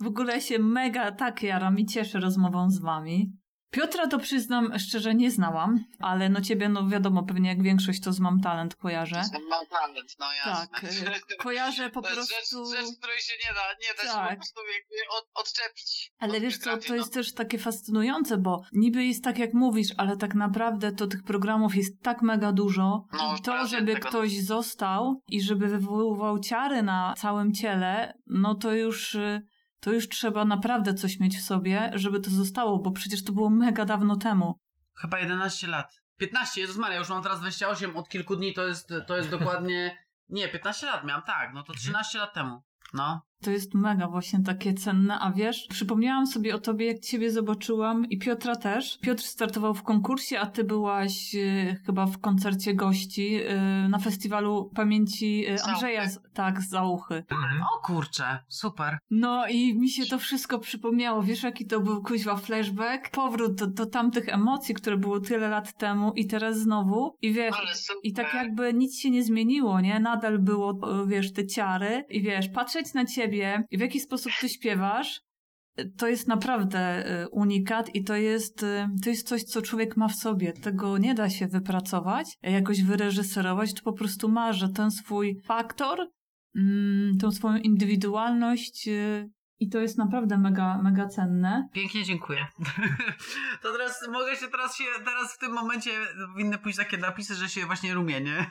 W 0.00 0.06
ogóle 0.06 0.40
się 0.40 0.58
mega 0.58 1.12
tak 1.12 1.42
jaram 1.42 1.78
i 1.78 1.86
cieszę 1.86 2.20
rozmową 2.20 2.70
z 2.70 2.78
wami. 2.78 3.32
Piotra 3.70 4.06
to 4.06 4.18
przyznam 4.18 4.78
szczerze 4.78 5.14
nie 5.14 5.30
znałam, 5.30 5.84
ale 5.98 6.28
no 6.28 6.40
ciebie 6.40 6.68
no 6.68 6.88
wiadomo, 6.88 7.22
pewnie 7.22 7.48
jak 7.48 7.62
większość 7.62 8.00
to 8.00 8.12
z 8.12 8.20
Mam 8.20 8.40
Talent 8.40 8.76
kojarzę. 8.76 9.22
Mam 9.50 9.66
talent, 9.66 10.16
no 10.18 10.26
jasne. 10.32 10.66
Tak, 10.72 10.84
y, 10.84 11.36
kojarzę 11.38 11.90
po 11.90 12.02
to 12.02 12.08
prostu... 12.08 12.34
Rzecz, 12.34 12.76
rzecz, 12.76 12.98
której 12.98 13.20
się 13.20 13.34
nie 13.48 13.54
da, 13.54 13.60
nie 13.82 13.96
da 13.96 14.02
się 14.02 14.08
Tak. 14.08 14.30
po 14.30 14.36
prostu 14.36 14.60
jakby 14.60 15.16
od, 15.18 15.28
odczepić. 15.34 16.12
Ale 16.18 16.36
od 16.36 16.42
wiesz 16.42 16.58
co, 16.58 16.76
to 16.76 16.94
jest 16.94 17.08
no. 17.08 17.14
też 17.14 17.34
takie 17.34 17.58
fascynujące, 17.58 18.36
bo 18.36 18.62
niby 18.72 19.04
jest 19.04 19.24
tak 19.24 19.38
jak 19.38 19.54
mówisz, 19.54 19.88
ale 19.96 20.16
tak 20.16 20.34
naprawdę 20.34 20.92
to 20.92 21.06
tych 21.06 21.22
programów 21.22 21.76
jest 21.76 22.02
tak 22.02 22.22
mega 22.22 22.52
dużo. 22.52 23.04
No, 23.12 23.36
I 23.38 23.42
to, 23.42 23.66
żeby 23.66 23.94
tego- 23.94 24.08
ktoś 24.08 24.40
został 24.40 25.22
i 25.28 25.42
żeby 25.42 25.68
wywoływał 25.68 26.38
ciary 26.38 26.82
na 26.82 27.14
całym 27.18 27.52
ciele, 27.54 28.14
no 28.26 28.54
to 28.54 28.72
już, 28.72 29.14
y, 29.14 29.42
to 29.80 29.92
już 29.92 30.08
trzeba 30.08 30.44
naprawdę 30.44 30.94
coś 30.94 31.20
mieć 31.20 31.38
w 31.38 31.42
sobie, 31.42 31.90
żeby 31.94 32.20
to 32.20 32.30
zostało, 32.30 32.78
bo 32.78 32.90
przecież 32.90 33.24
to 33.24 33.32
było 33.32 33.50
mega 33.50 33.84
dawno 33.84 34.16
temu. 34.16 34.58
Chyba 34.94 35.18
11 35.18 35.66
lat. 35.66 36.02
15, 36.16 36.60
Jezus 36.60 36.76
Maria, 36.76 36.98
już 36.98 37.08
mam 37.08 37.22
teraz 37.22 37.40
28, 37.40 37.96
od 37.96 38.08
kilku 38.08 38.36
dni 38.36 38.54
to 38.54 38.66
jest, 38.66 38.92
to 39.06 39.16
jest 39.16 39.30
dokładnie... 39.30 39.96
Nie, 40.28 40.48
15 40.48 40.86
lat 40.86 41.04
miałem, 41.04 41.22
tak, 41.22 41.50
no 41.54 41.62
to 41.62 41.72
13 41.72 42.18
lat 42.18 42.34
temu. 42.34 42.62
No. 42.92 43.27
To 43.42 43.50
jest 43.50 43.74
mega 43.74 44.08
właśnie 44.08 44.42
takie 44.42 44.74
cenne, 44.74 45.18
a 45.18 45.32
wiesz, 45.32 45.66
przypomniałam 45.70 46.26
sobie 46.26 46.54
o 46.54 46.58
tobie, 46.58 46.86
jak 46.86 47.00
ciebie 47.00 47.30
zobaczyłam 47.30 48.06
i 48.06 48.18
Piotra 48.18 48.56
też. 48.56 48.98
Piotr 48.98 49.22
startował 49.22 49.74
w 49.74 49.82
konkursie, 49.82 50.40
a 50.40 50.46
ty 50.46 50.64
byłaś 50.64 51.34
e, 51.34 51.76
chyba 51.86 52.06
w 52.06 52.18
koncercie 52.18 52.74
gości 52.74 53.40
e, 53.42 53.88
na 53.88 53.98
festiwalu 53.98 54.70
pamięci 54.74 55.44
Zauchy. 55.56 55.72
Andrzeja, 55.72 56.08
z, 56.08 56.20
tak, 56.34 56.60
z 56.60 56.68
Zauchy. 56.68 57.14
Mhm. 57.14 57.62
O 57.62 57.86
kurczę, 57.86 58.38
super. 58.48 58.98
No 59.10 59.46
i 59.46 59.78
mi 59.78 59.90
się 59.90 60.06
to 60.06 60.18
wszystko 60.18 60.58
przypomniało, 60.58 61.22
wiesz 61.22 61.42
jaki 61.42 61.66
to 61.66 61.80
był 61.80 62.02
kuźwa 62.02 62.36
flashback? 62.36 63.10
Powrót 63.10 63.54
do, 63.54 63.66
do 63.66 63.86
tamtych 63.86 64.28
emocji, 64.28 64.74
które 64.74 64.96
było 64.96 65.20
tyle 65.20 65.48
lat 65.48 65.78
temu 65.78 66.12
i 66.12 66.26
teraz 66.26 66.58
znowu 66.58 67.16
i 67.22 67.32
wiesz, 67.32 67.56
i 68.02 68.12
tak 68.12 68.34
jakby 68.34 68.74
nic 68.74 69.00
się 69.00 69.10
nie 69.10 69.24
zmieniło, 69.24 69.80
nie? 69.80 70.00
Nadal 70.00 70.38
było, 70.38 70.80
wiesz, 71.06 71.32
te 71.32 71.46
ciary 71.46 72.04
i 72.08 72.22
wiesz, 72.22 72.48
patrzeć 72.48 72.94
na 72.94 73.04
ciebie 73.04 73.27
i 73.70 73.78
w 73.78 73.80
jaki 73.80 74.00
sposób 74.00 74.32
ty 74.40 74.48
śpiewasz, 74.48 75.20
to 75.98 76.08
jest 76.08 76.28
naprawdę 76.28 76.78
e, 76.78 77.28
unikat 77.28 77.94
i 77.94 78.04
to 78.04 78.16
jest, 78.16 78.62
e, 78.62 78.88
to 79.04 79.10
jest 79.10 79.28
coś, 79.28 79.42
co 79.42 79.62
człowiek 79.62 79.96
ma 79.96 80.08
w 80.08 80.14
sobie. 80.14 80.52
Tego 80.52 80.98
nie 80.98 81.14
da 81.14 81.30
się 81.30 81.46
wypracować, 81.46 82.36
jakoś 82.42 82.82
wyreżyserować, 82.82 83.74
to 83.74 83.82
po 83.82 83.92
prostu 83.92 84.28
ma, 84.28 84.52
że 84.52 84.68
ten 84.68 84.90
swój 84.90 85.40
faktor, 85.44 86.08
mm, 86.56 87.18
tą 87.18 87.32
swoją 87.32 87.56
indywidualność 87.56 88.88
e, 88.88 89.28
i 89.60 89.68
to 89.68 89.78
jest 89.78 89.98
naprawdę 89.98 90.38
mega, 90.38 90.82
mega 90.82 91.08
cenne. 91.08 91.68
Pięknie 91.72 92.04
dziękuję. 92.04 92.46
To 93.62 93.72
teraz 93.72 94.08
mogę 94.08 94.36
się 94.36 94.48
teraz 94.48 94.76
się, 94.76 94.84
teraz 95.04 95.34
w 95.34 95.38
tym 95.38 95.52
momencie 95.52 95.90
powinny 96.32 96.58
pójść 96.58 96.78
takie 96.78 96.98
napisy, 96.98 97.34
że 97.34 97.48
się 97.48 97.66
właśnie 97.66 97.94
rumienię. 97.94 98.46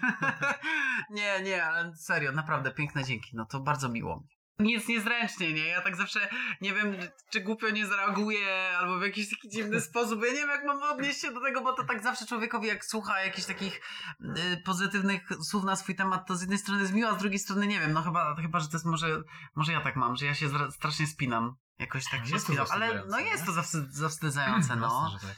Nie, 1.10 1.42
nie, 1.44 1.66
ale 1.66 1.96
serio, 1.96 2.32
naprawdę 2.32 2.72
piękne 2.72 3.04
dzięki. 3.04 3.32
No 3.34 3.46
to 3.46 3.60
bardzo 3.60 3.90
miło 3.90 4.20
mi. 4.20 4.37
Nic 4.60 4.88
niezręcznie, 4.88 5.54
nie? 5.54 5.66
Ja 5.68 5.82
tak 5.82 5.96
zawsze 5.96 6.30
nie 6.62 6.74
wiem, 6.74 6.96
czy 7.30 7.42
głupio 7.42 7.70
nie 7.70 7.86
zareaguję, 7.88 8.70
albo 8.78 9.00
w 9.00 9.02
jakiś 9.02 9.30
taki 9.30 9.50
dziwny 9.50 9.82
sposób. 9.82 10.22
Ja 10.24 10.32
nie 10.32 10.40
wiem, 10.40 10.50
jak 10.50 10.66
mam 10.66 10.84
odnieść 10.84 11.22
się 11.22 11.32
do 11.34 11.42
tego, 11.42 11.62
bo 11.62 11.74
to 11.74 11.84
tak 11.84 12.04
zawsze 12.04 12.26
człowiekowi, 12.26 12.68
jak 12.68 12.86
słucha 12.86 13.22
jakichś 13.22 13.48
takich 13.48 13.82
y, 14.22 14.62
pozytywnych 14.66 15.30
słów 15.42 15.64
na 15.64 15.76
swój 15.76 15.96
temat, 15.96 16.28
to 16.28 16.36
z 16.36 16.42
jednej 16.42 16.60
strony 16.60 16.82
jest 16.82 16.94
miło, 16.94 17.10
a 17.10 17.16
z 17.16 17.22
drugiej 17.22 17.40
strony 17.40 17.68
nie 17.68 17.80
wiem. 17.80 17.94
No 17.94 18.02
chyba, 18.02 18.36
chyba 18.36 18.60
że 18.60 18.68
to 18.68 18.74
jest 18.74 18.86
może, 18.86 19.22
może 19.56 19.72
ja 19.72 19.82
tak 19.82 19.96
mam, 19.96 20.16
że 20.16 20.26
ja 20.26 20.34
się 20.34 20.50
strasznie 20.72 21.08
spinam. 21.08 21.56
Jakoś 21.80 22.04
tak 22.12 22.28
się 22.28 22.40
spinam. 22.40 22.66
Ale 22.70 23.04
no 23.10 23.20
jest 23.20 23.46
to 23.46 23.52
zawstyd- 23.52 23.90
zawstydzające, 23.90 24.76
no. 24.86 25.10
Jasne, 25.14 25.28
tak. 25.30 25.38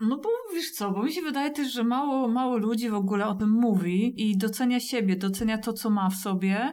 No 0.00 0.16
bo 0.16 0.28
wiesz 0.54 0.70
co, 0.70 0.90
bo 0.90 1.02
mi 1.02 1.12
się 1.12 1.22
wydaje 1.22 1.50
też, 1.50 1.72
że 1.72 1.84
mało, 1.84 2.28
mało 2.28 2.56
ludzi 2.56 2.90
w 2.90 2.94
ogóle 2.94 3.26
o 3.26 3.34
tym 3.34 3.50
mówi 3.50 4.30
i 4.30 4.38
docenia 4.38 4.80
siebie, 4.80 5.16
docenia 5.16 5.58
to, 5.58 5.72
co 5.72 5.90
ma 5.90 6.10
w 6.10 6.14
sobie, 6.14 6.72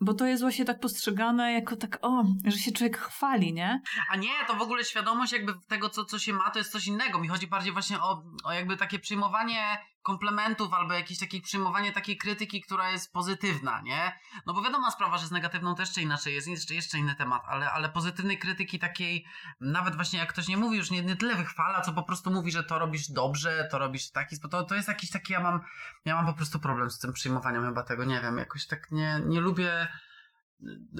bo 0.00 0.14
to 0.14 0.26
jest 0.26 0.42
właśnie 0.42 0.64
tak 0.64 0.80
postrzegane 0.80 1.52
jako 1.52 1.76
tak, 1.76 1.98
o, 2.02 2.24
że 2.44 2.58
się 2.58 2.72
człowiek 2.72 2.98
chwali, 2.98 3.52
nie? 3.52 3.82
A 4.10 4.16
nie, 4.16 4.32
to 4.46 4.54
w 4.54 4.62
ogóle 4.62 4.84
świadomość 4.84 5.32
jakby 5.32 5.54
tego, 5.68 5.90
co, 5.90 6.04
co 6.04 6.18
się 6.18 6.32
ma, 6.32 6.50
to 6.50 6.58
jest 6.58 6.72
coś 6.72 6.86
innego. 6.86 7.18
Mi 7.18 7.28
chodzi 7.28 7.46
bardziej 7.46 7.72
właśnie 7.72 8.00
o, 8.00 8.22
o 8.44 8.52
jakby 8.52 8.76
takie 8.76 8.98
przyjmowanie 8.98 9.78
komplementów 10.02 10.72
albo 10.72 10.94
jakieś 10.94 11.18
takie 11.18 11.40
przyjmowanie 11.40 11.92
takiej 11.92 12.16
krytyki, 12.16 12.60
która 12.60 12.90
jest 12.90 13.12
pozytywna, 13.12 13.80
nie? 13.80 14.20
No 14.46 14.54
bo 14.54 14.62
wiadoma 14.62 14.90
sprawa, 14.90 15.18
że 15.18 15.26
z 15.26 15.30
negatywną 15.30 15.74
też 15.74 15.88
jeszcze 15.88 16.02
inaczej 16.02 16.34
jest, 16.34 16.48
jeszcze, 16.48 16.74
jeszcze 16.74 16.98
inny 16.98 17.14
temat, 17.14 17.42
ale, 17.46 17.70
ale 17.70 17.88
pozytywnej 17.88 18.38
krytyki 18.38 18.78
takiej, 18.78 19.26
nawet 19.60 19.94
właśnie 19.94 20.18
jak 20.18 20.32
ktoś 20.32 20.48
nie 20.48 20.56
mówi 20.56 20.76
już 20.76 20.90
nie, 20.90 21.02
nie 21.02 21.16
tyle 21.16 21.34
wychwala, 21.34 21.80
co 21.80 21.92
po 21.92 22.02
prostu 22.02 22.30
mówi, 22.30 22.52
że 22.52 22.64
to 22.64 22.78
robisz 22.78 23.10
dobrze, 23.10 23.68
to 23.70 23.78
robisz 23.78 24.10
taki 24.10 24.40
to, 24.50 24.62
to 24.62 24.74
jest 24.74 24.88
jakiś 24.88 25.10
taki, 25.10 25.32
ja 25.32 25.40
mam, 25.40 25.60
ja 26.04 26.14
mam 26.14 26.26
po 26.26 26.32
prostu 26.32 26.58
problem 26.58 26.90
z 26.90 26.98
tym 26.98 27.12
przyjmowaniem 27.12 27.64
chyba 27.64 27.82
tego, 27.82 28.04
nie 28.04 28.20
wiem, 28.20 28.38
jakoś 28.38 28.66
tak 28.66 28.90
nie, 28.90 29.20
nie 29.26 29.40
lubię 29.40 29.88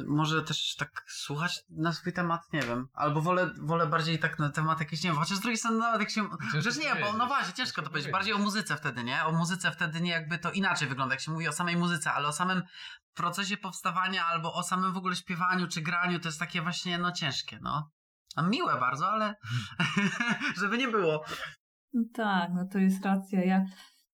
może 0.06 0.43
też 0.43 0.76
tak 0.76 1.04
słuchać 1.09 1.65
na 1.71 1.93
swój 1.93 2.12
temat, 2.12 2.53
nie 2.53 2.62
wiem. 2.62 2.88
Albo 2.94 3.22
wolę, 3.22 3.50
wolę 3.60 3.87
bardziej 3.87 4.19
tak 4.19 4.38
na 4.38 4.50
temat 4.50 4.81
jakiś, 4.81 5.04
nie 5.04 5.10
wiem, 5.10 5.19
chociaż 5.19 5.38
z 5.38 5.41
drugiej 5.41 5.59
strony 5.59 5.78
nawet 5.78 6.00
jak 6.00 6.10
się... 6.10 6.28
Rzecz 6.59 6.78
nie, 6.78 6.94
bo 6.94 7.12
no 7.12 7.26
właśnie, 7.26 7.54
ciężko 7.54 7.82
to 7.82 7.91
powiedzieć. 7.91 8.12
Bardziej 8.12 8.34
o 8.34 8.38
muzyce 8.38 8.76
wtedy, 8.76 9.04
nie? 9.04 9.25
O 9.25 9.32
muzyce 9.32 9.71
wtedy 9.71 10.00
nie 10.00 10.10
jakby 10.10 10.38
to 10.38 10.53
inaczej 10.53 10.88
wygląda, 10.88 11.15
jak 11.15 11.22
się 11.22 11.32
mówi 11.32 11.48
o 11.48 11.53
samej 11.53 11.76
muzyce, 11.76 12.12
ale 12.12 12.28
o 12.28 12.32
samym 12.32 12.62
procesie 13.15 13.56
powstawania 13.56 14.26
albo 14.26 14.54
o 14.54 14.62
samym 14.62 14.93
w 14.93 14.97
ogóle 14.97 15.16
śpiewaniu 15.16 15.69
czy 15.69 15.81
graniu 15.81 16.21
to 16.21 16.28
jest 16.28 16.38
takie 16.38 16.62
właśnie, 16.62 16.98
no 16.98 17.12
ciężkie, 17.12 17.59
no. 17.62 17.91
A 18.37 18.42
miłe 18.42 18.81
bardzo, 18.81 19.09
ale 19.10 19.34
żeby 20.60 20.78
nie 20.78 20.88
było. 20.88 21.25
No 21.92 22.03
tak, 22.15 22.50
no 22.54 22.65
to 22.72 22.78
jest 22.78 23.04
racja. 23.04 23.44
Ja 23.44 23.65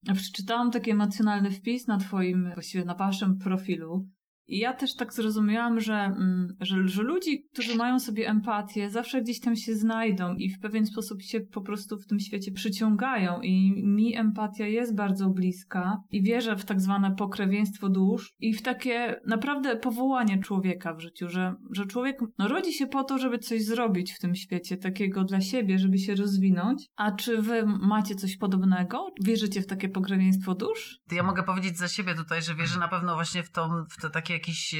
ja 0.07 0.15
przeczytałam 0.15 0.71
taki 0.71 0.91
emocjonalny 0.91 1.51
wpis 1.51 1.87
na 1.87 1.99
twoim, 1.99 2.51
właściwie 2.55 2.85
na 2.85 2.95
waszym 2.95 3.39
profilu 3.39 4.09
i 4.49 4.59
ja 4.59 4.73
też 4.73 4.95
tak 4.95 5.13
zrozumiałam, 5.13 5.81
że, 5.81 5.95
mm, 5.95 6.57
że, 6.61 6.89
że 6.89 7.03
ludzi, 7.03 7.45
którzy 7.53 7.77
mają 7.77 8.01
sobie 8.01 8.29
empatię, 8.29 8.91
zawsze 8.91 9.23
gdzieś 9.23 9.41
tam 9.41 9.57
się 9.57 9.75
znajdą 9.75 10.35
i 10.35 10.51
w 10.51 10.61
pewien 10.61 10.87
sposób 10.87 11.23
się 11.23 11.41
po 11.41 11.61
prostu 11.61 11.99
w 11.99 12.07
tym 12.07 12.21
świecie 12.21 12.53
przyciągają 12.53 13.41
i 13.41 13.83
mi 13.87 14.17
empatia 14.17 14.67
jest 14.67 14.97
bardzo 14.97 15.31
bliska 15.31 16.03
i 16.11 16.23
wierzę 16.23 16.57
w 16.57 16.65
tak 16.65 16.81
zwane 16.81 17.15
pokrewieństwo 17.17 17.89
dusz 17.89 18.35
i 18.41 18.55
w 18.55 18.63
takie 18.63 19.21
naprawdę 19.27 19.77
powołanie 19.77 20.39
człowieka 20.39 20.95
w 20.95 21.01
życiu, 21.01 21.29
że, 21.29 21.55
że 21.71 21.87
człowiek 21.87 22.19
no, 22.39 22.49
rodzi 22.49 22.73
się 22.73 22.87
po 22.87 23.05
to, 23.05 23.19
żeby 23.19 23.39
coś 23.39 23.65
zrobić 23.65 24.13
w 24.13 24.19
tym 24.19 24.35
świecie, 24.35 24.77
takiego 24.77 25.25
dla 25.25 25.41
siebie, 25.41 25.79
żeby 25.79 25.99
się 25.99 26.15
rozwinąć. 26.15 26.87
A 26.97 27.13
czy 27.13 27.43
wy 27.43 27.67
macie 27.67 28.15
coś 28.15 28.37
podobnego? 28.37 29.07
Wierzycie 29.25 29.63
w 29.63 29.67
takie 29.67 29.89
pokrewieństwo 29.89 30.55
dusz? 30.55 30.99
Ja 31.13 31.23
mogę 31.23 31.43
powiedzieć 31.43 31.79
za 31.79 31.89
siebie 31.89 32.15
tutaj, 32.15 32.43
że 32.43 32.55
wierzę 32.55 32.79
na 32.79 32.89
pewno 32.89 33.15
właśnie 33.15 33.43
w 33.43 33.51
to, 33.51 33.71
w 33.91 34.03
to 34.03 34.11
takie 34.11 34.36
jakieś 34.37 34.75
e, 34.75 34.79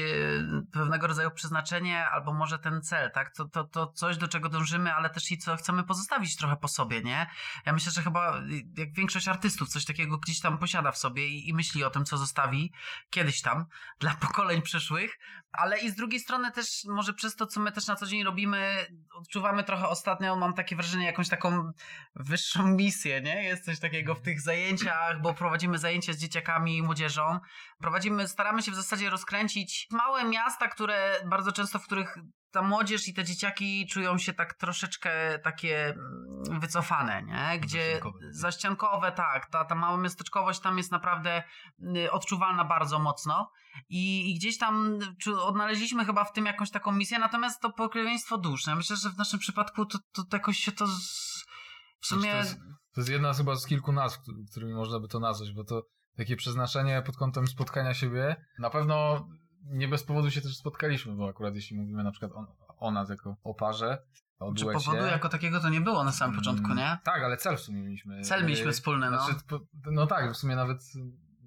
pewnego 0.71 1.07
rodzaju 1.07 1.31
przeznaczenie, 1.31 2.09
albo 2.09 2.33
może 2.33 2.59
ten 2.59 2.81
cel, 2.81 3.11
tak? 3.11 3.35
To, 3.35 3.45
to, 3.45 3.63
to 3.63 3.87
coś, 3.87 4.17
do 4.17 4.27
czego 4.27 4.49
dążymy, 4.49 4.93
ale 4.93 5.09
też 5.09 5.31
i 5.31 5.37
co 5.37 5.55
chcemy 5.55 5.83
pozostawić 5.83 6.35
trochę 6.35 6.57
po 6.57 6.67
sobie, 6.67 7.01
nie? 7.01 7.27
Ja 7.65 7.73
myślę, 7.73 7.91
że 7.91 8.01
chyba 8.01 8.41
jak 8.77 8.93
większość 8.93 9.27
artystów 9.27 9.69
coś 9.69 9.85
takiego 9.85 10.17
gdzieś 10.17 10.39
tam 10.39 10.57
posiada 10.57 10.91
w 10.91 10.97
sobie 10.97 11.27
i, 11.27 11.49
i 11.49 11.53
myśli 11.53 11.83
o 11.83 11.89
tym, 11.89 12.05
co 12.05 12.17
zostawi 12.17 12.73
kiedyś 13.09 13.41
tam 13.41 13.65
dla 13.99 14.13
pokoleń 14.25 14.61
przyszłych, 14.61 15.17
ale 15.51 15.79
i 15.79 15.89
z 15.89 15.95
drugiej 15.95 16.19
strony 16.19 16.51
też 16.51 16.85
może 16.85 17.13
przez 17.13 17.35
to, 17.35 17.47
co 17.47 17.59
my 17.59 17.71
też 17.71 17.87
na 17.87 17.95
co 17.95 18.05
dzień 18.05 18.23
robimy, 18.23 18.87
odczuwamy 19.13 19.63
trochę 19.63 19.87
ostatnio, 19.87 20.35
mam 20.35 20.53
takie 20.53 20.75
wrażenie, 20.75 21.05
jakąś 21.05 21.29
taką 21.29 21.71
wyższą 22.15 22.67
misję, 22.67 23.21
nie? 23.21 23.43
Jest 23.43 23.65
coś 23.65 23.79
takiego 23.79 24.15
w 24.15 24.21
tych 24.21 24.41
zajęciach, 24.41 25.21
bo 25.21 25.33
prowadzimy 25.33 25.77
zajęcia 25.77 26.13
z 26.13 26.17
dzieciakami 26.17 26.77
i 26.77 26.83
młodzieżą. 26.83 27.39
Prowadzimy, 27.79 28.27
staramy 28.27 28.61
się 28.61 28.71
w 28.71 28.75
zasadzie 28.75 29.09
rozkręcić 29.09 29.46
małe 29.91 30.23
miasta, 30.25 30.67
które 30.67 31.15
bardzo 31.25 31.51
często, 31.51 31.79
w 31.79 31.85
których 31.85 32.17
ta 32.51 32.61
młodzież 32.61 33.07
i 33.07 33.13
te 33.13 33.23
dzieciaki 33.23 33.87
czują 33.87 34.17
się 34.17 34.33
tak 34.33 34.53
troszeczkę 34.53 35.39
takie 35.39 35.85
mm, 35.89 36.59
wycofane, 36.59 37.23
nie? 37.23 37.59
Gdzie 37.59 37.83
Zaściankowe. 37.83 38.19
zaściankowe, 38.31 39.11
tak. 39.11 39.49
Ta, 39.49 39.65
ta 39.65 39.75
mała 39.75 39.97
miasteczkowość 39.97 40.59
tam 40.59 40.77
jest 40.77 40.91
naprawdę 40.91 41.43
y, 41.97 42.11
odczuwalna 42.11 42.65
bardzo 42.65 42.99
mocno. 42.99 43.51
I, 43.89 44.31
I 44.31 44.35
gdzieś 44.35 44.57
tam 44.57 44.99
odnaleźliśmy 45.41 46.05
chyba 46.05 46.23
w 46.23 46.33
tym 46.33 46.45
jakąś 46.45 46.71
taką 46.71 46.91
misję, 46.91 47.19
natomiast 47.19 47.61
to 47.61 47.71
pokrewieństwo 47.71 48.37
dusz. 48.37 48.67
Ja 48.67 48.75
myślę, 48.75 48.95
że 48.95 49.09
w 49.09 49.17
naszym 49.17 49.39
przypadku 49.39 49.85
to, 49.85 49.97
to, 50.11 50.23
to 50.23 50.37
jakoś 50.37 50.57
się 50.57 50.71
to 50.71 50.87
z, 50.87 51.45
w 51.99 52.05
sumie... 52.07 52.31
To 52.31 52.37
jest, 52.37 52.57
to 52.93 53.01
jest 53.01 53.09
jedna 53.09 53.33
chyba 53.33 53.55
z 53.55 53.65
kilku 53.65 53.91
nazw, 53.91 54.19
któ- 54.21 54.45
którymi 54.51 54.73
można 54.73 54.99
by 54.99 55.07
to 55.07 55.19
nazwać, 55.19 55.51
bo 55.53 55.63
to 55.63 55.81
takie 56.17 56.35
przeznaczenie 56.35 57.01
pod 57.05 57.17
kątem 57.17 57.47
spotkania 57.47 57.93
siebie. 57.93 58.35
Na 58.59 58.69
pewno 58.69 59.27
nie 59.63 59.87
bez 59.87 60.03
powodu 60.03 60.31
się 60.31 60.41
też 60.41 60.57
spotkaliśmy, 60.57 61.15
bo 61.15 61.29
akurat 61.29 61.55
jeśli 61.55 61.77
mówimy 61.77 62.03
na 62.03 62.11
przykład 62.11 62.31
o, 62.31 62.55
o 62.79 62.91
nas 62.91 63.09
jako 63.09 63.35
o 63.43 63.53
parze, 63.53 63.97
o 64.39 64.53
Czy 64.53 64.63
duecie. 64.63 64.85
powodu 64.85 65.05
jako 65.05 65.29
takiego 65.29 65.59
to 65.59 65.69
nie 65.69 65.81
było 65.81 66.03
na 66.03 66.11
samym 66.11 66.35
początku, 66.35 66.65
Mm, 66.65 66.77
nie? 66.77 66.97
Tak, 67.03 67.23
ale 67.23 67.37
cel 67.37 67.57
w 67.57 67.59
sumie 67.59 67.81
mieliśmy. 67.81 68.21
Cel 68.21 68.43
mieliśmy 68.43 68.71
wspólny, 68.71 69.11
no. 69.11 69.25
Znaczy, 69.25 69.39
no 69.91 70.07
tak, 70.07 70.33
w 70.33 70.37
sumie 70.37 70.55
nawet 70.55 70.77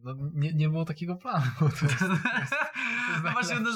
no, 0.03 0.15
nie, 0.35 0.53
nie 0.55 0.69
było 0.69 0.85
takiego 0.85 1.17
planu. 1.17 1.47
To 1.59 1.65
jest, 1.65 1.99
to 1.99 2.05
jest, 2.41 2.55
No 3.25 3.31
właśnie, 3.31 3.61
no, 3.61 3.71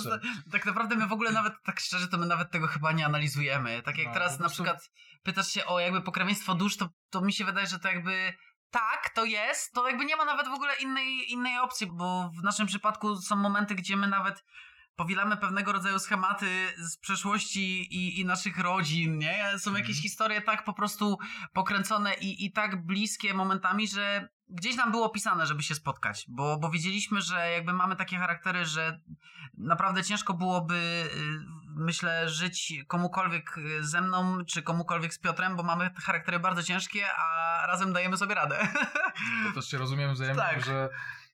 tak 0.53 0.67
naprawdę 0.67 0.97
my 0.97 1.07
w 1.07 1.13
ogóle 1.13 1.33
nawet, 1.33 1.53
tak 1.65 1.81
szczerze, 1.81 2.09
to 2.09 2.19
my 2.19 2.27
nawet 2.27 2.51
tego 2.51 2.67
chyba 2.67 2.93
nie 2.93 3.07
analizujemy. 3.07 3.83
Tak 3.83 3.99
jak 3.99 4.07
No, 4.07 4.13
teraz 4.15 4.39
na 4.39 4.49
przykład 4.49 4.91
pytasz 5.23 5.49
się 5.49 5.67
o 5.67 5.81
jakby 5.81 6.03
pokrewieństwo 6.03 6.55
dusz, 6.55 6.77
to, 6.77 6.89
to 7.11 7.21
mi 7.21 7.33
się 7.33 7.45
wydaje, 7.45 7.67
że 7.67 7.79
to 7.79 7.89
jakby 7.89 8.33
tak, 8.75 9.11
to 9.15 9.25
jest, 9.25 9.73
to 9.73 9.89
jakby 9.89 10.05
nie 10.05 10.17
ma 10.17 10.25
nawet 10.25 10.49
w 10.49 10.53
ogóle 10.53 10.75
innej, 10.75 11.33
innej 11.33 11.59
opcji, 11.59 11.87
bo 11.87 12.31
w 12.41 12.43
naszym 12.43 12.67
przypadku 12.67 13.17
są 13.17 13.37
momenty, 13.37 13.75
gdzie 13.75 13.97
my 13.97 14.09
nawet 14.09 14.45
powielamy 14.97 15.37
pewnego 15.37 15.73
rodzaju 15.73 15.99
schematy 15.99 16.47
z 16.77 16.97
przeszłości 16.99 17.83
i, 17.91 18.21
i 18.21 18.25
naszych 18.25 18.59
rodzin, 18.59 19.19
nie? 19.19 19.45
Są 19.59 19.71
jakieś 19.71 19.97
Mhm. 19.97 20.03
historie 20.03 20.41
tak 20.43 20.65
po 20.65 20.73
prostu 20.73 21.19
pokręcone 21.53 22.15
i, 22.15 22.45
i 22.45 22.53
tak 22.53 22.87
bliskie 22.87 23.35
momentami, 23.35 23.89
że 23.89 24.29
gdzieś 24.49 24.77
nam 24.77 24.91
było 24.91 25.09
pisane, 25.09 25.47
żeby 25.47 25.63
się 25.63 25.75
spotkać, 25.75 26.25
bo, 26.29 26.59
bo 26.59 26.71
wiedzieliśmy, 26.71 27.23
że 27.23 27.51
jakby 27.51 27.73
mamy 27.73 27.97
takie 27.97 28.17
charaktery, 28.17 28.65
że 28.65 29.01
naprawdę 29.59 30.05
ciężko 30.05 30.35
byłoby, 30.35 30.75
y, 30.75 31.09
myślę, 31.77 32.29
żyć 32.29 32.73
komukolwiek 32.87 33.59
y, 33.59 33.85
ze 33.85 34.01
mną, 34.01 34.45
czy 34.45 34.63
komukolwiek 34.63 35.15
z 35.15 35.19
Piotrem, 35.19 35.57
bo 35.57 35.63
mamy 35.63 35.91
te 35.91 36.01
charaktery 36.01 36.39
bardzo 36.39 36.63
ciężkie, 36.63 37.07
a 37.17 37.67
razem 37.67 37.93
dajemy 37.93 38.17
sobie 38.17 38.35
radę. 38.35 38.69
Bo 39.45 39.53
też 39.61 39.71
się 39.71 39.79
rozumiemy 39.79 40.13
wzajemnie, 40.13 40.43
Tak. 40.43 40.65
że 40.65 40.89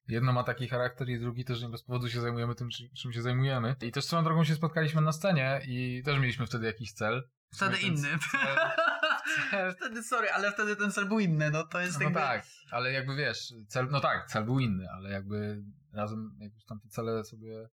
jedno 0.09 0.33
ma 0.33 0.45
taki 0.45 0.69
charakter 0.69 1.09
i 1.09 1.21
drugi 1.21 1.45
też 1.45 1.63
nie 1.63 1.69
bez 1.69 1.83
powodu 1.83 2.09
się 2.09 2.21
zajmujemy 2.21 2.55
tym, 2.55 2.69
czym, 2.97 3.13
się 3.13 3.23
zajmujemy. 3.23 3.77
I 3.83 3.93
też 3.93 4.05
swoją 4.05 4.25
drogą 4.25 4.45
się 4.45 4.55
spotkaliśmy 4.55 5.01
na 5.01 5.13
scenie 5.13 5.61
i 5.67 6.03
też 6.05 6.19
mieliśmy 6.19 6.47
wtedy 6.47 6.67
jakiś 6.67 6.93
cel. 6.93 7.29
Wtedy 7.55 7.79
inny. 7.79 8.09
cel- 8.19 8.71
wtedy, 9.77 10.03
sorry, 10.03 10.31
ale 10.31 10.53
wtedy 10.53 10.77
ten 10.77 10.93
cel 10.93 11.09
był 11.09 11.19
inny, 11.19 11.51
no 11.51 11.67
to 11.67 11.81
jest 11.81 11.99
No 11.99 12.05
jakby... 12.05 12.21
tak, 12.21 12.47
ale 12.71 12.93
jakby 12.93 13.17
wiesz, 13.17 13.55
cel, 13.69 13.89
no 13.91 14.01
tak, 14.01 14.27
cel 14.27 14.45
był 14.45 14.59
inny, 14.59 14.91
ale 14.91 15.11
jakby 15.11 15.63
razem 15.93 16.39
jakby 16.41 16.59
tam 16.69 16.81
te 16.81 16.89
cele 16.89 17.25
sobie 17.25 17.69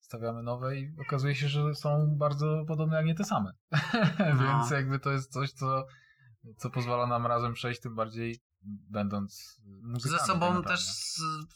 stawiamy 0.00 0.42
nowe 0.42 0.76
i 0.76 0.94
okazuje 1.06 1.34
się, 1.34 1.48
że 1.48 1.74
są 1.74 2.16
bardzo 2.18 2.64
podobne, 2.68 2.96
jak 2.96 3.06
nie 3.06 3.14
te 3.14 3.24
same. 3.24 3.52
Więc 4.40 4.70
jakby 4.70 4.98
to 4.98 5.12
jest 5.12 5.32
coś, 5.32 5.52
co, 5.52 5.86
co 6.56 6.70
pozwala 6.70 7.06
nam 7.06 7.26
razem 7.26 7.52
przejść, 7.52 7.80
tym 7.80 7.94
bardziej 7.94 8.40
będąc 8.90 9.60
muzykami. 9.82 10.12
Ze 10.12 10.18
tak 10.18 10.26
sobą 10.26 10.46
naprawdę. 10.46 10.68
też 10.68 10.86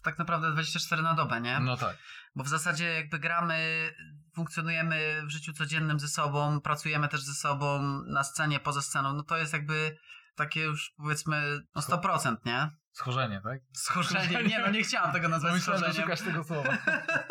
tak 0.03 0.19
naprawdę 0.19 0.53
24 0.53 1.03
na 1.03 1.15
dobę, 1.15 1.41
nie? 1.41 1.61
No 1.61 1.77
tak. 1.77 1.97
Bo 2.35 2.45
w 2.45 2.49
zasadzie 2.49 2.85
jakby 2.95 3.19
gramy, 3.19 3.91
funkcjonujemy 4.35 5.23
w 5.27 5.31
życiu 5.31 5.53
codziennym 5.53 6.01
ze 6.01 6.09
sobą, 6.09 6.61
pracujemy 6.61 7.09
też 7.09 7.23
ze 7.23 7.35
sobą 7.35 7.83
na 8.07 8.25
scenie, 8.25 8.61
poza 8.61 8.83
sceną, 8.83 9.13
no 9.13 9.23
to 9.23 9.37
jest 9.37 9.53
jakby 9.53 9.97
takie 10.35 10.61
już 10.61 10.95
powiedzmy 10.97 11.61
no 11.75 11.83
100%, 11.83 12.37
nie? 12.47 12.71
Schorzenie, 12.93 13.41
tak? 13.45 13.61
Schorzenie, 13.77 14.43
nie 14.43 14.59
no 14.59 14.71
nie 14.71 14.83
chciałam 14.83 15.13
tego 15.13 15.29
nazwać 15.29 15.53
Myślałem, 15.53 15.85
że 15.85 15.93
schorzeniem. 15.93 16.17
szukasz 16.17 16.33
tego 16.33 16.45
słowa. 16.45 16.79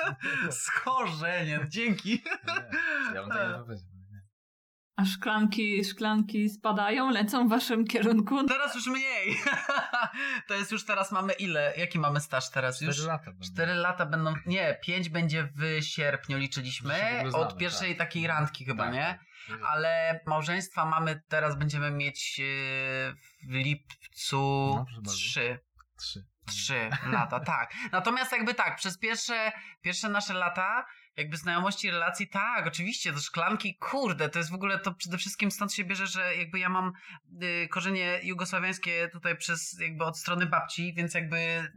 Schorzenie, 0.65 1.65
dzięki. 1.67 2.23
Nie, 2.47 3.15
ja 3.15 3.21
bym 3.21 3.31
tego 3.31 3.57
nie 3.57 3.63
powiedział. 3.63 3.88
A 4.99 5.05
szklanki, 5.05 5.85
szklanki 5.85 6.49
spadają, 6.49 7.09
lecą 7.09 7.47
w 7.47 7.49
waszym 7.49 7.85
kierunku. 7.85 8.43
Teraz 8.47 8.75
już 8.75 8.87
mniej. 8.87 9.37
to 10.47 10.53
jest 10.53 10.71
już 10.71 10.85
teraz 10.85 11.11
mamy 11.11 11.33
ile? 11.33 11.73
Jaki 11.77 11.99
mamy 11.99 12.19
staż 12.19 12.49
teraz? 12.49 12.81
Już 12.81 12.95
Cztery 12.95 13.07
lata 13.07 13.25
będą. 13.25 13.45
Cztery 13.45 13.73
lata 13.73 14.05
będą, 14.05 14.33
nie, 14.45 14.79
pięć 14.83 15.09
będzie 15.09 15.49
w 15.55 15.83
sierpniu 15.83 16.37
liczyliśmy, 16.37 16.95
znamy, 17.29 17.45
od 17.45 17.57
pierwszej 17.57 17.89
tak. 17.89 18.07
takiej 18.07 18.27
randki 18.27 18.65
chyba, 18.65 18.83
Tak, 18.83 18.93
nie? 18.93 19.19
tak. 19.47 19.59
Ale 19.67 20.19
małżeństwa 20.27 20.85
mamy, 20.85 21.21
teraz 21.27 21.57
będziemy 21.57 21.91
mieć 21.91 22.39
e, 22.39 22.43
w 23.49 23.53
lipcu 23.53 24.73
No, 24.75 24.85
proszę 24.85 25.01
bardzo. 25.01 25.11
trzy. 25.17 25.59
Trzy. 25.99 26.25
Trzy 26.47 26.89
lata, 27.11 27.39
tak. 27.39 27.73
Natomiast 27.91 28.31
jakby 28.31 28.53
tak, 28.53 28.75
przez 28.75 28.97
pierwsze, 28.97 29.51
pierwsze 29.81 30.09
nasze 30.09 30.33
lata, 30.33 30.85
jakby 31.17 31.37
znajomości, 31.37 31.91
relacji, 31.91 32.27
tak, 32.27 32.67
oczywiście, 32.67 33.13
to 33.13 33.19
szklanki, 33.19 33.75
kurde, 33.75 34.29
to 34.29 34.39
jest 34.39 34.51
w 34.51 34.53
ogóle, 34.53 34.79
to 34.79 34.93
przede 34.93 35.17
wszystkim 35.17 35.51
stąd 35.51 35.73
się 35.73 35.83
bierze, 35.83 36.07
że 36.07 36.35
jakby 36.35 36.59
ja 36.59 36.69
mam 36.69 36.91
y, 37.43 37.67
korzenie 37.67 38.19
jugosławiańskie 38.23 39.09
tutaj 39.11 39.37
przez, 39.37 39.79
jakby 39.79 40.03
od 40.03 40.19
strony 40.19 40.45
babci, 40.45 40.93
więc 40.93 41.13
jakby 41.13 41.37
y, 41.37 41.69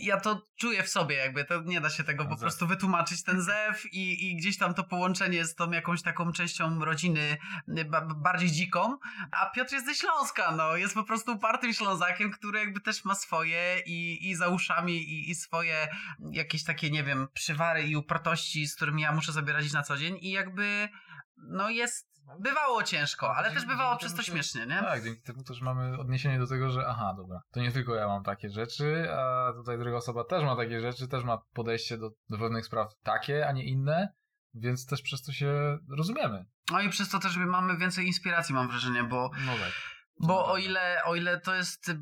ja 0.00 0.20
to 0.20 0.46
czuję 0.56 0.82
w 0.82 0.88
sobie, 0.88 1.16
jakby 1.16 1.44
to 1.44 1.62
nie 1.62 1.80
da 1.80 1.90
się 1.90 2.04
tego 2.04 2.26
po 2.26 2.36
prostu 2.36 2.66
wytłumaczyć, 2.66 3.22
ten 3.22 3.42
zew 3.42 3.84
i, 3.92 4.30
i 4.30 4.36
gdzieś 4.36 4.58
tam 4.58 4.74
to 4.74 4.84
połączenie 4.84 5.44
z 5.44 5.54
tą 5.54 5.70
jakąś 5.70 6.02
taką 6.02 6.32
częścią 6.32 6.84
rodziny 6.84 7.36
y, 7.78 7.84
ba, 7.84 8.00
bardziej 8.00 8.50
dziką, 8.50 8.98
a 9.30 9.50
Piotr 9.50 9.72
jest 9.72 9.86
ze 9.86 9.94
Śląska, 9.94 10.50
no, 10.56 10.76
jest 10.76 10.94
po 10.94 11.04
prostu 11.04 11.32
upartym 11.32 11.72
Ślązakiem, 11.72 12.30
który 12.30 12.58
jakby 12.58 12.80
też 12.80 13.04
ma 13.04 13.14
swoje 13.14 13.80
i, 13.86 14.30
i 14.30 14.34
za 14.34 14.48
uszami 14.48 14.96
i, 14.96 15.30
i 15.30 15.34
swoje 15.34 15.88
jakieś 16.32 16.64
takie, 16.64 16.90
nie 16.90 17.04
wiem, 17.04 17.28
przywary 17.34 17.82
i 17.82 17.96
upartości, 18.04 18.66
z 18.66 18.76
którymi 18.76 19.02
ja 19.02 19.12
muszę 19.12 19.32
sobie 19.32 19.52
radzić 19.52 19.72
na 19.72 19.82
co 19.82 19.96
dzień 19.96 20.18
i 20.20 20.30
jakby, 20.30 20.88
no 21.36 21.70
jest, 21.70 22.14
bywało 22.40 22.82
ciężko, 22.82 23.36
ale 23.36 23.48
Dzięki- 23.48 23.60
też 23.60 23.68
bywało 23.68 23.96
przez 23.96 24.14
to 24.14 24.22
śmiesznie, 24.22 24.66
nie? 24.66 24.80
Tak, 24.80 25.04
dzięki 25.04 25.22
temu 25.22 25.44
też 25.44 25.60
mamy 25.60 25.98
odniesienie 25.98 26.38
do 26.38 26.46
tego, 26.46 26.70
że 26.70 26.86
aha, 26.88 27.14
dobra, 27.16 27.40
to 27.50 27.60
nie 27.60 27.72
tylko 27.72 27.94
ja 27.94 28.08
mam 28.08 28.22
takie 28.24 28.50
rzeczy, 28.50 29.06
a 29.12 29.52
tutaj 29.52 29.78
druga 29.78 29.96
osoba 29.96 30.24
też 30.24 30.44
ma 30.44 30.56
takie 30.56 30.80
rzeczy, 30.80 31.08
też 31.08 31.24
ma 31.24 31.38
podejście 31.52 31.98
do, 31.98 32.10
do 32.28 32.38
pewnych 32.38 32.66
spraw 32.66 32.88
takie, 33.02 33.48
a 33.48 33.52
nie 33.52 33.64
inne, 33.64 34.08
więc 34.54 34.86
też 34.86 35.02
przez 35.02 35.22
to 35.22 35.32
się 35.32 35.78
rozumiemy. 35.98 36.44
No 36.70 36.80
i 36.80 36.88
przez 36.88 37.08
to 37.08 37.18
też 37.18 37.36
mamy 37.36 37.76
więcej 37.76 38.06
inspiracji, 38.06 38.54
mam 38.54 38.68
wrażenie, 38.68 39.04
bo 39.04 39.30
No 39.46 39.52
tak. 39.52 39.72
Bo 40.20 40.26
prawda. 40.26 40.52
o 40.52 40.56
ile, 40.58 41.00
o 41.04 41.14
ile 41.14 41.40
to 41.40 41.54
jest, 41.54 41.92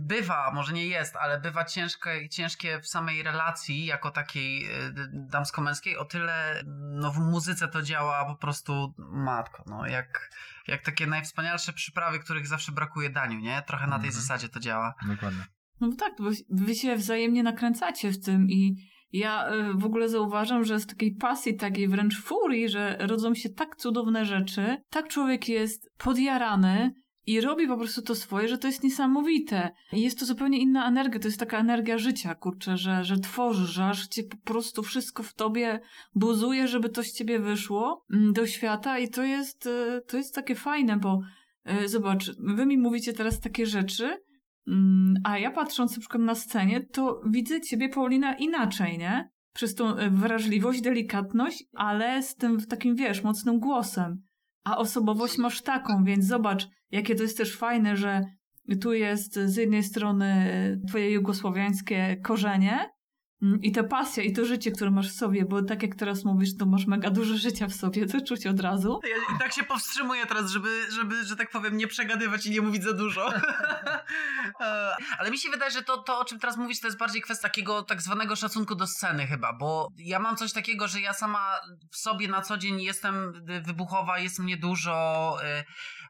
bywa, 0.00 0.50
może 0.54 0.72
nie 0.72 0.86
jest, 0.86 1.16
ale 1.16 1.40
bywa 1.40 1.64
ciężkie, 1.64 2.28
ciężkie 2.28 2.80
w 2.80 2.88
samej 2.88 3.22
relacji, 3.22 3.86
jako 3.86 4.10
takiej 4.10 4.66
y, 4.66 4.92
damsko-męskiej, 5.12 5.96
o 5.96 6.04
tyle 6.04 6.62
no, 7.00 7.10
w 7.12 7.18
muzyce 7.18 7.68
to 7.68 7.82
działa 7.82 8.24
po 8.24 8.36
prostu 8.36 8.94
matko, 8.98 9.62
no 9.66 9.86
jak, 9.86 10.30
jak 10.68 10.82
takie 10.82 11.06
najwspanialsze 11.06 11.72
przyprawy, 11.72 12.18
których 12.18 12.46
zawsze 12.46 12.72
brakuje 12.72 13.10
daniu, 13.10 13.38
nie? 13.38 13.62
Trochę 13.66 13.86
na 13.86 13.98
tej 13.98 14.08
Mhm. 14.08 14.12
zasadzie 14.12 14.48
to 14.48 14.60
działa. 14.60 14.94
Dokładnie. 15.08 15.44
No 15.80 15.88
bo 15.88 15.96
tak, 15.96 16.12
bo 16.18 16.30
wy 16.50 16.74
się 16.74 16.96
wzajemnie 16.96 17.42
nakręcacie 17.42 18.10
w 18.10 18.24
tym 18.24 18.50
i 18.50 18.76
ja 19.12 19.52
y, 19.52 19.74
w 19.74 19.84
ogóle 19.84 20.08
zauważam, 20.08 20.64
że 20.64 20.80
z 20.80 20.86
takiej 20.86 21.14
pasji, 21.14 21.56
takiej 21.56 21.88
wręcz 21.88 22.20
furii, 22.22 22.68
że 22.68 22.96
rodzą 23.00 23.34
się 23.34 23.48
tak 23.48 23.76
cudowne 23.76 24.24
rzeczy, 24.24 24.76
tak 24.90 25.08
człowiek 25.08 25.48
jest 25.48 25.90
podjarany 25.98 26.94
i 27.26 27.40
robi 27.40 27.68
po 27.68 27.76
prostu 27.76 28.02
to 28.02 28.14
swoje, 28.14 28.48
że 28.48 28.58
to 28.58 28.66
jest 28.66 28.82
niesamowite. 28.82 29.70
I 29.92 30.00
jest 30.00 30.18
to 30.18 30.26
zupełnie 30.26 30.58
inna 30.58 30.88
energia, 30.88 31.20
to 31.20 31.28
jest 31.28 31.40
taka 31.40 31.58
energia 31.58 31.98
życia, 31.98 32.34
kurczę, 32.34 32.76
że, 32.76 33.04
że 33.04 33.18
tworzysz, 33.18 33.70
że 33.70 33.84
aż 33.84 34.06
cię 34.06 34.22
po 34.22 34.36
prostu 34.36 34.82
wszystko 34.82 35.22
w 35.22 35.34
tobie 35.34 35.80
buzuje, 36.14 36.68
żeby 36.68 36.88
to 36.88 37.02
z 37.02 37.12
ciebie 37.12 37.38
wyszło 37.38 38.04
mm, 38.12 38.32
do 38.32 38.46
świata 38.46 38.98
i 38.98 39.08
to 39.08 39.22
jest, 39.22 39.66
y, 39.66 40.02
to 40.08 40.16
jest 40.16 40.34
takie 40.34 40.54
fajne, 40.54 40.96
bo 40.96 41.20
y, 41.84 41.88
zobacz, 41.88 42.30
wy 42.38 42.66
mi 42.66 42.78
mówicie 42.78 43.12
teraz 43.12 43.40
takie 43.40 43.66
rzeczy, 43.66 44.26
Mm, 44.68 45.14
A 45.24 45.38
ja 45.38 45.50
patrząc 45.50 45.96
na 45.96 46.00
przykład 46.00 46.22
na 46.22 46.34
scenie, 46.34 46.80
to 46.80 47.20
widzę 47.26 47.60
ciebie, 47.60 47.88
Paulina, 47.88 48.34
inaczej, 48.34 48.98
nie? 48.98 49.30
Przez 49.52 49.74
tą 49.74 49.96
e, 49.96 50.10
wrażliwość, 50.10 50.80
delikatność, 50.80 51.64
ale 51.72 52.22
z 52.22 52.36
tym 52.36 52.60
takim, 52.66 52.96
wiesz, 52.96 53.22
mocnym 53.22 53.58
głosem. 53.58 54.22
A 54.66 54.78
osobowość 54.78 55.38
masz 55.38 55.62
taką, 55.62 56.04
więc 56.04 56.24
zobacz, 56.24 56.68
jakie 56.90 57.14
to 57.14 57.22
jest 57.22 57.38
też 57.38 57.56
fajne, 57.56 57.96
że 57.96 58.24
tu 58.80 58.92
jest 58.92 59.34
z 59.34 59.56
jednej 59.56 59.82
strony 59.82 60.46
twoje 60.88 61.10
jugosłowiańskie 61.10 62.16
korzenie 62.22 62.90
i 63.62 63.72
ta 63.72 63.84
pasja, 63.84 64.22
i 64.22 64.32
to 64.32 64.44
życie, 64.44 64.70
które 64.70 64.90
masz 64.90 65.12
w 65.12 65.16
sobie, 65.16 65.44
bo 65.44 65.62
tak 65.62 65.82
jak 65.82 65.94
teraz 65.94 66.24
mówisz, 66.24 66.56
to 66.58 66.66
masz 66.66 66.86
mega 66.86 67.10
dużo 67.10 67.36
życia 67.36 67.66
w 67.66 67.74
sobie, 67.74 68.06
to 68.06 68.20
czuć 68.20 68.46
od 68.46 68.60
razu. 68.60 69.00
Ja 69.04 69.36
i 69.36 69.38
tak 69.38 69.52
się 69.52 69.64
powstrzymuję 69.64 70.26
teraz, 70.26 70.50
żeby, 70.50 70.86
żeby, 70.90 71.24
że 71.24 71.36
tak 71.36 71.50
powiem, 71.50 71.76
nie 71.76 71.86
przegadywać 71.86 72.46
i 72.46 72.50
nie 72.50 72.60
mówić 72.60 72.82
za 72.82 72.92
dużo. 72.92 73.32
E, 74.60 74.96
Ale 75.18 75.30
mi 75.30 75.38
się 75.38 75.50
wydaje, 75.50 75.70
że 75.70 75.82
to, 75.82 75.96
to, 75.96 76.18
o 76.18 76.24
czym 76.24 76.38
teraz 76.38 76.56
mówisz, 76.56 76.80
to 76.80 76.86
jest 76.86 76.98
bardziej 76.98 77.22
kwestia 77.22 77.48
takiego 77.48 77.82
tak 77.82 78.02
zwanego 78.02 78.36
szacunku 78.36 78.74
do 78.74 78.86
sceny 78.86 79.26
chyba, 79.26 79.52
bo 79.52 79.88
ja 79.98 80.18
mam 80.18 80.36
coś 80.36 80.52
takiego, 80.52 80.88
że 80.88 81.00
ja 81.00 81.12
sama 81.12 81.60
w 81.92 81.96
sobie 81.96 82.28
na 82.28 82.42
co 82.42 82.58
dzień 82.58 82.82
jestem 82.82 83.44
wybuchowa, 83.62 84.18
jest 84.18 84.38
mnie 84.38 84.56
dużo, 84.56 85.36
y, 85.60 85.64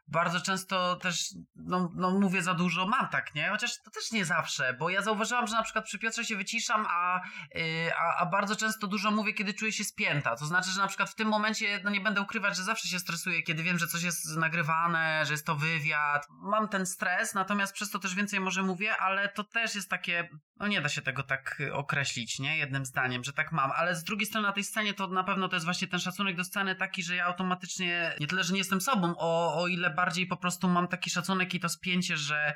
bardzo 0.07 0.41
często 0.41 0.95
też, 0.95 1.33
no, 1.55 1.91
no 1.95 2.11
mówię 2.11 2.41
za 2.41 2.53
dużo, 2.53 2.87
mam 2.87 3.07
tak, 3.07 3.35
nie? 3.35 3.49
Chociaż 3.49 3.81
to 3.81 3.91
też 3.91 4.11
nie 4.11 4.25
zawsze, 4.25 4.73
bo 4.73 4.89
ja 4.89 5.01
zauważyłam, 5.01 5.47
że 5.47 5.55
na 5.55 5.63
przykład 5.63 5.85
przy 5.85 5.99
Piotrze 5.99 6.25
się 6.25 6.35
wyciszam, 6.35 6.85
a, 6.89 7.21
y, 7.55 7.91
a, 7.97 8.15
a 8.15 8.25
bardzo 8.25 8.55
często 8.55 8.87
dużo 8.87 9.11
mówię, 9.11 9.33
kiedy 9.33 9.53
czuję 9.53 9.71
się 9.71 9.83
spięta. 9.83 10.35
To 10.35 10.45
znaczy, 10.45 10.69
że 10.69 10.81
na 10.81 10.87
przykład 10.87 11.09
w 11.09 11.15
tym 11.15 11.27
momencie, 11.27 11.81
no 11.83 11.89
nie 11.89 12.01
będę 12.01 12.21
ukrywać, 12.21 12.57
że 12.57 12.63
zawsze 12.63 12.87
się 12.87 12.99
stresuję, 12.99 13.43
kiedy 13.43 13.63
wiem, 13.63 13.79
że 13.79 13.87
coś 13.87 14.03
jest 14.03 14.37
nagrywane, 14.37 15.25
że 15.25 15.33
jest 15.33 15.45
to 15.45 15.55
wywiad. 15.55 16.27
Mam 16.29 16.67
ten 16.67 16.85
stres, 16.85 17.33
natomiast 17.33 17.73
przez 17.73 17.89
to 17.89 17.99
też 17.99 18.15
więcej 18.15 18.39
może 18.39 18.63
mówię, 18.63 18.97
ale 18.97 19.29
to 19.29 19.43
też 19.43 19.75
jest 19.75 19.89
takie, 19.89 20.29
no 20.59 20.67
nie 20.67 20.81
da 20.81 20.89
się 20.89 21.01
tego 21.01 21.23
tak 21.23 21.61
określić, 21.73 22.39
nie? 22.39 22.57
Jednym 22.57 22.85
zdaniem, 22.85 23.23
że 23.23 23.33
tak 23.33 23.51
mam. 23.51 23.71
Ale 23.71 23.95
z 23.95 24.03
drugiej 24.03 24.25
strony 24.25 24.47
na 24.47 24.53
tej 24.53 24.63
scenie 24.63 24.93
to 24.93 25.07
na 25.07 25.23
pewno 25.23 25.47
to 25.47 25.55
jest 25.55 25.65
właśnie 25.65 25.87
ten 25.87 25.99
szacunek 25.99 26.35
do 26.35 26.43
sceny 26.43 26.75
taki, 26.75 27.03
że 27.03 27.15
ja 27.15 27.25
automatycznie, 27.25 28.15
nie 28.19 28.27
tyle, 28.27 28.43
że 28.43 28.53
nie 28.53 28.59
jestem 28.59 28.81
sobą, 28.81 29.13
o, 29.17 29.61
o 29.61 29.67
ile 29.67 29.89
bardziej 29.97 30.27
po 30.27 30.37
prostu 30.37 30.67
mam 30.67 30.87
taki 30.87 31.09
szacunek 31.09 31.53
i 31.53 31.59
to 31.59 31.69
spięcie, 31.69 32.17
że 32.17 32.53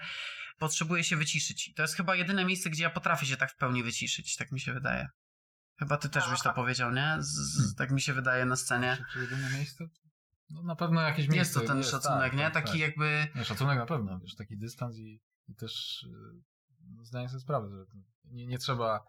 potrzebuję 0.58 1.04
się 1.04 1.16
wyciszyć. 1.18 1.68
I 1.68 1.74
to 1.74 1.82
jest 1.82 1.96
chyba 1.96 2.16
jedyne 2.16 2.46
miejsce, 2.46 2.70
gdzie 2.70 2.84
ja 2.84 2.90
potrafię 2.90 3.26
się 3.26 3.38
tak 3.38 3.52
w 3.52 3.56
pełni 3.56 3.84
wyciszyć, 3.84 4.36
tak 4.36 4.52
mi 4.52 4.60
się 4.60 4.74
wydaje. 4.74 5.08
Chyba 5.80 5.98
ty 5.98 6.10
też 6.10 6.30
byś 6.30 6.42
to 6.42 6.54
powiedział, 6.54 6.92
nie? 6.92 7.18
Z, 7.20 7.28
z, 7.28 7.76
tak 7.76 7.92
mi 7.92 8.02
się 8.02 8.14
wydaje 8.14 8.46
na 8.46 8.56
scenie. 8.56 8.98
Czy, 9.14 9.20
jedyne 9.20 9.50
miejsce? 9.50 9.86
No 10.50 10.64
na 10.64 10.76
pewno 10.76 11.02
jakieś 11.02 11.28
miejsce. 11.28 11.38
Jest 11.38 11.54
to 11.54 11.62
ten 11.62 11.78
jest, 11.78 11.92
szacunek, 11.92 12.32
tak, 12.32 12.34
nie? 12.34 12.44
tak, 12.44 12.54
Taki 12.54 12.72
tak. 12.72 12.80
jakby... 12.80 13.28
Nie, 13.36 13.46
szacunek 13.46 13.78
na 13.78 13.86
pewno, 13.86 14.20
wiesz, 14.20 14.36
taki 14.36 14.58
dystans 14.58 14.98
i, 14.98 15.22
i 15.48 15.56
też 15.56 16.06
yy, 16.08 16.42
no, 16.96 17.04
zdaję 17.06 17.30
sobie 17.30 17.40
sprawę, 17.40 17.70
że 17.70 17.86
to 17.86 17.98
nie, 18.26 18.48
nie 18.48 18.58
trzeba 18.58 19.00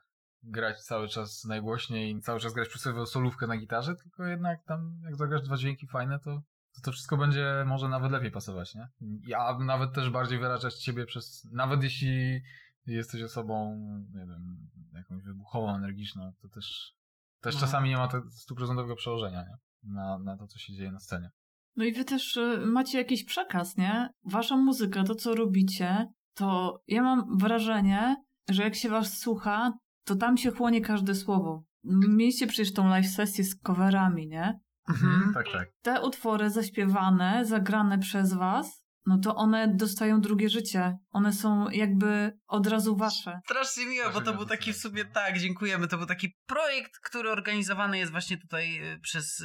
grać 0.43 0.81
cały 0.81 1.09
czas 1.09 1.45
najgłośniej 1.45 2.17
i 2.17 2.21
cały 2.21 2.41
czas 2.41 2.53
grać 2.53 2.69
przy 2.69 2.79
sobie 2.79 3.07
solówkę 3.07 3.47
na 3.47 3.57
gitarze, 3.57 3.95
tylko 3.95 4.27
jednak 4.27 4.65
tam 4.67 5.01
jak 5.05 5.17
zagrasz 5.17 5.43
dwa 5.43 5.57
dźwięki 5.57 5.87
fajne, 5.87 6.19
to, 6.19 6.43
to 6.75 6.81
to 6.83 6.93
wszystko 6.93 7.17
będzie 7.17 7.64
może 7.67 7.88
nawet 7.88 8.12
lepiej 8.12 8.31
pasować, 8.31 8.75
nie? 8.75 8.88
A 9.37 9.59
nawet 9.59 9.95
też 9.95 10.11
bardziej 10.11 10.38
wyrażać 10.38 10.83
siebie 10.85 11.07
przez, 11.07 11.49
nawet 11.52 11.83
jeśli 11.83 12.41
jesteś 12.87 13.23
osobą, 13.23 13.76
nie 14.14 14.26
wiem, 14.26 14.71
jakąś 14.95 15.23
wybuchową, 15.23 15.75
energiczną, 15.75 16.33
to 16.43 16.49
też, 16.49 16.95
też 17.41 17.55
No. 17.55 17.61
czasami 17.61 17.88
nie 17.88 17.97
ma 17.97 18.09
to 18.09 18.23
stuprocentowego 18.31 18.97
przełożenia, 18.97 19.43
nie? 19.43 19.57
Na, 19.95 20.19
na 20.19 20.37
to, 20.37 20.47
co 20.47 20.59
się 20.59 20.73
dzieje 20.73 20.93
na 20.93 20.99
scenie. 20.99 21.31
No 21.76 21.85
i 21.85 21.93
wy 21.93 22.05
też 22.05 22.37
y, 22.37 22.62
macie 22.67 22.99
jakiś 22.99 23.25
przekaz, 23.25 23.76
nie? 23.76 24.09
Wasza 24.25 24.57
muzyka, 24.57 25.05
to 25.05 25.14
co 25.14 25.35
robicie, 25.35 26.07
to 26.35 26.79
ja 26.87 27.02
mam 27.02 27.38
wrażenie, 27.38 28.17
że 28.50 28.62
jak 28.62 28.75
się 28.75 28.88
was 28.88 29.19
słucha, 29.19 29.73
to 30.05 30.17
tam 30.17 30.37
się 30.37 30.50
chłonie 30.50 30.81
każde 30.81 31.14
słowo. 31.14 31.64
Mieliście 32.09 32.47
przecież 32.47 32.73
tą 32.73 32.88
live 32.88 33.07
sesję 33.07 33.45
z 33.45 33.59
coverami, 33.59 34.29
nie? 34.29 34.61
Mhm. 34.89 35.35
Tak, 35.35 35.47
tak. 35.53 35.69
Te 35.83 36.01
utwory 36.01 36.51
zaśpiewane, 36.51 37.45
zagrane 37.45 37.99
przez 37.99 38.35
was, 38.35 38.83
no 39.07 39.19
to 39.19 39.37
one 39.37 39.75
dostają 39.75 40.21
drugie 40.21 40.49
życie. 40.49 40.99
One 41.11 41.33
są 41.33 41.71
jakby 41.71 42.33
od 42.49 42.67
razu 42.67 42.97
wasze. 42.97 43.41
Strasznie 43.45 43.87
miło, 43.87 44.11
bo 44.11 44.21
to 44.21 44.35
był 44.35 44.47
taki 44.47 44.73
w 44.73 44.77
sumie, 44.77 45.05
tak, 45.05 45.39
dziękujemy. 45.39 45.89
To 45.89 45.99
był 45.99 46.07
taki 46.07 46.37
projekt, 46.47 46.93
który 47.03 47.31
organizowany 47.31 47.99
jest 47.99 48.12
właśnie 48.12 48.39
tutaj 48.39 48.93
y, 48.93 49.01
przez 49.01 49.41
y, 49.41 49.45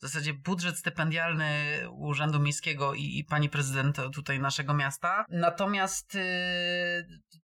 w 0.00 0.02
zasadzie 0.02 0.34
budżet 0.34 0.78
stypendialny 0.78 1.54
Urzędu 1.92 2.40
Miejskiego 2.40 2.94
i, 2.94 3.18
i 3.18 3.24
pani 3.24 3.48
prezydent 3.48 3.96
tutaj 4.14 4.40
naszego 4.40 4.74
miasta. 4.74 5.24
Natomiast 5.28 6.14
y, 6.14 6.18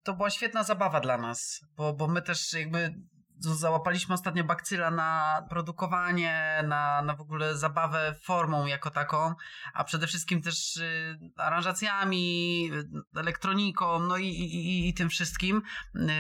to 0.02 0.14
była 0.14 0.30
świetna 0.30 0.62
zabawa 0.62 1.00
dla 1.00 1.18
nas, 1.18 1.60
bo, 1.76 1.92
bo 1.92 2.08
my 2.08 2.22
też 2.22 2.52
jakby 2.52 2.94
załapaliśmy 3.38 4.14
ostatnio 4.14 4.44
bakcyla 4.44 4.90
na 4.90 5.42
produkowanie, 5.50 6.64
na, 6.68 7.02
na 7.02 7.16
w 7.16 7.20
ogóle 7.20 7.56
zabawę 7.56 8.14
formą 8.22 8.66
jako 8.66 8.90
taką, 8.90 9.34
a 9.74 9.84
przede 9.84 10.06
wszystkim 10.06 10.42
też 10.42 10.76
y, 10.76 11.18
aranżacjami, 11.36 12.70
y, 13.14 13.20
elektroniką, 13.20 13.98
no 13.98 14.16
i, 14.16 14.26
i, 14.28 14.88
i- 14.88 14.94
tym 14.94 15.08
wszystkim 15.08 15.62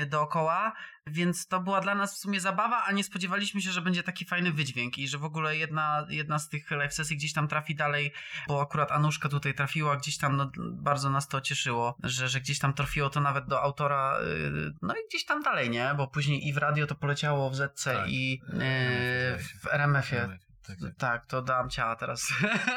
y, 0.02 0.06
dookoła. 0.06 0.72
Więc 1.06 1.46
to 1.46 1.60
była 1.60 1.80
dla 1.80 1.94
nas 1.94 2.14
w 2.14 2.18
sumie 2.18 2.40
zabawa, 2.40 2.84
a 2.84 2.92
nie 2.92 3.04
spodziewaliśmy 3.04 3.62
się, 3.62 3.70
że 3.70 3.82
będzie 3.82 4.02
taki 4.02 4.24
fajny 4.24 4.52
wydźwięk 4.52 4.98
i 4.98 5.08
że 5.08 5.18
w 5.18 5.24
ogóle 5.24 5.56
jedna, 5.56 6.06
jedna 6.10 6.38
z 6.38 6.48
tych 6.48 6.70
live 6.70 6.94
sesji 6.94 7.16
gdzieś 7.16 7.32
tam 7.32 7.48
trafi 7.48 7.74
dalej, 7.74 8.12
bo 8.48 8.62
akurat 8.62 8.92
Anuszka 8.92 9.28
tutaj 9.28 9.54
trafiła 9.54 9.96
gdzieś 9.96 10.18
tam, 10.18 10.36
no, 10.36 10.50
bardzo 10.56 11.10
nas 11.10 11.28
to 11.28 11.40
cieszyło, 11.40 11.96
że, 12.02 12.28
że 12.28 12.40
gdzieś 12.40 12.58
tam 12.58 12.74
trafiło 12.74 13.10
to 13.10 13.20
nawet 13.20 13.46
do 13.46 13.62
autora, 13.62 14.18
y, 14.20 14.72
no 14.82 14.94
i 14.94 15.08
gdzieś 15.08 15.24
tam 15.24 15.42
dalej, 15.42 15.70
nie? 15.70 15.94
Bo 15.96 16.08
później 16.08 16.48
i 16.48 16.52
w 16.52 16.56
radio 16.56 16.86
to 16.86 16.94
poleciało 16.94 17.50
w 17.50 17.56
ZC 17.56 17.84
Tak. 17.84 18.08
i 18.08 18.42
W 18.48 18.62
y, 18.62 19.58
w 19.62 19.66
RMF-ie. 19.72 20.38
Tak, 20.66 20.76
tak. 20.80 20.94
Tak, 20.98 21.26
to 21.26 21.42
dałam 21.42 21.70
ciała 21.70 21.96
teraz. 21.96 22.32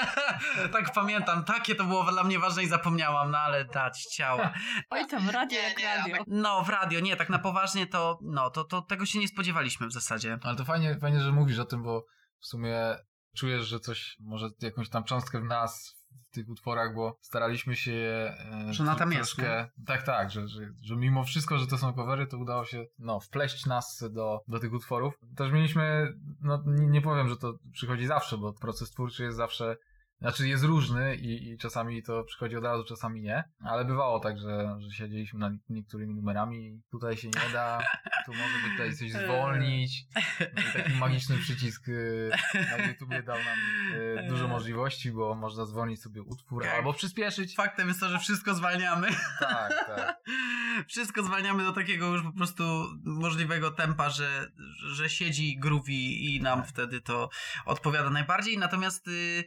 tak 0.74 0.94
pamiętam, 0.94 1.44
takie 1.44 1.75
to 1.75 1.84
było 1.84 2.12
dla 2.12 2.24
mnie 2.24 2.39
ważne 2.39 2.63
i 2.63 2.67
zapomniałam, 2.67 3.32
no 3.32 3.38
ale 3.38 3.65
dać 3.65 4.03
ciała. 4.03 4.53
Oj 4.89 5.08
tam, 5.08 5.29
radio 5.29 5.60
jak 5.60 5.79
radio. 5.79 6.17
No, 6.27 6.63
w 6.63 6.70
radio, 6.70 7.00
nie, 7.00 7.15
tak 7.15 7.29
na 7.29 7.39
poważnie 7.39 7.88
to, 7.88 8.20
no, 8.22 8.50
to, 8.50 8.63
to 8.63 8.82
tego 8.82 9.06
się 9.06 9.20
nie 9.20 9.27
spodziewaliśmy 9.27 9.88
w 9.88 9.94
zasadzie. 9.94 10.39
Ale 10.44 10.56
to 10.56 10.65
fajnie, 10.65 10.98
fajnie, 11.01 11.22
że 11.22 11.32
mówisz 11.32 11.60
o 11.60 11.65
tym, 11.65 11.84
bo 11.84 12.06
w 12.39 12.46
sumie 12.46 12.96
czujesz, 13.38 13.67
że 13.67 13.79
coś, 13.79 14.17
może 14.20 14.50
jakąś 14.62 14.89
tam 14.89 15.03
cząstkę 15.03 15.41
w 15.41 15.44
nas, 15.44 15.97
w 16.27 16.31
tych 16.31 16.50
utworach, 16.50 16.96
bo 16.96 17.17
staraliśmy 17.22 17.75
się 17.75 17.91
je... 17.91 18.36
e, 18.69 18.74
Że 18.74 18.84
ona 18.84 18.96
tam 18.96 19.12
jest, 19.12 19.36
troszkę- 19.36 19.69
Tak, 19.86 20.03
tak, 20.03 20.31
że, 20.31 20.48
że, 20.48 20.62
że 20.81 20.96
mimo 20.96 21.24
wszystko, 21.24 21.57
że 21.57 21.67
to 21.67 21.77
są 21.77 21.93
covery, 21.93 22.27
to 22.27 22.38
udało 22.38 22.65
się, 22.65 22.86
no, 23.00 23.19
wpleść 23.19 23.65
nas 23.65 24.03
do, 24.10 24.41
do 24.48 24.60
tych 24.60 24.74
utworów. 24.74 25.13
Też 25.36 25.51
mieliśmy, 25.51 26.13
no, 26.41 26.63
nie, 26.65 26.88
nie 26.88 27.01
powiem, 27.01 27.29
że 27.29 27.38
to 27.38 27.53
przychodzi 27.72 28.07
zawsze, 28.07 28.38
bo 28.38 28.53
proces 28.53 28.91
twórczy 28.91 29.24
jest 29.24 29.38
zawsze 29.38 29.77
znaczy 30.21 30.47
jest 30.47 30.63
różny 30.63 31.15
i, 31.15 31.50
i 31.50 31.57
czasami 31.57 32.03
to 32.03 32.24
przychodzi 32.24 32.55
od 32.55 32.63
razu, 32.63 32.83
czasami 32.83 33.21
nie, 33.21 33.43
ale 33.63 33.86
bywało 33.86 34.19
tak, 34.19 34.39
że, 34.39 34.75
że 34.79 34.91
siedzieliśmy 34.91 35.39
nad 35.39 35.53
niektórymi 35.69 36.15
numerami 36.15 36.81
tutaj 36.91 37.17
się 37.17 37.27
nie 37.27 37.50
da, 37.53 37.79
tu 38.25 38.31
może 38.33 38.71
tutaj 38.71 38.95
coś 38.95 39.12
zwolnić. 39.12 40.05
No 40.39 40.62
i 40.62 40.74
taki 40.74 40.93
magiczny 40.93 41.38
przycisk 41.38 41.88
y, 41.88 42.31
na 42.77 42.88
YouTubie 42.88 43.24
dał 43.24 43.38
nam 43.38 43.57
y, 43.93 44.27
dużo 44.29 44.47
możliwości, 44.47 45.12
bo 45.12 45.36
można 45.36 45.65
zwolnić 45.65 46.01
sobie 46.01 46.21
utwór 46.21 46.63
Tak. 46.63 46.74
albo 46.74 46.93
przyspieszyć. 46.93 47.55
Faktem 47.55 47.88
jest 47.88 48.00
to, 48.00 48.09
że 48.09 48.19
wszystko 48.19 48.53
zwalniamy. 48.53 49.07
Tak, 49.39 49.86
tak. 49.88 50.17
Wszystko 50.88 51.24
zwalniamy 51.24 51.63
do 51.63 51.74
takiego 51.74 52.07
już 52.07 52.24
po 52.24 52.31
prostu 52.31 52.63
możliwego 53.05 53.71
tempa, 53.71 54.09
że, 54.09 54.51
że 54.91 55.09
siedzi 55.09 55.57
groovy 55.59 55.91
i 55.93 56.41
nam 56.41 56.59
Tak. 56.59 56.69
wtedy 56.69 57.01
to 57.01 57.29
odpowiada 57.65 58.09
najbardziej. 58.09 58.57
Natomiast 58.57 59.07
y, 59.07 59.43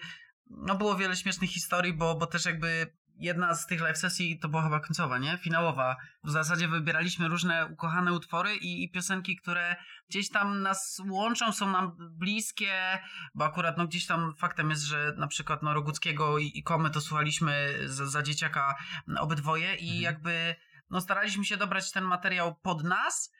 no 0.50 0.74
było 0.74 0.96
wiele 0.96 1.16
śmiesznych 1.16 1.50
historii, 1.50 1.92
bo, 1.92 2.14
bo 2.14 2.26
też 2.26 2.44
jakby 2.44 2.92
jedna 3.20 3.54
z 3.54 3.66
tych 3.66 3.80
live 3.80 3.98
sesji 3.98 4.38
to 4.38 4.48
była 4.48 4.62
chyba 4.62 4.80
końcowa, 4.80 5.18
nie? 5.18 5.38
Finałowa. 5.38 5.96
W 6.24 6.30
zasadzie 6.30 6.68
wybieraliśmy 6.68 7.28
różne 7.28 7.66
ukochane 7.66 8.12
utwory 8.12 8.56
i, 8.56 8.84
i 8.84 8.90
piosenki, 8.90 9.36
które 9.36 9.76
gdzieś 10.08 10.30
tam 10.30 10.62
nas 10.62 11.02
łączą, 11.10 11.52
są 11.52 11.70
nam 11.70 11.96
bliskie, 11.98 12.98
bo 13.34 13.44
akurat 13.44 13.78
no 13.78 13.86
gdzieś 13.86 14.06
tam 14.06 14.34
faktem 14.34 14.70
jest, 14.70 14.82
że 14.82 15.14
na 15.16 15.26
przykład 15.26 15.62
no 15.62 15.74
Roguckiego 15.74 16.38
i, 16.38 16.52
i 16.54 16.62
Komy 16.62 16.90
to 16.90 17.00
słuchaliśmy 17.00 17.78
za, 17.86 18.06
za 18.06 18.22
dzieciaka 18.22 18.74
obydwoje 19.18 19.74
i 19.74 19.88
Mhm. 19.88 20.02
jakby 20.02 20.54
no 20.90 21.00
staraliśmy 21.00 21.44
się 21.44 21.56
dobrać 21.56 21.92
ten 21.92 22.04
materiał 22.04 22.54
pod 22.54 22.84
nas, 22.84 23.32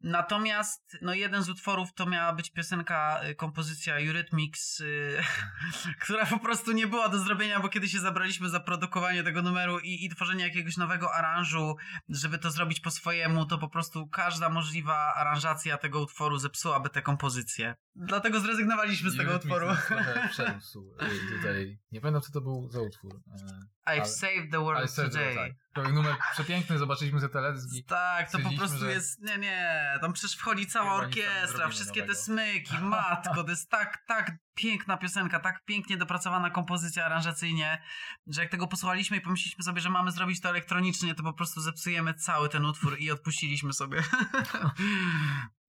Natomiast 0.00 0.96
no 1.02 1.14
jeden 1.14 1.42
z 1.42 1.48
utworów 1.48 1.92
to 1.94 2.06
miała 2.06 2.32
być 2.32 2.50
piosenka, 2.50 3.20
y, 3.28 3.34
kompozycja 3.34 3.94
Eurythmics, 3.96 4.80
y, 4.80 5.22
która 6.02 6.26
po 6.26 6.38
prostu 6.38 6.72
nie 6.72 6.86
była 6.86 7.08
do 7.08 7.18
zrobienia, 7.18 7.60
bo 7.60 7.68
kiedy 7.68 7.88
się 7.88 7.98
zabraliśmy 7.98 8.48
za 8.48 8.60
produkowanie 8.60 9.22
tego 9.22 9.42
numeru 9.42 9.78
i, 9.78 10.04
i 10.04 10.08
tworzenie 10.08 10.44
jakiegoś 10.44 10.76
nowego 10.76 11.14
aranżu, 11.14 11.76
żeby 12.08 12.38
to 12.38 12.50
zrobić 12.50 12.80
po 12.80 12.90
swojemu, 12.90 13.46
to 13.46 13.58
po 13.58 13.68
prostu 13.68 14.06
każda 14.06 14.48
możliwa 14.48 15.14
aranżacja 15.14 15.78
tego 15.78 16.00
utworu 16.00 16.38
zepsułaby 16.38 16.90
tę 16.90 17.02
kompozycję. 17.02 17.74
Dlatego 17.96 18.40
zrezygnowaliśmy 18.40 19.10
z 19.10 19.16
tego 19.16 19.30
Eurythmics 19.30 19.56
utworu. 19.56 19.76
przerósł 20.30 20.94
y, 21.02 21.36
tutaj. 21.36 21.78
Nie 21.92 22.00
pamiętam, 22.00 22.22
co 22.22 22.32
to 22.32 22.40
był 22.40 22.70
za 22.70 22.80
utwór. 22.80 23.20
E, 23.92 23.96
I've 23.96 24.00
Ale- 24.00 24.08
saved 24.08 24.50
the 24.50 24.58
world 24.58 24.94
today. 24.96 25.34
tak. 25.34 25.52
To 25.74 25.82
numer 25.92 26.14
przepiękny, 26.32 26.78
zobaczyliśmy 26.78 27.20
te 27.20 27.28
teledyski. 27.28 27.84
Tak, 27.84 28.30
to 28.30 28.38
po 28.38 28.50
prostu 28.58 28.78
że- 28.78 28.90
jest, 28.90 29.20
nie, 29.22 29.38
nie, 29.38 29.98
tam 30.00 30.12
przecież 30.12 30.36
wchodzi 30.36 30.66
cała 30.66 30.92
orkiestra, 30.94 31.68
wszystkie 31.68 32.00
te 32.00 32.06
nowego. 32.06 32.20
smyki, 32.24 32.74
matko, 32.82 33.44
to 33.44 33.50
jest 33.50 33.70
tak, 33.70 34.04
tak 34.06 34.32
piękna 34.54 34.96
piosenka, 34.96 35.40
tak 35.40 35.64
pięknie 35.64 35.96
dopracowana 35.96 36.50
kompozycja 36.50 37.04
aranżacyjnie, 37.06 37.82
że 38.26 38.42
jak 38.42 38.50
tego 38.50 38.66
posłuchaliśmy 38.66 39.16
i 39.16 39.20
pomyśleliśmy 39.20 39.64
sobie, 39.64 39.80
że 39.80 39.90
mamy 39.90 40.10
zrobić 40.12 40.40
to 40.40 40.48
elektronicznie, 40.48 41.14
to 41.14 41.22
po 41.22 41.32
prostu 41.32 41.60
zepsujemy 41.60 42.14
cały 42.14 42.48
ten 42.48 42.64
utwór 42.64 42.96
i 42.98 43.10
odpuściliśmy 43.10 43.72
sobie. 43.72 44.02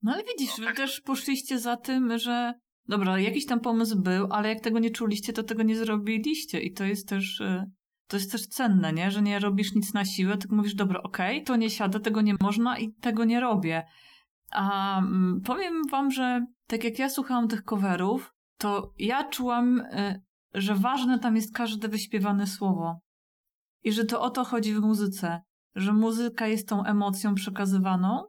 No 0.03 0.13
ale 0.13 0.23
widzisz, 0.23 0.51
wy 0.59 0.73
też 0.73 1.01
poszliście 1.01 1.59
za 1.59 1.77
tym, 1.77 2.17
że 2.19 2.53
dobra, 2.87 3.19
jakiś 3.19 3.45
tam 3.45 3.59
pomysł 3.59 4.01
był, 4.01 4.27
ale 4.33 4.49
jak 4.49 4.59
tego 4.63 4.79
nie 4.79 4.91
czuliście, 4.91 5.33
to 5.33 5.43
tego 5.43 5.63
nie 5.63 5.75
zrobiliście 5.75 6.59
i 6.59 6.73
to 6.73 6.83
jest 6.83 7.09
też... 7.09 7.41
To 8.11 8.17
jest 8.17 8.31
też 8.31 8.47
cenne, 8.47 8.93
nie? 8.93 9.11
Że 9.11 9.21
nie 9.21 9.39
robisz 9.39 9.75
nic 9.75 9.93
na 9.93 10.05
siłę, 10.05 10.37
tylko 10.37 10.55
mówisz, 10.55 10.75
dobra, 10.75 11.03
okej, 11.03 11.43
to 11.43 11.55
nie 11.55 11.69
siada, 11.69 11.99
tego 11.99 12.21
nie 12.21 12.35
można 12.41 12.77
i 12.77 12.93
tego 12.93 13.25
nie 13.25 13.39
robię. 13.39 13.85
A 14.51 14.97
mm, 14.99 15.41
powiem 15.41 15.81
wam, 15.91 16.11
że 16.11 16.45
tak 16.67 16.83
jak 16.83 16.99
ja 16.99 17.09
słuchałam 17.09 17.47
tych 17.47 17.63
coverów, 17.63 18.33
to 18.57 18.93
ja 18.99 19.29
czułam, 19.29 19.79
y, 19.79 20.21
że 20.53 20.75
ważne 20.75 21.19
tam 21.19 21.35
jest 21.35 21.55
każde 21.55 21.87
wyśpiewane 21.87 22.47
słowo. 22.47 22.99
I 23.83 23.91
że 23.91 24.05
to 24.05 24.21
o 24.21 24.29
to 24.29 24.43
chodzi 24.43 24.73
w 24.73 24.79
muzyce. 24.79 25.41
Że 25.75 25.93
muzyka 25.93 26.47
jest 26.47 26.69
tą 26.69 26.83
emocją 26.83 27.35
przekazywaną 27.35 28.23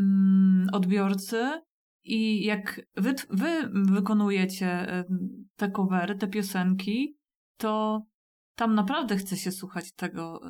mm, 0.00 0.68
odbiorcy 0.72 1.62
i 2.04 2.44
jak 2.44 2.80
wy, 2.96 3.14
wy 3.30 3.70
wykonujecie 3.72 4.98
y, 5.00 5.04
te 5.56 5.70
covery, 5.70 6.14
te 6.14 6.28
piosenki, 6.28 7.16
to 7.56 8.02
tam 8.56 8.74
naprawdę 8.74 9.16
chce 9.16 9.36
się 9.36 9.52
słuchać 9.52 9.92
tego, 9.92 10.40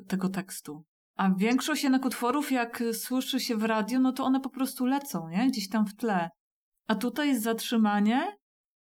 y, 0.00 0.04
tego 0.04 0.28
tekstu. 0.28 0.84
A 1.16 1.30
większość 1.34 1.82
jednak 1.82 2.04
utworów, 2.04 2.52
jak 2.52 2.82
słyszy 2.92 3.40
się 3.40 3.56
w 3.56 3.64
radiu, 3.64 4.00
no 4.00 4.12
to 4.12 4.24
one 4.24 4.40
po 4.40 4.50
prostu 4.50 4.86
lecą, 4.86 5.28
nie? 5.28 5.46
Gdzieś 5.48 5.68
tam 5.68 5.86
w 5.86 5.96
tle. 5.96 6.30
A 6.86 6.94
tutaj 6.94 7.28
jest 7.28 7.42
zatrzymanie. 7.42 8.36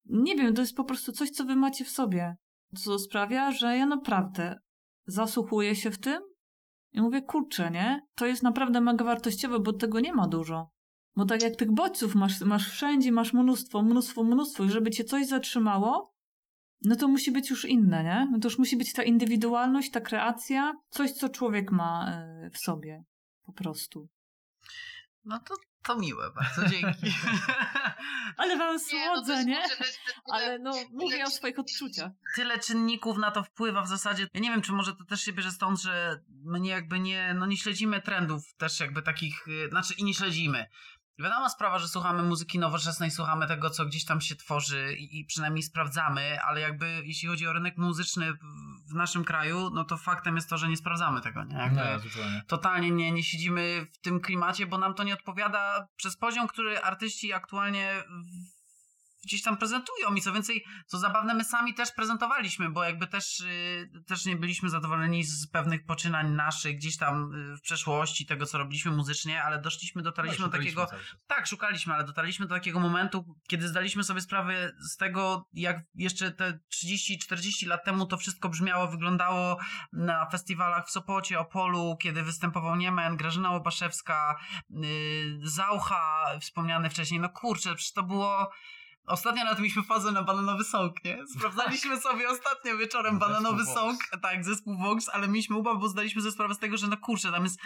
Nie 0.04 0.36
wiem, 0.36 0.54
to 0.54 0.60
jest 0.60 0.76
po 0.76 0.84
prostu 0.84 1.12
coś, 1.12 1.30
co 1.30 1.44
wy 1.44 1.56
macie 1.56 1.84
w 1.84 1.90
sobie. 1.90 2.36
Co 2.76 2.98
sprawia, 2.98 3.50
że 3.50 3.76
ja 3.76 3.86
naprawdę 3.86 4.58
zasłuchuję 5.06 5.76
się 5.76 5.90
w 5.90 5.98
tym. 5.98 6.22
I 6.92 7.00
mówię, 7.00 7.22
kurczę, 7.22 7.70
nie? 7.70 8.00
To 8.14 8.26
jest 8.26 8.42
naprawdę 8.42 8.80
mega 8.80 9.04
wartościowe, 9.04 9.60
bo 9.60 9.72
tego 9.72 10.00
nie 10.00 10.12
ma 10.14 10.28
dużo. 10.28 10.70
Bo 11.16 11.24
tak 11.24 11.42
jak 11.42 11.56
tych 11.56 11.72
bodźców 11.72 12.14
masz, 12.14 12.40
masz 12.40 12.70
wszędzie, 12.70 13.12
masz 13.12 13.32
mnóstwo, 13.32 13.82
mnóstwo, 13.82 14.24
mnóstwo 14.24 14.64
i 14.64 14.70
żeby 14.70 14.90
cię 14.90 15.04
coś 15.04 15.26
zatrzymało, 15.26 16.14
no 16.82 16.96
to 16.96 17.08
musi 17.08 17.32
być 17.32 17.50
już 17.50 17.64
inne, 17.64 18.04
nie? 18.04 18.28
No 18.32 18.38
to 18.38 18.48
już 18.48 18.58
musi 18.58 18.76
być 18.76 18.92
ta 18.92 19.02
indywidualność, 19.02 19.90
ta 19.90 20.00
kreacja, 20.00 20.72
coś, 20.90 21.12
co 21.12 21.28
człowiek 21.28 21.72
ma 21.72 22.06
e, 22.10 22.50
w 22.50 22.58
sobie. 22.58 23.04
Po 23.44 23.52
prostu. 23.52 24.08
No 25.24 25.38
to, 25.38 25.54
to 25.82 25.96
miłe, 25.96 26.30
bardzo 26.30 26.68
dzięki. 26.70 27.06
Ale 28.36 28.56
wam 28.56 28.76
Nie, 28.92 29.06
no 29.06 29.14
słodzę, 29.14 29.44
nie? 29.44 29.62
to 29.62 29.84
jest 29.84 29.98
tyle- 30.04 30.22
Ale 30.34 30.58
no, 30.58 30.72
mówię 30.92 31.24
o 31.24 31.30
swoich 31.30 31.58
odczuciach. 31.58 32.10
Tyle 32.36 32.58
czynników 32.58 33.18
na 33.18 33.30
to 33.30 33.42
wpływa 33.44 33.82
w 33.82 33.88
zasadzie. 33.88 34.28
Ja 34.34 34.40
nie 34.40 34.50
wiem, 34.50 34.62
czy 34.62 34.72
może 34.72 34.92
to 34.96 35.04
też 35.04 35.20
się 35.22 35.32
bierze 35.32 35.50
stąd, 35.50 35.80
że 35.80 36.20
my 36.44 36.60
nie 36.60 36.70
jakby 36.70 37.00
nie, 37.00 37.34
no 37.34 37.46
nie 37.46 37.56
śledzimy 37.56 38.02
trendów 38.02 38.42
też 38.56 38.80
jakby 38.80 39.02
takich, 39.02 39.48
y, 39.48 39.68
znaczy 39.70 39.94
i 39.98 40.04
nie 40.04 40.14
śledzimy. 40.14 40.66
Wiadoma 41.18 41.48
sprawa, 41.48 41.78
że 41.78 41.88
słuchamy 41.88 42.22
muzyki 42.22 42.58
nowoczesnej, 42.58 43.10
słuchamy 43.10 43.46
tego, 43.46 43.70
co 43.70 43.86
gdzieś 43.86 44.04
tam 44.04 44.20
się 44.20 44.36
tworzy 44.36 44.94
i, 44.98 45.20
i 45.20 45.24
przynajmniej 45.24 45.62
sprawdzamy, 45.62 46.40
ale 46.42 46.60
jakby 46.60 47.02
jeśli 47.04 47.28
chodzi 47.28 47.46
o 47.46 47.52
rynek 47.52 47.76
muzyczny 47.78 48.32
w, 48.88 48.94
naszym 48.94 49.24
kraju, 49.24 49.70
no 49.70 49.84
to 49.84 49.96
faktem 49.96 50.36
jest 50.36 50.50
to, 50.50 50.58
że 50.58 50.68
nie 50.68 50.76
sprawdzamy 50.76 51.20
tego, 51.20 51.44
nie? 51.44 51.56
Jakby 51.56 51.76
Nie, 51.80 51.98
zupełnie. 51.98 52.42
totalnie 52.46 52.90
nie, 52.90 53.12
nie 53.12 53.22
siedzimy 53.22 53.86
w 53.92 53.98
tym 53.98 54.20
klimacie, 54.20 54.66
bo 54.66 54.78
nam 54.78 54.94
to 54.94 55.02
nie 55.04 55.14
odpowiada 55.14 55.88
przez 55.96 56.16
poziom, 56.16 56.48
który 56.48 56.80
artyści 56.80 57.32
aktualnie 57.32 58.02
gdzieś 59.24 59.42
tam 59.42 59.56
prezentują 59.56 60.14
i 60.14 60.22
co 60.22 60.32
więcej, 60.32 60.64
co 60.86 60.98
zabawne, 60.98 61.34
my 61.34 61.44
sami 61.44 61.74
też 61.74 61.92
prezentowaliśmy, 61.92 62.70
bo 62.70 62.84
jakby 62.84 63.06
też, 63.06 63.40
y, 63.40 63.90
też 64.06 64.24
nie 64.26 64.36
byliśmy 64.36 64.70
zadowoleni 64.70 65.24
z 65.24 65.46
pewnych 65.46 65.84
poczynań 65.84 66.30
naszych 66.30 66.76
gdzieś 66.76 66.96
tam 66.96 67.34
y, 67.34 67.56
w 67.56 67.60
przeszłości, 67.60 68.26
tego 68.26 68.46
co 68.46 68.58
robiliśmy 68.58 68.90
muzycznie, 68.90 69.42
ale 69.42 69.60
doszliśmy, 69.60 70.02
dotarliśmy 70.02 70.44
No, 70.44 70.48
do 70.48 70.58
takiego, 70.58 70.86
tak, 71.26 71.46
szukaliśmy, 71.46 71.94
ale 71.94 72.04
dotarliśmy 72.04 72.46
do 72.46 72.54
takiego 72.54 72.80
momentu, 72.80 73.36
kiedy 73.48 73.68
zdaliśmy 73.68 74.04
sobie 74.04 74.20
sprawę 74.20 74.72
z 74.80 74.96
tego, 74.96 75.48
jak 75.52 75.76
jeszcze 75.94 76.30
te 76.30 76.58
30-40 76.72 77.66
lat 77.66 77.84
temu 77.84 78.06
to 78.06 78.16
wszystko 78.16 78.48
brzmiało, 78.48 78.88
wyglądało 78.88 79.58
na 79.92 80.30
festiwalach 80.30 80.86
w 80.86 80.90
Sopocie, 80.90 81.40
Opolu, 81.40 81.96
kiedy 82.00 82.22
występował 82.22 82.76
Niemen, 82.76 83.16
Grażyna 83.16 83.50
Łobaszewska, 83.50 84.36
yy, 84.70 84.88
Zaucha, 85.42 86.24
wspomniany 86.40 86.90
wcześniej. 86.90 87.20
No 87.20 87.28
kurczę, 87.28 87.74
przecież 87.74 87.92
to 87.92 88.02
było... 88.02 88.50
Ostatnio 89.08 89.44
nawet 89.44 89.58
mieliśmy 89.58 89.82
fazę 89.82 90.12
na 90.12 90.22
bananowy 90.22 90.64
song, 90.64 91.04
nie? 91.04 91.18
Sprawdzaliśmy 91.36 92.00
sobie 92.00 92.28
ostatnio 92.28 92.76
wieczorem 92.76 93.18
bananowy 93.18 93.64
Zespół 93.64 93.84
Vox. 93.84 93.98
tak, 94.22 94.44
zespół 94.44 94.78
Vox, 94.78 95.08
ale 95.08 95.28
mieliśmy 95.28 95.56
ubaw, 95.56 95.78
bo 95.78 95.88
zdaliśmy 95.88 96.22
sobie 96.22 96.32
sprawę 96.32 96.54
z 96.54 96.58
tego, 96.58 96.76
że 96.76 96.88
no 96.88 96.96
kurczę, 96.96 97.32
tam 97.32 97.44
jest 97.44 97.60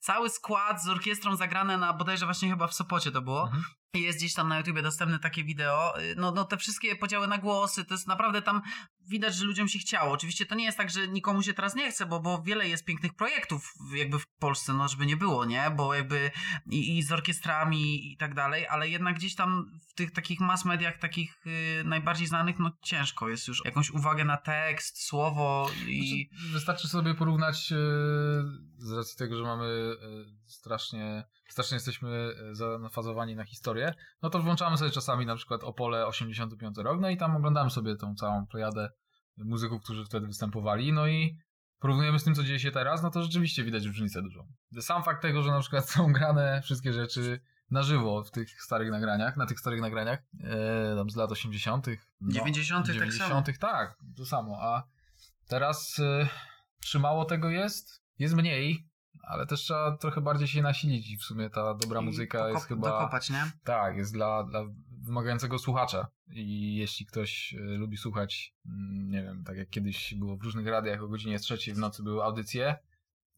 cały 0.00 0.30
skład 0.30 0.82
z 0.82 0.88
orkiestrą 0.88 1.36
zagrane 1.36 1.76
na 1.76 1.92
bodajże 1.92 2.24
właśnie 2.24 2.50
chyba 2.50 2.66
w 2.66 2.74
Sopocie 2.74 3.10
to 3.10 3.22
było. 3.22 3.42
Mhm. 3.42 3.64
Jest 4.00 4.18
gdzieś 4.18 4.34
tam 4.34 4.48
na 4.48 4.58
YouTubie 4.58 4.82
dostępne 4.82 5.18
takie 5.18 5.44
wideo. 5.44 6.00
Y, 6.00 6.14
No, 6.16 6.32
no 6.32 6.44
te 6.44 6.56
wszystkie 6.56 6.96
podziały 6.96 7.26
na 7.26 7.38
głosy, 7.38 7.84
to 7.84 7.94
jest 7.94 8.06
naprawdę 8.06 8.42
tam 8.42 8.62
widać, 9.08 9.34
że 9.34 9.44
ludziom 9.44 9.68
się 9.68 9.78
chciało. 9.78 10.12
Oczywiście 10.12 10.46
to 10.46 10.54
nie 10.54 10.64
jest 10.64 10.78
tak, 10.78 10.90
że 10.90 11.08
nikomu 11.08 11.42
się 11.42 11.54
teraz 11.54 11.74
nie 11.74 11.90
chce, 11.90 12.06
bo, 12.06 12.20
bo 12.20 12.42
wiele 12.42 12.68
jest 12.68 12.84
pięknych 12.84 13.14
projektów 13.14 13.74
jakby 13.94 14.18
w 14.18 14.26
Polsce, 14.26 14.72
no 14.72 14.88
żeby 14.88 15.06
nie 15.06 15.16
było, 15.16 15.44
nie? 15.44 15.70
Bo 15.76 15.94
jakby 15.94 16.30
i, 16.70 16.98
i 16.98 17.02
z 17.02 17.12
orkiestrami 17.12 18.12
i 18.12 18.16
tak 18.16 18.34
dalej, 18.34 18.66
ale 18.66 18.88
jednak 18.88 19.16
gdzieś 19.16 19.34
tam 19.34 19.80
w 19.88 19.94
tych 19.94 20.12
takich 20.12 20.40
mass 20.40 20.64
mediach, 20.64 20.98
takich 20.98 21.46
y, 21.46 21.84
najbardziej 21.84 22.26
znanych, 22.26 22.58
no 22.58 22.70
ciężko 22.82 23.28
jest 23.28 23.48
już 23.48 23.64
jakąś 23.64 23.90
uwagę 23.90 24.24
na 24.24 24.36
tekst, 24.36 25.02
słowo 25.02 25.70
i... 25.86 26.28
Znaczy, 26.30 26.52
wystarczy 26.52 26.88
sobie 26.88 27.14
porównać 27.14 27.72
e, 27.72 27.76
z 28.82 28.92
racji 28.92 29.18
tego, 29.18 29.36
że 29.36 29.42
mamy 29.42 29.64
e, 29.64 29.96
strasznie, 30.46 31.24
strasznie 31.48 31.74
jesteśmy 31.74 32.34
e, 32.50 32.54
zanafazowani 32.54 33.36
na 33.36 33.44
historię, 33.44 33.94
no 34.22 34.30
to 34.30 34.38
włączamy 34.38 34.78
sobie 34.78 34.90
czasami 34.90 35.26
na 35.26 35.36
przykład 35.36 35.64
Opole 35.64 36.06
85 36.06 36.78
rok, 36.78 37.00
no 37.00 37.10
i 37.10 37.16
tam 37.16 37.36
oglądamy 37.36 37.70
sobie 37.70 37.96
tą 37.96 38.14
całą 38.14 38.46
plejadę 38.46 38.90
muzyków, 39.36 39.82
którzy 39.82 40.04
wtedy 40.04 40.26
występowali, 40.26 40.92
no 40.92 41.06
i 41.06 41.38
porównujemy 41.78 42.18
z 42.18 42.24
tym, 42.24 42.34
co 42.34 42.42
dzieje 42.42 42.58
się 42.58 42.70
teraz, 42.70 43.02
no 43.02 43.10
to 43.10 43.22
rzeczywiście 43.22 43.64
widać 43.64 43.84
różnicę 43.84 44.22
dużą. 44.22 44.46
Sam 44.80 45.02
fakt 45.02 45.22
tego, 45.22 45.42
że 45.42 45.50
na 45.50 45.60
przykład 45.60 45.90
są 45.90 46.12
grane 46.12 46.60
wszystkie 46.64 46.92
rzeczy 46.92 47.40
na 47.70 47.82
żywo 47.82 48.24
w 48.24 48.30
tych 48.30 48.62
starych 48.62 48.90
nagraniach, 48.90 49.36
na 49.36 49.46
tych 49.46 49.60
starych 49.60 49.80
nagraniach, 49.80 50.22
e, 50.40 50.96
tam 50.96 51.10
z 51.10 51.16
lat 51.16 51.32
80., 51.32 51.86
no, 52.20 52.32
90. 52.32 52.86
tak 52.86 52.94
samo. 52.94 53.10
90. 53.10 53.58
tak, 53.58 53.98
to 54.16 54.26
samo, 54.26 54.58
a 54.60 54.82
teraz 55.48 55.98
y, 55.98 56.28
czy 56.80 56.98
mało 56.98 57.24
tego 57.24 57.50
jest? 57.50 58.01
Jest 58.22 58.34
mniej, 58.34 58.88
ale 59.22 59.46
też 59.46 59.60
trzeba 59.60 59.96
trochę 59.96 60.20
bardziej 60.20 60.48
się 60.48 60.62
nasilić 60.62 61.10
i 61.10 61.16
w 61.16 61.22
sumie 61.22 61.50
ta 61.50 61.74
dobra 61.74 62.00
i 62.00 62.04
muzyka 62.04 62.48
jest 62.48 62.66
chyba... 62.66 62.88
Dokopać, 62.88 63.30
nie? 63.30 63.50
Tak, 63.64 63.96
jest 63.96 64.12
dla, 64.12 64.44
dla 64.44 64.64
wymagającego 65.02 65.58
słuchacza 65.58 66.06
i 66.30 66.76
jeśli 66.76 67.06
ktoś 67.06 67.54
y, 67.54 67.58
lubi 67.58 67.96
słuchać, 67.96 68.54
mm, 68.66 69.10
nie 69.10 69.22
wiem, 69.22 69.44
tak 69.44 69.56
jak 69.56 69.70
kiedyś 69.70 70.14
było 70.14 70.36
w 70.36 70.42
różnych 70.42 70.66
radiach 70.66 71.02
o 71.02 71.08
godzinie 71.08 71.38
trzeciej 71.38 71.74
w 71.74 71.78
nocy 71.78 72.02
były 72.02 72.24
audycje, 72.24 72.76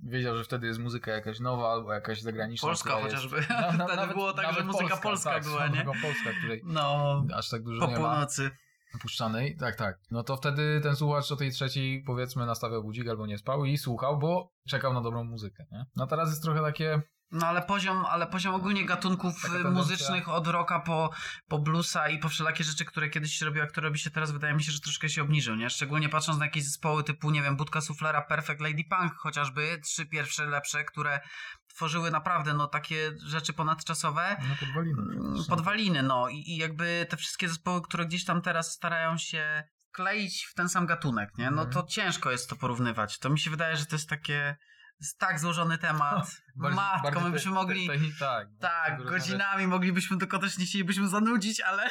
wiedział, 0.01 0.37
że 0.37 0.45
wtedy 0.45 0.67
jest 0.67 0.81
muzyka 0.81 1.13
jakaś 1.13 1.41
nowa 1.41 1.73
albo 1.73 1.93
jakaś 1.93 2.21
zagraniczna. 2.21 2.69
Polska 2.69 2.91
chociażby. 2.91 3.37
Jest, 3.37 3.51
na, 3.51 3.73
na, 3.73 3.73
Wtedy 3.85 3.97
nawet, 3.97 4.17
było 4.17 4.33
tak, 4.33 4.55
że 4.55 4.65
muzyka 4.65 4.97
polska 4.97 5.31
tak, 5.31 5.45
była, 5.45 5.67
nie? 5.69 5.85
Polska, 5.85 6.31
której 6.39 6.63
No, 6.65 7.25
aż 7.35 7.49
tak 7.49 7.63
dużo 7.63 7.81
po 7.81 7.87
nie 7.87 7.99
ma 7.99 7.99
północy. 7.99 8.51
Puszczanej. 8.99 9.57
Tak, 9.57 9.77
tak. 9.77 9.99
No 10.11 10.23
to 10.23 10.37
wtedy 10.37 10.81
ten 10.83 10.97
słuchacz 10.97 11.33
o 11.33 11.37
tej 11.37 11.51
trzeciej 11.51 12.03
powiedzmy 12.03 12.47
nastawiał 12.47 12.83
budzik 12.83 13.09
albo 13.09 13.27
nie 13.27 13.39
spał 13.39 13.65
i 13.65 13.79
słuchał, 13.79 14.19
bo 14.19 14.53
czekał 14.69 14.95
na 14.95 15.01
dobrą 15.01 15.25
muzykę, 15.25 15.67
nie? 15.73 15.87
No 15.97 16.07
teraz 16.07 16.31
jest 16.31 16.43
trochę 16.43 16.61
takie... 16.61 17.03
No 17.31 17.47
ale 17.47 17.63
poziom, 17.63 18.05
ale 18.07 18.27
poziom 18.27 18.55
ogólnie 18.55 18.85
gatunków 18.87 19.43
Taka 19.43 19.55
y, 19.55 19.65
muzycznych 19.65 20.29
od 20.29 20.47
rocka 20.47 20.81
po, 20.81 21.11
po 21.49 21.59
bluesa 21.59 22.09
i 22.09 22.19
po 22.19 22.29
wszelakie 22.29 22.65
rzeczy, 22.65 22.85
które 22.85 23.09
kiedyś 23.11 23.33
się 23.33 23.47
robiło, 23.47 23.65
a 23.65 23.69
które 23.69 23.89
robi 23.89 23.99
się 23.99 24.11
teraz, 24.11 24.33
wydaje 24.33 24.55
mi 24.55 24.63
się, 24.63 24.73
że 24.73 24.81
troszkę 24.81 25.09
się 25.09 25.23
obniżył, 25.23 25.57
nie? 25.57 25.71
Szczególnie 25.71 26.09
patrząc 26.09 26.39
na 26.39 26.45
jakieś 26.45 26.65
zespoły 26.65 27.05
typu, 27.05 27.31
nie 27.31 27.43
wiem, 27.43 27.57
Budka 27.57 27.81
Suflera, 27.81 28.23
Perfect 28.23 28.61
Lady 28.61 28.85
Punk 28.91 29.15
chociażby, 29.15 29.81
trzy 29.85 30.07
pierwsze 30.07 30.47
lepsze, 30.47 30.85
które 30.85 31.21
tworzyły 31.75 32.11
naprawdę, 32.11 32.55
no, 32.55 32.67
takie 32.67 33.13
rzeczy 33.27 33.53
ponadczasowe. 33.53 34.37
No 34.49 34.55
podwaliny. 34.61 35.03
Mm, 35.03 35.45
Podwaliny, 35.49 36.03
no 36.03 36.29
i, 36.29 36.37
i 36.37 36.57
jakby 36.57 37.07
te 37.11 37.17
wszystkie 37.17 37.49
zespoły, 37.49 37.83
które 37.83 38.07
gdzieś 38.07 38.25
tam 38.25 38.43
teraz 38.43 38.73
starają 38.73 39.19
się 39.19 39.65
kleić 39.93 40.47
w 40.51 40.55
ten 40.55 40.69
sam 40.69 40.87
gatunek, 40.87 41.31
nie? 41.39 41.51
No 41.51 41.63
Mhm. 41.63 41.71
to 41.71 41.83
ciężko 41.83 42.31
jest 42.31 42.51
to 42.51 42.57
porównywać. 42.57 43.19
To 43.19 43.31
mi 43.31 43.39
się 43.41 43.51
wydaje, 43.51 43.77
że 43.77 43.87
to 43.87 43.97
jest 43.97 44.09
takie 44.09 44.57
jest 45.05 45.19
tak 45.19 45.41
złożony 45.41 45.79
temat. 45.79 46.27
Bardziej- 46.57 46.77
Matko, 46.77 47.03
bardziej 47.03 47.23
my 47.23 47.29
te- 47.29 47.33
byśmy 47.33 47.51
te- 47.51 47.55
mogli... 47.55 47.89
te- 47.89 47.99
tak. 48.19 48.49
Tak, 48.61 48.99
tego 48.99 49.11
godzinami 49.11 49.67
moglibyśmy 49.67 50.19
tylko 50.19 50.39
też 50.39 50.59
nie 50.59 50.65
chcielibyśmy 50.67 51.09
zanudzić, 51.09 51.61
ale, 51.61 51.91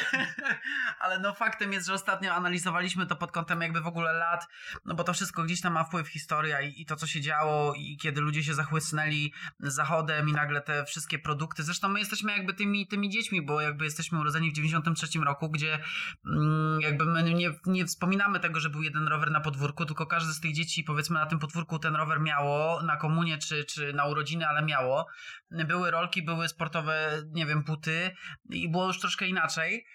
ale 1.03 1.19
no 1.19 1.33
faktem 1.33 1.73
jest, 1.73 1.87
że 1.87 1.93
ostatnio 1.93 2.33
analizowaliśmy 2.33 3.05
to 3.05 3.15
pod 3.15 3.31
kątem 3.31 3.61
jakby 3.61 3.81
w 3.81 3.87
ogóle 3.87 4.13
lat, 4.13 4.47
no 4.85 4.95
bo 4.95 5.03
to 5.03 5.13
wszystko 5.13 5.43
gdzieś 5.43 5.61
tam 5.61 5.73
ma 5.73 5.83
wpływ 5.83 6.07
historia 6.07 6.61
i, 6.61 6.81
i 6.81 6.85
to, 6.85 6.95
co 6.95 7.07
się 7.07 7.21
działo 7.21 7.73
i 7.73 7.97
kiedy 7.97 8.21
ludzie 8.21 8.43
się 8.43 8.53
zachłysnęli 8.53 9.33
zachodem 9.59 10.29
i 10.29 10.31
nagle 10.33 10.61
te 10.61 10.85
wszystkie 10.85 11.19
produkty, 11.19 11.63
zresztą 11.63 11.89
my 11.89 11.99
jesteśmy 11.99 12.31
jakby 12.31 12.53
tymi, 12.53 12.87
tymi 12.87 13.09
dziećmi, 13.09 13.41
bo 13.45 13.61
jakby 13.61 13.85
jesteśmy 13.85 14.19
urodzeni 14.19 14.51
w 14.51 14.53
93 14.53 15.19
roku, 15.19 15.49
gdzie 15.49 15.79
mm, 16.25 16.81
jakby 16.81 17.05
my 17.05 17.23
nie, 17.23 17.51
nie 17.65 17.85
wspominamy 17.85 18.39
tego, 18.39 18.59
że 18.59 18.69
był 18.69 18.81
jeden 18.83 19.07
rower 19.07 19.31
na 19.31 19.39
podwórku, 19.39 19.85
tylko 19.85 20.05
każdy 20.05 20.33
z 20.33 20.39
tych 20.39 20.53
dzieci 20.53 20.83
powiedzmy 20.83 21.19
na 21.19 21.25
tym 21.25 21.39
podwórku 21.39 21.79
ten 21.79 21.95
rower 21.95 22.19
miało, 22.19 22.83
na 22.83 22.97
komunie 23.03 23.37
czy, 23.37 23.65
czy 23.65 23.93
na 23.93 24.05
urodziny, 24.05 24.47
ale 24.47 24.61
miało. 24.61 25.07
Były 25.51 25.91
rolki, 25.91 26.23
były 26.23 26.47
sportowe, 26.47 27.21
nie 27.31 27.45
wiem, 27.45 27.63
buty 27.63 28.15
i 28.49 28.69
było 28.69 28.87
już 28.87 28.99
troszkę 28.99 29.27
inaczej. 29.27 29.85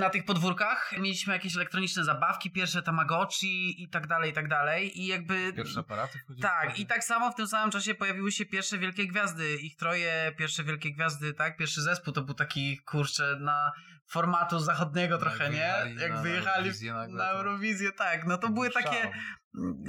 Na 0.00 0.10
tych 0.10 0.24
podwórkach 0.24 0.92
mieliśmy 0.98 1.32
jakieś 1.32 1.56
elektroniczne 1.56 2.04
zabawki, 2.04 2.50
pierwsze 2.50 2.82
Tamagotchi 2.82 3.82
i 3.82 3.88
tak 3.88 4.06
dalej, 4.06 4.30
i 4.30 4.34
tak 4.34 4.48
dalej. 4.48 5.00
I 5.00 5.06
jakby... 5.06 5.52
Pierwsze 5.52 5.80
aparaty 5.80 6.18
wchodziły. 6.18 6.42
Tak, 6.42 6.78
i 6.78 6.86
tak 6.86 7.04
samo 7.04 7.30
w 7.30 7.34
tym 7.34 7.46
samym 7.46 7.70
czasie 7.70 7.94
pojawiły 7.94 8.32
się 8.32 8.46
pierwsze 8.46 8.78
wielkie 8.78 9.06
gwiazdy. 9.06 9.56
Ich 9.56 9.76
troje, 9.76 10.32
pierwsze 10.38 10.64
wielkie 10.64 10.92
gwiazdy, 10.92 11.34
tak? 11.34 11.56
Pierwszy 11.56 11.82
zespół 11.82 12.12
to 12.12 12.22
był 12.22 12.34
taki, 12.34 12.78
kurczę, 12.78 13.36
na 13.40 13.72
formatu 14.08 14.58
zachodniego 14.58 15.18
trochę, 15.18 15.44
nie? 15.50 15.50
wyjechali 15.56 16.00
Jak 16.00 16.12
na 16.12 16.22
wyjechali 16.22 16.70
na 16.90 17.06
to- 17.06 17.30
Eurowizję, 17.30 17.92
tak. 17.92 18.26
No 18.26 18.38
to 18.38 18.48
były 18.48 18.70
takie... 18.70 19.12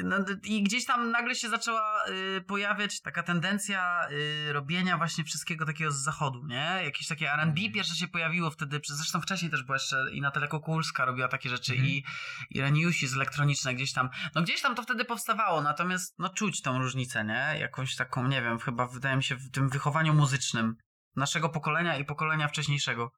No, 0.03 0.17
I 0.43 0.63
gdzieś 0.63 0.85
tam 0.85 1.11
nagle 1.11 1.35
się 1.35 1.49
zaczęła 1.49 2.03
y, 2.37 2.41
pojawiać 2.41 3.01
taka 3.01 3.23
tendencja 3.23 4.07
y, 4.11 4.53
robienia 4.53 4.97
właśnie 4.97 5.23
wszystkiego 5.23 5.65
takiego 5.65 5.91
z 5.91 6.03
zachodu, 6.03 6.45
nie? 6.47 6.81
Jakieś 6.83 7.07
takie 7.07 7.31
R&B 7.33 7.43
Mhm. 7.51 7.71
pierwsze 7.73 7.95
się 7.95 8.07
pojawiło 8.07 8.51
wtedy, 8.51 8.81
zresztą 8.87 9.21
wcześniej 9.21 9.51
też 9.51 9.63
była 9.63 9.75
jeszcze 9.75 10.05
i 10.11 10.21
Natalia 10.21 10.47
Kukulska 10.47 11.05
robiła 11.05 11.27
takie 11.27 11.49
rzeczy 11.49 11.71
Mhm. 11.73 11.89
i, 11.89 12.03
i 12.49 12.61
Reniusi 12.61 13.07
z 13.07 13.13
elektroniczne 13.15 13.73
gdzieś 13.75 13.93
tam. 13.93 14.09
No 14.35 14.41
gdzieś 14.41 14.61
tam 14.61 14.75
to 14.75 14.83
wtedy 14.83 15.05
powstawało, 15.05 15.61
natomiast 15.61 16.15
no 16.19 16.29
czuć 16.29 16.61
tą 16.61 16.79
różnicę, 16.79 17.25
nie? 17.25 17.55
Jakąś 17.59 17.95
taką, 17.95 18.27
nie 18.27 18.41
wiem, 18.41 18.59
chyba 18.59 18.87
wydaje 18.87 19.17
mi 19.17 19.23
się 19.23 19.35
w 19.35 19.51
tym 19.51 19.69
wychowaniu 19.69 20.13
muzycznym 20.13 20.75
naszego 21.15 21.49
pokolenia 21.49 21.97
i 21.97 22.05
pokolenia 22.05 22.47
wcześniejszego. 22.47 23.11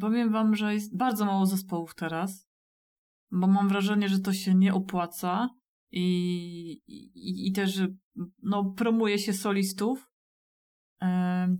Powiem 0.00 0.32
wam, 0.32 0.56
że 0.56 0.74
jest 0.74 0.96
bardzo 0.96 1.24
mało 1.24 1.46
zespołów 1.46 1.94
teraz, 1.94 2.48
bo 3.30 3.46
mam 3.46 3.68
wrażenie, 3.68 4.08
że 4.08 4.18
to 4.18 4.32
się 4.32 4.54
nie 4.54 4.74
opłaca 4.74 5.48
i, 5.90 6.72
i, 6.86 7.48
i 7.48 7.52
też 7.52 7.80
no, 8.42 8.64
promuje 8.64 9.18
się 9.18 9.32
solistów. 9.32 10.08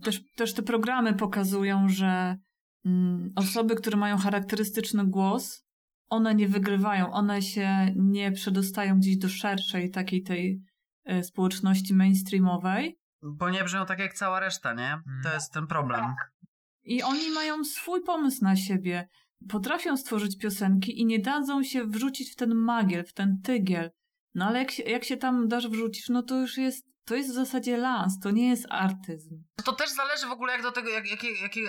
Też, 0.03 0.21
też 0.35 0.53
te 0.53 0.63
programy 0.63 1.13
pokazują, 1.13 1.89
że 1.89 2.37
mm, 2.85 3.31
osoby, 3.35 3.75
które 3.75 3.97
mają 3.97 4.17
charakterystyczny 4.17 5.07
głos, 5.07 5.65
one 6.09 6.35
nie 6.35 6.47
wygrywają, 6.47 7.11
one 7.11 7.41
się 7.41 7.93
nie 7.95 8.31
przedostają 8.31 8.99
gdzieś 8.99 9.17
do 9.17 9.29
szerszej 9.29 9.91
takiej 9.91 10.23
tej 10.23 10.61
e, 11.05 11.23
społeczności 11.23 11.93
mainstreamowej. 11.93 12.99
Bo 13.21 13.49
nie 13.49 13.63
brzmią 13.63 13.85
tak 13.85 13.99
jak 13.99 14.13
cała 14.13 14.39
reszta, 14.39 14.73
nie? 14.73 14.97
To 15.23 15.29
mm. 15.29 15.33
jest 15.33 15.53
ten 15.53 15.67
problem. 15.67 16.01
Tak. 16.01 16.32
I 16.85 17.03
oni 17.03 17.29
mają 17.29 17.63
swój 17.63 18.03
pomysł 18.03 18.43
na 18.43 18.55
siebie. 18.55 19.09
Potrafią 19.49 19.97
stworzyć 19.97 20.37
piosenki 20.37 20.99
i 20.99 21.05
nie 21.05 21.19
dadzą 21.19 21.63
się 21.63 21.85
wrzucić 21.85 22.31
w 22.31 22.35
ten 22.35 22.55
magiel, 22.55 23.05
w 23.05 23.13
ten 23.13 23.41
tygiel. 23.43 23.91
No 24.35 24.45
ale 24.45 24.59
jak 24.59 24.71
się, 24.71 24.83
jak 24.83 25.03
się 25.03 25.17
tam 25.17 25.47
dasz 25.47 25.67
wrzucić, 25.67 26.09
no 26.09 26.23
to 26.23 26.39
już 26.41 26.57
jest 26.57 26.92
to 27.05 27.15
jest 27.15 27.29
w 27.29 27.33
zasadzie 27.33 27.77
lans, 27.77 28.19
to 28.19 28.31
nie 28.31 28.49
jest 28.49 28.65
artyzm. 28.69 29.43
To 29.65 29.73
też 29.73 29.89
zależy 29.89 30.27
w 30.27 30.31
ogóle 30.31 30.53
jak 30.53 30.61
do 30.61 30.71
tego, 30.71 30.89
jak, 30.89 31.05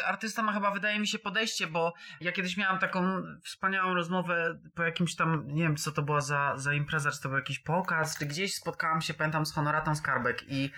artysta 0.06 0.42
ma 0.42 0.52
chyba, 0.52 0.70
wydaje 0.70 1.00
mi 1.00 1.06
się, 1.06 1.18
podejście, 1.18 1.66
bo 1.66 1.92
ja 2.20 2.32
kiedyś 2.32 2.56
miałam 2.56 2.78
taką 2.78 3.22
wspaniałą 3.44 3.94
rozmowę 3.94 4.58
po 4.74 4.82
jakimś 4.82 5.16
tam, 5.16 5.46
nie 5.46 5.62
wiem 5.62 5.76
co 5.76 5.92
to 5.92 6.02
była 6.02 6.20
za, 6.20 6.52
za 6.56 6.74
impreza, 6.74 7.10
czy 7.10 7.22
to 7.22 7.28
był 7.28 7.38
jakiś 7.38 7.58
pokaz, 7.58 8.18
czy 8.18 8.26
gdzieś 8.26 8.54
spotkałam 8.54 9.00
się, 9.00 9.14
pamiętam, 9.14 9.46
z 9.46 9.52
Honoratą 9.52 9.94
Skarbek 9.94 10.44
i, 10.48 10.70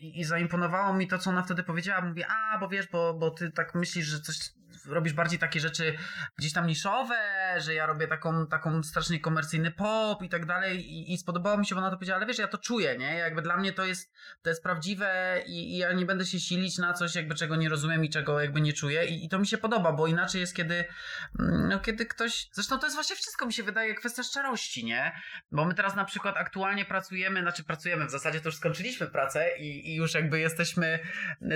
i, 0.00 0.20
i 0.20 0.24
zaimponowało 0.24 0.94
mi 0.94 1.08
to, 1.08 1.18
co 1.18 1.30
ona 1.30 1.42
wtedy 1.42 1.62
powiedziała. 1.62 2.00
Mówię, 2.00 2.26
a, 2.28 2.58
bo 2.58 2.68
wiesz, 2.68 2.88
bo, 2.88 3.14
bo 3.14 3.30
ty 3.30 3.50
tak 3.50 3.74
myślisz, 3.74 4.06
że 4.06 4.20
coś 4.20 4.36
robisz 4.86 5.12
bardziej 5.12 5.38
takie 5.38 5.60
rzeczy 5.60 5.96
gdzieś 6.38 6.52
tam 6.52 6.66
niszowe, 6.66 7.16
że 7.58 7.74
ja 7.74 7.86
robię 7.86 8.08
taką, 8.08 8.46
taką 8.46 8.82
strasznie 8.82 9.20
komercyjny 9.20 9.70
pop 9.70 10.22
i 10.22 10.28
tak 10.28 10.46
dalej 10.46 10.92
i, 10.92 11.12
i 11.12 11.18
spodobało 11.18 11.58
mi 11.58 11.66
się, 11.66 11.74
bo 11.74 11.80
ona 11.80 11.90
to 11.90 11.96
powiedziała, 11.96 12.16
ale 12.16 12.26
wiesz, 12.26 12.38
ja 12.38 12.48
to 12.48 12.58
czuję, 12.58 12.98
nie? 12.98 13.14
Jakby 13.14 13.42
dla 13.42 13.56
mnie 13.56 13.72
to 13.72 13.84
jest, 13.84 14.12
to 14.42 14.50
jest 14.50 14.62
prawdziwe 14.62 15.42
i, 15.46 15.74
i 15.74 15.76
ja 15.76 15.92
nie 15.92 16.06
będę 16.06 16.26
się 16.26 16.40
silić 16.40 16.78
na 16.78 16.92
coś, 16.92 17.14
jakby 17.14 17.34
czego 17.34 17.56
nie 17.56 17.68
rozumiem 17.68 18.04
i 18.04 18.10
czego 18.10 18.40
jakby 18.40 18.60
nie 18.60 18.72
czuję 18.72 19.06
i, 19.06 19.24
i 19.24 19.28
to 19.28 19.38
mi 19.38 19.46
się 19.46 19.58
podoba, 19.58 19.92
bo 19.92 20.06
inaczej 20.06 20.40
jest 20.40 20.56
kiedy, 20.56 20.84
mm, 21.38 21.68
no 21.68 21.80
kiedy 21.80 22.06
ktoś, 22.06 22.48
zresztą 22.52 22.78
to 22.78 22.86
jest 22.86 22.96
właśnie 22.96 23.16
wszystko 23.16 23.46
mi 23.46 23.52
się 23.52 23.62
wydaje 23.62 23.94
kwestia 23.94 24.22
szczerości, 24.22 24.84
nie? 24.84 25.12
Bo 25.52 25.64
my 25.64 25.74
teraz 25.74 25.96
na 25.96 26.04
przykład 26.04 26.36
aktualnie 26.36 26.84
pracujemy, 26.84 27.40
znaczy 27.40 27.64
pracujemy, 27.64 28.06
w 28.06 28.10
zasadzie 28.10 28.40
to 28.40 28.48
już 28.48 28.56
skończyliśmy 28.56 29.06
pracę 29.06 29.58
i, 29.58 29.90
i 29.90 29.94
już 29.94 30.14
jakby 30.14 30.40
jesteśmy 30.40 30.98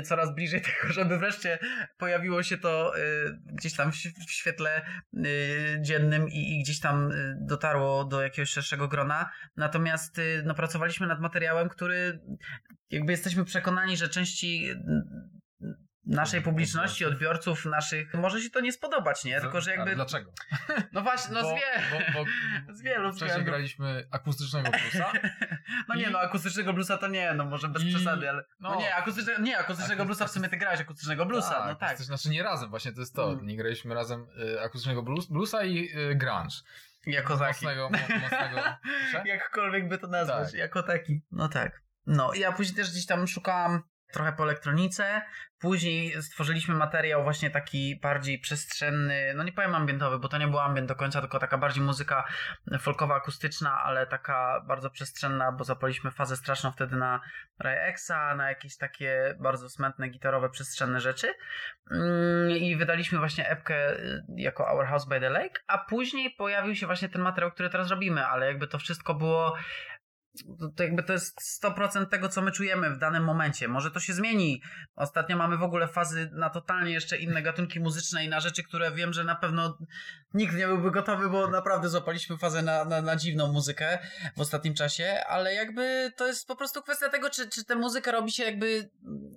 coraz 0.05 0.35
bliżej 0.35 0.63
tego, 0.81 0.93
żeby 0.93 1.19
wreszcie 1.19 1.59
pojawiło 1.99 2.43
się 2.43 2.59
to 2.59 2.99
y, 2.99 3.20
gdzieś 3.47 3.77
tam 3.77 3.93
w, 3.93 3.97
świetle 4.33 4.83
y, 5.15 5.79
dziennym 5.81 6.29
i, 6.29 6.59
i, 6.59 6.63
gdzieś 6.63 6.81
tam 6.81 7.13
y, 7.13 7.37
dotarło 7.41 8.05
do 8.05 8.23
jakiegoś 8.23 8.51
szerszego 8.51 8.89
grona. 8.89 9.31
Natomiast 9.57 10.19
y, 10.19 10.43
no, 10.47 10.55
pracowaliśmy 10.55 11.07
nad 11.07 11.21
materiałem, 11.21 11.69
który 11.69 12.21
jakby 12.91 13.13
jesteśmy 13.13 13.45
przekonani, 13.45 13.97
że 13.97 14.09
części 14.09 14.69
naszej 16.11 16.43
publiczności, 16.43 17.05
odbiorców 17.05 17.65
naszych, 17.65 18.15
może 18.15 18.41
się 18.41 18.51
to 18.51 18.61
nie 18.61 18.73
spodobać, 18.73 19.25
nie? 19.25 19.41
Tylko, 19.41 19.61
że 19.61 19.71
jakby... 19.71 19.95
dlaczego? 19.95 20.33
No 20.93 21.03
właśnie, 21.03 21.35
no 21.35 21.43
bo, 21.43 21.49
z, 21.49 21.55
wie... 21.55 21.83
bo, 21.91 22.25
bo 22.25 22.25
z 22.79 22.83
wielu 22.83 23.13
Wcześniej 23.13 23.45
graliśmy 23.45 24.09
akustycznego 24.11 24.71
bluesa. 24.71 25.13
no 25.89 25.95
nie, 25.95 26.11
no 26.11 26.19
akustycznego 26.19 26.73
bluesa 26.73 26.99
to 26.99 27.09
nie, 27.09 27.35
no 27.35 27.45
może 27.45 27.69
bez 27.69 27.83
I... 27.83 27.95
przesady, 27.95 28.31
ale... 28.31 28.45
No, 28.61 28.71
no 28.71 28.81
nie, 28.81 28.95
akustycznego, 28.95 29.43
nie, 29.43 29.59
akustycznego 29.59 30.05
bluesa 30.05 30.27
w 30.27 30.31
sumie 30.31 30.49
ty 30.49 30.57
grałeś 30.57 30.81
akustycznego 30.81 31.27
bluesa, 31.27 31.55
tak, 31.55 31.67
no 31.67 31.75
tak. 31.75 31.99
Znaczy 31.99 32.31
nie 32.31 32.43
razem, 32.43 32.71
właśnie 32.71 32.93
to 32.93 33.01
jest 33.01 33.15
to. 33.15 33.33
Mm. 33.33 33.47
Nie 33.47 33.57
graliśmy 33.57 33.95
razem 33.95 34.27
y, 34.55 34.61
akustycznego 34.61 35.03
blues, 35.03 35.27
bluesa 35.27 35.65
i 35.65 35.97
y, 35.97 36.15
grunge. 36.15 36.57
Jako 37.07 37.39
taki. 37.39 37.65
Mocnego, 37.67 37.91
mocnego, 38.23 38.61
Jakkolwiek 39.25 39.89
by 39.89 39.99
to 39.99 40.07
nazwać, 40.07 40.51
tak. 40.51 40.61
jako 40.61 40.83
taki. 40.83 41.23
No 41.33 41.49
tak. 41.49 41.83
No, 42.07 42.35
ja 42.35 42.53
później 42.53 42.77
też 42.77 42.91
gdzieś 42.91 43.07
tam 43.07 43.27
szukałam 43.27 43.83
trochę 44.13 44.33
po 44.33 44.43
elektronice. 44.43 45.23
Później 45.61 46.23
stworzyliśmy 46.23 46.75
materiał 46.75 47.23
właśnie 47.23 47.51
taki 47.51 48.01
bardziej 48.03 48.39
przestrzenny, 48.39 49.33
no 49.37 49.45
nie 49.45 49.53
powiem 49.53 49.75
ambientowy, 49.75 50.19
bo 50.19 50.29
to 50.29 50.39
nie 50.39 50.49
był 50.49 50.59
ambient 50.59 50.89
do 50.89 50.95
końca, 50.95 51.21
tylko 51.21 51.39
taka 51.39 51.59
bardziej 51.59 51.85
muzyka 51.85 52.25
folkowa, 52.81 53.15
akustyczna, 53.15 53.83
ale 53.85 54.07
taka 54.07 54.65
bardzo 54.67 54.91
przestrzenna, 54.91 55.53
bo 55.53 55.65
zapaliśmy 55.65 56.11
fazę 56.11 56.37
straszną 56.37 56.73
wtedy 56.73 56.97
na 56.97 57.21
Exa, 57.65 58.35
na 58.37 58.49
jakieś 58.49 58.77
takie 58.77 59.35
bardzo 59.41 59.69
smętne, 59.69 60.09
gitarowe, 60.09 60.51
przestrzenne 60.51 61.01
rzeczy. 61.01 61.35
Mm, 61.91 62.51
I 62.51 62.77
wydaliśmy 62.77 63.19
właśnie 63.19 63.49
epkę 63.49 63.93
y, 63.93 64.23
jako 64.37 64.67
Our 64.69 64.87
House 64.87 65.09
by 65.09 65.21
the 65.21 65.31
Lake, 65.31 65.61
a 65.67 65.79
później 65.79 66.31
pojawił 66.31 66.75
się 66.75 66.87
właśnie 66.87 67.09
ten 67.09 67.23
materiał, 67.23 67.51
który 67.51 67.71
teraz 67.71 67.91
robimy, 67.91 68.27
ale 68.27 68.47
jakby 68.47 68.67
to 68.67 68.79
wszystko 68.79 69.15
było 69.15 69.57
to 70.77 70.83
jakby 70.83 71.03
to 71.03 71.13
jest 71.13 71.41
100% 71.65 72.07
tego, 72.07 72.29
co 72.29 72.43
my 72.43 72.53
czujemy 72.53 72.91
w 72.91 72.99
danym 72.99 73.25
momencie. 73.25 73.69
Może 73.69 73.91
to 73.91 74.01
się 74.01 74.13
zmieni. 74.13 74.63
Ostatnio 74.97 75.37
mamy 75.37 75.57
w 75.57 75.63
ogóle 75.63 75.89
fazy 75.89 76.31
na 76.33 76.51
totalnie 76.51 76.93
jeszcze 76.93 77.19
inne 77.19 77.43
gatunki 77.43 77.81
muzyczne 77.81 78.25
i 78.25 78.29
na 78.29 78.41
rzeczy, 78.41 78.63
które 78.63 78.93
wiem, 78.93 79.13
że 79.13 79.25
na 79.25 79.35
pewno 79.35 79.79
nikt 80.35 80.55
nie 80.55 80.67
byłby 80.67 80.91
gotowy, 80.91 81.31
bo 81.31 81.49
naprawdę 81.49 81.89
złapaliśmy 81.89 82.39
fazę 82.39 82.63
na, 82.63 82.85
na, 82.85 83.03
na 83.03 83.17
dziwną 83.17 83.53
muzykę 83.53 83.99
w 84.37 84.41
ostatnim 84.41 84.75
czasie, 84.75 85.21
ale 85.29 85.55
jakby 85.55 86.13
to 86.17 86.27
jest 86.27 86.47
po 86.47 86.57
prostu 86.57 86.83
kwestia 86.83 87.09
tego, 87.09 87.31
czy, 87.31 87.49
czy 87.49 87.65
tę 87.65 87.77
muzykę 87.77 88.13
robi 88.13 88.33
się 88.33 88.45
jakby 88.45 88.91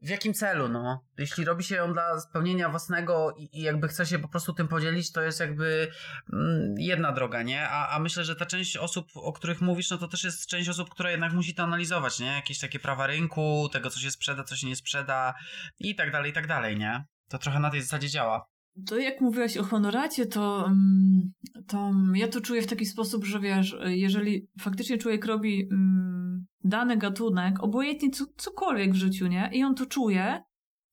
w 0.04 0.10
jakim 0.10 0.34
celu, 0.34 0.70
no. 0.70 1.04
Jeśli 1.18 1.46
robi 1.46 1.64
się 1.64 1.76
ją 1.76 1.94
dla 1.94 2.20
spełnienia 2.20 2.70
własnego 2.70 3.36
i, 3.38 3.60
i 3.60 3.62
jakby 3.62 3.88
chce 3.88 4.06
się 4.06 4.20
po 4.20 4.28
prostu 4.28 4.54
tym 4.54 4.68
podzielić, 4.68 5.12
to 5.12 5.22
jest 5.22 5.40
jakby 5.40 5.92
mm, 6.34 6.76
jedna 6.78 7.12
droga, 7.12 7.42
nie? 7.42 7.70
A, 7.70 7.96
a 7.96 8.00
myślę, 8.00 8.24
że 8.24 8.36
ta 8.36 8.46
część 8.46 8.78
osób, 8.78 9.08
o 9.16 9.34
których 9.34 9.62
mówisz, 9.62 9.90
no 9.90 9.98
to 9.98 10.08
też 10.08 10.24
jest 10.24 10.48
część 10.48 10.70
osób, 10.70 10.83
która 10.90 11.12
jednak 11.12 11.34
musi 11.34 11.56
to 11.56 11.64
analizować, 11.64 12.20
nie? 12.20 12.28
Jakieś 12.28 12.60
takie 12.60 12.80
prawa 12.80 13.08
rynku, 13.08 13.70
tego 13.72 13.90
co 13.90 14.00
się 14.00 14.12
sprzeda, 14.12 14.44
co 14.44 14.56
się 14.56 14.68
nie 14.68 14.76
sprzeda 14.76 15.34
i 15.80 15.96
tak 15.96 16.12
dalej, 16.12 16.32
i 16.32 16.34
tak 16.34 16.48
dalej, 16.48 16.78
nie? 16.78 17.04
To 17.30 17.38
trochę 17.38 17.60
na 17.60 17.70
tej 17.70 17.82
zasadzie 17.82 18.10
działa. 18.10 18.46
To 18.88 18.98
jak 18.98 19.22
mówiłaś 19.22 19.58
o 19.58 19.64
honoracie, 19.64 20.26
to, 20.26 20.66
mm, 20.66 21.34
to 21.68 21.92
ja 22.14 22.28
to 22.28 22.42
czuję 22.42 22.62
w 22.62 22.68
taki 22.68 22.86
sposób, 22.86 23.26
że 23.26 23.40
wiesz, 23.40 23.76
jeżeli 23.86 24.48
faktycznie 24.60 24.98
człowiek 24.98 25.26
robi 25.26 25.68
mm, 25.72 26.46
dany 26.64 26.98
gatunek, 26.98 27.64
obojętnie 27.64 28.10
co, 28.10 28.26
cokolwiek 28.38 28.92
w 28.92 28.96
życiu, 28.96 29.28
nie? 29.28 29.50
I 29.54 29.64
on 29.64 29.76
to 29.76 29.86
czuje, 29.86 30.44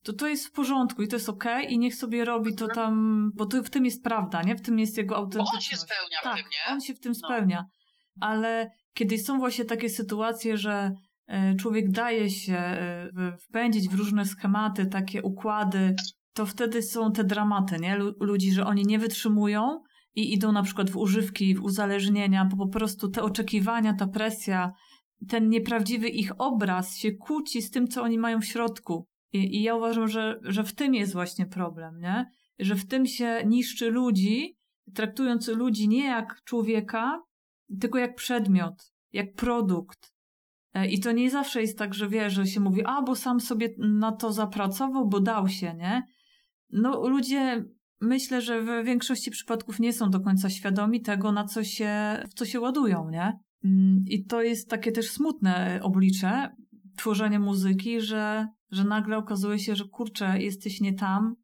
to 0.02 0.12
to 0.12 0.28
jest 0.28 0.46
w 0.46 0.52
porządku 0.52 1.02
i 1.02 1.08
to 1.08 1.16
jest 1.16 1.28
okej 1.28 1.64
okay, 1.64 1.74
i 1.74 1.78
niech 1.78 1.94
sobie 1.94 2.24
robi 2.24 2.54
to 2.54 2.68
tam, 2.68 3.30
bo 3.34 3.46
to, 3.46 3.62
w 3.62 3.70
tym 3.70 3.84
jest 3.84 4.04
prawda, 4.04 4.42
nie? 4.42 4.56
W 4.56 4.62
tym 4.62 4.78
jest 4.78 4.96
jego 4.96 5.16
autentyczność. 5.16 5.52
Bo 5.52 5.56
on 5.56 5.60
się 5.60 5.76
spełnia 5.76 6.18
tak, 6.22 6.32
w 6.34 6.36
tym, 6.36 6.50
nie? 6.50 6.74
on 6.74 6.80
się 6.80 6.94
w 6.94 7.00
tym 7.00 7.12
no. 7.22 7.28
spełnia. 7.28 7.64
Ale 8.20 8.70
kiedy 8.94 9.18
są 9.18 9.38
właśnie 9.38 9.64
takie 9.64 9.88
sytuacje, 9.88 10.56
że 10.56 10.92
e, 11.26 11.54
człowiek 11.54 11.90
daje 11.90 12.30
się 12.30 12.56
e, 12.56 13.10
wpędzić 13.40 13.88
w 13.88 13.94
różne 13.94 14.24
schematy, 14.24 14.86
takie 14.86 15.22
układy, 15.22 15.94
to 16.34 16.46
wtedy 16.46 16.82
są 16.82 17.12
te 17.12 17.24
dramaty, 17.24 17.76
nie? 17.80 17.98
Ludzi, 18.20 18.52
że 18.52 18.66
oni 18.66 18.82
nie 18.86 18.98
wytrzymują 18.98 19.80
i 20.14 20.32
idą 20.32 20.52
na 20.52 20.62
przykład 20.62 20.90
w 20.90 20.96
używki, 20.96 21.54
w 21.54 21.62
uzależnienia, 21.62 22.44
bo 22.44 22.56
po 22.56 22.72
prostu 22.72 23.08
te 23.08 23.22
oczekiwania, 23.22 23.94
ta 23.94 24.06
presja, 24.06 24.72
ten 25.28 25.48
nieprawdziwy 25.48 26.08
ich 26.08 26.32
obraz 26.38 26.96
się 26.96 27.12
kłóci 27.12 27.62
z 27.62 27.70
tym, 27.70 27.88
co 27.88 28.02
oni 28.02 28.18
mają 28.18 28.40
w 28.40 28.44
środku. 28.44 29.06
I, 29.32 29.56
i 29.56 29.62
ja 29.62 29.74
uważam, 29.74 30.08
że, 30.08 30.40
że 30.42 30.64
w 30.64 30.74
tym 30.74 30.94
jest 30.94 31.12
właśnie 31.12 31.46
problem, 31.46 32.00
nie? 32.00 32.26
Że 32.58 32.74
w 32.74 32.86
tym 32.86 33.06
się 33.06 33.42
niszczy 33.46 33.90
ludzi, 33.90 34.56
traktując 34.94 35.48
ludzi 35.48 35.88
nie 35.88 36.04
jak 36.04 36.42
człowieka, 36.44 37.22
tylko 37.80 37.98
jak 37.98 38.14
przedmiot, 38.14 38.92
jak 39.12 39.34
produkt. 39.34 40.12
E, 40.74 40.88
I 40.88 41.00
to 41.00 41.12
nie 41.12 41.30
zawsze 41.30 41.60
jest 41.60 41.78
tak, 41.78 41.94
że 41.94 42.08
wie, 42.08 42.30
że 42.30 42.46
się 42.46 42.60
mówi, 42.60 42.82
a 42.84 43.02
bo 43.02 43.16
sam 43.16 43.40
sobie 43.40 43.68
na 43.78 44.12
to 44.12 44.32
zapracował, 44.32 45.08
bo 45.08 45.20
dał 45.20 45.48
się, 45.48 45.74
nie? 45.74 46.02
No, 46.70 47.08
ludzie 47.08 47.64
myślę, 48.00 48.40
że 48.40 48.62
w 48.62 48.86
większości 48.86 49.30
przypadków 49.30 49.80
nie 49.80 49.92
są 49.92 50.10
do 50.10 50.20
końca 50.20 50.50
świadomi 50.50 51.02
tego, 51.02 51.32
na 51.32 51.44
co 51.44 51.64
się, 51.64 52.22
w 52.28 52.34
co 52.34 52.44
się 52.44 52.60
ładują, 52.60 53.10
nie? 53.10 53.38
Mm, 53.64 54.04
I 54.06 54.24
to 54.24 54.42
jest 54.42 54.70
takie 54.70 54.92
też 54.92 55.10
smutne 55.10 55.80
oblicze 55.82 56.56
tworzenia 56.96 57.38
muzyki, 57.38 58.00
że, 58.00 58.46
że 58.70 58.84
nagle 58.84 59.16
okazuje 59.16 59.58
się, 59.58 59.76
że 59.76 59.84
kurczę, 59.84 60.42
jesteś 60.42 60.80
nie 60.80 60.94
tam, 60.94 61.34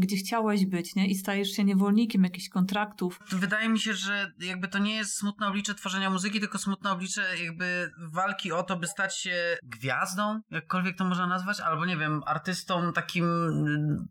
gdzie 0.00 0.16
chciałeś 0.16 0.66
być, 0.66 0.94
nie? 0.94 1.06
I 1.06 1.14
stajesz 1.14 1.50
się 1.50 1.64
niewolnikiem 1.64 2.24
jakichś 2.24 2.48
kontraktów. 2.48 3.20
Wydaje 3.30 3.68
mi 3.68 3.78
się, 3.78 3.94
że 3.94 4.32
jakby 4.38 4.68
to 4.68 4.78
nie 4.78 4.94
jest 4.94 5.16
smutne 5.16 5.48
oblicze 5.48 5.74
tworzenia 5.74 6.10
muzyki, 6.10 6.40
tylko 6.40 6.58
smutne 6.58 6.92
oblicze 6.92 7.24
jakby 7.44 7.90
walki 8.12 8.52
o 8.52 8.62
to, 8.62 8.76
by 8.76 8.86
stać 8.86 9.18
się 9.18 9.58
gwiazdą, 9.62 10.40
jakkolwiek 10.50 10.96
to 10.96 11.04
można 11.04 11.26
nazwać, 11.26 11.60
albo 11.60 11.86
nie 11.86 11.96
wiem, 11.96 12.22
artystą 12.26 12.92
takim 12.92 13.26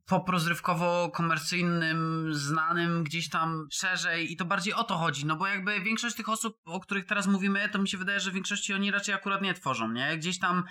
poprozrywkowo-komercyjnym, 0.06 2.34
znanym 2.34 3.04
gdzieś 3.04 3.30
tam 3.30 3.67
szerzej 3.71 4.32
i 4.32 4.38
to 4.38 4.45
bardziej 4.45 4.73
o 4.73 4.84
to 4.84 4.97
chodzi, 4.97 5.25
no 5.25 5.36
bo 5.36 5.47
jakby 5.47 5.82
większość 5.82 6.15
tych 6.15 6.30
osób, 6.30 6.58
o 6.65 6.80
których 6.80 7.06
teraz 7.06 7.28
mówimy, 7.28 7.69
to 7.69 7.80
mi 7.80 7.88
się 7.88 7.97
wydaje, 7.97 8.19
że 8.19 8.32
w 8.32 8.34
większości 8.34 8.73
oni 8.73 8.91
raczej 8.91 9.15
akurat 9.15 9.41
nie 9.41 9.54
tworzą, 9.54 9.91
nie? 9.91 10.17
Gdzieś 10.17 10.39
tam 10.39 10.63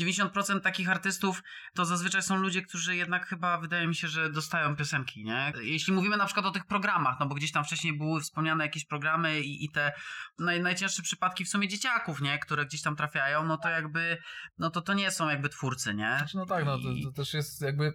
90% 0.00 0.60
takich 0.60 0.90
artystów 0.90 1.42
to 1.74 1.84
zazwyczaj 1.84 2.22
są 2.22 2.36
ludzie, 2.36 2.62
którzy 2.62 2.96
jednak 2.96 3.26
chyba 3.26 3.58
wydaje 3.58 3.86
mi 3.86 3.94
się, 3.94 4.08
że 4.08 4.30
dostają 4.30 4.65
trafiają 4.66 4.76
piosenki, 4.76 5.24
nie? 5.24 5.52
Jeśli 5.62 5.92
mówimy 5.92 6.16
na 6.16 6.26
przykład 6.26 6.46
o 6.46 6.50
tych 6.50 6.66
programach, 6.66 7.16
no 7.20 7.26
bo 7.26 7.34
gdzieś 7.34 7.52
tam 7.52 7.64
wcześniej 7.64 7.98
były 7.98 8.20
wspomniane 8.20 8.64
jakieś 8.64 8.84
programy 8.84 9.40
i, 9.40 9.64
i 9.64 9.70
te 9.70 9.92
naj, 10.38 10.60
najcięższe 10.60 11.02
przypadki 11.02 11.44
w 11.44 11.48
sumie 11.48 11.68
dzieciaków, 11.68 12.20
nie? 12.20 12.38
Które 12.38 12.66
gdzieś 12.66 12.82
tam 12.82 12.96
trafiają, 12.96 13.44
no 13.44 13.56
to 13.58 13.68
jakby, 13.68 14.18
no 14.58 14.70
to 14.70 14.80
to 14.80 14.94
nie 14.94 15.10
są 15.10 15.28
jakby 15.28 15.48
twórcy, 15.48 15.94
nie? 15.94 16.16
Znaczy, 16.18 16.36
no 16.36 16.46
tak, 16.46 16.64
no 16.64 16.78
to, 16.78 16.88
to 17.04 17.12
też 17.12 17.34
jest 17.34 17.62
jakby, 17.62 17.92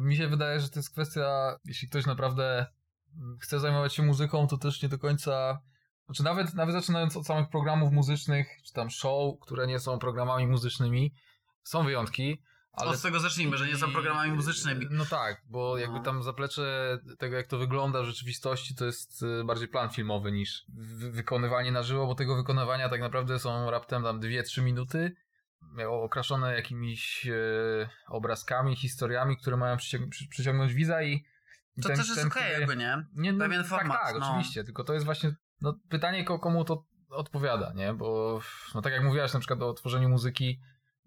mi 0.00 0.16
się 0.16 0.28
wydaje, 0.28 0.60
że 0.60 0.68
to 0.68 0.78
jest 0.78 0.92
kwestia, 0.92 1.56
jeśli 1.64 1.88
ktoś 1.88 2.06
naprawdę 2.06 2.66
chce 3.40 3.60
zajmować 3.60 3.94
się 3.94 4.02
muzyką, 4.02 4.46
to 4.46 4.58
też 4.58 4.82
nie 4.82 4.88
do 4.88 4.98
końca 4.98 5.60
znaczy 6.06 6.22
nawet, 6.22 6.54
nawet 6.54 6.74
zaczynając 6.74 7.16
od 7.16 7.26
samych 7.26 7.48
programów 7.48 7.92
muzycznych, 7.92 8.46
czy 8.66 8.72
tam 8.72 8.90
show, 8.90 9.34
które 9.40 9.66
nie 9.66 9.78
są 9.78 9.98
programami 9.98 10.46
muzycznymi, 10.46 11.14
są 11.62 11.84
wyjątki, 11.84 12.42
ale... 12.72 12.90
Od 12.90 13.02
tego 13.02 13.20
zacznijmy, 13.20 13.56
że 13.56 13.66
nie 13.66 13.76
są 13.76 13.92
programami 13.92 14.32
muzycznymi. 14.32 14.86
No 14.90 15.04
tak, 15.04 15.42
bo 15.46 15.78
jakby 15.78 15.98
No. 15.98 16.04
tam 16.04 16.22
zaplecze 16.22 16.98
tego, 17.18 17.36
jak 17.36 17.46
to 17.46 17.58
wygląda 17.58 18.02
w 18.02 18.04
rzeczywistości, 18.06 18.74
to 18.74 18.84
jest 18.84 19.22
y, 19.22 19.44
bardziej 19.44 19.68
plan 19.68 19.90
filmowy 19.90 20.32
niż 20.32 20.64
wy- 20.76 21.10
wykonywanie 21.10 21.72
na 21.72 21.82
żywo, 21.82 22.06
bo 22.06 22.14
tego 22.14 22.36
wykonywania 22.36 22.88
tak 22.88 23.00
naprawdę 23.00 23.38
są 23.38 23.70
raptem 23.70 24.02
tam 24.02 24.20
2-3 24.20 24.62
minuty, 24.62 25.12
miało 25.76 26.02
okraszone 26.02 26.54
jakimiś 26.54 27.26
e, 27.26 27.88
obrazkami, 28.08 28.76
historiami, 28.76 29.36
które 29.36 29.56
mają 29.56 29.76
przyciąg- 29.76 30.08
przy- 30.08 30.28
przyciągnąć 30.28 30.74
widza 30.74 31.02
i... 31.02 31.12
i 31.76 31.82
To 31.82 31.88
ten- 31.88 31.96
też 31.98 32.08
jest 32.08 32.26
okej 32.26 32.42
który- 32.42 32.60
jakby, 32.60 32.76
nie? 32.76 33.04
nie, 33.14 33.32
no, 33.32 33.38
Pewien 33.38 33.64
format, 33.64 33.98
Tak, 34.02 34.12
tak, 34.12 34.20
no. 34.20 34.28
oczywiście, 34.30 34.64
tylko 34.64 34.84
to 34.84 34.92
jest 34.94 35.04
właśnie 35.04 35.34
no, 35.60 35.74
pytanie, 35.88 36.24
ko- 36.24 36.38
komu 36.38 36.64
to 36.64 36.84
odpowiada, 37.10 37.72
nie? 37.74 37.94
Bo 37.94 38.40
no, 38.74 38.82
tak 38.82 38.92
jak 38.92 39.04
mówiłaś 39.04 39.32
na 39.34 39.40
przykład 39.40 39.62
o 39.62 39.74
tworzeniu 39.74 40.08
muzyki 40.08 40.60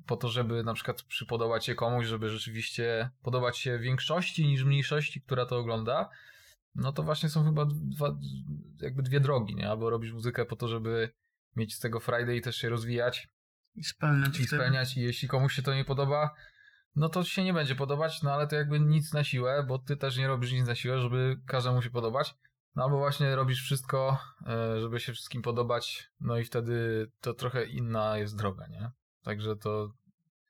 po 0.06 0.18
to, 0.18 0.30
żeby 0.30 0.64
na 0.64 0.74
przykład 0.74 1.04
przypodobać 1.04 1.66
się 1.66 1.76
komuś, 1.76 2.06
żeby 2.06 2.30
rzeczywiście 2.30 3.10
podobać 3.22 3.58
się 3.58 3.80
większości 3.80 4.48
niż 4.48 4.64
mniejszości, 4.64 5.22
która 5.22 5.46
to 5.46 5.58
ogląda, 5.58 6.10
no 6.76 6.94
to 6.94 7.04
właśnie 7.04 7.30
są 7.30 7.46
chyba 7.46 7.66
dwa, 7.66 8.18
jakby 8.82 9.04
dwie 9.04 9.20
drogi, 9.20 9.56
nie? 9.56 9.70
Albo 9.70 9.90
robisz 9.90 10.14
muzykę 10.14 10.46
po 10.46 10.56
to, 10.56 10.68
żeby 10.68 11.10
mieć 11.56 11.76
z 11.76 11.80
tego 11.80 12.00
Friday 12.00 12.36
i 12.36 12.42
też 12.42 12.56
się 12.56 12.70
rozwijać 12.70 13.30
I 13.76 13.84
spełniać 13.84 14.40
i 14.40 14.48
spełniać 14.48 14.98
i 14.98 15.02
jeśli 15.02 15.28
komuś 15.28 15.54
się 15.54 15.62
to 15.62 15.74
nie 15.74 15.86
podoba, 15.86 16.36
no 16.96 17.10
to 17.10 17.24
się 17.24 17.44
nie 17.44 17.54
będzie 17.54 17.76
podobać, 17.76 18.24
no 18.24 18.34
ale 18.34 18.48
to 18.48 18.56
jakby 18.56 18.80
nic 18.80 19.14
na 19.14 19.24
siłę, 19.24 19.66
bo 19.68 19.80
ty 19.80 19.98
też 19.98 20.18
nie 20.18 20.28
robisz 20.28 20.52
nic 20.52 20.68
na 20.68 20.76
siłę, 20.76 21.00
żeby 21.00 21.40
każdemu 21.46 21.82
się 21.82 21.90
podobać. 21.90 22.36
No 22.76 22.84
albo 22.84 22.98
właśnie 22.98 23.36
robisz 23.36 23.64
wszystko, 23.64 24.18
e, 24.48 24.80
żeby 24.80 25.00
się 25.00 25.14
wszystkim 25.14 25.42
podobać, 25.42 26.10
no 26.20 26.38
i 26.38 26.44
wtedy 26.44 27.08
to 27.22 27.34
trochę 27.34 27.66
inna 27.66 28.18
jest 28.18 28.38
droga, 28.38 28.68
nie? 28.68 28.92
Także 29.24 29.56
to... 29.56 29.92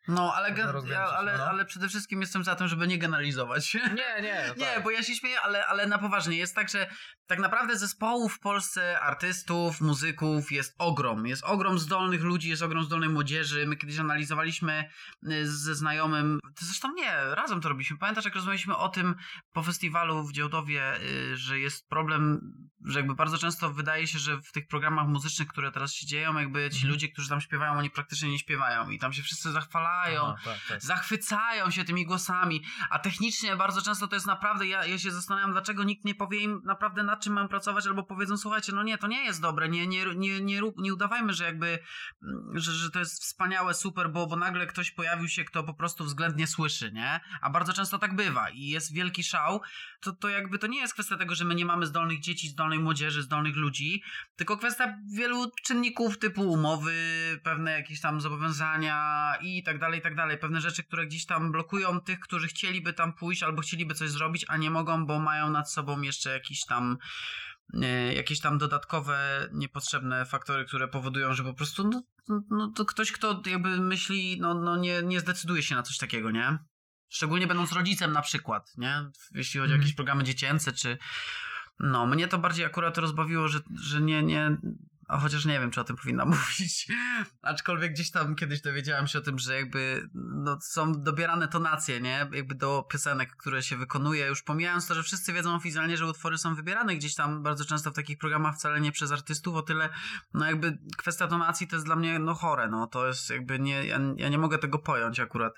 No, 0.08 0.34
ale, 0.36 0.56
ja, 0.90 1.04
ale, 1.04 1.38
no. 1.38 1.44
ale 1.46 1.66
przede 1.66 1.90
wszystkim 1.90 2.22
jestem 2.22 2.44
za 2.44 2.56
tym, 2.56 2.68
żeby 2.68 2.88
nie 2.88 2.98
generalizować. 2.98 3.74
Nie, 3.74 4.22
nie, 4.22 4.46
no 4.48 4.54
Nie, 4.66 4.66
tak. 4.66 4.84
bo 4.84 4.92
ja 4.92 5.04
się 5.04 5.16
śmieję, 5.16 5.42
ale, 5.42 5.66
ale 5.66 5.88
na 5.88 5.98
poważnie. 5.98 6.38
Jest 6.38 6.56
tak, 6.56 6.70
że 6.70 6.88
tak 7.28 7.40
naprawdę 7.40 7.78
zespołów 7.78 8.34
w 8.34 8.40
Polsce, 8.40 9.00
artystów, 9.00 9.82
muzyków 9.82 10.52
jest 10.52 10.76
ogrom. 10.78 11.28
Jest 11.28 11.44
ogrom 11.44 11.80
zdolnych 11.80 12.22
ludzi, 12.22 12.50
jest 12.50 12.62
ogrom 12.62 12.84
zdolnej 12.84 13.10
młodzieży. 13.10 13.68
My 13.68 13.76
kiedyś 13.78 14.00
analizowaliśmy 14.00 14.90
y, 15.32 15.48
ze 15.48 15.76
znajomym, 15.76 16.40
to 16.56 16.66
zresztą 16.66 16.94
nie, 16.94 17.12
razem 17.36 17.62
to 17.62 17.70
robiliśmy. 17.70 17.98
Pamiętasz, 17.98 18.26
jak 18.26 18.36
rozmawialiśmy 18.36 18.78
o 18.78 18.90
tym 18.90 19.16
po 19.54 19.64
festiwalu 19.64 20.24
w 20.24 20.34
Działdowie, 20.34 21.02
y, 21.02 21.38
że 21.38 21.60
jest 21.60 21.88
problem, 21.90 22.40
że 22.86 23.00
jakby 23.00 23.16
bardzo 23.16 23.38
często 23.38 23.74
wydaje 23.74 24.08
się, 24.08 24.20
że 24.20 24.38
w 24.42 24.52
tych 24.52 24.68
programach 24.68 25.08
muzycznych, 25.08 25.48
które 25.48 25.72
teraz 25.72 25.94
się 25.94 26.08
dzieją, 26.08 26.40
jakby 26.40 26.70
ci 26.70 26.76
Mhm. 26.78 26.94
ludzie, 26.94 27.10
którzy 27.10 27.30
tam 27.30 27.42
śpiewają, 27.42 27.74
oni 27.74 27.90
praktycznie 27.90 28.30
nie 28.32 28.40
śpiewają 28.40 28.90
i 28.90 29.00
tam 29.00 29.14
się 29.14 29.24
wszyscy 29.24 29.52
zachwalają 29.52 29.93
Aha, 29.94 30.36
tak, 30.46 30.58
tak. 30.70 30.82
zachwycają 30.82 31.72
się 31.72 31.84
tymi 31.84 32.06
głosami, 32.06 32.64
a 32.90 33.00
technicznie 33.00 33.56
bardzo 33.56 33.82
często 33.82 34.08
to 34.08 34.16
jest 34.16 34.28
naprawdę, 34.28 34.68
ja, 34.68 34.86
ja 34.86 35.00
się 35.00 35.12
zastanawiam, 35.12 35.52
dlaczego 35.52 35.84
nikt 35.84 36.06
nie 36.06 36.16
powie 36.16 36.40
im 36.40 36.62
naprawdę 36.66 37.04
nad 37.04 37.24
czym 37.24 37.34
mam 37.34 37.48
pracować, 37.48 37.88
albo 37.88 38.04
powiedzą, 38.04 38.38
słuchajcie, 38.38 38.72
no 38.72 38.84
nie, 38.84 38.98
to 38.98 39.08
nie 39.08 39.26
jest 39.26 39.42
dobre, 39.42 39.70
nie, 39.70 39.88
nie, 39.88 40.06
nie, 40.16 40.42
nie, 40.42 40.62
nie 40.78 40.94
udawajmy, 40.94 41.34
że 41.34 41.44
jakby, 41.44 41.80
mm, 42.24 42.60
że, 42.60 42.72
że 42.72 42.92
to 42.92 43.00
jest 43.00 43.22
wspaniałe, 43.22 43.74
super, 43.74 44.12
bo, 44.12 44.28
bo 44.28 44.36
nagle 44.36 44.68
ktoś 44.68 44.92
pojawił 44.92 45.28
się, 45.28 45.44
kto 45.44 45.64
po 45.64 45.74
prostu 45.74 46.04
względnie 46.04 46.48
słyszy, 46.48 46.92
nie? 46.92 47.20
A 47.42 47.50
bardzo 47.50 47.74
często 47.74 48.00
tak 48.00 48.16
bywa 48.16 48.50
i 48.50 48.68
jest 48.68 48.94
wielki 48.94 49.24
szał, 49.24 49.62
to, 50.02 50.12
to 50.12 50.30
jakby 50.30 50.60
to 50.60 50.68
nie 50.68 50.80
jest 50.80 50.94
kwestia 50.94 51.18
tego, 51.18 51.36
że 51.36 51.46
my 51.46 51.56
nie 51.56 51.66
mamy 51.66 51.86
zdolnych 51.86 52.20
dzieci, 52.20 52.48
zdolnej 52.48 52.80
młodzieży, 52.80 53.22
zdolnych 53.22 53.56
ludzi, 53.56 54.04
tylko 54.36 54.58
kwestia 54.58 54.98
wielu 55.18 55.52
czynników 55.64 56.20
typu 56.20 56.52
umowy, 56.52 56.94
pewne 57.44 57.72
jakieś 57.72 58.02
tam 58.02 58.22
zobowiązania 58.22 59.34
i 59.42 59.64
tak 59.64 59.80
dalej, 59.80 59.83
i 59.92 60.02
tak 60.02 60.16
dalej. 60.16 60.38
Pewne 60.38 60.62
rzeczy, 60.62 60.84
które 60.84 61.08
gdzieś 61.08 61.26
tam 61.26 61.52
blokują 61.52 62.02
tych, 62.02 62.20
którzy 62.20 62.48
chcieliby 62.48 62.94
tam 62.94 63.14
pójść 63.14 63.44
albo 63.44 63.62
chcieliby 63.62 63.94
coś 63.94 64.10
zrobić, 64.10 64.46
a 64.48 64.58
nie 64.58 64.70
mogą, 64.70 65.06
bo 65.06 65.20
mają 65.20 65.50
nad 65.50 65.72
sobą 65.72 66.02
jeszcze 66.02 66.30
jakiś 66.30 66.66
tam 66.66 66.98
e, 67.82 68.14
jakieś 68.14 68.40
tam 68.40 68.58
dodatkowe, 68.58 69.50
niepotrzebne 69.52 70.26
faktory, 70.26 70.66
które 70.66 70.88
powodują, 70.88 71.34
że 71.34 71.44
po 71.44 71.54
prostu 71.54 71.84
no, 71.90 72.04
no, 72.28 72.42
no 72.50 72.72
to 72.76 72.86
ktoś, 72.86 73.12
kto 73.12 73.42
jakby 73.46 73.78
myśli, 73.82 74.38
no, 74.42 74.54
no 74.54 74.78
nie, 74.78 75.02
nie 75.04 75.20
zdecyduje 75.20 75.64
się 75.64 75.76
na 75.76 75.84
coś 75.84 75.98
takiego, 75.98 76.32
nie? 76.32 76.58
Szczególnie 77.10 77.48
będąc 77.48 77.72
rodzicem 77.72 78.12
na 78.12 78.22
przykład, 78.22 78.72
nie? 78.78 79.06
Jeśli 79.32 79.60
chodzi 79.60 79.72
o 79.72 79.76
Mhm. 79.76 79.82
jakieś 79.82 79.96
programy 79.96 80.24
dziecięce, 80.24 80.74
czy... 80.74 80.98
No, 81.80 82.08
mnie 82.08 82.28
to 82.28 82.38
bardziej 82.38 82.66
akurat 82.66 82.98
rozbawiło, 82.98 83.48
że, 83.48 83.60
że 83.76 84.02
nie, 84.02 84.24
nie... 84.24 84.58
A 85.08 85.20
chociaż 85.20 85.46
nie 85.46 85.60
wiem, 85.60 85.72
czy 85.72 85.82
o 85.82 85.84
tym 85.84 85.96
powinna 85.96 86.26
mówić. 86.36 86.88
Aczkolwiek 87.42 87.94
gdzieś 87.94 88.12
tam 88.12 88.36
kiedyś 88.36 88.62
dowiedziałem 88.62 89.08
się 89.08 89.20
o 89.20 89.22
tym, 89.22 89.40
że 89.40 89.56
jakby 89.56 90.10
no, 90.14 90.58
są 90.62 91.04
dobierane 91.04 91.48
tonacje, 91.48 92.02
nie? 92.02 92.30
Jakby 92.32 92.56
do 92.56 92.84
piosenek, 92.92 93.36
które 93.36 93.64
się 93.64 93.78
wykonuje. 93.78 94.28
Już 94.28 94.44
pomijając 94.44 94.88
to, 94.88 94.94
że 94.94 95.04
wszyscy 95.04 95.34
wiedzą 95.34 95.56
oficjalnie, 95.56 95.98
że 95.98 96.08
utwory 96.08 96.38
są 96.38 96.56
wybierane 96.56 96.96
gdzieś 96.96 97.16
tam 97.16 97.44
bardzo 97.44 97.66
często 97.66 97.92
w 97.92 97.96
takich 97.96 98.18
programach 98.18 98.56
wcale 98.56 98.82
nie 98.82 98.92
przez 98.92 99.12
artystów, 99.12 99.56
o 99.56 99.62
tyle 99.62 99.90
no 100.34 100.46
jakby 100.46 100.78
kwestia 100.98 101.28
tonacji 101.28 101.68
to 101.68 101.76
jest 101.76 101.86
dla 101.86 101.96
mnie 101.96 102.20
no 102.20 102.34
chore, 102.34 102.68
no 102.68 102.88
to 102.88 103.08
jest 103.08 103.30
jakby 103.30 103.60
nie, 103.60 103.86
ja, 103.86 104.00
ja 104.16 104.30
nie 104.30 104.38
mogę 104.38 104.58
tego 104.58 104.80
pojąć 104.80 105.20
akurat, 105.20 105.54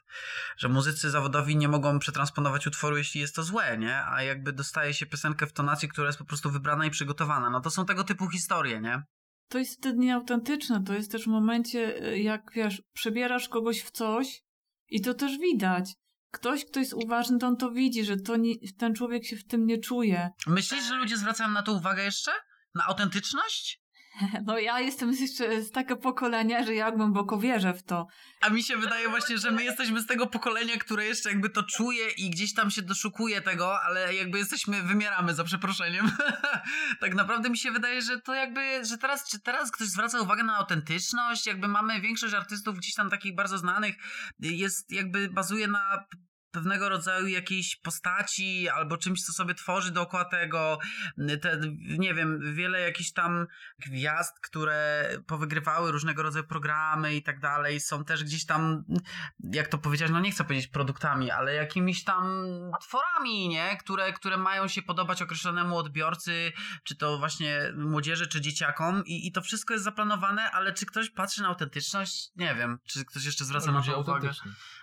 że 0.58 0.69
muzycy 0.69 1.10
zawodowi 1.10 1.58
nie 1.58 1.67
mogą 1.67 1.99
przetransponować 1.99 2.67
utworu, 2.67 2.97
jeśli 2.97 3.21
jest 3.21 3.36
to 3.36 3.43
złe, 3.43 3.77
nie? 3.77 4.05
A 4.05 4.23
jakby 4.23 4.53
dostaje 4.53 4.93
się 4.93 5.05
piosenkę 5.05 5.47
w 5.47 5.53
tonacji, 5.53 5.89
która 5.89 6.08
jest 6.08 6.19
po 6.19 6.25
prostu 6.25 6.51
wybrana 6.51 6.86
i 6.86 6.89
przygotowana. 6.89 7.49
No 7.49 7.62
to 7.62 7.69
są 7.69 7.86
tego 7.86 8.03
typu 8.03 8.29
historie, 8.29 8.81
nie? 8.81 9.03
To 9.49 9.58
jest 9.58 9.77
wtedy 9.77 9.99
nieautentyczne. 9.99 10.84
To 10.84 10.93
jest 10.93 11.12
też 11.12 11.23
w 11.23 11.27
momencie, 11.27 12.08
y, 12.08 12.19
jak 12.19 12.51
wiesz, 12.55 12.81
przebierasz 12.93 13.49
kogoś 13.49 13.81
w 13.81 13.91
coś 13.91 14.43
i 14.89 15.01
to 15.01 15.13
też 15.13 15.38
widać. 15.38 15.93
Ktoś, 16.31 16.65
kto 16.65 16.79
jest 16.79 16.93
uważny, 16.93 17.38
to 17.38 17.47
on 17.47 17.58
to 17.58 17.71
widzi, 17.71 18.05
że 18.05 18.17
to 18.17 18.36
nie, 18.36 18.53
ten 18.77 18.95
człowiek 18.95 19.25
się 19.25 19.36
w 19.36 19.47
tym 19.47 19.65
nie 19.65 19.77
czuje. 19.77 20.29
Myślisz, 20.47 20.84
że 20.84 20.95
ludzie 20.95 21.17
zwracają 21.17 21.49
na 21.49 21.62
to 21.62 21.73
uwagę 21.73 22.03
jeszcze? 22.03 22.31
Na 22.75 22.86
autentyczność? 22.86 23.85
No 24.45 24.60
ja 24.60 24.80
jestem 24.80 25.12
jeszcze 25.12 25.62
z 25.62 25.71
takiego 25.71 25.97
pokolenia, 25.97 26.63
że 26.63 26.73
ja 26.75 26.91
głęboko 26.91 27.38
wierzę 27.38 27.73
w 27.73 27.84
to. 27.84 28.08
A 28.41 28.49
mi 28.49 28.63
się 28.63 28.78
wydaje 28.78 29.10
właśnie, 29.10 29.38
że 29.38 29.51
my 29.51 29.63
jesteśmy 29.63 30.01
z 30.01 30.06
tego 30.06 30.28
pokolenia, 30.28 30.78
które 30.78 31.06
jeszcze 31.06 31.30
jakby 31.30 31.49
to 31.49 31.63
czuje 31.63 32.10
i 32.10 32.30
gdzieś 32.30 32.54
tam 32.54 32.71
się 32.71 32.82
doszukuje 32.82 33.41
tego, 33.41 33.82
ale 33.82 34.15
jakby 34.15 34.38
jesteśmy, 34.38 34.84
wymieramy 34.84 35.34
za 35.34 35.43
przeproszeniem. 35.43 36.12
tak 37.01 37.15
naprawdę 37.15 37.49
mi 37.49 37.58
się 37.58 37.71
wydaje, 37.71 38.01
że 38.01 38.21
to 38.21 38.34
jakby, 38.34 38.86
że 38.86 38.97
teraz, 38.97 39.30
czy 39.30 39.39
teraz 39.39 39.71
ktoś 39.71 39.88
zwraca 39.88 40.21
uwagę 40.21 40.43
na 40.43 40.58
autentyczność, 40.58 41.47
jakby 41.47 41.67
mamy 41.67 42.01
większość 42.01 42.34
artystów 42.34 42.78
gdzieś 42.78 42.93
tam 42.93 43.10
takich 43.10 43.36
bardzo 43.36 43.58
znanych, 43.58 43.95
jest 44.39 44.91
jakby 44.91 45.30
bazuje 45.30 45.67
na 45.67 46.06
pewnego 46.56 46.89
rodzaju 46.89 47.28
jakiejś 47.28 47.76
postaci 47.76 48.70
albo 48.70 48.98
czymś, 48.98 49.24
co 49.24 49.34
sobie 49.34 49.54
tworzy 49.54 49.91
dookoła 49.91 50.26
tego. 50.26 50.80
Te, 51.41 51.62
nie 51.98 52.13
wiem, 52.13 52.56
wiele 52.56 52.82
jakichś 52.82 53.12
tam 53.12 53.48
gwiazd, 53.80 54.39
które 54.39 55.10
powygrywały 55.28 55.91
różnego 55.91 56.24
rodzaju 56.24 56.46
programy 56.46 57.15
i 57.15 57.24
tak 57.24 57.39
dalej, 57.39 57.80
są 57.80 58.06
też 58.06 58.24
gdzieś 58.24 58.46
tam, 58.46 58.84
jak 59.39 59.68
to 59.68 59.78
powiedziałeś, 59.78 60.12
no 60.12 60.20
nie 60.20 60.32
chcę 60.32 60.44
powiedzieć 60.44 60.68
produktami, 60.68 61.32
ale 61.32 61.54
jakimiś 61.54 62.04
tam 62.04 62.46
tworami, 62.82 63.48
nie? 63.48 63.78
Które, 63.78 64.13
które 64.13 64.38
mają 64.38 64.68
się 64.68 64.82
podobać 64.82 65.22
określonemu 65.22 65.78
odbiorcy, 65.78 66.52
czy 66.84 66.96
to 66.96 67.18
właśnie 67.18 67.74
młodzieży, 67.78 68.28
czy 68.28 68.41
dzieciakom 68.41 69.06
i, 69.06 69.28
i 69.28 69.32
to 69.32 69.41
wszystko 69.41 69.74
jest 69.74 69.84
zaplanowane, 69.84 70.52
ale 70.52 70.74
czy 70.74 70.86
ktoś 70.86 71.10
patrzy 71.10 71.41
na 71.41 71.48
autentyczność? 71.48 72.32
Nie 72.36 72.56
wiem. 72.56 72.80
Czy 72.86 73.06
ktoś 73.06 73.26
jeszcze 73.26 73.46
zwraca 73.46 73.72
na 73.72 73.82
to 73.82 74.00
uwagę? 74.00 74.32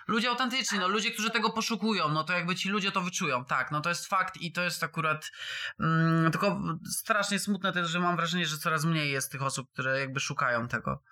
Ludzie 0.07 0.29
autentyczni, 0.29 0.79
no 0.79 0.87
ludzie, 0.87 1.11
którzy 1.11 1.29
tego 1.29 1.49
poszukują, 1.49 2.09
no 2.09 2.23
to 2.23 2.33
jakby 2.33 2.55
ci 2.55 2.69
ludzie 2.69 2.91
to 2.91 3.01
wyczują, 3.01 3.45
tak, 3.45 3.71
no 3.71 3.81
to 3.81 3.89
jest 3.89 4.07
fakt 4.07 4.41
i 4.41 4.51
to 4.51 4.63
jest 4.63 4.83
akurat 4.83 5.31
mm, 5.79 6.31
tylko 6.31 6.61
strasznie 6.85 7.39
smutne 7.39 7.73
też, 7.73 7.89
że 7.89 7.99
mam 7.99 8.15
wrażenie, 8.15 8.45
że 8.45 8.57
coraz 8.57 8.85
mniej 8.85 9.11
jest 9.11 9.31
tych 9.31 9.43
osób, 9.43 9.71
które 9.73 9.99
jakby 9.99 10.19
szukają 10.19 10.67
tego. 10.67 11.03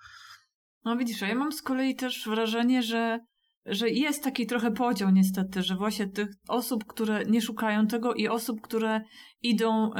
No 0.84 0.96
widzisz, 0.96 1.22
a 1.22 1.26
ja 1.26 1.34
mam 1.34 1.52
z 1.52 1.62
kolei 1.62 1.96
też 1.96 2.28
wrażenie, 2.28 2.82
że, 2.82 3.20
że 3.66 3.88
jest 3.90 4.24
taki 4.24 4.46
trochę 4.46 4.70
podział 4.70 5.10
niestety, 5.10 5.62
że 5.62 5.76
właśnie 5.76 6.08
tych 6.08 6.28
osób, 6.48 6.84
które 6.86 7.24
nie 7.24 7.42
szukają 7.42 7.86
tego 7.86 8.14
i 8.14 8.28
osób, 8.28 8.60
które 8.60 9.00
idą 9.42 9.90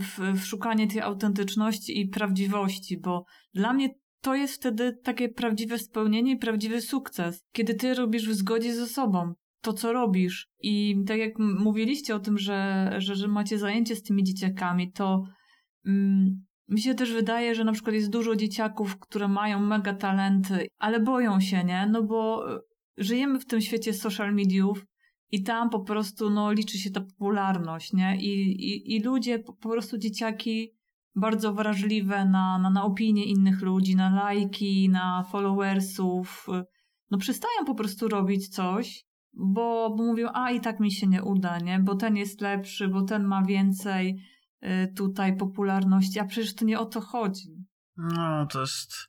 w, 0.00 0.40
w 0.40 0.46
szukanie 0.46 0.88
tej 0.88 1.00
autentyczności 1.00 2.00
i 2.00 2.08
prawdziwości, 2.08 3.00
bo 3.00 3.24
dla 3.54 3.72
mnie 3.72 3.88
to 4.22 4.34
jest 4.34 4.54
wtedy 4.54 4.92
takie 4.92 5.28
prawdziwe 5.28 5.78
spełnienie 5.78 6.32
i 6.32 6.36
prawdziwy 6.36 6.80
sukces, 6.80 7.44
kiedy 7.52 7.74
ty 7.74 7.94
robisz 7.94 8.28
w 8.28 8.34
zgodzie 8.34 8.74
ze 8.74 8.86
sobą. 8.86 9.34
to, 9.60 9.72
co 9.72 9.92
robisz. 9.92 10.48
I 10.60 10.96
tak 11.06 11.18
jak 11.18 11.38
mówiliście 11.38 12.14
o 12.14 12.18
tym, 12.18 12.38
że, 12.38 12.90
że, 12.98 13.14
że 13.14 13.28
macie 13.28 13.58
zajęcie 13.58 13.96
z 13.96 14.02
tymi 14.02 14.24
dzieciakami, 14.24 14.92
to 14.92 15.24
mm, 15.86 16.44
mi 16.68 16.80
się 16.80 16.94
też 16.94 17.12
wydaje, 17.12 17.54
że 17.54 17.64
na 17.64 17.72
przykład 17.72 17.94
jest 17.94 18.10
dużo 18.10 18.36
dzieciaków, 18.36 18.98
które 18.98 19.28
mają 19.28 19.60
mega 19.60 19.94
talenty, 19.94 20.66
ale 20.78 21.00
boją 21.00 21.40
się, 21.40 21.64
nie? 21.64 21.88
No 21.90 22.02
bo 22.02 22.50
y, 22.56 22.60
żyjemy 22.96 23.40
w 23.40 23.46
tym 23.46 23.60
świecie 23.60 23.92
social 23.92 24.34
mediów 24.34 24.86
i 25.30 25.42
tam 25.42 25.70
po 25.70 25.80
prostu 25.80 26.30
no, 26.30 26.52
liczy 26.52 26.78
się 26.78 26.90
ta 26.90 27.00
popularność, 27.00 27.92
nie? 27.92 28.16
I, 28.20 28.32
i, 28.70 28.96
i 28.96 29.02
ludzie, 29.02 29.38
po 29.38 29.68
prostu 29.68 29.98
dzieciaki 29.98 30.72
bardzo 31.14 31.52
wrażliwe 31.54 32.24
na, 32.24 32.58
na, 32.58 32.70
na 32.70 32.84
opinie 32.84 33.24
innych 33.24 33.62
ludzi, 33.62 33.96
na 33.96 34.14
lajki, 34.14 34.88
na 34.88 35.24
followersów. 35.24 36.46
No 37.10 37.18
przestają 37.18 37.64
po 37.66 37.74
prostu 37.74 38.08
robić 38.08 38.48
coś, 38.48 39.04
bo, 39.32 39.90
bo 39.90 40.04
mówią, 40.04 40.28
a 40.34 40.50
i 40.50 40.60
tak 40.60 40.80
mi 40.80 40.92
się 40.92 41.06
nie 41.06 41.22
uda, 41.22 41.58
nie? 41.58 41.78
Bo 41.78 41.94
ten 41.94 42.16
jest 42.16 42.40
lepszy, 42.40 42.88
bo 42.88 43.02
ten 43.02 43.24
ma 43.24 43.42
więcej 43.42 44.24
y, 44.62 44.92
tutaj 44.96 45.36
popularności, 45.36 46.20
a 46.20 46.24
przecież 46.24 46.54
to 46.54 46.64
nie 46.64 46.80
o 46.80 46.86
to 46.86 47.00
chodzi. 47.00 47.66
No, 47.96 48.46
to 48.46 48.60
jest 48.60 49.08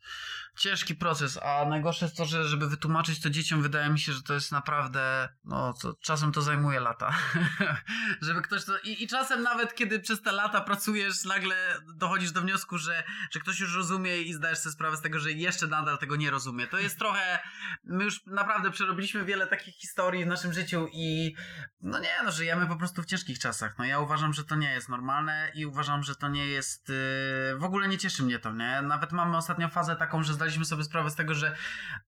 ciężki 0.58 0.96
proces, 0.96 1.40
a 1.44 1.66
najgorsze 1.66 2.06
jest 2.06 2.18
to, 2.18 2.26
że 2.26 2.48
żeby 2.48 2.70
wytłumaczyć 2.70 3.22
to 3.22 3.30
dzieciom, 3.30 3.62
wydaje 3.62 3.90
mi 3.90 4.00
się, 4.00 4.14
że 4.14 4.24
to 4.24 4.34
jest 4.34 4.52
naprawdę, 4.52 5.30
no, 5.44 5.74
to, 5.74 5.94
czasem 5.94 6.32
to 6.32 6.42
zajmuje 6.42 6.80
lata. 6.80 7.16
żeby 8.22 8.42
ktoś 8.42 8.66
to, 8.66 8.80
i, 8.80 9.04
i 9.04 9.08
czasem 9.08 9.44
nawet 9.44 9.76
kiedy 9.76 10.00
przez 10.00 10.22
te 10.22 10.32
lata 10.32 10.62
pracujesz, 10.62 11.24
nagle 11.24 11.56
dochodzisz 11.96 12.32
do 12.32 12.42
wniosku, 12.42 12.78
że, 12.78 13.04
że 13.32 13.40
ktoś 13.40 13.60
już 13.60 13.76
rozumie 13.76 14.22
i 14.22 14.34
zdajesz 14.34 14.60
sobie 14.60 14.74
sprawę 14.74 14.98
z 14.98 15.02
tego, 15.02 15.20
że 15.20 15.32
jeszcze 15.32 15.68
nadal 15.68 15.98
tego 15.98 16.16
nie 16.16 16.32
rozumie. 16.32 16.68
To 16.68 16.80
jest 16.80 17.00
trochę, 17.00 17.40
my 17.84 18.04
już 18.04 18.26
naprawdę 18.26 18.72
przerobiliśmy 18.72 19.26
wiele 19.26 19.48
takich 19.48 19.76
historii 19.76 20.26
w 20.26 20.28
naszym 20.28 20.54
życiu 20.54 20.88
i 20.94 21.36
no 21.82 22.00
nie, 22.00 22.10
no 22.24 22.32
żyjemy 22.32 22.68
po 22.68 22.76
prostu 22.76 23.02
w 23.02 23.06
ciężkich 23.06 23.40
czasach. 23.40 23.78
No 23.78 23.86
ja 23.86 24.00
uważam, 24.00 24.34
że 24.34 24.44
to 24.44 24.56
nie 24.56 24.72
jest 24.72 24.90
normalne 24.90 25.52
i 25.56 25.66
uważam, 25.66 26.04
że 26.04 26.16
to 26.16 26.30
nie 26.30 26.48
jest, 26.48 26.90
yy, 26.90 26.96
w 27.58 27.64
ogóle 27.64 27.88
nie 27.88 27.98
cieszy 27.98 28.24
mnie 28.24 28.40
to, 28.40 28.54
nie? 28.54 28.82
Nawet 28.82 29.12
mamy 29.12 29.38
ostatnio 29.38 29.70
fazę 29.70 29.96
taką, 29.96 30.24
że 30.24 30.34
zdaliśmy 30.44 30.66
sobie 30.66 30.84
sprawę 30.84 31.10
z 31.10 31.16
tego, 31.16 31.34
że 31.34 31.56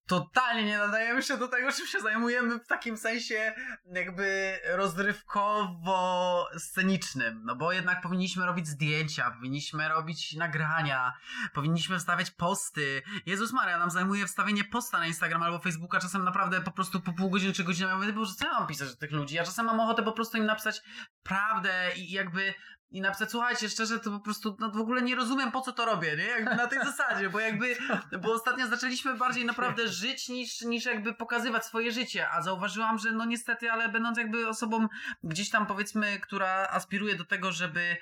totalnie 0.08 0.65
nie 0.65 0.78
nadajemy 0.78 1.24
się 1.24 1.38
do 1.38 1.48
tego, 1.48 1.71
czym 1.71 1.88
się 1.88 2.00
zajmujemy 2.00 2.60
w 2.60 2.67
takim 2.67 2.98
sensie 2.98 3.54
jakby 3.86 4.60
rozrywkowo-scenicznym, 4.65 7.41
no 7.43 7.56
bo 7.56 7.71
jednak 7.71 8.02
powinniśmy 8.02 8.45
robić 8.45 8.67
zdjęcia, 8.67 9.32
powinniśmy 9.32 9.89
robić 9.89 10.34
nagrania, 10.34 11.13
powinniśmy 11.54 12.00
wstawiać 12.00 12.32
posty. 12.32 13.02
Jezus 13.26 13.54
Maria, 13.54 13.78
nam 13.78 13.91
zajmuje 13.91 14.28
wstawienie 14.28 14.63
posta 14.63 15.00
na 15.00 15.08
Instagram 15.08 15.43
albo 15.43 15.60
Facebooka 15.60 16.00
czasem 16.00 16.24
naprawdę 16.24 16.62
po 16.62 16.71
prostu 16.71 17.02
po 17.02 17.13
pół 17.13 17.30
godziny 17.30 17.54
czy 17.54 17.63
godzinę. 17.63 17.89
Ja 17.89 17.98
mówię, 17.98 18.13
Boże, 18.13 18.34
co 18.34 18.45
ja 18.45 18.54
mam 18.54 18.67
pisać 18.67 18.89
do 18.89 18.95
tych 18.95 19.12
ludzi? 19.12 19.36
Ja 19.36 19.43
czasem 19.43 19.65
mam 19.65 19.80
ochotę 19.80 20.04
po 20.04 20.12
prostu 20.12 20.38
im 20.38 20.45
napisać 20.45 20.82
prawdę 21.24 21.91
i 21.95 22.12
jakby 22.12 22.54
i 22.91 23.02
napisać, 23.02 23.32
słuchajcie, 23.32 23.69
szczerze, 23.69 24.00
to 24.00 24.12
po 24.12 24.19
prostu 24.19 24.58
no, 24.60 24.71
w 24.71 24.78
ogóle 24.78 25.02
nie 25.02 25.15
rozumiem, 25.15 25.52
po 25.52 25.62
co 25.62 25.71
to 25.71 25.86
robię, 25.86 26.15
nie? 26.17 26.24
Jakby 26.24 26.56
na 26.56 26.67
tej 26.67 26.80
zasadzie, 26.80 27.30
bo 27.30 27.39
jakby, 27.39 27.76
bo 28.21 28.34
ostatnio 28.34 28.67
zaczęliśmy 28.67 29.17
bardziej 29.17 29.45
naprawdę 29.45 29.88
żyć 29.88 30.30
niż, 30.30 30.62
niż 30.62 30.86
jakby 30.86 31.13
pokazywać 31.13 31.65
swoje 31.65 31.91
życie, 31.91 32.30
a 32.30 32.41
zauważyłam, 32.41 33.00
że 33.00 33.12
no 33.12 33.26
niestety, 33.26 33.71
ale 33.71 33.89
będąc 33.89 34.17
jakby 34.17 34.48
osobą 34.48 34.88
gdzieś 35.24 35.50
tam 35.50 35.65
powiedzmy, 35.65 36.19
która 36.19 36.67
aspiruje 36.71 37.15
do 37.15 37.26
tego, 37.26 37.52
żeby 37.52 37.98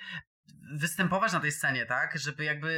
występować 0.71 1.33
na 1.33 1.39
tej 1.39 1.51
scenie, 1.51 1.85
tak? 1.85 2.19
Żeby 2.19 2.43
jakby 2.43 2.69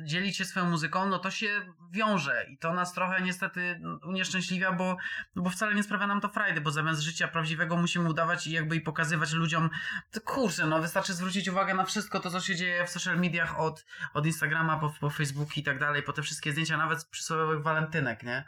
y, 0.00 0.04
dzielić 0.04 0.36
się 0.36 0.44
swoją 0.44 0.66
muzyką, 0.66 1.06
no 1.06 1.18
to 1.18 1.30
się 1.30 1.60
wiąże 1.90 2.46
i 2.48 2.58
to 2.58 2.72
nas 2.72 2.92
trochę 2.92 3.22
niestety 3.22 3.80
unieszczęśliwia, 4.02 4.72
bo, 4.72 4.96
no 5.34 5.42
bo 5.42 5.50
wcale 5.50 5.74
nie 5.74 5.82
sprawia 5.82 6.06
nam 6.06 6.20
to 6.20 6.28
frajdy, 6.28 6.60
bo 6.60 6.70
zamiast 6.70 7.00
życia 7.00 7.28
prawdziwego 7.28 7.76
musimy 7.76 8.08
udawać 8.08 8.46
i 8.46 8.52
jakby 8.52 8.76
i 8.76 8.80
pokazywać 8.80 9.32
ludziom, 9.32 9.70
to 10.10 10.20
kurczę, 10.20 10.66
no 10.66 10.80
wystarczy 10.80 11.14
zwrócić 11.14 11.48
uwagę 11.48 11.74
na 11.74 11.84
wszystko 11.84 12.20
to, 12.20 12.30
co 12.30 12.40
się 12.40 12.56
dzieje 12.56 12.86
w 12.86 12.90
social 12.90 13.20
mediach 13.20 13.60
od, 13.60 13.86
od 14.14 14.26
Instagrama 14.26 14.76
po, 14.76 14.94
po 15.00 15.10
Facebook 15.10 15.56
i 15.56 15.62
tak 15.62 15.78
dalej, 15.78 16.02
po 16.02 16.12
te 16.12 16.22
wszystkie 16.22 16.52
zdjęcia, 16.52 16.76
nawet 16.76 17.04
przysłowiowych 17.04 17.62
walentynek, 17.62 18.22
nie? 18.22 18.44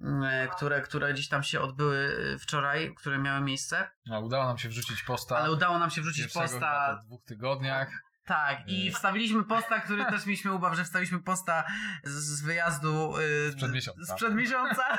Y, 0.00 0.48
Które, 0.56 0.80
które 0.80 1.12
gdzieś 1.12 1.28
tam 1.28 1.42
się 1.42 1.60
odbyły 1.60 1.96
y, 2.34 2.38
wczoraj, 2.38 2.94
które 2.94 3.18
miały 3.18 3.40
miejsce, 3.40 3.90
A 4.12 4.18
udało 4.18 4.44
nam 4.44 4.58
się 4.58 4.68
wrzucić 4.68 5.02
posta. 5.02 5.36
ale 5.38 5.52
udało 5.52 5.78
nam 5.78 5.90
się 5.90 6.00
wrzucić 6.02 6.32
posta 6.32 6.96
po 7.00 7.06
dwóch 7.06 7.24
tygodniach. 7.24 7.90
Tak, 8.30 8.58
i 8.68 8.88
Y. 8.88 8.92
wstawiliśmy 8.92 9.44
posta, 9.44 9.80
który 9.80 10.04
też 10.04 10.26
mieliśmy 10.26 10.52
ubaw, 10.52 10.74
że 10.76 10.84
wstawiliśmy 10.84 11.18
posta 11.20 11.64
z, 12.04 12.10
z 12.10 12.42
wyjazdu. 12.42 13.14
y, 13.48 13.52
Sprzed 13.52 13.72
miesiąca. 13.72 14.12
Sprzed 14.14 14.34
miesiąca. 14.34 14.84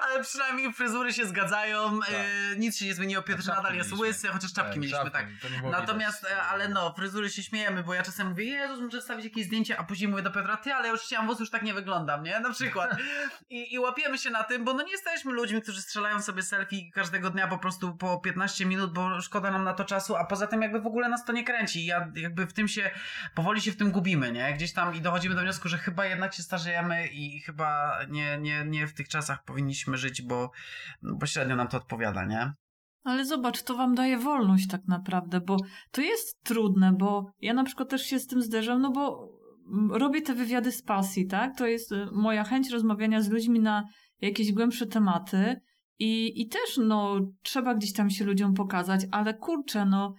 Ale 0.00 0.22
przynajmniej 0.22 0.72
fryzury 0.72 1.12
się 1.12 1.26
zgadzają, 1.26 2.00
Tak. 2.00 2.10
y, 2.10 2.56
nic 2.58 2.76
się 2.78 2.84
nie 2.86 2.94
zmieniło, 2.94 3.22
Piotr 3.22 3.46
nadal 3.46 3.74
jest 3.74 3.90
mieliśmy. 3.90 4.08
łysy, 4.08 4.28
chociaż 4.28 4.52
czapki 4.52 4.70
Tak, 4.70 4.76
mieliśmy, 4.76 4.98
czapki, 4.98 5.12
tak. 5.12 5.26
Natomiast, 5.70 6.18
widać. 6.22 6.38
e, 6.38 6.42
ale 6.42 6.68
no, 6.68 6.92
fryzury 6.94 7.30
się 7.30 7.42
śmiejemy, 7.42 7.82
bo 7.82 7.94
ja 7.94 8.02
czasem 8.02 8.28
mówię, 8.28 8.44
Jezus, 8.44 8.80
muszę 8.80 9.00
wstawić 9.00 9.24
jakieś 9.24 9.46
zdjęcie, 9.46 9.78
a 9.80 9.84
później 9.84 10.08
mówię 10.10 10.22
do 10.22 10.30
Piotra, 10.30 10.56
ty, 10.56 10.74
ale 10.74 10.86
ja 10.86 10.92
już 10.92 11.00
chciałam 11.02 11.26
włosy, 11.26 11.42
już 11.42 11.50
tak 11.50 11.62
nie 11.62 11.74
wyglądam, 11.74 12.22
nie? 12.22 12.40
Na 12.40 12.50
przykład. 12.52 12.96
I, 13.50 13.74
I 13.74 13.78
łapiemy 13.78 14.18
się 14.18 14.30
na 14.30 14.42
tym, 14.44 14.64
bo 14.64 14.74
no 14.74 14.82
nie 14.82 14.92
jesteśmy 14.92 15.32
ludźmi, 15.32 15.62
którzy 15.62 15.82
strzelają 15.82 16.22
sobie 16.22 16.42
selfie 16.42 16.90
każdego 16.94 17.30
dnia 17.30 17.48
po 17.48 17.58
prostu 17.58 17.96
po 17.96 18.18
15 18.20 18.66
minut, 18.66 18.92
bo 18.92 19.20
szkoda 19.20 19.50
nam 19.50 19.64
na 19.64 19.74
to 19.74 19.84
czasu, 19.84 20.16
a 20.16 20.24
poza 20.24 20.46
tym 20.46 20.62
jakby 20.62 20.80
w 20.80 20.86
ogóle 20.86 21.08
nas 21.08 21.24
to 21.24 21.32
nie 21.32 21.44
kręci. 21.44 21.57
Ja 21.74 22.12
jakby 22.16 22.46
w 22.46 22.52
tym 22.52 22.68
się, 22.68 22.90
powoli 23.34 23.60
się 23.60 23.72
w 23.72 23.76
tym 23.76 23.90
gubimy, 23.90 24.32
nie? 24.32 24.54
Gdzieś 24.54 24.72
tam 24.72 24.94
i 24.94 25.00
dochodzimy 25.00 25.34
do 25.34 25.40
wniosku, 25.40 25.68
że 25.68 25.78
chyba 25.78 26.06
jednak 26.06 26.34
się 26.34 26.42
starzejemy 26.42 27.06
i 27.06 27.40
chyba 27.40 27.98
nie, 28.08 28.38
nie, 28.38 28.64
nie 28.64 28.86
w 28.86 28.94
tych 28.94 29.08
czasach 29.08 29.44
powinniśmy 29.44 29.96
żyć, 29.96 30.22
bo, 30.22 30.50
no, 31.02 31.14
bo 31.14 31.26
średnio 31.26 31.56
nam 31.56 31.68
to 31.68 31.76
odpowiada, 31.76 32.24
nie? 32.24 32.52
Ale 33.04 33.24
zobacz, 33.24 33.62
to 33.62 33.76
wam 33.76 33.94
daje 33.94 34.18
wolność 34.18 34.68
tak 34.68 34.80
naprawdę, 34.88 35.40
bo 35.40 35.56
to 35.90 36.00
jest 36.00 36.42
trudne, 36.42 36.92
bo 36.92 37.32
ja 37.40 37.54
na 37.54 37.64
przykład 37.64 37.88
też 37.88 38.02
się 38.02 38.18
z 38.18 38.26
tym 38.26 38.42
zderzam, 38.42 38.80
no 38.80 38.90
bo 38.90 39.28
robię 39.90 40.22
te 40.22 40.34
wywiady 40.34 40.72
z 40.72 40.82
pasji, 40.82 41.26
tak? 41.26 41.58
To 41.58 41.66
jest 41.66 41.92
y, 41.92 42.06
moja 42.12 42.44
chęć 42.44 42.70
rozmawiania 42.70 43.22
z 43.22 43.30
ludźmi 43.30 43.60
na 43.60 43.84
jakieś 44.20 44.52
głębsze 44.52 44.86
tematy 44.86 45.60
i, 45.98 46.42
i 46.42 46.48
też, 46.48 46.76
no, 46.78 47.20
trzeba 47.42 47.74
gdzieś 47.74 47.92
tam 47.92 48.10
się 48.10 48.24
ludziom 48.24 48.54
pokazać, 48.54 49.00
ale 49.10 49.34
kurczę, 49.34 49.84
no, 49.84 50.14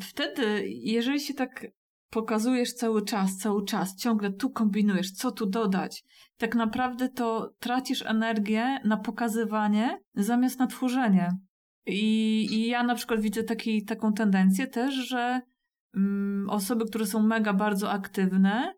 wtedy, 0.00 0.64
jeżeli 0.68 1.20
się 1.20 1.34
tak 1.34 1.66
pokazujesz 2.10 2.72
cały 2.72 3.04
czas, 3.04 3.36
cały 3.36 3.64
czas, 3.64 3.96
ciągle 3.96 4.32
tu 4.32 4.50
kombinujesz, 4.50 5.12
co 5.12 5.30
tu 5.30 5.46
dodać, 5.46 6.04
tak 6.36 6.54
naprawdę 6.54 7.08
to 7.08 7.54
tracisz 7.58 8.02
energię 8.02 8.80
na 8.84 8.96
pokazywanie 8.96 10.00
zamiast 10.14 10.58
na 10.58 10.66
tworzenie. 10.66 11.30
I, 11.86 12.46
I 12.52 12.66
ja 12.66 12.82
na 12.82 12.94
przykład 12.94 13.20
widzę 13.20 13.44
taki, 13.44 13.84
taką 13.84 14.12
tendencję 14.12 14.66
też, 14.66 14.94
że 14.94 15.40
mm, 15.96 16.50
osoby, 16.50 16.84
które 16.84 17.06
są 17.06 17.22
mega 17.22 17.52
bardzo 17.52 17.90
aktywne, 17.90 18.74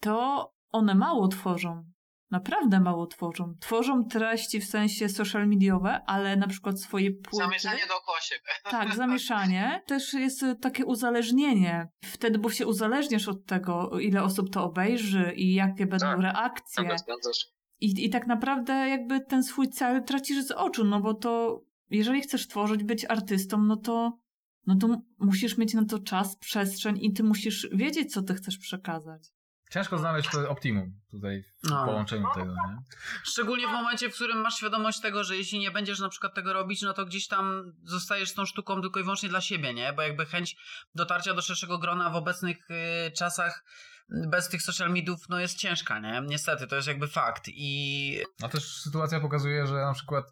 to 0.00 0.46
one 0.72 0.94
mało 0.94 1.28
tworzą. 1.28 1.84
Naprawdę 2.30 2.80
mało 2.80 3.06
tworzą. 3.06 3.54
Tworzą 3.60 4.04
treści 4.04 4.60
w 4.60 4.64
sensie 4.64 5.08
social 5.08 5.48
mediowe, 5.48 6.00
ale 6.06 6.36
na 6.36 6.46
przykład 6.46 6.80
swoje 6.80 7.10
płyty. 7.10 7.36
Zamieszanie 7.36 7.86
dookoła 7.88 8.20
siebie. 8.20 8.50
Tak, 8.70 8.94
zamieszanie. 9.04 9.82
Też 9.86 10.14
jest 10.14 10.42
y, 10.42 10.56
takie 10.56 10.84
uzależnienie. 10.84 11.88
Wtedy, 12.04 12.38
bo 12.38 12.50
się 12.50 12.66
uzależniasz 12.66 13.28
od 13.28 13.46
tego, 13.46 14.00
ile 14.00 14.22
osób 14.22 14.50
to 14.50 14.64
obejrzy 14.64 15.32
i 15.36 15.54
jakie 15.54 15.86
będą 15.86 16.06
Tak, 16.06 16.20
reakcje. 16.20 16.84
Zgadzasz. 16.84 17.46
I, 17.80 18.04
I 18.04 18.10
tak 18.10 18.26
naprawdę 18.26 18.72
jakby 18.72 19.20
ten 19.20 19.42
swój 19.42 19.68
cel 19.68 20.04
tracisz 20.04 20.44
z 20.44 20.50
oczu, 20.50 20.84
no 20.84 21.00
bo 21.00 21.14
to 21.14 21.60
jeżeli 21.90 22.20
chcesz 22.20 22.48
tworzyć, 22.48 22.84
być 22.84 23.04
artystą, 23.04 23.62
no 23.62 23.76
to, 23.76 24.18
no 24.66 24.76
to 24.76 24.88
musisz 25.18 25.58
mieć 25.58 25.74
na 25.74 25.84
to 25.84 25.98
czas, 25.98 26.36
przestrzeń 26.36 26.98
i 27.00 27.12
ty 27.12 27.22
musisz 27.22 27.68
wiedzieć, 27.72 28.12
co 28.12 28.22
ty 28.22 28.34
chcesz 28.34 28.58
przekazać. 28.58 29.22
Ciężko 29.70 29.98
znaleźć 29.98 30.30
to 30.30 30.50
optimum 30.50 31.00
tutaj 31.10 31.42
w 31.42 31.70
No. 31.70 31.84
połączeniu 31.86 32.26
tego, 32.34 32.52
nie? 32.52 32.76
Szczególnie 33.24 33.68
w 33.68 33.70
momencie, 33.70 34.10
w 34.10 34.14
którym 34.14 34.38
masz 34.40 34.56
świadomość 34.56 35.00
tego, 35.00 35.24
że 35.24 35.36
jeśli 35.36 35.58
nie 35.58 35.70
będziesz 35.70 35.98
na 36.00 36.08
przykład 36.08 36.34
tego 36.34 36.52
robić, 36.52 36.82
no 36.82 36.92
to 36.92 37.06
gdzieś 37.06 37.28
tam 37.28 37.72
zostajesz 37.84 38.34
tą 38.34 38.46
sztuką 38.46 38.80
tylko 38.82 39.00
i 39.00 39.02
wyłącznie 39.02 39.28
dla 39.28 39.40
siebie, 39.40 39.74
nie? 39.74 39.92
Bo 39.92 40.02
jakby 40.02 40.26
chęć 40.26 40.56
dotarcia 40.94 41.34
do 41.34 41.42
szerszego 41.42 41.78
grona 41.78 42.10
w 42.10 42.16
obecnych 42.16 42.70
y, 42.70 43.10
czasach 43.10 43.64
y, 44.10 44.28
bez 44.30 44.48
tych 44.48 44.62
social 44.62 44.90
mediów, 44.90 45.28
no 45.28 45.40
jest 45.40 45.58
ciężka, 45.58 45.98
nie? 46.00 46.22
Niestety, 46.26 46.66
to 46.66 46.76
jest 46.76 46.88
jakby 46.88 47.08
fakt 47.08 47.44
i 47.48 48.20
A 48.42 48.48
też 48.48 48.76
sytuacja 48.82 49.20
pokazuje, 49.20 49.66
że 49.66 49.74
na 49.74 49.92
przykład 49.94 50.24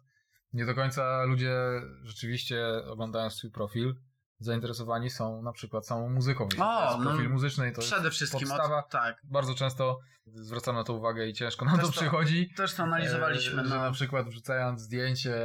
nie 0.53 0.65
do 0.65 0.75
końca 0.75 1.23
ludzie 1.23 1.55
rzeczywiście 2.03 2.65
oglądając 2.87 3.33
swój 3.33 3.51
profil 3.51 3.95
zainteresowani 4.39 5.09
są 5.09 5.41
na 5.41 5.51
przykład 5.51 5.87
samą 5.87 6.09
muzyką. 6.09 6.43
Jeśli 6.43 6.61
O, 6.61 6.65
to 6.65 6.85
jest 6.91 6.99
no, 6.99 7.11
profil 7.11 7.29
muzyczny 7.29 7.71
to 7.71 7.81
przede 7.81 8.03
jest 8.05 8.15
wszystkim 8.15 8.47
podstawa. 8.47 8.79
od, 8.79 8.89
tak. 8.89 9.17
Bardzo 9.23 9.55
często 9.55 9.99
zwracamy 10.25 10.77
na 10.77 10.83
to 10.83 10.93
uwagę 10.93 11.27
i 11.27 11.33
ciężko 11.33 11.65
nam 11.65 11.75
Też 11.75 11.85
to 11.85 11.91
to 11.91 11.99
przychodzi. 11.99 12.53
Też 12.57 12.73
to 12.73 12.83
analizowaliśmy, 12.83 13.61
E, 13.61 13.65
no. 13.65 13.75
na 13.75 13.91
przykład 13.91 14.27
wrzucając 14.29 14.81
zdjęcie, 14.81 15.35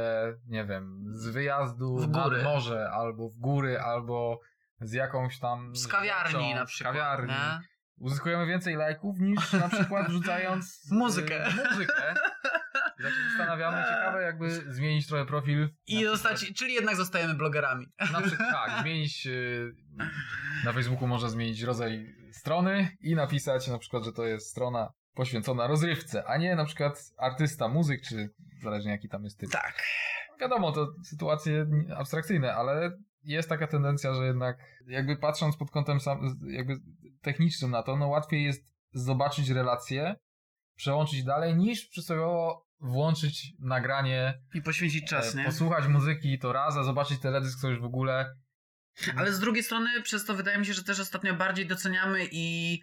nie 0.47 0.65
wiem, 0.65 1.03
z 1.09 1.27
wyjazdu 1.27 1.97
W 1.97 2.07
nad 2.09 2.23
góry. 2.23 2.43
morze, 2.43 2.89
albo 2.93 3.29
w 3.29 3.37
góry, 3.37 3.79
albo 3.79 4.39
z 4.81 4.93
jakąś 4.93 5.39
tam... 5.39 5.75
Z 5.75 5.87
kawiarni 5.87 6.31
rzeczą, 6.31 6.55
na 6.55 6.65
przykład, 6.65 6.93
kawiarni. 6.93 7.33
nie? 7.33 7.59
Uzyskujemy 7.97 8.45
więcej 8.45 8.75
lajków 8.75 9.19
niż 9.19 9.53
na 9.53 9.69
przykład 9.69 10.07
wrzucając 10.07 10.81
e, 10.91 10.95
Muzykę. 10.99 11.45
muzykę. 11.71 12.13
Się 13.09 13.29
zastanawiamy, 13.29 13.83
ciekawe 13.83 14.21
jakby 14.21 14.73
zmienić 14.73 15.07
trochę 15.07 15.25
profil. 15.25 15.69
I 15.87 16.03
zostać, 16.05 16.35
przykład- 16.35 16.57
czyli 16.57 16.73
jednak 16.73 16.95
zostajemy 16.95 17.33
blogerami. 17.33 17.87
Na 18.13 18.21
przykład 18.21 18.49
tak, 18.65 18.81
zmienić 18.81 19.27
y, 19.27 19.73
na 20.65 20.73
Facebooku 20.73 21.07
można 21.07 21.29
zmienić 21.29 21.61
rodzaj 21.61 22.15
strony 22.31 22.97
i 23.01 23.15
napisać 23.15 23.67
na 23.67 23.77
przykład, 23.77 24.03
że 24.05 24.13
to 24.13 24.25
jest 24.25 24.49
strona 24.49 24.91
poświęcona 25.13 25.67
rozrywce, 25.67 26.25
a 26.25 26.37
nie 26.37 26.55
na 26.55 26.65
przykład 26.65 27.03
artysta, 27.17 27.67
muzyk, 27.67 28.01
czy 28.01 28.29
zależnie 28.63 28.91
jaki 28.91 29.09
tam 29.09 29.23
jest 29.23 29.39
typ. 29.39 29.51
Tak. 29.51 29.83
Wiadomo, 30.39 30.71
to 30.71 30.93
sytuacje 31.03 31.65
abstrakcyjne, 31.97 32.55
ale 32.55 32.91
jest 33.23 33.49
taka 33.49 33.67
tendencja, 33.67 34.13
że 34.13 34.25
jednak 34.25 34.57
jakby 34.87 35.17
patrząc 35.17 35.57
pod 35.57 35.71
kątem 35.71 35.99
sam, 35.99 36.39
jakby 36.47 36.73
technicznym 37.21 37.71
na 37.71 37.83
to, 37.83 37.95
no 37.97 38.07
łatwiej 38.07 38.43
jest 38.43 38.65
zobaczyć 38.93 39.49
relacje, 39.49 40.15
przełączyć 40.75 41.23
dalej, 41.23 41.55
niż 41.55 41.87
przysłowiowo 41.87 42.65
włączyć 42.81 43.53
nagranie, 43.59 44.41
I 44.53 44.61
poświęcić 44.61 45.09
czas, 45.09 45.35
e, 45.35 45.37
nie? 45.37 45.45
posłuchać 45.45 45.87
muzyki 45.87 46.39
to 46.39 46.53
raz, 46.53 46.77
a 46.77 46.83
zobaczyć 46.83 47.19
teledysk 47.19 47.61
to 47.61 47.69
już 47.69 47.79
w 47.79 47.85
ogóle 47.85 48.35
Ale 49.15 49.33
z 49.33 49.39
drugiej 49.39 49.63
strony, 49.63 50.01
przez 50.01 50.25
to 50.25 50.35
wydaje 50.35 50.57
mi 50.57 50.65
się, 50.65 50.73
że 50.73 50.83
też 50.83 50.99
ostatnio 50.99 51.33
bardziej 51.33 51.67
doceniamy 51.67 52.27
i, 52.31 52.81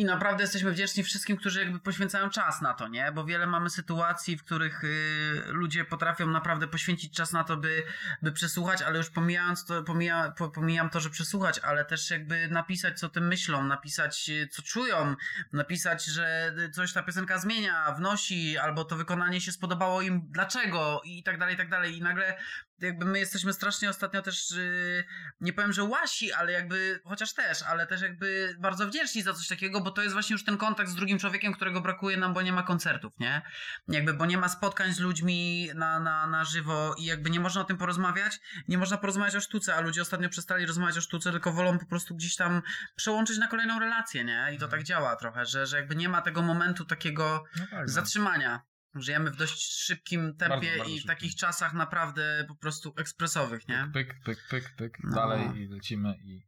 i 0.00 0.04
naprawdę 0.04 0.44
jesteśmy 0.44 0.72
wdzięczni 0.72 1.02
wszystkim, 1.02 1.36
którzy 1.36 1.60
jakby 1.60 1.80
poświęcają 1.80 2.30
czas 2.30 2.60
na 2.60 2.74
to, 2.74 2.88
nie? 2.88 3.12
Bo 3.12 3.24
wiele 3.24 3.46
mamy 3.46 3.70
sytuacji, 3.70 4.36
w 4.36 4.44
których 4.44 4.84
y, 4.84 5.42
ludzie 5.46 5.84
potrafią 5.84 6.26
naprawdę 6.26 6.68
poświęcić 6.68 7.14
czas 7.16 7.32
na 7.32 7.44
to, 7.44 7.56
by, 7.56 7.82
by 8.22 8.32
przesłuchać, 8.32 8.82
ale 8.82 8.98
już 8.98 9.10
pomijając 9.10 9.64
to, 9.64 9.82
pomija, 9.82 10.32
po, 10.38 10.48
pomijam 10.48 10.90
to, 10.90 11.00
że 11.00 11.10
przesłuchać, 11.10 11.58
ale 11.58 11.84
też 11.84 12.10
jakby 12.10 12.48
napisać, 12.48 12.98
co 12.98 13.08
tym 13.08 13.26
myślą, 13.26 13.64
napisać, 13.64 14.28
y, 14.28 14.48
co 14.48 14.62
czują, 14.62 15.16
napisać, 15.52 16.04
że 16.04 16.54
y, 16.58 16.70
coś 16.70 16.92
ta 16.92 17.02
piosenka 17.02 17.38
zmienia, 17.38 17.92
wnosi, 17.92 18.58
albo 18.58 18.84
to 18.84 18.96
wykonanie 18.96 19.40
się 19.40 19.52
spodobało 19.52 20.02
im, 20.02 20.22
dlaczego 20.30 21.00
i 21.04 21.22
tak 21.22 21.38
dalej, 21.38 21.54
i 21.54 21.58
tak 21.58 21.68
dalej. 21.68 21.96
I 21.96 22.02
nagle 22.02 22.36
jakby 22.80 23.04
my 23.04 23.18
jesteśmy 23.18 23.52
strasznie 23.52 23.90
ostatnio 23.90 24.22
też, 24.22 24.50
yy, 24.50 25.04
nie 25.40 25.52
powiem, 25.52 25.72
że 25.72 25.84
łasi, 25.84 26.32
ale 26.32 26.52
jakby, 26.52 27.00
chociaż 27.04 27.34
też, 27.34 27.62
ale 27.62 27.86
też 27.86 28.00
jakby 28.00 28.56
bardzo 28.58 28.86
wdzięczni 28.86 29.22
za 29.22 29.34
coś 29.34 29.48
takiego, 29.48 29.80
bo 29.80 29.90
to 29.90 30.02
jest 30.02 30.12
właśnie 30.14 30.34
już 30.34 30.44
ten 30.44 30.56
kontakt 30.56 30.90
z 30.90 30.94
drugim 30.94 31.18
człowiekiem, 31.18 31.52
którego 31.52 31.80
brakuje 31.80 32.16
nam, 32.16 32.34
bo 32.34 32.42
nie 32.42 32.52
ma 32.52 32.62
koncertów, 32.62 33.12
nie? 33.20 33.42
Jakby, 33.88 34.14
bo 34.14 34.26
nie 34.26 34.38
ma 34.38 34.48
spotkań 34.48 34.92
z 34.92 35.00
ludźmi 35.00 35.70
na, 35.74 36.00
na, 36.00 36.26
na 36.26 36.44
żywo 36.44 36.94
i 36.98 37.04
jakby 37.04 37.30
nie 37.30 37.40
można 37.40 37.60
o 37.60 37.64
tym 37.64 37.76
porozmawiać, 37.76 38.40
nie 38.68 38.78
można 38.78 38.96
porozmawiać 38.96 39.36
o 39.36 39.40
sztuce, 39.40 39.74
a 39.74 39.80
ludzie 39.80 40.02
ostatnio 40.02 40.28
przestali 40.28 40.66
rozmawiać 40.66 40.98
o 40.98 41.00
sztuce, 41.00 41.30
tylko 41.30 41.52
wolą 41.52 41.78
po 41.78 41.86
prostu 41.86 42.14
gdzieś 42.14 42.36
tam 42.36 42.62
przełączyć 42.96 43.38
na 43.38 43.48
kolejną 43.48 43.78
relację, 43.78 44.24
nie? 44.24 44.48
I 44.54 44.58
to 44.58 44.68
tak 44.68 44.82
działa 44.82 45.16
trochę, 45.16 45.46
że, 45.46 45.66
że 45.66 45.76
jakby 45.76 45.96
nie 45.96 46.08
ma 46.08 46.22
tego 46.22 46.42
momentu 46.42 46.84
takiego 46.84 47.44
no 47.56 47.66
tak, 47.70 47.80
no. 47.80 47.88
zatrzymania. 47.88 48.69
Żyjemy 48.94 49.30
w 49.30 49.36
dość 49.36 49.62
szybkim 49.84 50.36
tempie 50.36 50.48
Bardzo, 50.48 50.66
bardzo 50.78 50.84
i 50.84 50.94
w 50.94 51.00
szybkim. 51.00 51.08
takich 51.08 51.34
czasach 51.34 51.74
naprawdę 51.74 52.44
po 52.48 52.54
prostu 52.54 52.92
ekspresowych, 52.96 53.68
nie? 53.68 53.90
pyk, 53.92 54.14
pyk, 54.24 54.38
pyk, 54.50 54.74
pyk, 54.76 54.98
No. 55.04 55.14
dalej 55.14 55.40
i 55.56 55.66
lecimy 55.68 56.14
i 56.24 56.42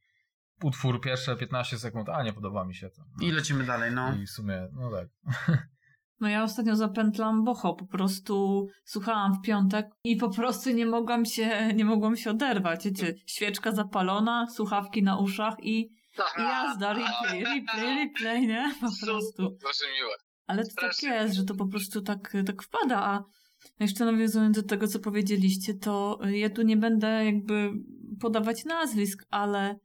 utwór 0.62 1.00
pierwsze 1.00 1.36
15 1.36 1.78
sekund, 1.78 2.08
a 2.08 2.22
nie 2.22 2.32
podoba 2.32 2.64
mi 2.64 2.74
się 2.74 2.90
to. 2.90 3.02
I 3.24 3.30
lecimy 3.30 3.64
dalej, 3.64 3.92
no. 3.92 4.14
I 4.14 4.26
w 4.26 4.30
sumie, 4.30 4.68
no 4.72 4.90
tak. 4.90 5.08
No 6.20 6.28
ja 6.28 6.42
ostatnio 6.42 6.76
zapętlam 6.76 7.44
boho, 7.44 7.74
po 7.74 7.86
prostu 7.86 8.66
słuchałam 8.84 9.34
w 9.34 9.40
piątek 9.46 9.86
i 10.04 10.16
po 10.16 10.30
prostu 10.30 10.70
nie 10.70 10.86
mogłam 10.86 11.24
się, 11.24 11.74
nie 11.74 11.84
mogłam 11.84 12.16
się 12.16 12.30
oderwać. 12.30 12.84
Wiecie, 12.84 13.14
świeczka 13.26 13.72
zapalona, 13.72 14.46
słuchawki 14.50 15.02
na 15.02 15.18
uszach 15.18 15.54
i, 15.62 15.78
i 15.80 15.88
jazda, 16.42 16.92
replay, 16.92 17.44
replay, 17.44 17.94
replay, 17.96 18.46
nie? 18.46 18.74
Po 18.80 19.06
prostu. 19.06 19.56
Proszę 19.60 19.84
miłe. 19.98 20.14
Ale 20.46 20.62
to 20.62 20.68
tak 20.68 20.72
Strasznie. 20.94 21.08
jest, 21.08 21.34
że 21.34 21.44
to 21.44 21.54
po 21.54 21.66
prostu 21.66 22.02
tak, 22.02 22.32
tak 22.46 22.62
wpada, 22.62 23.02
a 23.02 23.24
jeszcze 23.80 24.04
nawiązując 24.04 24.56
do 24.56 24.62
tego, 24.62 24.88
co 24.88 24.98
powiedzieliście, 24.98 25.74
to 25.74 26.18
ja 26.24 26.50
tu 26.50 26.62
nie 26.62 26.76
będę 26.76 27.24
jakby 27.24 27.70
podawać 28.20 28.64
nazwisk, 28.64 29.24
ale 29.30 29.76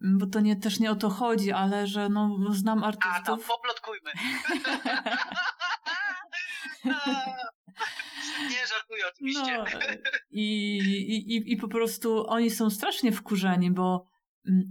bo 0.00 0.26
to 0.26 0.40
nie, 0.40 0.56
też 0.56 0.80
nie 0.80 0.90
o 0.90 0.96
to 0.96 1.10
chodzi, 1.10 1.52
ale 1.52 1.86
że 1.86 2.08
no, 2.08 2.38
znam 2.50 2.84
A, 2.84 2.92
tam 2.92 3.10
artystów. 3.12 3.46
poplotkujmy. 3.48 4.10
Nie 8.50 8.66
żartuję 8.66 9.02
oczywiście. 9.14 9.58
No, 9.58 9.64
i, 10.30 10.76
i, 10.78 11.52
i- 11.52 11.56
po 11.56 11.68
prostu 11.68 12.26
oni 12.28 12.50
są 12.50 12.70
strasznie 12.70 13.12
wkurzeni, 13.12 13.70
bo 13.70 13.94
mm, 13.94 14.08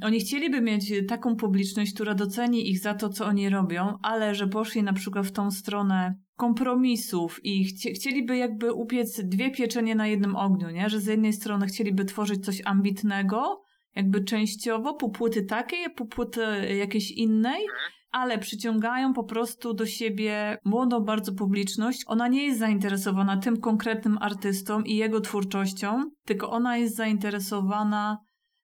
oni 0.04 0.20
chcieliby 0.20 0.62
mieć 0.62 0.94
taką 1.08 1.36
publiczność, 1.36 1.94
która 1.94 2.16
doceni 2.16 2.70
ich 2.70 2.80
za 2.80 2.94
to, 2.94 3.10
co 3.10 3.26
oni 3.26 3.50
robią, 3.50 3.98
ale 4.02 4.36
że 4.36 4.48
poszli 4.48 4.84
na 4.84 4.94
przykład 4.94 5.28
w 5.28 5.32
tą 5.32 5.52
stronę 5.52 6.16
kompromisów 6.36 7.40
i 7.44 7.64
chcie, 7.64 7.92
chcieliby 7.92 8.38
jakby 8.38 8.74
upiec 8.74 9.22
dwie 9.24 9.52
pieczenie 9.52 9.96
na 9.96 10.08
jednym 10.08 10.36
ogniu, 10.36 10.70
nie? 10.70 10.90
Że 10.90 11.00
z 11.00 11.06
jednej 11.06 11.34
strony 11.34 11.68
chcieliby 11.68 12.06
tworzyć 12.06 12.46
coś 12.46 12.62
ambitnego, 12.66 13.62
jakby 13.96 14.24
częściowo, 14.24 14.94
pół 14.94 15.12
płyty 15.12 15.46
takiej, 15.46 15.90
pół 15.96 16.08
płyty 16.08 16.42
jakiejś 16.78 17.12
innej, 17.12 17.66
ale 18.12 18.38
przyciągają 18.38 19.14
po 19.14 19.24
prostu 19.24 19.74
do 19.74 19.86
siebie 19.86 20.58
młodą 20.66 21.00
bardzo 21.00 21.34
publiczność. 21.34 22.04
Ona 22.08 22.28
nie 22.28 22.46
jest 22.46 22.60
zainteresowana 22.60 23.38
tym 23.38 23.58
konkretnym 23.58 24.18
artystą 24.22 24.82
i 24.82 24.96
jego 24.96 25.22
twórczością, 25.22 26.04
tylko 26.26 26.50
ona 26.50 26.78
jest 26.78 26.96
zainteresowana 26.96 28.18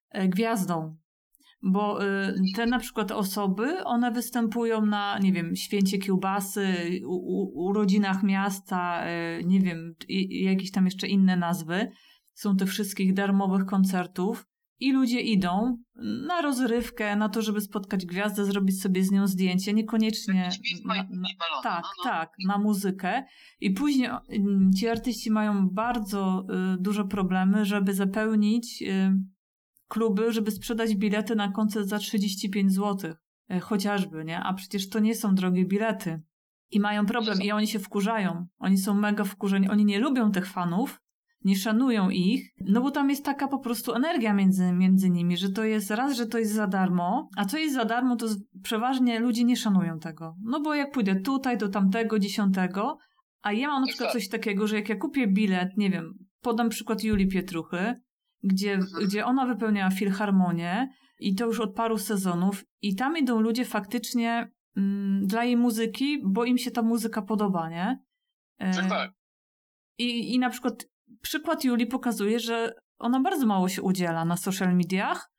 e, 0.09 0.28
gwiazdą. 0.28 1.03
Bo 1.66 2.03
y, 2.03 2.36
te 2.55 2.66
na 2.66 2.80
przykład 2.80 3.11
osoby, 3.11 3.84
one 3.84 4.11
występują 4.11 4.86
na, 4.86 5.20
nie 5.20 5.32
wiem, 5.32 5.55
święcie 5.55 5.97
kiełbasy, 5.97 6.76
u, 7.05 7.16
u, 7.16 7.66
urodzinach 7.66 8.24
miasta, 8.24 9.03
y, 9.07 9.43
nie 9.45 9.59
wiem, 9.59 9.95
i, 10.07 10.43
jakieś 10.43 10.72
tam 10.72 10.86
jeszcze 10.86 11.07
inne 11.07 11.38
nazwy. 11.38 11.91
Są 12.34 12.55
tych 12.55 12.70
wszystkich 12.70 13.14
darmowych 13.14 13.66
koncertów 13.66 14.45
i 14.80 14.93
ludzie 14.93 15.20
idą 15.20 15.78
na 16.28 16.41
rozrywkę, 16.41 17.16
na 17.16 17.30
to, 17.30 17.41
żeby 17.41 17.61
spotkać 17.61 18.05
gwiazdę, 18.05 18.45
zrobić 18.45 18.82
sobie 18.82 19.03
z 19.03 19.11
nią 19.11 19.28
zdjęcie, 19.28 19.74
niekoniecznie 19.74 20.49
na, 20.86 20.95
na, 20.95 21.03
balony. 21.03 21.64
tak, 21.64 21.84
no, 21.84 21.89
no. 21.97 22.11
tak, 22.11 22.32
na 22.47 22.57
muzykę. 22.57 23.24
I 23.59 23.72
później 23.72 24.09
mm, 24.30 24.74
ci 24.74 24.88
artyści 24.88 25.32
mają 25.32 25.70
bardzo 25.70 26.45
y, 26.74 26.82
duże 26.82 27.05
problemy, 27.05 27.66
żeby 27.66 27.93
zapełnić 27.93 28.82
y, 28.82 29.33
kluby, 29.88 30.32
żeby 30.32 30.52
sprzedać 30.52 30.96
bilety 30.96 31.36
na 31.36 31.52
koncert 31.52 31.88
za 31.88 32.00
35 32.00 32.74
zł. 32.74 33.14
Y, 33.52 33.60
chociażby, 33.60 34.26
nie? 34.26 34.40
A 34.40 34.54
przecież 34.54 34.90
to 34.90 35.00
nie 35.00 35.16
są 35.16 35.36
drogie 35.36 35.66
bilety. 35.66 36.22
I 36.72 36.80
mają 36.80 37.06
problem, 37.06 37.42
i 37.42 37.52
oni 37.52 37.68
się 37.68 37.80
wkurzają. 37.80 38.46
Oni 38.60 38.78
są 38.78 38.94
mega 38.94 39.24
wkurzeni. 39.24 39.70
Oni 39.70 39.86
nie 39.86 40.00
lubią 40.00 40.32
tych 40.32 40.48
fanów, 40.48 41.02
nie 41.44 41.56
szanują 41.56 42.10
ich, 42.10 42.54
no 42.62 42.82
bo 42.82 42.92
tam 42.92 43.10
jest 43.10 43.26
taka 43.26 43.48
po 43.48 43.60
prostu 43.60 43.94
energia 43.94 44.34
między, 44.34 44.72
między 44.72 45.10
nimi, 45.10 45.38
że 45.38 45.50
to 45.50 45.64
jest 45.64 45.92
raz, 45.92 46.18
że 46.18 46.26
to 46.26 46.38
jest 46.38 46.54
za 46.54 46.68
darmo, 46.68 47.30
a 47.38 47.46
co 47.46 47.58
jest 47.58 47.76
za 47.76 47.86
darmo, 47.86 48.16
to 48.16 48.26
przeważnie 48.64 49.20
ludzie 49.20 49.44
nie 49.44 49.58
szanują 49.58 50.00
tego. 50.00 50.36
No 50.42 50.62
bo 50.62 50.74
jak 50.74 50.92
pójdę 50.92 51.16
tutaj, 51.16 51.58
do 51.58 51.70
tamtego, 51.70 52.20
dziesiątego, 52.20 52.98
a 53.42 53.54
ja 53.54 53.68
mam 53.68 53.82
na 53.82 53.88
przykład 53.88 54.12
coś 54.12 54.30
takiego, 54.30 54.68
że 54.68 54.76
jak 54.76 54.90
ja 54.90 54.96
kupię 54.96 55.28
bilet, 55.28 55.78
nie 55.78 55.90
wiem, 55.90 56.14
podam 56.42 56.70
przykład 56.70 57.04
Julii 57.04 57.28
Pietruchy, 57.28 57.96
gdzie, 58.44 58.80
gdzie 59.04 59.26
ona 59.26 59.46
wypełniała 59.46 59.91
filharmonię 59.91 60.89
i 61.20 61.36
to 61.36 61.46
już 61.46 61.60
od 61.60 61.76
paru 61.76 61.98
sezonów 61.98 62.66
i 62.82 62.96
tam 62.96 63.18
idą 63.18 63.39
ludzie 63.41 63.66
faktycznie 63.66 64.52
mm, 64.78 65.28
dla 65.28 65.44
jej 65.44 65.58
muzyki, 65.58 66.22
bo 66.26 66.46
im 66.46 66.58
się 66.58 66.72
ta 66.72 66.82
muzyka 66.82 67.22
podoba, 67.22 67.70
nie? 67.70 68.00
E, 68.60 68.74
Tak, 68.74 68.89
tak. 68.89 69.12
i, 69.98 70.34
I 70.36 70.39
na 70.39 70.50
przykład 70.50 70.86
przykład 71.22 71.64
Julii 71.64 71.88
pokazuje, 71.88 72.39
że 72.39 72.74
ona 73.00 73.20
bardzo 73.20 73.46
mało 73.46 73.70
się 73.70 73.82
udziela 73.82 74.26
na 74.26 74.38
social 74.38 74.76
mediach. 74.76 75.32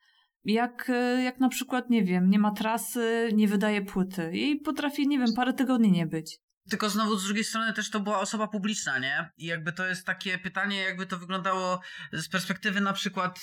Jak, 0.45 0.91
e, 0.91 1.23
jak 1.23 1.41
na 1.41 1.49
przykład, 1.49 1.91
nie 1.91 2.05
wiem, 2.05 2.31
nie 2.31 2.39
ma 2.39 2.51
trasy, 2.51 3.29
nie 3.35 3.49
wydaje 3.49 3.83
płyty. 3.83 4.31
I 4.33 4.57
potrafi, 4.57 5.09
nie 5.09 5.19
wiem, 5.19 5.35
parę 5.37 5.53
tygodni 5.53 5.93
nie 5.93 6.07
być. 6.07 6.39
Tylko 6.71 6.91
znowu 6.91 7.17
z 7.17 7.25
drugiej 7.25 7.45
strony 7.45 7.73
też 7.73 7.91
to 7.91 8.01
była 8.01 8.21
osoba 8.21 8.49
publiczna, 8.49 8.99
nie? 8.99 9.31
I 9.37 9.47
jakby 9.47 9.73
to 9.73 9.87
jest 9.87 10.07
takie 10.07 10.39
pytanie, 10.39 10.83
jakby 10.83 11.07
to 11.07 11.19
wyglądało 11.19 11.81
z 12.13 12.29
perspektywy 12.29 12.81
na 12.81 12.93
przykład, 12.93 13.41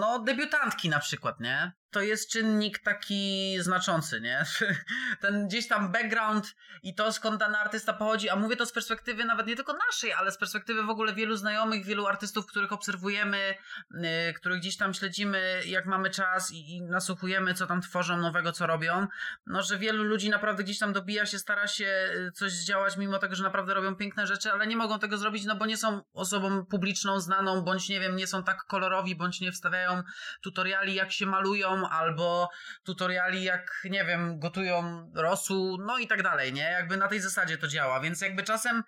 no, 0.00 0.18
debiutantki 0.18 0.88
na 0.88 0.98
przykład, 0.98 1.40
nie? 1.40 1.72
To 1.92 2.00
jest 2.00 2.30
czynnik 2.30 2.78
taki 2.78 3.56
znaczący, 3.60 4.20
nie? 4.20 4.44
Ten 5.20 5.48
gdzieś 5.48 5.68
tam 5.68 5.92
background 5.92 6.54
i 6.82 6.94
to 6.94 7.12
skąd 7.12 7.40
dany 7.40 7.58
artysta 7.58 7.92
pochodzi, 7.92 8.28
a 8.28 8.36
mówię 8.36 8.56
to 8.56 8.66
z 8.66 8.72
perspektywy 8.72 9.24
nawet 9.24 9.46
nie 9.46 9.56
tylko 9.56 9.72
naszej, 9.86 10.12
ale 10.12 10.32
z 10.32 10.38
perspektywy 10.38 10.82
w 10.82 10.90
ogóle 10.90 11.14
wielu 11.14 11.36
znajomych, 11.36 11.84
wielu 11.84 12.06
artystów, 12.06 12.46
których 12.46 12.72
obserwujemy, 12.72 13.54
yy, 13.90 14.00
których 14.36 14.58
gdzieś 14.58 14.76
tam 14.76 14.94
śledzimy, 14.94 15.62
jak 15.66 15.86
mamy 15.86 16.10
czas 16.10 16.52
i, 16.52 16.76
i 16.76 16.82
nasłuchujemy, 16.82 17.54
co 17.54 17.66
tam 17.66 17.80
tworzą 17.80 18.16
nowego, 18.16 18.52
co 18.52 18.66
robią 18.66 19.06
no, 19.46 19.62
że 19.62 19.78
wielu 19.78 20.04
ludzi 20.04 20.30
naprawdę 20.30 20.64
gdzieś 20.64 20.78
tam 20.78 20.92
dobija 20.92 21.26
się, 21.26 21.38
stara 21.38 21.66
się 21.66 22.10
y, 22.28 22.32
coś 22.32 22.52
zdziałać, 22.52 22.96
mimo 22.96 23.18
tego, 23.18 23.34
że 23.34 23.42
naprawdę 23.42 23.74
robią 23.74 23.96
piękne 23.96 24.26
rzeczy, 24.26 24.52
ale 24.52 24.66
nie 24.66 24.76
mogą 24.76 24.98
tego 24.98 25.18
zrobić, 25.18 25.44
no 25.44 25.56
bo 25.56 25.66
nie 25.66 25.76
są 25.76 26.00
osobą 26.12 26.66
publiczną, 26.66 27.20
znaną, 27.20 27.62
bądź 27.62 27.88
nie 27.88 28.00
wiem, 28.00 28.16
nie 28.16 28.26
są 28.26 28.44
tak 28.44 28.64
kolorowi, 28.64 29.16
bądź 29.16 29.40
nie 29.40 29.52
wstawiają 29.52 30.02
tutoriali, 30.42 30.94
jak 30.94 31.12
się 31.12 31.26
malują, 31.26 31.81
albo 31.90 32.48
tutoriali 32.84 33.44
jak, 33.44 33.82
nie 33.84 34.04
wiem, 34.04 34.38
gotują 34.38 35.10
rosół, 35.14 35.78
no 35.78 35.98
i 35.98 36.06
tak 36.06 36.22
dalej, 36.22 36.52
nie? 36.52 36.62
Jakby 36.62 36.96
na 36.96 37.08
tej 37.08 37.20
zasadzie 37.20 37.58
to 37.58 37.68
działa, 37.68 38.00
więc 38.00 38.20
jakby 38.20 38.42
czasem 38.42 38.82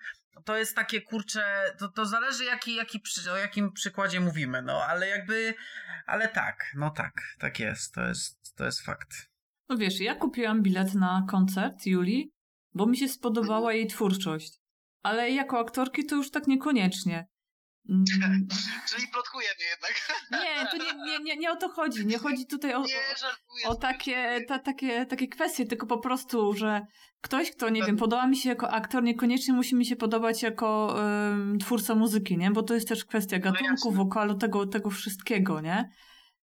to 0.44 0.56
jest 0.56 0.76
takie, 0.76 1.00
kurcze, 1.00 1.74
to, 1.78 1.88
to 1.88 2.06
zależy 2.06 2.44
jaki, 2.44 2.74
jaki, 2.74 3.00
o 3.32 3.36
jakim 3.36 3.72
przykładzie 3.72 4.20
mówimy, 4.20 4.62
no, 4.62 4.84
ale 4.84 5.08
jakby, 5.08 5.54
ale 6.06 6.28
tak, 6.28 6.64
no 6.74 6.90
tak, 6.90 7.12
tak 7.38 7.60
jest, 7.60 7.94
to 7.94 8.06
jest, 8.06 8.54
to 8.56 8.64
jest 8.64 8.80
fakt. 8.80 9.34
No 9.68 9.76
wiesz, 9.76 10.00
ja 10.00 10.14
kupiłam 10.14 10.62
bilet 10.62 10.94
na 10.94 11.26
koncert 11.30 11.86
Julii, 11.86 12.32
bo 12.74 12.86
mi 12.86 12.96
się 12.96 13.08
spodobała 13.08 13.72
jej 13.72 13.86
twórczość. 13.86 14.60
Ale 15.02 15.30
jako 15.30 15.58
aktorki 15.58 16.06
to 16.06 16.16
już 16.16 16.30
tak 16.30 16.46
niekoniecznie. 16.46 17.26
Mm. 17.88 18.04
Czyli 18.88 19.08
plotkujemy 19.08 19.60
jednak. 19.70 19.94
Nie, 20.44 20.66
to 20.70 20.76
nie, 20.76 21.04
nie, 21.04 21.18
nie, 21.24 21.36
nie 21.36 21.52
o 21.52 21.56
to 21.56 21.68
chodzi. 21.68 22.06
Nie 22.06 22.18
chodzi 22.18 22.46
tutaj 22.46 22.74
o, 22.74 22.84
o 23.66 23.74
takie, 23.74 24.40
ta, 24.48 24.58
takie, 24.58 25.06
takie 25.06 25.28
kwestie, 25.28 25.66
tylko 25.66 25.86
po 25.86 25.98
prostu, 25.98 26.54
że 26.54 26.80
ktoś, 27.20 27.50
kto, 27.50 27.68
nie 27.68 27.82
wiem, 27.82 27.96
podoba 27.96 28.26
mi 28.26 28.36
się 28.36 28.48
jako 28.48 28.70
aktor, 28.70 29.02
niekoniecznie 29.02 29.54
musi 29.54 29.76
mi 29.76 29.86
się 29.86 29.96
podobać 29.96 30.42
jako 30.42 30.96
um, 30.96 31.58
twórca 31.58 31.94
muzyki, 31.94 32.38
nie? 32.38 32.50
Bo 32.50 32.62
to 32.62 32.74
jest 32.74 32.88
też 32.88 33.04
kwestia 33.04 33.36
no 33.44 33.52
gatunku, 33.52 33.92
wokalu, 33.92 34.34
tego, 34.34 34.66
tego 34.66 34.90
wszystkiego, 34.90 35.60
nie? 35.60 35.90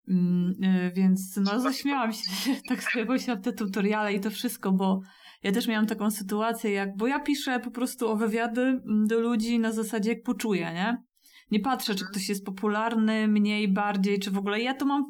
Mm, 0.07 0.63
y, 0.63 0.91
więc 0.95 1.37
no 1.37 1.59
zaśmiałam 1.59 2.13
się, 2.13 2.21
tak 2.69 2.83
sobie 2.83 3.05
pomyślałam 3.05 3.43
te 3.43 3.53
tutoriale 3.53 4.13
i 4.13 4.19
to 4.19 4.29
wszystko, 4.29 4.71
bo 4.71 5.01
ja 5.43 5.51
też 5.51 5.67
miałam 5.67 5.87
taką 5.87 6.11
sytuację, 6.11 6.71
jak, 6.71 6.97
bo 6.97 7.07
ja 7.07 7.19
piszę 7.19 7.59
po 7.59 7.71
prostu 7.71 8.09
o 8.09 8.15
wywiady 8.15 8.61
mm, 8.61 9.07
do 9.07 9.19
ludzi 9.19 9.59
na 9.59 9.71
zasadzie 9.71 10.09
jak 10.09 10.23
poczuję, 10.23 10.71
nie? 10.73 11.10
Nie 11.51 11.59
patrzę, 11.59 11.95
czy 11.95 12.05
ktoś 12.05 12.29
jest 12.29 12.45
popularny, 12.45 13.27
mniej, 13.27 13.67
bardziej, 13.67 14.19
czy 14.19 14.31
w 14.31 14.37
ogóle. 14.37 14.61
Ja 14.61 14.73
to 14.73 14.85
mam 14.85 15.05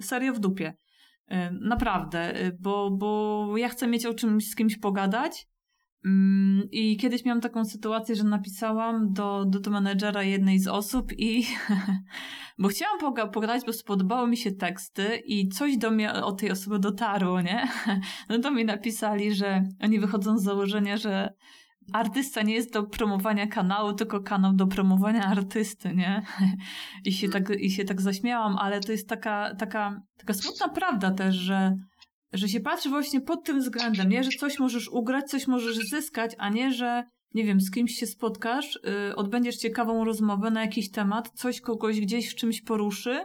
serio 0.00 0.34
w 0.34 0.38
dupie. 0.38 0.74
Naprawdę, 1.60 2.46
y, 2.46 2.56
bo, 2.60 2.90
bo 2.90 3.56
ja 3.56 3.68
chcę 3.68 3.86
mieć 3.86 4.06
o 4.06 4.14
czymś 4.14 4.50
z 4.50 4.54
kimś 4.54 4.78
pogadać. 4.78 5.46
Mm, 6.04 6.68
I 6.70 6.96
kiedyś 6.96 7.24
miałam 7.24 7.40
taką 7.40 7.64
sytuację, 7.64 8.16
że 8.16 8.24
napisałam 8.24 9.12
do, 9.12 9.44
do, 9.44 9.60
do 9.60 9.70
menedżera 9.70 10.22
jednej 10.22 10.58
z 10.58 10.68
osób 10.68 11.12
i 11.18 11.46
bo 12.58 12.68
chciałam 12.68 13.30
pogadać, 13.32 13.62
bo 13.66 13.72
spodobały 13.72 14.28
mi 14.28 14.36
się 14.36 14.52
teksty 14.52 15.16
i 15.16 15.48
coś 15.48 15.76
do 15.76 15.90
mnie 15.90 16.12
o 16.12 16.32
tej 16.32 16.50
osoby 16.50 16.78
dotarło, 16.78 17.40
nie? 17.40 17.68
No 18.28 18.38
to 18.38 18.50
mi 18.50 18.64
napisali, 18.64 19.34
że 19.34 19.62
oni 19.80 20.00
wychodzą 20.00 20.38
z 20.38 20.42
założenia, 20.42 20.96
że 20.96 21.34
artysta 21.92 22.42
nie 22.42 22.54
jest 22.54 22.72
do 22.72 22.82
promowania 22.82 23.46
kanału, 23.46 23.92
tylko 23.92 24.20
kanał 24.20 24.52
do 24.52 24.66
promowania 24.66 25.24
artysty, 25.24 25.94
nie? 25.94 26.22
I 27.04 27.12
się 27.12 27.28
tak, 27.28 27.50
i 27.50 27.70
się 27.70 27.84
tak 27.84 28.00
zaśmiałam, 28.00 28.56
ale 28.58 28.80
to 28.80 28.92
jest 28.92 29.08
taka, 29.08 29.54
taka, 29.54 30.02
taka 30.16 30.34
smutna 30.34 30.68
prawda 30.68 31.10
też, 31.10 31.34
że, 31.34 31.76
że 32.32 32.48
się 32.48 32.60
patrzy 32.60 32.88
właśnie 32.88 33.20
pod 33.20 33.44
tym 33.44 33.58
względem, 33.58 34.08
nie? 34.08 34.24
Że 34.24 34.30
coś 34.30 34.58
możesz 34.58 34.88
ugrać, 34.88 35.30
coś 35.30 35.46
możesz 35.46 35.76
zyskać, 35.76 36.34
a 36.38 36.48
nie, 36.48 36.72
że 36.72 37.04
nie 37.34 37.44
wiem, 37.44 37.60
z 37.60 37.70
kimś 37.70 37.94
się 37.98 38.06
spotkasz, 38.06 38.78
yy, 38.84 39.16
odbędziesz 39.16 39.56
ciekawą 39.56 40.04
rozmowę 40.04 40.50
na 40.50 40.60
jakiś 40.60 40.90
temat, 40.90 41.30
coś 41.34 41.60
kogoś 41.60 42.00
gdzieś 42.00 42.30
w 42.30 42.34
czymś 42.34 42.62
poruszy, 42.62 43.24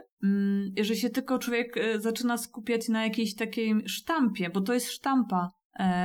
yy, 0.76 0.84
że 0.84 0.96
się 0.96 1.10
tylko 1.10 1.38
człowiek 1.38 1.76
yy, 1.76 2.00
zaczyna 2.00 2.38
skupiać 2.38 2.88
na 2.88 3.04
jakiejś 3.04 3.34
takiej 3.34 3.74
sztampie, 3.86 4.50
bo 4.50 4.60
to 4.60 4.74
jest 4.74 4.90
sztampa, 4.90 5.50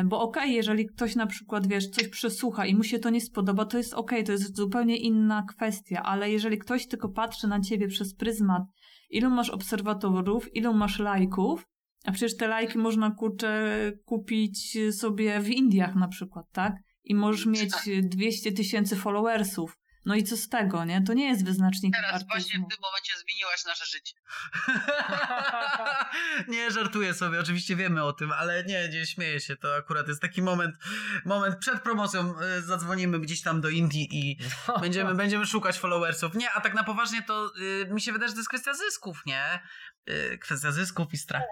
bo 0.05 0.21
okej, 0.21 0.43
okay, 0.43 0.53
jeżeli 0.53 0.85
ktoś 0.85 1.15
na 1.15 1.27
przykład, 1.27 1.67
wiesz, 1.67 1.89
coś 1.89 2.07
przesłucha 2.07 2.65
i 2.65 2.75
mu 2.75 2.83
się 2.83 2.99
to 2.99 3.09
nie 3.09 3.21
spodoba, 3.21 3.65
to 3.65 3.77
jest 3.77 3.93
okej, 3.93 4.19
okay, 4.19 4.23
to 4.23 4.31
jest 4.31 4.57
zupełnie 4.57 4.97
inna 4.97 5.43
kwestia, 5.49 6.03
ale 6.03 6.31
jeżeli 6.31 6.57
ktoś 6.57 6.87
tylko 6.87 7.09
patrzy 7.09 7.47
na 7.47 7.61
ciebie 7.61 7.87
przez 7.87 8.15
pryzmat, 8.15 8.63
ilu 9.09 9.29
masz 9.29 9.49
obserwatorów, 9.49 10.55
ilu 10.55 10.73
masz 10.73 10.99
lajków, 10.99 11.67
a 12.05 12.11
przecież 12.11 12.37
te 12.37 12.47
lajki 12.47 12.77
można, 12.77 13.11
kurczę, 13.11 13.91
kupić 14.05 14.77
sobie 14.91 15.39
w 15.41 15.49
Indiach 15.49 15.95
na 15.95 16.07
przykład, 16.07 16.45
tak? 16.51 16.73
I 17.03 17.15
możesz 17.15 17.45
mieć 17.45 17.71
200 18.03 18.51
tysięcy 18.51 18.95
followersów. 18.95 19.77
No 20.07 20.15
i 20.15 20.23
co 20.23 20.37
z 20.37 20.49
tego, 20.49 20.85
nie? 20.85 21.01
To 21.01 21.13
nie 21.13 21.27
jest 21.29 21.45
wyznacznik 21.45 21.95
Teraz 21.95 22.11
artyzmu. 22.11 22.29
właśnie 22.29 22.59
w 22.59 22.69
tym 22.69 22.77
momencie 22.81 23.13
zmieniłaś 23.17 23.65
nasze 23.65 23.85
życie. 23.85 24.13
nie, 26.55 26.71
żartuję 26.71 27.13
sobie, 27.13 27.39
oczywiście 27.39 27.75
wiemy 27.75 28.03
o 28.03 28.13
tym, 28.13 28.31
ale 28.31 28.63
nie, 28.63 28.89
nie 28.89 29.05
śmieję 29.05 29.39
się, 29.39 29.55
to 29.55 29.75
akurat 29.75 30.07
jest 30.07 30.21
taki 30.21 30.41
moment, 30.41 30.75
moment 31.25 31.57
przed 31.59 31.81
promocją, 31.81 32.41
y, 32.41 32.61
zadzwonimy 32.61 33.19
gdzieś 33.19 33.41
tam 33.41 33.61
do 33.61 33.69
Indii 33.69 34.07
i 34.11 34.37
będziemy, 34.81 35.15
będziemy 35.15 35.45
szukać 35.45 35.79
followersów. 35.79 36.35
Nie, 36.35 36.51
a 36.51 36.61
tak 36.61 36.73
na 36.73 36.83
poważnie 36.83 37.21
to 37.21 37.51
y, 37.57 37.87
mi 37.93 38.01
się 38.01 38.11
wydaje, 38.11 38.27
że 38.27 38.33
to 38.33 38.39
jest 38.39 38.49
kwestia 38.49 38.73
zysków, 38.73 39.21
nie? 39.25 39.59
Y, 40.09 40.37
kwestia 40.37 40.71
zysków 40.71 41.13
i 41.13 41.17
strat. 41.17 41.43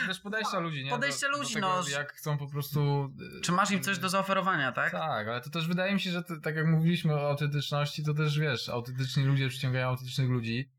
Czy 0.00 0.06
też 0.06 0.20
podejścia 0.20 0.58
ludzi, 0.58 0.84
nie? 0.84 0.90
Podejście 0.90 1.26
do, 1.26 1.38
ludzi, 1.38 1.54
do 1.54 1.60
tego, 1.60 1.82
no. 1.82 1.88
Jak 1.88 2.12
chcą 2.12 2.38
po 2.38 2.48
prostu... 2.48 3.10
Y, 3.38 3.40
Czy 3.40 3.52
masz 3.52 3.70
im 3.70 3.82
coś 3.82 3.98
do 3.98 4.08
zaoferowania, 4.08 4.72
tak? 4.72 4.92
Tak, 4.92 5.28
ale 5.28 5.40
to 5.40 5.50
też 5.50 5.68
wydaje 5.68 5.94
mi 5.94 6.00
się, 6.00 6.10
że 6.10 6.22
to, 6.22 6.40
tak 6.40 6.56
jak 6.56 6.66
mówiliśmy 6.66 7.14
o 7.14 7.28
autentyczności, 7.30 8.04
to 8.04 8.14
też 8.14 8.38
wiesz, 8.38 8.68
autentyczni 8.68 9.24
ludzie 9.24 9.48
przyciągają 9.48 9.88
autentycznych 9.88 10.28
ludzi 10.28 10.70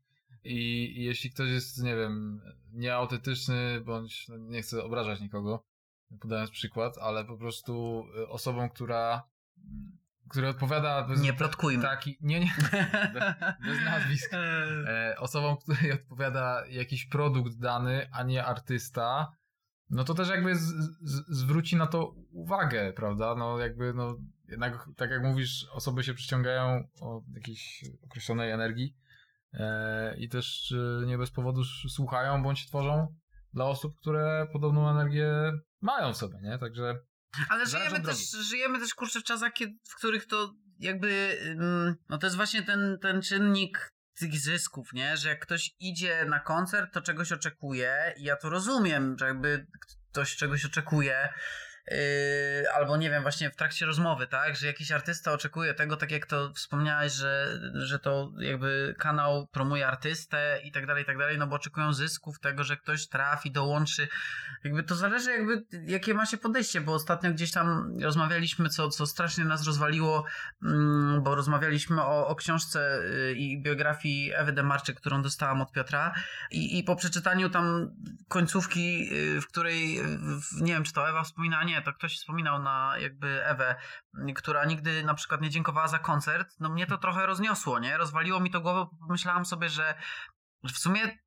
i, 0.44 0.54
i 0.98 1.04
jeśli 1.04 1.30
ktoś 1.30 1.48
jest, 1.48 1.82
nie 1.82 1.96
wiem, 1.96 2.40
nieautentyczny, 2.72 3.80
bądź 3.80 4.28
no, 4.28 4.36
nie 4.36 4.62
chcę 4.62 4.84
obrażać 4.84 5.20
nikogo, 5.20 5.64
podając 6.20 6.50
przykład, 6.50 6.98
ale 6.98 7.24
po 7.24 7.38
prostu 7.38 8.04
y, 8.18 8.28
osobą, 8.28 8.70
która 8.70 9.22
który 10.28 10.48
odpowiada... 10.48 11.02
Bez, 11.02 11.20
nie 11.20 11.32
plotkujmy. 11.32 11.82
Taki, 11.82 12.18
nie, 12.20 12.40
nie, 12.40 12.52
bez, 12.58 13.22
bez 13.66 13.84
nazwisk. 13.84 14.34
E, 14.34 15.14
osobą, 15.18 15.56
której 15.56 15.92
odpowiada 15.92 16.66
jakiś 16.66 17.06
produkt 17.06 17.58
dany, 17.58 18.08
a 18.12 18.22
nie 18.22 18.44
artysta, 18.44 19.32
no 19.90 20.04
to 20.04 20.14
też 20.14 20.28
jakby 20.28 20.56
z, 20.56 20.68
z, 21.00 21.38
zwróci 21.38 21.76
na 21.76 21.86
to 21.86 22.14
uwagę, 22.30 22.92
prawda? 22.92 23.34
No 23.34 23.58
jakby, 23.58 23.94
no 23.94 24.16
jednak, 24.48 24.88
tak 24.96 25.10
jak 25.10 25.22
mówisz, 25.22 25.66
osoby 25.72 26.04
się 26.04 26.14
przyciągają 26.14 26.88
o 27.00 27.22
jakiejś 27.34 27.84
określonej 28.04 28.50
energii 28.50 28.96
e, 29.52 30.16
i 30.16 30.28
też 30.28 30.74
nie 31.06 31.18
bez 31.18 31.30
powodu 31.30 31.64
słuchają 31.64 32.42
bądź 32.42 32.66
tworzą 32.66 33.14
dla 33.54 33.64
osób, 33.64 33.96
które 34.00 34.46
podobną 34.52 34.90
energię 34.90 35.52
mają 35.80 36.12
w 36.12 36.16
sobie, 36.16 36.38
nie? 36.42 36.58
Także 36.58 36.98
ale 37.48 37.66
żyjemy 37.66 38.00
też, 38.00 38.30
żyjemy 38.30 38.78
też, 38.78 38.94
kurczę, 38.94 39.20
w 39.20 39.24
czasach, 39.24 39.52
w 39.88 39.94
których 39.94 40.26
to 40.26 40.54
jakby, 40.78 41.38
no 42.08 42.18
to 42.18 42.26
jest 42.26 42.36
właśnie 42.36 42.62
ten, 42.62 42.98
ten 43.02 43.22
czynnik 43.22 43.92
tych 44.18 44.38
zysków, 44.38 44.92
nie? 44.92 45.16
Że 45.16 45.28
jak 45.28 45.40
ktoś 45.40 45.74
idzie 45.80 46.24
na 46.24 46.40
koncert, 46.40 46.94
to 46.94 47.00
czegoś 47.00 47.32
oczekuje 47.32 48.14
i 48.16 48.22
ja 48.22 48.36
to 48.36 48.50
rozumiem, 48.50 49.16
że 49.18 49.26
jakby 49.26 49.66
ktoś 50.10 50.36
czegoś 50.36 50.64
oczekuje, 50.64 51.28
Yy, 51.90 51.96
albo 52.74 52.96
nie 52.96 53.10
wiem, 53.10 53.22
właśnie 53.22 53.50
w 53.50 53.56
trakcie 53.56 53.86
rozmowy, 53.86 54.26
tak, 54.26 54.56
że 54.56 54.66
jakiś 54.66 54.92
artysta 54.92 55.32
oczekuje 55.32 55.74
tego, 55.74 55.96
tak 55.96 56.10
jak 56.10 56.26
to 56.26 56.52
wspomniałeś, 56.52 57.12
że, 57.12 57.60
że 57.74 57.98
to 57.98 58.32
jakby 58.38 58.94
kanał 58.98 59.46
promuje 59.46 59.86
artystę 59.86 60.60
i 60.64 60.72
tak 60.72 60.86
dalej, 60.86 61.02
i 61.02 61.06
tak 61.06 61.18
dalej, 61.18 61.38
no 61.38 61.46
bo 61.46 61.56
oczekują 61.56 61.92
zysków, 61.92 62.40
tego, 62.40 62.64
że 62.64 62.76
ktoś 62.76 63.08
trafi, 63.08 63.50
dołączy. 63.50 64.08
Jakby 64.64 64.82
to 64.82 64.94
zależy 64.94 65.30
jakby, 65.30 65.64
jakie 65.86 66.14
ma 66.14 66.26
się 66.26 66.36
podejście, 66.36 66.80
bo 66.80 66.94
ostatnio 66.94 67.30
gdzieś 67.30 67.52
tam 67.52 67.98
rozmawialiśmy, 68.02 68.68
co, 68.68 68.88
co 68.88 69.06
strasznie 69.06 69.44
nas 69.44 69.66
rozwaliło, 69.66 70.24
mm, 70.62 71.22
bo 71.22 71.34
rozmawialiśmy 71.34 72.02
o, 72.02 72.28
o 72.28 72.34
książce 72.34 73.00
y, 73.30 73.34
i 73.34 73.62
biografii 73.62 74.32
Ewy 74.34 74.52
Demarczyk, 74.52 75.00
którą 75.00 75.22
dostałam 75.22 75.62
od 75.62 75.72
Piotra 75.72 76.14
i, 76.50 76.78
i 76.78 76.84
po 76.84 76.96
przeczytaniu 76.96 77.50
tam 77.50 77.90
końcówki, 78.28 79.08
y, 79.12 79.40
w 79.40 79.46
której, 79.46 80.00
nie 80.60 80.72
wiem, 80.72 80.84
czy 80.84 80.92
to 80.92 81.08
Ewa 81.08 81.22
wspomina, 81.22 81.64
nie, 81.76 81.82
to 81.82 81.92
ktoś 81.92 82.16
wspominał 82.16 82.62
na 82.62 82.94
jakby 82.98 83.44
Ewę, 83.44 83.76
która 84.34 84.64
nigdy 84.64 85.04
na 85.04 85.14
przykład 85.14 85.40
nie 85.40 85.50
dziękowała 85.50 85.88
za 85.88 85.98
koncert, 85.98 86.54
no 86.60 86.68
mnie 86.68 86.86
to 86.86 86.98
trochę 86.98 87.26
rozniosło, 87.26 87.78
nie? 87.78 87.96
Rozwaliło 87.96 88.40
mi 88.40 88.50
to 88.50 88.60
głowę, 88.60 88.86
pomyślałam 89.00 89.44
sobie, 89.44 89.68
że 89.68 89.94
w 90.64 90.78
sumie 90.78 91.18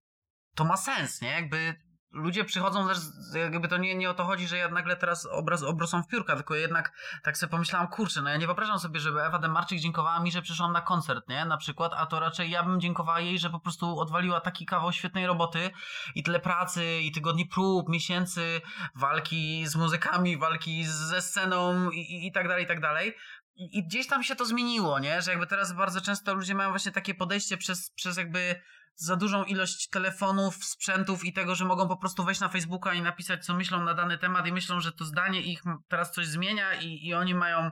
to 0.55 0.65
ma 0.65 0.77
sens, 0.77 1.21
nie? 1.21 1.31
Jakby 1.31 1.75
ludzie 2.11 2.45
przychodzą 2.45 2.87
też, 2.87 2.97
jakby 3.33 3.67
to 3.67 3.77
nie, 3.77 3.95
nie 3.95 4.09
o 4.09 4.13
to 4.13 4.25
chodzi, 4.25 4.47
że 4.47 4.57
ja 4.57 4.69
nagle 4.69 4.95
teraz 4.95 5.25
obraz, 5.25 5.63
obrosą 5.63 6.03
w 6.03 6.07
piórka, 6.07 6.35
tylko 6.35 6.55
jednak 6.55 6.91
tak 7.23 7.37
sobie 7.37 7.51
pomyślałam, 7.51 7.87
kurczę, 7.87 8.21
no 8.21 8.29
ja 8.29 8.37
nie 8.37 8.45
wyobrażam 8.45 8.79
sobie, 8.79 8.99
żeby 8.99 9.21
Ewa 9.21 9.39
Demarczyk 9.39 9.79
dziękowała 9.79 10.19
mi, 10.19 10.31
że 10.31 10.41
przyszłam 10.41 10.71
na 10.71 10.81
koncert, 10.81 11.29
nie, 11.29 11.45
na 11.45 11.57
przykład, 11.57 11.91
a 11.95 12.05
to 12.05 12.19
raczej 12.19 12.51
ja 12.51 12.63
bym 12.63 12.81
dziękowała 12.81 13.19
jej, 13.19 13.39
że 13.39 13.49
po 13.49 13.59
prostu 13.59 13.99
odwaliła 13.99 14.41
taki 14.41 14.65
kawał 14.65 14.91
świetnej 14.91 15.27
roboty 15.27 15.71
i 16.15 16.23
tyle 16.23 16.39
pracy 16.39 16.99
i 17.01 17.11
tygodni 17.11 17.45
prób, 17.45 17.89
miesięcy, 17.89 18.61
walki 18.95 19.67
z 19.67 19.75
muzykami, 19.75 20.37
walki 20.37 20.85
ze 20.85 21.21
sceną 21.21 21.89
i, 21.89 21.99
i, 21.99 22.27
i 22.27 22.31
tak 22.31 22.47
dalej, 22.47 22.63
i 22.63 22.67
tak 22.67 22.81
dalej. 22.81 23.15
I 23.55 23.83
gdzieś 23.83 24.07
tam 24.07 24.23
się 24.23 24.35
to 24.35 24.45
zmieniło, 24.45 24.99
nie? 24.99 25.21
Że 25.21 25.31
jakby 25.31 25.47
teraz 25.47 25.73
bardzo 25.73 26.01
często 26.01 26.33
ludzie 26.33 26.55
mają 26.55 26.69
właśnie 26.69 26.91
takie 26.91 27.15
podejście 27.15 27.57
przez, 27.57 27.91
przez 27.91 28.17
jakby 28.17 28.61
za 28.99 29.15
dużą 29.15 29.43
ilość 29.43 29.89
telefonów, 29.89 30.55
sprzętów 30.55 31.25
i 31.25 31.33
tego, 31.33 31.55
że 31.55 31.65
mogą 31.65 31.87
po 31.87 31.97
prostu 31.97 32.23
wejść 32.23 32.41
na 32.41 32.49
Facebooka 32.49 32.93
i 32.93 33.01
napisać, 33.01 33.45
co 33.45 33.53
myślą 33.53 33.83
na 33.83 33.93
dany 33.93 34.17
temat 34.17 34.47
i 34.47 34.53
myślą, 34.53 34.79
że 34.79 34.91
to 34.91 35.05
zdanie 35.05 35.41
ich 35.41 35.61
teraz 35.87 36.11
coś 36.11 36.27
zmienia 36.27 36.73
i, 36.73 37.07
i 37.07 37.13
oni 37.13 37.35
mają 37.35 37.71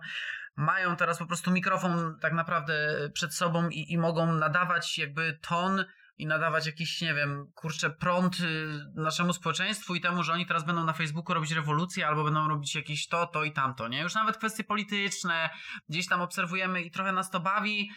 mają 0.56 0.96
teraz 0.96 1.18
po 1.18 1.26
prostu 1.26 1.52
mikrofon 1.52 2.18
tak 2.22 2.34
naprawdę 2.34 2.74
przed 3.14 3.34
sobą 3.34 3.70
i, 3.70 3.92
i 3.92 3.98
mogą 3.98 4.34
nadawać 4.34 4.98
jakby 4.98 5.40
ton 5.42 5.86
i 6.18 6.28
nadawać 6.28 6.66
jakiś, 6.66 7.02
nie 7.02 7.14
wiem, 7.14 7.52
kurczę, 7.56 7.90
prąd 7.90 8.40
y, 8.40 8.70
naszemu 8.96 9.34
społeczeństwu 9.34 9.96
i 9.96 10.02
temu, 10.02 10.24
że 10.24 10.34
oni 10.34 10.46
teraz 10.46 10.66
będą 10.66 10.84
na 10.84 10.94
Facebooku 10.94 11.34
robić 11.34 11.52
rewolucję 11.52 12.08
albo 12.08 12.24
będą 12.24 12.48
robić 12.48 12.76
jakieś 12.76 13.08
to, 13.08 13.28
to 13.28 13.44
i 13.44 13.52
tamto, 13.52 13.88
nie? 13.88 14.02
Już 14.02 14.16
nawet 14.16 14.38
kwestie 14.38 14.64
polityczne 14.64 15.50
gdzieś 15.90 16.08
tam 16.08 16.22
obserwujemy 16.22 16.82
i 16.82 16.92
trochę 16.92 17.12
nas 17.12 17.30
to 17.30 17.40
bawi, 17.40 17.92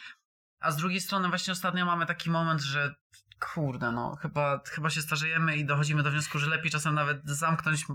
a 0.61 0.71
z 0.71 0.77
drugiej 0.77 1.01
strony 1.01 1.29
właśnie 1.29 1.53
ostatnio 1.53 1.87
mamy 1.87 2.07
taki 2.07 2.31
moment, 2.31 2.61
że 2.61 2.95
kurde, 3.41 3.93
no, 3.93 4.17
chyba, 4.17 4.61
chyba 4.67 4.91
się 4.91 5.03
starzejemy 5.03 5.57
i 5.57 5.65
dochodzimy 5.65 6.03
do 6.03 6.11
wniosku, 6.11 6.39
że 6.39 6.51
lepiej 6.51 6.71
czasem 6.71 6.95
nawet 6.95 7.21
zamknąć 7.25 7.87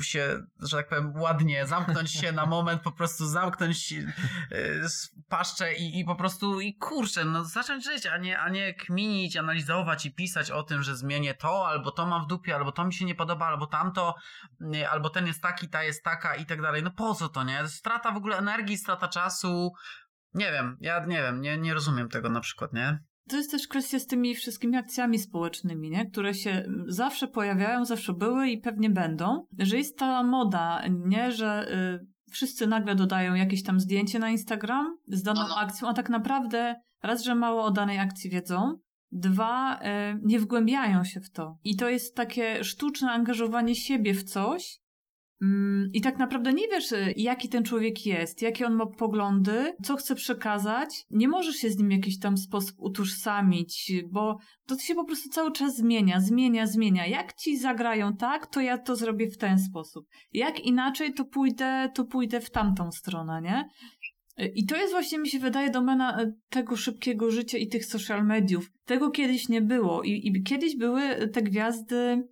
się, 0.00 0.42
że 0.60 0.76
tak 0.76 0.88
powiem, 0.88 1.16
ładnie, 1.16 1.66
zamknąć 1.66 2.12
się 2.12 2.32
na 2.32 2.46
moment, 2.46 2.82
po 2.82 2.92
prostu 2.92 3.26
zamknąć 3.26 3.92
yy, 3.92 4.06
paszczę 5.28 5.74
i, 5.74 6.00
i 6.00 6.04
po 6.04 6.16
prostu, 6.16 6.60
i 6.60 6.76
kurczę, 6.76 7.24
no, 7.24 7.44
zacząć 7.44 7.84
żyć, 7.84 8.06
a 8.06 8.16
nie, 8.18 8.38
a 8.38 8.48
nie 8.48 8.74
kminić, 8.74 9.36
analizować 9.36 10.06
i 10.06 10.14
pisać 10.14 10.50
o 10.50 10.62
tym, 10.62 10.82
że 10.82 10.96
zmienię 10.96 11.34
to, 11.34 11.68
albo 11.68 11.90
to 11.90 12.06
mam 12.06 12.24
w 12.24 12.26
dupie, 12.26 12.56
albo 12.56 12.72
to 12.72 12.84
mi 12.84 12.94
się 12.94 13.04
nie 13.04 13.14
podoba, 13.14 13.46
albo 13.46 13.66
tamto, 13.66 14.14
yy, 14.60 14.90
albo 14.90 15.10
ten 15.10 15.26
jest 15.26 15.42
taki, 15.42 15.68
ta 15.68 15.82
jest 15.82 16.02
taka 16.02 16.34
i 16.34 16.46
tak 16.46 16.62
dalej. 16.62 16.82
No 16.82 16.90
po 16.90 17.14
co 17.14 17.28
to, 17.28 17.44
nie? 17.44 17.68
Strata 17.68 18.12
w 18.12 18.16
ogóle 18.16 18.38
energii, 18.38 18.78
strata 18.78 19.08
czasu, 19.08 19.72
nie 20.34 20.52
wiem, 20.52 20.76
ja 20.80 21.06
nie 21.06 21.22
wiem, 21.22 21.40
nie, 21.40 21.58
nie 21.58 21.74
rozumiem 21.74 22.08
tego 22.08 22.28
na 22.28 22.40
przykład, 22.40 22.72
nie? 22.72 22.98
To 23.28 23.36
jest 23.36 23.50
też 23.50 23.68
kwestia 23.68 23.98
z 23.98 24.06
tymi 24.06 24.34
wszystkimi 24.34 24.76
akcjami 24.76 25.18
społecznymi, 25.18 25.90
nie? 25.90 26.06
które 26.10 26.34
się 26.34 26.68
zawsze 26.86 27.28
pojawiają, 27.28 27.84
zawsze 27.84 28.12
były 28.12 28.48
i 28.48 28.58
pewnie 28.58 28.90
będą, 28.90 29.46
że 29.58 29.76
jest 29.76 29.98
ta 29.98 30.22
moda, 30.22 30.82
nie, 30.90 31.32
że 31.32 31.68
y, 32.02 32.32
wszyscy 32.32 32.66
nagle 32.66 32.94
dodają 32.94 33.34
jakieś 33.34 33.62
tam 33.62 33.80
zdjęcie 33.80 34.18
na 34.18 34.30
Instagram 34.30 34.98
z 35.08 35.22
daną 35.22 35.40
No, 35.40 35.48
no. 35.48 35.56
akcją, 35.56 35.88
a 35.88 35.94
tak 35.94 36.10
naprawdę 36.10 36.76
raz, 37.02 37.22
że 37.24 37.34
mało 37.34 37.64
o 37.64 37.70
danej 37.70 37.98
akcji 37.98 38.30
wiedzą, 38.30 38.78
dwa, 39.12 39.76
y, 39.76 39.82
nie 40.22 40.40
wgłębiają 40.40 41.04
się 41.04 41.20
w 41.20 41.30
to. 41.30 41.58
I 41.64 41.76
to 41.76 41.88
jest 41.88 42.16
takie 42.16 42.64
sztuczne 42.64 43.10
angażowanie 43.10 43.74
siebie 43.74 44.14
w 44.14 44.24
coś, 44.24 44.80
I 45.92 46.00
tak 46.00 46.18
naprawdę 46.18 46.52
nie 46.52 46.68
wiesz, 46.68 46.92
y, 46.92 47.14
jaki 47.16 47.48
ten 47.48 47.64
człowiek 47.64 48.06
jest, 48.06 48.42
jakie 48.42 48.66
on 48.66 48.74
ma 48.74 48.86
poglądy, 48.86 49.74
co 49.82 49.96
chce 49.96 50.14
przekazać. 50.14 51.04
Nie 51.10 51.28
możesz 51.28 51.56
się 51.56 51.70
z 51.70 51.78
nim 51.78 51.88
w 51.88 51.92
jakiś 51.92 52.18
tam 52.18 52.36
sposób 52.36 52.76
utożsamić, 52.78 53.92
bo 54.10 54.38
to 54.66 54.78
się 54.78 54.94
po 54.94 55.04
prostu 55.04 55.28
cały 55.28 55.52
czas 55.52 55.76
zmienia, 55.76 56.20
zmienia, 56.20 56.66
zmienia. 56.66 57.06
Jak 57.06 57.32
ci 57.32 57.58
zagrają 57.58 58.16
tak, 58.16 58.46
to 58.46 58.60
ja 58.60 58.78
to 58.78 58.96
zrobię 58.96 59.30
w 59.30 59.38
ten 59.38 59.58
sposób. 59.58 60.06
Jak 60.32 60.60
inaczej, 60.60 61.14
to 61.14 61.24
pójdę, 61.24 61.90
to 61.94 62.04
pójdę 62.04 62.40
w 62.40 62.50
tamtą 62.50 62.92
stronę, 62.92 63.42
nie? 63.42 63.68
I 64.54 64.66
to 64.66 64.76
jest 64.76 64.92
właśnie, 64.92 65.18
mi 65.18 65.28
się 65.28 65.38
wydaje, 65.38 65.70
domena 65.70 66.22
y, 66.22 66.34
tego 66.50 66.76
szybkiego 66.76 67.30
życia 67.30 67.58
i 67.58 67.68
tych 67.68 67.86
social 67.86 68.26
mediów. 68.26 68.70
Tego 68.84 69.10
kiedyś 69.10 69.48
nie 69.48 69.62
było. 69.62 70.02
I, 70.02 70.10
i 70.10 70.42
kiedyś 70.42 70.76
były 70.76 71.28
te 71.28 71.42
gwiazdy 71.42 72.28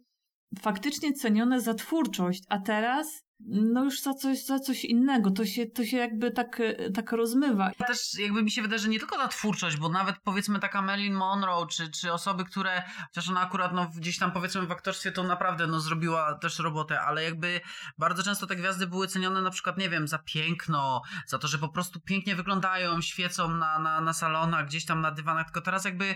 faktycznie 0.60 1.12
cenione 1.12 1.60
za 1.60 1.74
twórczość, 1.74 2.42
a 2.48 2.58
teraz 2.58 3.23
no 3.40 3.84
już 3.84 4.00
za 4.00 4.14
coś, 4.14 4.44
za 4.44 4.58
coś 4.58 4.84
innego. 4.84 5.30
To 5.30 5.46
się, 5.46 5.66
to 5.66 5.84
się 5.84 5.96
jakby 5.96 6.30
tak, 6.30 6.62
tak 6.94 7.12
rozmywa. 7.12 7.70
Też 7.86 8.18
jakby 8.18 8.42
mi 8.42 8.50
się 8.50 8.62
wydaje, 8.62 8.78
że 8.78 8.88
nie 8.88 8.98
tylko 8.98 9.16
ta 9.16 9.28
twórczość, 9.28 9.76
bo 9.76 9.88
nawet 9.88 10.16
powiedzmy 10.18 10.58
taka 10.58 10.82
Marilyn 10.82 11.14
Monroe, 11.14 11.66
czy, 11.66 11.90
czy 11.90 12.12
osoby, 12.12 12.44
które, 12.44 12.82
chociaż 13.08 13.28
ona 13.28 13.40
akurat 13.40 13.72
no, 13.72 13.90
gdzieś 13.96 14.18
tam 14.18 14.32
powiedzmy 14.32 14.66
w 14.66 14.72
aktorstwie 14.72 15.12
to 15.12 15.22
naprawdę 15.22 15.66
no, 15.66 15.80
zrobiła 15.80 16.34
też 16.34 16.58
robotę, 16.58 17.00
ale 17.00 17.24
jakby 17.24 17.60
bardzo 17.98 18.22
często 18.22 18.46
te 18.46 18.56
gwiazdy 18.56 18.86
były 18.86 19.08
cenione 19.08 19.42
na 19.42 19.50
przykład, 19.50 19.78
nie 19.78 19.90
wiem, 19.90 20.08
za 20.08 20.18
piękno, 20.18 21.02
za 21.26 21.38
to, 21.38 21.48
że 21.48 21.58
po 21.58 21.68
prostu 21.68 22.00
pięknie 22.00 22.36
wyglądają, 22.36 23.00
świecą 23.00 23.48
na, 23.48 23.78
na, 23.78 24.00
na 24.00 24.12
salonach, 24.12 24.66
gdzieś 24.66 24.84
tam 24.84 25.00
na 25.00 25.10
dywanach, 25.10 25.46
tylko 25.46 25.60
teraz 25.60 25.84
jakby, 25.84 26.14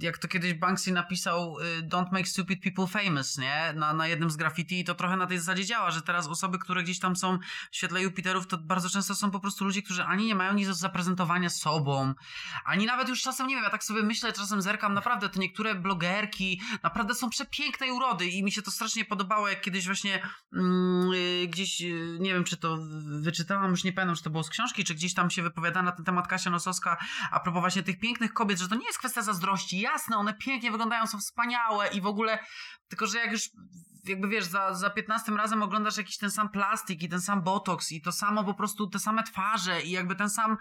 jak 0.00 0.18
to 0.18 0.28
kiedyś 0.28 0.54
Banksy 0.54 0.92
napisał 0.92 1.56
y, 1.58 1.82
Don't 1.88 2.12
make 2.12 2.28
stupid 2.28 2.62
people 2.62 2.86
famous, 2.86 3.38
nie? 3.38 3.72
Na, 3.76 3.92
na 3.92 4.06
jednym 4.06 4.30
z 4.30 4.36
graffiti 4.36 4.80
i 4.80 4.84
to 4.84 4.94
trochę 4.94 5.16
na 5.16 5.26
tej 5.26 5.38
zasadzie 5.38 5.64
działa, 5.64 5.90
że 5.90 6.02
teraz 6.02 6.26
osoby, 6.28 6.53
które 6.58 6.82
gdzieś 6.82 6.98
tam 6.98 7.16
są 7.16 7.38
w 7.70 7.76
świetle 7.76 8.02
Jupiterów, 8.02 8.46
to 8.46 8.58
bardzo 8.58 8.90
często 8.90 9.14
są 9.14 9.30
po 9.30 9.40
prostu 9.40 9.64
ludzie, 9.64 9.82
którzy 9.82 10.04
ani 10.04 10.26
nie 10.26 10.34
mają 10.34 10.54
nic 10.54 10.68
do 10.68 10.74
zaprezentowania 10.74 11.50
sobą, 11.50 12.14
ani 12.64 12.86
nawet 12.86 13.08
już 13.08 13.22
czasem, 13.22 13.46
nie 13.46 13.54
wiem, 13.54 13.64
ja 13.64 13.70
tak 13.70 13.84
sobie 13.84 14.02
myślę, 14.02 14.32
czasem 14.32 14.62
zerkam, 14.62 14.94
naprawdę 14.94 15.28
te 15.28 15.40
niektóre 15.40 15.74
blogerki 15.74 16.60
naprawdę 16.82 17.14
są 17.14 17.30
przepięknej 17.30 17.90
urody 17.90 18.26
i 18.26 18.44
mi 18.44 18.52
się 18.52 18.62
to 18.62 18.70
strasznie 18.70 19.04
podobało, 19.04 19.48
jak 19.48 19.60
kiedyś 19.60 19.86
właśnie 19.86 20.28
mm, 20.52 21.12
y, 21.12 21.46
gdzieś, 21.48 21.82
y, 21.82 22.16
nie 22.20 22.34
wiem, 22.34 22.44
czy 22.44 22.56
to 22.56 22.78
wyczytałam, 23.20 23.70
już 23.70 23.84
nie 23.84 23.92
pamiętam, 23.92 24.16
czy 24.16 24.22
to 24.22 24.30
było 24.30 24.42
z 24.42 24.50
książki, 24.50 24.84
czy 24.84 24.94
gdzieś 24.94 25.14
tam 25.14 25.30
się 25.30 25.42
wypowiada 25.42 25.82
na 25.82 25.92
ten 25.92 26.04
temat 26.04 26.28
Kasia 26.28 26.50
Nosowska, 26.50 26.96
a 27.30 27.40
propos 27.40 27.60
właśnie 27.60 27.82
tych 27.82 27.98
pięknych 27.98 28.32
kobiet, 28.32 28.58
że 28.58 28.68
to 28.68 28.74
nie 28.74 28.86
jest 28.86 28.98
kwestia 28.98 29.22
zazdrości, 29.22 29.80
jasne, 29.80 30.16
one 30.16 30.34
pięknie 30.34 30.70
wyglądają, 30.70 31.06
są 31.06 31.18
wspaniałe 31.18 31.88
i 31.88 32.00
w 32.00 32.06
ogóle, 32.06 32.38
tylko 32.88 33.06
że 33.06 33.18
jak 33.18 33.32
już 33.32 33.50
jakby 34.08 34.28
wiesz, 34.28 34.44
za, 34.44 34.74
za 34.74 34.90
15 34.90 35.32
razem 35.32 35.62
oglądasz 35.62 35.96
jakiś 35.96 36.18
ten 36.18 36.30
sam 36.30 36.48
plastik 36.48 37.02
i 37.02 37.08
ten 37.08 37.20
sam 37.20 37.42
botoks 37.42 37.92
i 37.92 38.00
to 38.00 38.12
samo 38.12 38.44
po 38.44 38.54
prostu, 38.54 38.86
te 38.86 38.98
same 38.98 39.22
twarze 39.22 39.82
i 39.82 39.90
jakby 39.90 40.16
ten 40.16 40.30
sam 40.30 40.56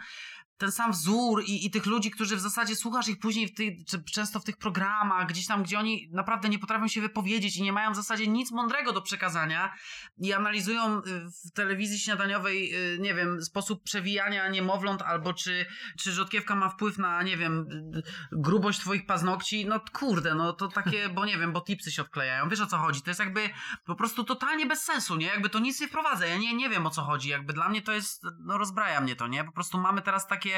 ten 0.63 0.71
sam 0.71 0.91
wzór 0.91 1.43
i, 1.43 1.65
i 1.65 1.71
tych 1.71 1.85
ludzi, 1.85 2.11
którzy 2.11 2.35
w 2.35 2.39
zasadzie 2.39 2.75
słuchasz 2.75 3.07
ich 3.07 3.19
później 3.19 3.47
w 3.47 4.11
często 4.11 4.39
w 4.39 4.43
tych 4.43 4.57
programach, 4.57 5.27
gdzieś 5.27 5.47
tam, 5.47 5.63
gdzie 5.63 5.79
oni 5.79 6.09
naprawdę 6.11 6.49
nie 6.49 6.59
potrafią 6.59 6.87
się 6.87 7.01
wypowiedzieć 7.01 7.57
i 7.57 7.63
nie 7.63 7.73
mają 7.73 7.91
w 7.91 7.95
zasadzie 7.95 8.27
nic 8.27 8.51
mądrego 8.51 8.93
do 8.93 9.01
przekazania 9.01 9.73
i 10.17 10.33
analizują 10.33 10.97
y, 10.97 11.01
w 11.45 11.51
telewizji 11.53 11.99
śniadaniowej, 11.99 12.75
y, 12.95 12.99
nie 12.99 13.13
wiem, 13.13 13.41
sposób 13.41 13.83
przewijania 13.83 14.49
niemowląt 14.49 15.01
albo 15.01 15.33
czy, 15.33 15.65
czy 15.99 16.11
rzodkiewka 16.11 16.55
ma 16.55 16.69
wpływ 16.69 16.97
na, 16.97 17.23
nie 17.23 17.37
wiem, 17.37 17.65
y, 17.95 18.01
grubość 18.31 18.79
twoich 18.79 19.05
paznokci, 19.05 19.65
no 19.65 19.79
kurde, 19.93 20.35
no 20.35 20.53
to 20.53 20.67
takie, 20.67 21.09
bo 21.09 21.25
nie 21.25 21.37
wiem, 21.37 21.53
bo 21.53 21.61
tipsy 21.61 21.91
się 21.91 22.01
odklejają, 22.01 22.49
wiesz 22.49 22.61
o 22.61 22.67
co 22.67 22.77
chodzi, 22.77 23.01
to 23.01 23.09
jest 23.09 23.19
jakby 23.19 23.49
po 23.85 23.95
prostu 23.95 24.23
totalnie 24.23 24.65
bez 24.65 24.83
sensu, 24.83 25.15
nie, 25.15 25.27
jakby 25.27 25.49
to 25.49 25.59
nic 25.59 25.81
nie 25.81 25.87
wprowadza, 25.87 26.25
ja 26.25 26.37
nie, 26.37 26.53
nie 26.53 26.69
wiem 26.69 26.87
o 26.87 26.89
co 26.89 27.01
chodzi, 27.01 27.29
jakby 27.29 27.53
dla 27.53 27.69
mnie 27.69 27.81
to 27.81 27.91
jest, 27.91 28.23
no 28.39 28.57
rozbraja 28.57 29.01
mnie 29.01 29.15
to, 29.15 29.27
nie, 29.27 29.43
po 29.43 29.51
prostu 29.51 29.77
mamy 29.77 30.01
teraz 30.01 30.27
takie 30.27 30.52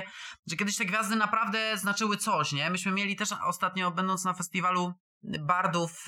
że 0.47 0.55
kiedyś 0.55 0.77
te 0.77 0.85
gwiazdy 0.85 1.15
naprawdę 1.15 1.77
znaczyły 1.77 2.17
coś, 2.17 2.51
nie? 2.51 2.69
Myśmy 2.69 2.91
mieli 2.91 3.15
też 3.15 3.29
ostatnio, 3.47 3.91
będąc 3.91 4.25
na 4.25 4.33
festiwalu 4.33 4.93
Bardów 5.39 6.05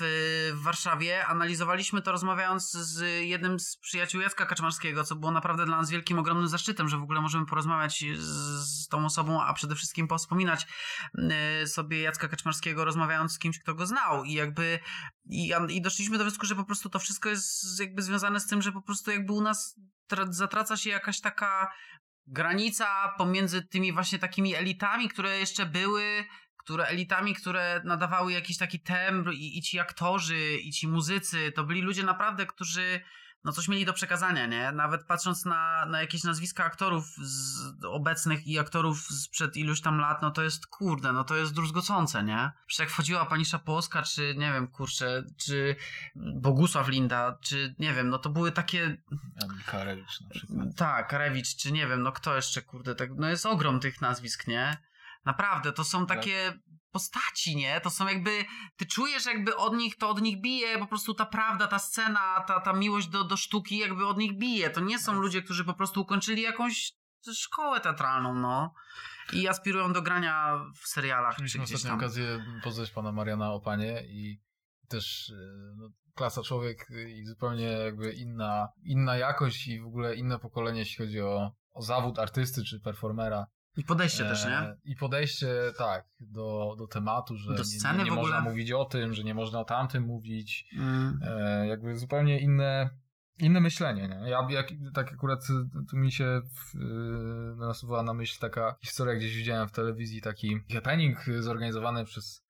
w 0.52 0.62
Warszawie, 0.62 1.26
analizowaliśmy 1.26 2.02
to 2.02 2.12
rozmawiając 2.12 2.72
z 2.72 3.26
jednym 3.26 3.60
z 3.60 3.76
przyjaciół 3.76 4.20
Jacka 4.20 4.46
Kaczmarskiego, 4.46 5.04
co 5.04 5.16
było 5.16 5.32
naprawdę 5.32 5.66
dla 5.66 5.76
nas 5.76 5.90
wielkim, 5.90 6.18
ogromnym 6.18 6.48
zaszczytem, 6.48 6.88
że 6.88 6.98
w 6.98 7.02
ogóle 7.02 7.20
możemy 7.20 7.46
porozmawiać 7.46 8.04
z, 8.16 8.88
tą 8.88 9.04
osobą, 9.04 9.42
a 9.42 9.54
przede 9.54 9.74
wszystkim 9.74 10.08
powspominać 10.08 10.66
sobie 11.66 12.02
Jacka 12.02 12.28
Kaczmarskiego, 12.28 12.84
rozmawiając 12.84 13.32
z 13.32 13.38
kimś, 13.38 13.58
kto 13.58 13.74
go 13.74 13.86
znał 13.86 14.24
i 14.24 14.32
jakby 14.32 14.78
i 15.68 15.82
doszliśmy 15.82 16.18
do 16.18 16.24
wniosku, 16.24 16.46
że 16.46 16.54
po 16.54 16.64
prostu 16.64 16.90
to 16.90 16.98
wszystko 16.98 17.28
jest 17.28 17.80
jakby 17.80 18.02
związane 18.02 18.40
z 18.40 18.46
tym, 18.46 18.62
że 18.62 18.72
po 18.72 18.82
prostu 18.82 19.10
jakby 19.10 19.32
u 19.32 19.40
nas 19.40 19.80
zatraca 20.30 20.76
się 20.76 20.90
jakaś 20.90 21.20
taka 21.20 21.72
granica 22.28 23.14
pomiędzy 23.18 23.62
tymi 23.62 23.92
właśnie 23.92 24.18
takimi 24.18 24.54
elitami, 24.54 25.08
które 25.08 25.38
jeszcze 25.38 25.66
były, 25.66 26.24
które 26.56 26.84
elitami, 26.84 27.34
które 27.34 27.80
nadawały 27.84 28.32
jakiś 28.32 28.58
taki 28.58 28.80
tembr 28.80 29.32
i, 29.32 29.58
i 29.58 29.62
ci 29.62 29.78
aktorzy, 29.78 30.56
i 30.56 30.70
ci 30.70 30.88
muzycy, 30.88 31.52
to 31.52 31.64
byli 31.64 31.82
ludzie 31.82 32.02
naprawdę, 32.02 32.46
którzy 32.46 33.00
no 33.44 33.52
coś 33.52 33.68
mieli 33.68 33.84
do 33.84 33.92
przekazania, 33.92 34.46
nie? 34.46 34.72
Nawet 34.72 35.04
patrząc 35.04 35.44
na, 35.44 35.86
na 35.86 36.00
jakieś 36.00 36.24
nazwiska 36.24 36.64
aktorów 36.64 37.04
z 37.22 37.84
obecnych 37.84 38.46
i 38.46 38.58
aktorów 38.58 39.00
sprzed 39.00 39.56
iluś 39.56 39.80
tam 39.80 39.98
lat, 39.98 40.22
no 40.22 40.30
to 40.30 40.42
jest 40.42 40.66
kurde, 40.66 41.12
no 41.12 41.24
to 41.24 41.36
jest 41.36 41.54
druzgocące, 41.54 42.24
nie? 42.24 42.50
Przecież 42.66 42.78
jak 42.78 42.90
wchodziła 42.90 43.26
pani 43.26 43.44
Szapowska, 43.44 44.02
czy 44.02 44.34
nie 44.38 44.52
wiem, 44.52 44.68
kurczę, 44.68 45.24
czy 45.36 45.76
Bogusław 46.16 46.88
Linda, 46.88 47.38
czy 47.40 47.74
nie 47.78 47.94
wiem, 47.94 48.08
no 48.08 48.18
to 48.18 48.30
były 48.30 48.52
takie... 48.52 48.96
Karewicz 49.66 50.20
na 50.20 50.30
przykład. 50.30 50.76
Tak, 50.76 51.08
Karewicz, 51.08 51.56
czy 51.56 51.72
nie 51.72 51.86
wiem, 51.86 52.02
no 52.02 52.12
kto 52.12 52.36
jeszcze, 52.36 52.62
kurde, 52.62 52.94
tak, 52.94 53.10
no 53.16 53.28
jest 53.28 53.46
ogrom 53.46 53.80
tych 53.80 54.00
nazwisk, 54.00 54.46
nie? 54.46 54.76
Naprawdę, 55.24 55.72
to 55.72 55.84
są 55.84 56.06
takie 56.06 56.58
postaci, 56.98 57.56
nie? 57.56 57.80
To 57.80 57.90
są 57.90 58.08
jakby, 58.08 58.44
ty 58.76 58.86
czujesz 58.86 59.26
jakby 59.26 59.56
od 59.56 59.74
nich, 59.74 59.96
to 59.96 60.08
od 60.10 60.20
nich 60.20 60.40
bije, 60.40 60.78
po 60.78 60.86
prostu 60.86 61.14
ta 61.14 61.26
prawda, 61.26 61.66
ta 61.66 61.78
scena, 61.78 62.44
ta, 62.46 62.60
ta 62.60 62.72
miłość 62.72 63.08
do, 63.08 63.24
do 63.24 63.36
sztuki 63.36 63.78
jakby 63.78 64.06
od 64.06 64.18
nich 64.18 64.38
bije. 64.38 64.70
To 64.70 64.80
nie 64.80 64.98
są 64.98 65.12
ludzie, 65.12 65.42
którzy 65.42 65.64
po 65.64 65.74
prostu 65.74 66.00
ukończyli 66.00 66.42
jakąś 66.42 66.92
szkołę 67.34 67.80
teatralną, 67.80 68.34
no. 68.34 68.74
I 69.32 69.48
aspirują 69.48 69.92
do 69.92 70.02
grania 70.02 70.64
w 70.82 70.88
serialach 70.88 71.38
Mieliśmy 71.38 71.60
czy 71.60 71.64
gdzieś 71.64 71.76
ostatnią 71.76 71.98
tam. 71.98 72.04
okazję 72.04 72.44
poznać 72.64 72.90
pana 72.90 73.12
Mariana 73.12 73.52
Opanie 73.52 74.02
i 74.08 74.40
też 74.88 75.32
no, 75.76 75.88
klasa 76.14 76.42
człowiek 76.42 76.88
i 77.08 77.26
zupełnie 77.26 77.64
jakby 77.64 78.12
inna, 78.12 78.68
inna 78.84 79.16
jakość 79.16 79.66
i 79.66 79.80
w 79.80 79.86
ogóle 79.86 80.16
inne 80.16 80.38
pokolenie, 80.38 80.78
jeśli 80.78 80.96
chodzi 80.96 81.20
o, 81.20 81.52
o 81.72 81.82
zawód 81.82 82.18
artysty 82.18 82.64
czy 82.64 82.80
performera. 82.80 83.46
I 83.78 83.84
podejście 83.84 84.24
też, 84.24 84.44
nie? 84.44 84.58
E, 84.58 84.76
I 84.84 84.96
podejście, 84.96 85.48
tak, 85.76 86.06
do, 86.20 86.74
do 86.78 86.86
tematu, 86.86 87.36
że 87.36 87.52
Do 87.52 87.58
nie- 87.58 87.64
sceny 87.64 87.98
nie, 87.98 88.04
nie 88.04 88.10
można 88.10 88.40
mówić 88.40 88.72
o 88.72 88.84
tym, 88.84 89.14
że 89.14 89.24
nie 89.24 89.34
można 89.34 89.60
o 89.60 89.64
tamtym 89.64 90.02
mówić. 90.02 90.74
Mm. 90.76 91.20
E, 91.22 91.66
jakby 91.66 91.98
zupełnie 91.98 92.40
inne, 92.40 92.90
inne 93.38 93.60
myślenie. 93.60 94.08
Nie? 94.08 94.30
Ja 94.30 94.46
jak, 94.50 94.68
tak 94.94 95.12
akurat 95.12 95.40
y, 95.50 95.86
tu 95.90 95.96
mi 95.96 96.12
się 96.12 96.40
w, 96.54 96.74
y, 96.74 97.56
nasuwa 97.56 98.02
na 98.02 98.14
myśl 98.14 98.40
taka 98.40 98.76
historia, 98.82 99.14
gdzieś 99.14 99.36
widziałem 99.36 99.68
w 99.68 99.72
telewizji 99.72 100.20
taki 100.20 100.60
happening 100.74 101.18
zorganizowany 101.40 102.04
przez 102.04 102.48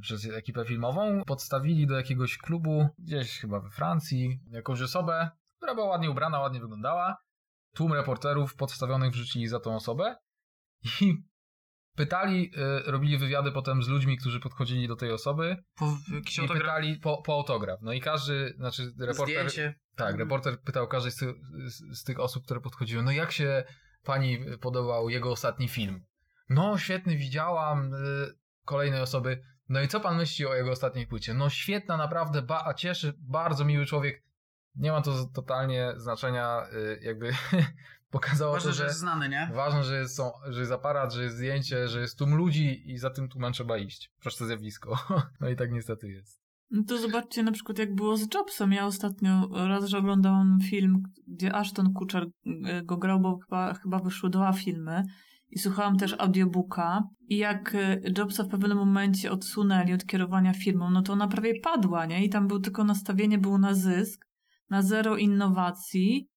przez 0.00 0.26
ekipę 0.26 0.64
filmową, 0.64 1.22
podstawili 1.26 1.86
do 1.86 1.94
jakiegoś 1.94 2.38
klubu, 2.38 2.88
gdzieś 2.98 3.38
chyba 3.38 3.60
we 3.60 3.70
Francji, 3.70 4.40
jakąś 4.50 4.82
osobę, 4.82 5.30
która 5.56 5.74
była 5.74 5.86
ładnie 5.86 6.10
ubrana, 6.10 6.40
ładnie 6.40 6.60
wyglądała. 6.60 7.16
Tłum 7.74 7.92
reporterów 7.92 8.54
podstawionych 8.54 9.12
wrzucili 9.12 9.48
za 9.48 9.60
tą 9.60 9.76
osobę 9.76 10.16
i 11.00 11.14
pytali, 11.96 12.50
y, 12.86 12.90
robili 12.90 13.18
wywiady 13.18 13.52
potem 13.52 13.82
z 13.82 13.88
ludźmi, 13.88 14.16
którzy 14.18 14.40
podchodzili 14.40 14.88
do 14.88 14.96
tej 14.96 15.12
osoby 15.12 15.56
Po 15.76 15.86
i 16.10 16.40
autograf, 16.40 16.62
pytali 16.62 16.96
po, 16.96 17.22
po 17.22 17.34
autograf. 17.34 17.78
No 17.82 17.92
i 17.92 18.00
każdy, 18.00 18.54
znaczy 18.56 18.92
reporter... 18.98 19.26
zdjęcie. 19.26 19.74
Tak, 19.96 20.16
reporter 20.18 20.60
pytał 20.60 20.88
każdej 20.88 21.12
z, 21.12 21.16
tych- 21.16 21.36
z, 21.66 21.98
z 22.00 22.04
tych 22.04 22.20
osób, 22.20 22.44
które 22.44 22.60
podchodziły, 22.60 23.02
no 23.02 23.12
jak 23.12 23.32
się 23.32 23.64
pani 24.04 24.38
podobał 24.60 25.10
jego 25.10 25.30
ostatni 25.30 25.68
film? 25.68 26.04
No 26.48 26.78
świetny, 26.78 27.16
widziałam. 27.16 27.94
Y, 27.94 28.42
kolejnej 28.64 29.00
osoby, 29.00 29.42
no 29.68 29.80
i 29.80 29.88
co 29.88 30.00
pan 30.00 30.16
myśli 30.16 30.46
o 30.46 30.54
jego 30.54 30.70
ostatniej 30.70 31.06
płycie? 31.06 31.34
No 31.34 31.50
świetna, 31.50 31.96
naprawdę, 31.96 32.42
ba, 32.42 32.64
a 32.66 32.74
cieszy, 32.74 33.14
bardzo 33.18 33.64
miły 33.64 33.86
człowiek. 33.86 34.22
Nie 34.74 34.92
ma 34.92 35.02
to 35.02 35.26
totalnie 35.34 35.92
znaczenia, 35.96 36.66
y, 36.72 37.00
jakby 37.02 37.32
pokazało 38.12 38.52
Ważne, 38.52 38.70
to, 38.70 38.74
że 38.74 38.78
że 38.78 38.84
jest 38.84 38.98
znany, 38.98 39.28
nie? 39.28 39.50
ważne, 39.54 39.84
że 39.84 39.98
jest, 39.98 40.16
są, 40.16 40.30
że 40.48 40.60
jest 40.60 40.72
aparat, 40.72 41.12
że 41.12 41.22
jest 41.22 41.36
zdjęcie, 41.36 41.88
że 41.88 42.00
jest 42.00 42.18
tłum 42.18 42.34
ludzi 42.34 42.90
i 42.90 42.98
za 42.98 43.10
tym 43.10 43.28
tłumem 43.28 43.52
trzeba 43.52 43.78
iść. 43.78 44.10
Proste 44.20 44.46
zjawisko. 44.46 44.98
No 45.40 45.48
i 45.48 45.56
tak 45.56 45.72
niestety 45.72 46.08
jest. 46.08 46.42
No 46.70 46.82
to 46.88 46.98
zobaczcie 46.98 47.42
na 47.42 47.52
przykład 47.52 47.78
jak 47.78 47.94
było 47.94 48.16
z 48.16 48.34
Jobsem. 48.34 48.72
Ja 48.72 48.86
ostatnio 48.86 49.48
raz, 49.68 49.84
że 49.84 49.98
oglądałam 49.98 50.58
film, 50.70 51.02
gdzie 51.26 51.54
Ashton 51.54 51.92
Kutcher 51.92 52.26
y, 52.46 52.82
go 52.84 52.96
grał, 52.96 53.20
bo 53.20 53.38
chyba, 53.38 53.74
chyba 53.74 53.98
wyszły 53.98 54.30
dwa 54.30 54.52
filmy. 54.52 55.02
I 55.50 55.58
słuchałam 55.58 55.96
też 55.96 56.14
audiobooka. 56.18 57.02
I 57.28 57.36
jak 57.36 57.74
y, 57.74 58.02
Jobsa 58.18 58.44
w 58.44 58.48
pewnym 58.48 58.78
momencie 58.78 59.32
odsunęli 59.32 59.92
od 59.92 60.06
kierowania 60.06 60.52
firmą, 60.52 60.90
no 60.90 61.02
to 61.02 61.12
ona 61.12 61.28
prawie 61.28 61.60
padła, 61.60 62.06
nie? 62.06 62.24
I 62.24 62.28
tam 62.28 62.48
był 62.48 62.60
tylko 62.60 62.84
nastawienie 62.84 63.38
było 63.38 63.58
na 63.58 63.74
zysk, 63.74 64.26
na 64.70 64.82
zero 64.82 65.16
innowacji. 65.16 66.31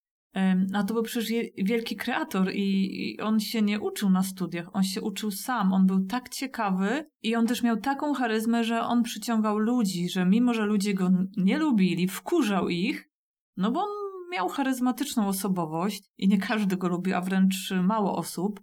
A 0.73 0.83
to 0.83 0.93
był 0.93 1.03
przecież 1.03 1.31
wielki 1.57 1.95
kreator 1.95 2.51
i, 2.53 3.17
on 3.21 3.39
się 3.39 3.61
nie 3.61 3.79
uczył 3.79 4.09
na 4.09 4.23
studiach, 4.23 4.69
on 4.73 4.83
się 4.83 5.01
uczył 5.01 5.31
sam. 5.31 5.73
On 5.73 5.85
był 5.85 6.05
tak 6.05 6.29
ciekawy 6.29 7.05
i 7.23 7.35
on 7.35 7.47
też 7.47 7.63
miał 7.63 7.77
taką 7.77 8.13
charyzmę, 8.13 8.63
że 8.63 8.81
on 8.81 9.03
przyciągał 9.03 9.57
ludzi, 9.57 10.09
że 10.09 10.25
mimo, 10.25 10.53
że 10.53 10.65
ludzie 10.65 10.93
go 10.93 11.09
nie 11.37 11.57
lubili, 11.57 12.07
wkurzał 12.07 12.69
ich, 12.69 13.09
no 13.57 13.71
bo 13.71 13.79
on 13.79 13.89
miał 14.31 14.49
charyzmatyczną 14.49 15.27
osobowość 15.27 16.03
i 16.17 16.27
nie 16.27 16.37
każdy 16.37 16.77
go 16.77 16.87
lubi, 16.87 17.13
a 17.13 17.21
wręcz 17.21 17.73
mało 17.83 18.15
osób, 18.15 18.59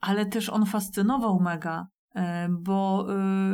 ale 0.00 0.26
też 0.26 0.48
on 0.48 0.66
fascynował 0.66 1.40
mega, 1.40 1.86
e, 2.14 2.48
bo 2.50 3.06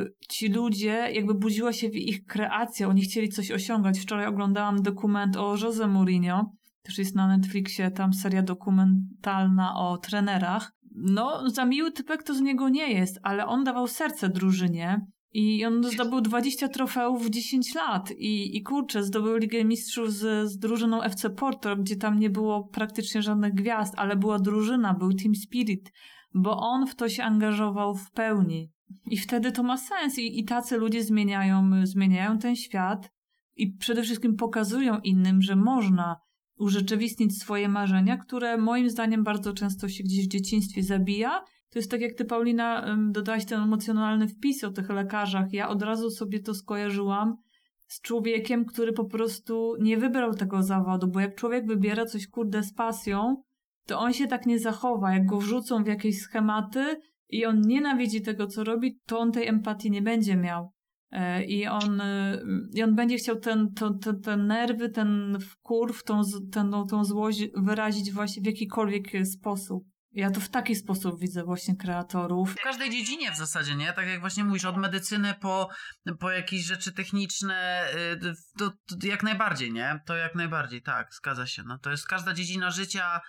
y, 0.03 0.15
ci 0.29 0.49
ludzie, 0.49 1.09
jakby 1.13 1.35
budziła 1.35 1.73
się 1.73 1.91
w 1.91 1.95
ich 1.95 2.25
kreacja, 2.25 2.89
oni 2.89 3.03
chcieli 3.03 3.29
coś 3.29 3.51
osiągać. 3.51 4.01
Wczoraj 4.01 4.27
oglądałam 4.27 4.83
dokument 4.83 5.37
o 5.37 5.57
Jose 5.63 5.89
Mourinho, 5.89 6.53
też 6.91 6.99
jest 6.99 7.15
na 7.15 7.29
Netflixie 7.29 7.91
tam 7.91 8.15
seria 8.15 8.43
dokumentalna 8.43 9.75
o 9.75 9.99
trenerach. 9.99 10.73
No, 10.95 11.51
za 11.51 11.65
miły 11.65 11.93
typek 11.93 12.23
to 12.23 12.35
z 12.35 12.41
niego 12.41 12.69
nie 12.69 12.93
jest, 12.93 13.19
ale 13.23 13.47
on 13.47 13.65
dawał 13.65 13.87
serce 13.87 14.29
drużynie 14.29 15.07
i 15.33 15.65
on 15.65 15.85
zdobył 15.85 16.21
20 16.21 16.69
trofeów 16.69 17.27
w 17.27 17.31
10 17.31 17.75
lat 17.75 18.11
i, 18.11 18.57
i 18.57 18.63
kurczę, 18.63 19.03
zdobył 19.03 19.37
Ligę 19.37 19.65
Mistrzów 19.65 20.13
z, 20.13 20.51
z 20.51 20.59
drużyną 20.59 21.03
FC 21.03 21.31
Porto, 21.31 21.77
gdzie 21.77 21.97
tam 21.97 22.19
nie 22.19 22.31
było 22.31 22.65
praktycznie 22.65 23.23
żadnych 23.23 23.55
gwiazd, 23.55 23.95
ale 23.97 24.17
była 24.17 24.39
drużyna, 24.39 24.95
był 24.95 25.13
team 25.13 25.35
spirit, 25.35 25.93
bo 26.35 26.61
on 26.61 26.87
w 26.87 26.95
to 26.95 27.09
się 27.09 27.23
angażował 27.23 27.95
w 27.95 28.11
pełni. 28.11 28.71
I 29.07 29.17
wtedy 29.17 29.53
to 29.53 29.63
ma 29.63 29.77
sens 29.77 30.19
i, 30.19 30.41
i 30.41 30.45
tacy 30.45 30.77
ludzie 30.77 31.05
zmieniają, 31.05 31.71
zmieniają 31.87 32.39
ten 32.39 32.57
świat 32.57 33.11
i 33.57 33.73
przede 33.73 34.03
wszystkim 34.03 34.37
pokazują 34.37 34.99
innym, 34.99 35.43
że 35.43 35.57
można 35.57 36.21
urzeczywistnić 36.61 37.39
swoje 37.39 37.69
marzenia, 37.69 38.17
które 38.17 38.57
moim 38.57 38.91
zdaniem 38.91 39.25
bardzo 39.25 39.53
często 39.53 39.89
się 39.89 40.05
gdzieś 40.05 40.25
w 40.25 40.31
dzieciństwie 40.31 40.83
zabija. 40.83 41.45
To 41.71 41.79
jest 41.79 41.91
tak 41.91 42.01
jak 42.01 42.15
ty, 42.15 42.25
Paulina, 42.25 42.97
dodałaś 43.11 43.45
ten 43.45 43.63
emocjonalny 43.63 44.29
wpis 44.29 44.65
o 44.65 44.71
tych 44.71 44.91
lekarzach. 44.91 45.53
Ja 45.53 45.69
od 45.69 45.83
razu 45.83 46.11
sobie 46.11 46.41
to 46.41 46.55
skojarzyłam 46.55 47.37
z 47.87 48.01
człowiekiem, 48.01 48.65
który 48.65 48.93
po 48.93 49.05
prostu 49.05 49.77
nie 49.81 49.97
wybrał 49.97 50.35
tego 50.35 50.63
zawodu, 50.63 51.09
bo 51.09 51.21
jak 51.21 51.35
człowiek 51.35 51.67
wybiera 51.67 52.07
coś 52.07 52.27
kurde 52.27 52.63
z 52.63 52.75
pasją, 52.75 53.43
to 53.87 53.99
on 53.99 54.13
się 54.13 54.27
tak 54.27 54.47
nie 54.47 54.59
zachowa. 54.59 55.15
Jak 55.15 55.27
go 55.27 55.39
wrzucą 55.39 55.85
w 55.85 55.87
jakieś 55.87 56.19
schematy 56.19 57.01
i 57.29 57.47
on 57.47 57.61
nienawidzi 57.61 58.23
tego, 58.23 58.47
co 58.47 58.65
robi, 58.65 59.01
to 59.07 59.19
on 59.19 59.33
tej 59.33 59.49
empatii 59.49 59.91
nie 59.91 60.03
będzie 60.03 60.37
miał. 60.37 60.71
E, 61.11 61.45
I 61.45 61.67
on, 61.67 62.01
y, 62.01 62.43
I 62.75 62.83
on 62.83 62.95
będzie 62.95 63.17
chciał 63.17 63.37
ten, 63.37 63.75
to, 63.75 63.91
to, 63.91 64.15
te 64.15 64.37
nerwy, 64.37 64.89
ten 64.89 65.39
wkurw, 65.41 66.03
tą, 66.03 66.23
ten, 66.53 66.71
tą, 66.71 66.87
tą 66.87 67.05
złość 67.05 67.41
wyrazić 67.57 68.13
właśnie 68.13 68.43
w 68.43 68.47
jakikolwiek 68.47 69.27
sposób. 69.27 69.85
Ja 70.13 70.31
to 70.31 70.41
w 70.41 70.49
taki 70.49 70.75
sposób 70.75 71.21
widzę 71.21 71.45
właśnie 71.45 71.77
kreatorów. 71.77 72.53
W 72.53 72.63
każdej 72.63 72.91
dziedzinie 72.91 73.33
w 73.33 73.37
zasadzie, 73.37 73.77
nie? 73.77 73.93
Tak 73.93 74.09
jak 74.09 74.21
właśnie 74.21 74.45
mówisz, 74.45 74.65
od 74.65 74.77
medycyny 74.77 75.35
po, 75.41 75.69
po 76.21 76.31
jakieś 76.31 76.65
rzeczy 76.65 76.93
techniczne, 76.93 77.85
y, 78.25 78.35
to, 78.59 78.71
to 78.71 79.07
jak 79.07 79.23
najbardziej, 79.23 79.73
nie? 79.73 80.01
To 80.07 80.17
jak 80.17 80.35
najbardziej, 80.35 80.83
tak, 80.83 81.15
zgadza 81.15 81.47
się. 81.47 81.63
No 81.67 81.79
to 81.79 81.91
jest 81.91 82.07
każda 82.07 82.35
dziedzina 82.35 82.71
życia. 82.71 83.21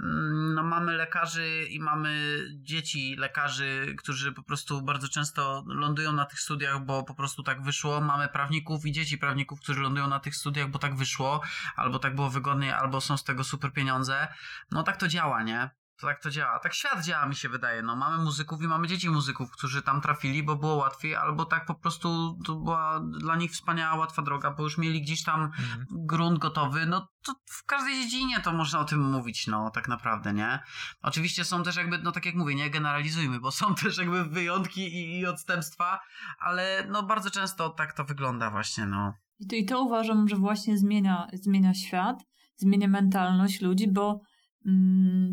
Mm, 0.00 0.38
No, 0.58 0.64
mamy 0.64 0.92
lekarzy 0.92 1.66
i 1.70 1.80
mamy 1.80 2.38
dzieci 2.52 3.16
lekarzy, 3.16 3.94
którzy 3.98 4.32
po 4.32 4.42
prostu 4.42 4.82
bardzo 4.82 5.08
często 5.08 5.64
lądują 5.66 6.12
na 6.12 6.24
tych 6.24 6.40
studiach, 6.40 6.84
bo 6.84 7.02
po 7.02 7.14
prostu 7.14 7.42
tak 7.42 7.62
wyszło. 7.62 8.00
Mamy 8.00 8.28
prawników 8.28 8.86
i 8.86 8.92
dzieci 8.92 9.18
prawników, 9.18 9.60
którzy 9.60 9.80
lądują 9.80 10.08
na 10.08 10.20
tych 10.20 10.36
studiach, 10.36 10.70
bo 10.70 10.78
tak 10.78 10.96
wyszło, 10.96 11.40
albo 11.76 11.98
tak 11.98 12.14
było 12.14 12.30
wygodniej, 12.30 12.72
albo 12.72 13.00
są 13.00 13.16
z 13.16 13.24
tego 13.24 13.44
super 13.44 13.72
pieniądze. 13.72 14.28
No 14.70 14.82
tak 14.82 14.96
to 14.96 15.08
działa, 15.08 15.42
nie? 15.42 15.70
To 16.00 16.06
tak 16.06 16.22
to 16.22 16.30
działa. 16.30 16.58
Tak 16.58 16.74
świat 16.74 17.04
działa, 17.04 17.26
mi 17.26 17.34
się 17.36 17.48
wydaje. 17.48 17.82
No, 17.82 17.96
mamy 17.96 18.24
muzyków 18.24 18.62
i 18.62 18.68
mamy 18.68 18.86
dzieci 18.88 19.10
muzyków, 19.10 19.50
którzy 19.50 19.82
tam 19.82 20.00
trafili, 20.00 20.42
bo 20.42 20.56
było 20.56 20.74
łatwiej, 20.74 21.16
albo 21.16 21.44
tak 21.44 21.66
po 21.66 21.74
prostu 21.74 22.38
to 22.46 22.54
była 22.54 23.00
dla 23.00 23.36
nich 23.36 23.52
wspaniała, 23.52 23.96
łatwa 23.96 24.22
droga, 24.22 24.50
bo 24.50 24.62
już 24.62 24.78
mieli 24.78 25.02
gdzieś 25.02 25.24
tam 25.24 25.40
Mhm. 25.40 25.86
grunt 25.90 26.38
gotowy. 26.38 26.86
No 26.86 27.08
to 27.24 27.34
w 27.46 27.64
każdej 27.64 27.94
dziedzinie 28.02 28.40
to 28.40 28.52
można 28.52 28.80
o 28.80 28.84
tym 28.84 29.10
mówić, 29.10 29.46
no 29.46 29.70
tak 29.70 29.88
naprawdę, 29.88 30.32
nie? 30.32 30.58
Oczywiście 31.02 31.44
są 31.44 31.62
też 31.62 31.76
jakby, 31.76 31.98
no 31.98 32.12
tak 32.12 32.26
jak 32.26 32.34
mówię, 32.34 32.54
nie 32.54 32.70
generalizujmy, 32.70 33.40
bo 33.40 33.50
są 33.50 33.74
też 33.82 33.98
jakby 33.98 34.24
wyjątki 34.24 34.80
i, 34.80 35.18
i 35.20 35.26
odstępstwa, 35.26 36.00
ale 36.38 36.86
no 36.90 37.02
bardzo 37.02 37.30
często 37.30 37.70
tak 37.70 37.92
to 37.92 38.04
wygląda 38.04 38.50
właśnie, 38.50 38.86
no. 38.86 39.14
I 39.38 39.46
to, 39.46 39.56
I 39.56 39.64
to 39.64 39.82
uważam, 39.82 40.28
że 40.28 40.36
właśnie 40.36 40.78
zmienia, 40.78 41.26
zmienia 41.32 41.74
świat, 41.74 42.16
zmienia 42.56 42.88
mentalność 42.88 43.60
ludzi, 43.60 43.92
bo 43.92 44.20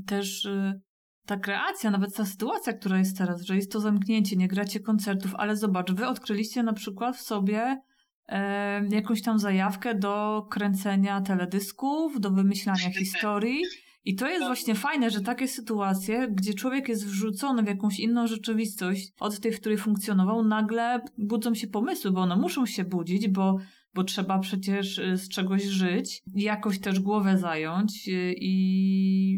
też 0.06 0.46
y, 0.46 0.82
ta 1.26 1.38
kreacja, 1.38 1.92
nawet 1.92 2.16
ta 2.16 2.26
sytuacja, 2.26 2.74
która 2.74 2.98
jest 2.98 3.18
teraz, 3.18 3.42
że 3.42 3.56
jest 3.56 3.72
to 3.72 3.80
zamknięcie, 3.80 4.36
nie 4.36 4.48
gracie 4.48 4.80
koncertów, 4.80 5.36
ale 5.36 5.56
zobacz, 5.56 5.92
wy 5.92 6.08
odkryliście 6.08 6.64
na 6.64 6.74
przykład 6.74 7.18
w 7.18 7.22
sobie 7.22 7.82
e, 8.28 8.88
jakąś 8.88 9.22
tam 9.22 9.40
zajawkę 9.40 9.96
do 9.96 10.46
kręcenia 10.52 11.22
teledysków, 11.22 12.20
do 12.20 12.32
wymyślania 12.32 12.92
historii. 12.92 13.62
I 14.06 14.16
to 14.16 14.28
jest 14.28 14.46
właśnie 14.46 14.76
fajne, 14.76 15.10
że 15.10 15.22
takie 15.22 15.48
sytuacje, 15.48 16.28
gdzie 16.32 16.54
człowiek 16.54 16.90
jest 16.90 17.08
wrzucony 17.08 17.64
w 17.64 17.68
jakąś 17.68 18.00
inną 18.00 18.28
rzeczywistość 18.28 19.12
od 19.20 19.40
tej, 19.40 19.52
w 19.52 19.60
której 19.60 19.78
funkcjonował, 19.78 20.44
nagle 20.44 21.02
budzą 21.18 21.54
się 21.54 21.68
pomysły, 21.68 22.12
bo 22.12 22.22
one 22.22 22.36
muszą 22.36 22.66
się 22.66 22.84
budzić, 22.84 23.28
bo 23.28 23.58
bo 23.96 24.04
trzeba 24.04 24.39
przecież 24.39 24.98
y, 24.98 25.18
z 25.18 25.30
czegoś 25.30 25.64
żyć, 25.64 26.22
jakoś 26.36 26.80
też 26.80 27.00
głowę 27.00 27.38
zająć 27.38 28.08
y, 28.08 28.34
i, 28.38 29.36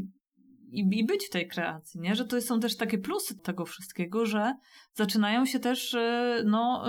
i, 0.72 0.99
i 0.99 1.05
być 1.05 1.26
w 1.26 1.30
tej 1.30 1.47
kreacji, 1.47 1.99
nie? 1.99 2.16
Że 2.16 2.26
to 2.26 2.41
są 2.41 2.60
też 2.60 2.78
takie 2.78 2.97
plusy 2.97 3.39
tego 3.39 3.66
wszystkiego, 3.66 4.26
że 4.26 4.53
zaczynają 4.93 5.45
się 5.45 5.60
też 5.60 5.93
y, 5.93 6.43
no, 6.45 6.86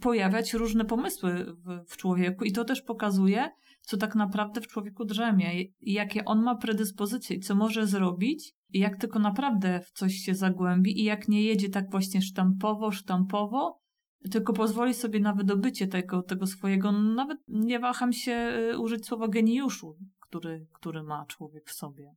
pojawiać 0.00 0.54
różne 0.54 0.84
pomysły 0.84 1.56
w, 1.64 1.92
w 1.92 1.96
człowieku 1.96 2.44
i 2.44 2.52
to 2.52 2.64
też 2.64 2.82
pokazuje, 2.82 3.50
co 3.80 3.96
tak 3.96 4.14
naprawdę 4.14 4.60
w 4.60 4.66
człowieku 4.66 5.04
drzemie 5.04 5.64
jakie 5.80 6.24
on 6.24 6.42
ma 6.42 6.54
predyspozycje 6.54 7.36
i 7.36 7.40
co 7.40 7.54
może 7.54 7.86
zrobić 7.86 8.54
jak 8.72 8.96
tylko 8.96 9.18
naprawdę 9.18 9.80
w 9.80 9.92
coś 9.92 10.14
się 10.14 10.34
zagłębi 10.34 11.00
i 11.00 11.04
jak 11.04 11.28
nie 11.28 11.42
jedzie 11.42 11.68
tak 11.68 11.90
właśnie 11.90 12.22
sztampowo, 12.22 12.90
sztampowo, 12.90 13.81
tylko 14.30 14.52
pozwoli 14.52 14.94
sobie 14.94 15.20
na 15.20 15.32
wydobycie 15.32 15.86
tego, 15.86 16.22
tego 16.22 16.46
swojego, 16.46 16.92
nawet 16.92 17.38
nie 17.48 17.80
waham 17.80 18.12
się 18.12 18.32
y, 18.72 18.78
użyć 18.78 19.06
słowa 19.06 19.28
geniuszu, 19.28 19.96
który, 20.20 20.66
który 20.72 21.02
ma 21.02 21.26
człowiek 21.26 21.68
w 21.68 21.72
sobie. 21.72 22.14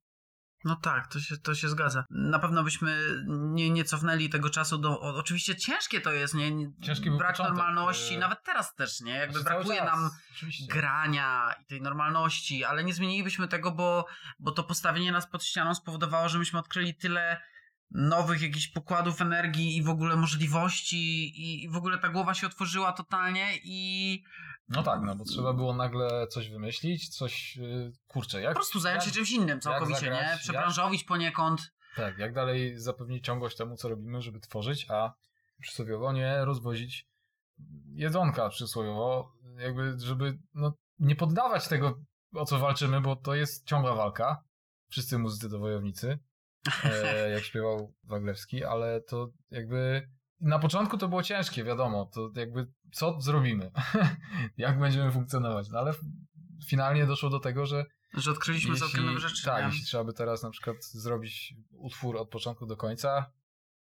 No 0.66 0.76
tak, 0.76 1.08
to 1.08 1.20
się, 1.20 1.38
to 1.38 1.56
się 1.56 1.70
zgadza. 1.70 2.06
Na 2.10 2.40
pewno 2.40 2.64
byśmy 2.64 2.98
nie, 3.28 3.70
nie 3.70 3.84
cofnęli 3.84 4.30
tego 4.30 4.50
czasu 4.50 4.78
do. 4.78 5.02
O, 5.02 5.16
oczywiście 5.16 5.56
ciężkie 5.56 6.02
to 6.02 6.12
jest, 6.12 6.34
nie? 6.34 6.52
Ciężki 6.82 7.12
Brak 7.12 7.32
początek, 7.32 7.58
normalności, 7.58 8.16
e, 8.16 8.18
nawet 8.18 8.44
teraz 8.44 8.76
też, 8.76 9.02
nie? 9.02 9.14
Jakby 9.14 9.40
Znaczy, 9.40 9.56
brakuje 9.56 9.78
czas, 9.78 9.86
nam 9.86 10.10
oczywiście. 10.32 10.74
grania 10.74 11.56
i 11.62 11.66
tej 11.66 11.82
normalności, 11.82 12.64
ale 12.64 12.84
nie 12.84 12.94
zmienilibyśmy 12.94 13.48
tego, 13.48 13.72
bo, 13.72 14.06
bo 14.40 14.52
to 14.52 14.64
postawienie 14.64 15.12
nas 15.12 15.28
pod 15.28 15.44
ścianą 15.44 15.76
spowodowało, 15.76 16.30
że 16.30 16.40
myśmy 16.40 16.60
odkryli 16.60 16.96
tyle 16.96 17.42
nowych 17.92 18.42
jakichś 18.42 18.68
pokładów 18.68 19.22
energii 19.22 19.78
i 19.78 19.84
w 19.84 19.90
ogóle 19.90 20.16
możliwości 20.16 21.34
i 21.64 21.70
w 21.70 21.76
ogóle 21.76 21.98
ta 21.98 22.10
głowa 22.10 22.34
się 22.34 22.48
otworzyła 22.48 22.94
totalnie 22.94 23.48
i 23.64 24.24
No 24.70 24.84
tak, 24.84 25.02
no 25.02 25.16
bo 25.16 25.26
trzeba 25.26 25.54
było 25.54 25.74
nagle 25.74 26.28
coś 26.28 26.50
wymyślić, 26.50 27.10
coś, 27.10 27.56
yy, 27.56 27.92
kurczę, 28.08 28.42
jak... 28.42 28.54
po 28.54 28.60
prostu 28.60 28.80
zająć 28.80 29.04
się 29.04 29.10
jak, 29.10 29.16
czymś 29.16 29.32
innym 29.32 29.62
całkowicie, 29.62 30.00
zagrać, 30.00 30.22
nie? 30.22 30.30
jak- 30.30 30.40
Przebranżowić 30.40 31.04
poniekąd. 31.04 31.74
Tak, 31.96 32.18
jak 32.18 32.34
dalej 32.34 32.80
zapewnić 32.80 33.26
ciągłość 33.26 33.58
temu, 33.58 33.78
co 33.78 33.90
robimy, 33.90 34.22
żeby 34.22 34.40
tworzyć, 34.40 34.86
a 34.90 35.14
przysłowiowo 35.62 36.14
nie 36.14 36.46
rozwozić 36.46 37.08
jedzonka 37.94 38.50
przysłowiowo, 38.50 39.32
jakby, 39.58 40.00
żeby 40.00 40.38
no, 40.54 40.74
nie 41.00 41.16
poddawać 41.16 41.68
tego, 41.68 42.00
o 42.34 42.46
co 42.46 42.60
walczymy, 42.60 43.02
bo 43.02 43.16
to 43.16 43.36
jest 43.36 43.66
ciągła 43.68 43.96
walka. 43.96 44.44
Wszyscy 44.90 45.18
muzycy 45.18 45.50
to 45.50 45.60
wojownicy, 45.60 46.20
jak 47.34 47.44
śpiewał 47.44 47.94
Waglewski, 48.04 48.64
ale 48.64 49.02
to 49.02 49.30
jakby 49.52 50.08
na 50.42 50.60
początku 50.60 50.98
to 50.98 51.08
było 51.08 51.24
ciężkie, 51.24 51.64
wiadomo, 51.64 52.10
to 52.14 52.30
jakby 52.36 52.68
co 52.94 53.22
zrobimy, 53.22 53.72
jak 54.58 54.80
będziemy 54.80 55.12
funkcjonować, 55.12 55.70
no 55.70 55.80
ale 55.80 55.94
finalnie 56.70 57.06
doszło 57.06 57.30
do 57.30 57.40
tego, 57.40 57.66
że 57.66 57.86
Że 58.14 58.32
odkryliśmy 58.32 58.76
całkiem 58.76 59.06
nowe 59.06 59.20
rzeczy. 59.20 59.46
tak, 59.46 59.62
nie? 59.62 59.68
jeśli 59.68 59.86
trzeba 59.86 60.04
by 60.04 60.14
teraz 60.14 60.44
na 60.44 60.50
przykład 60.50 60.78
zrobić 60.84 61.54
utwór 61.72 62.18
od 62.18 62.30
początku 62.30 62.66
do 62.66 62.78
końca, 62.78 63.32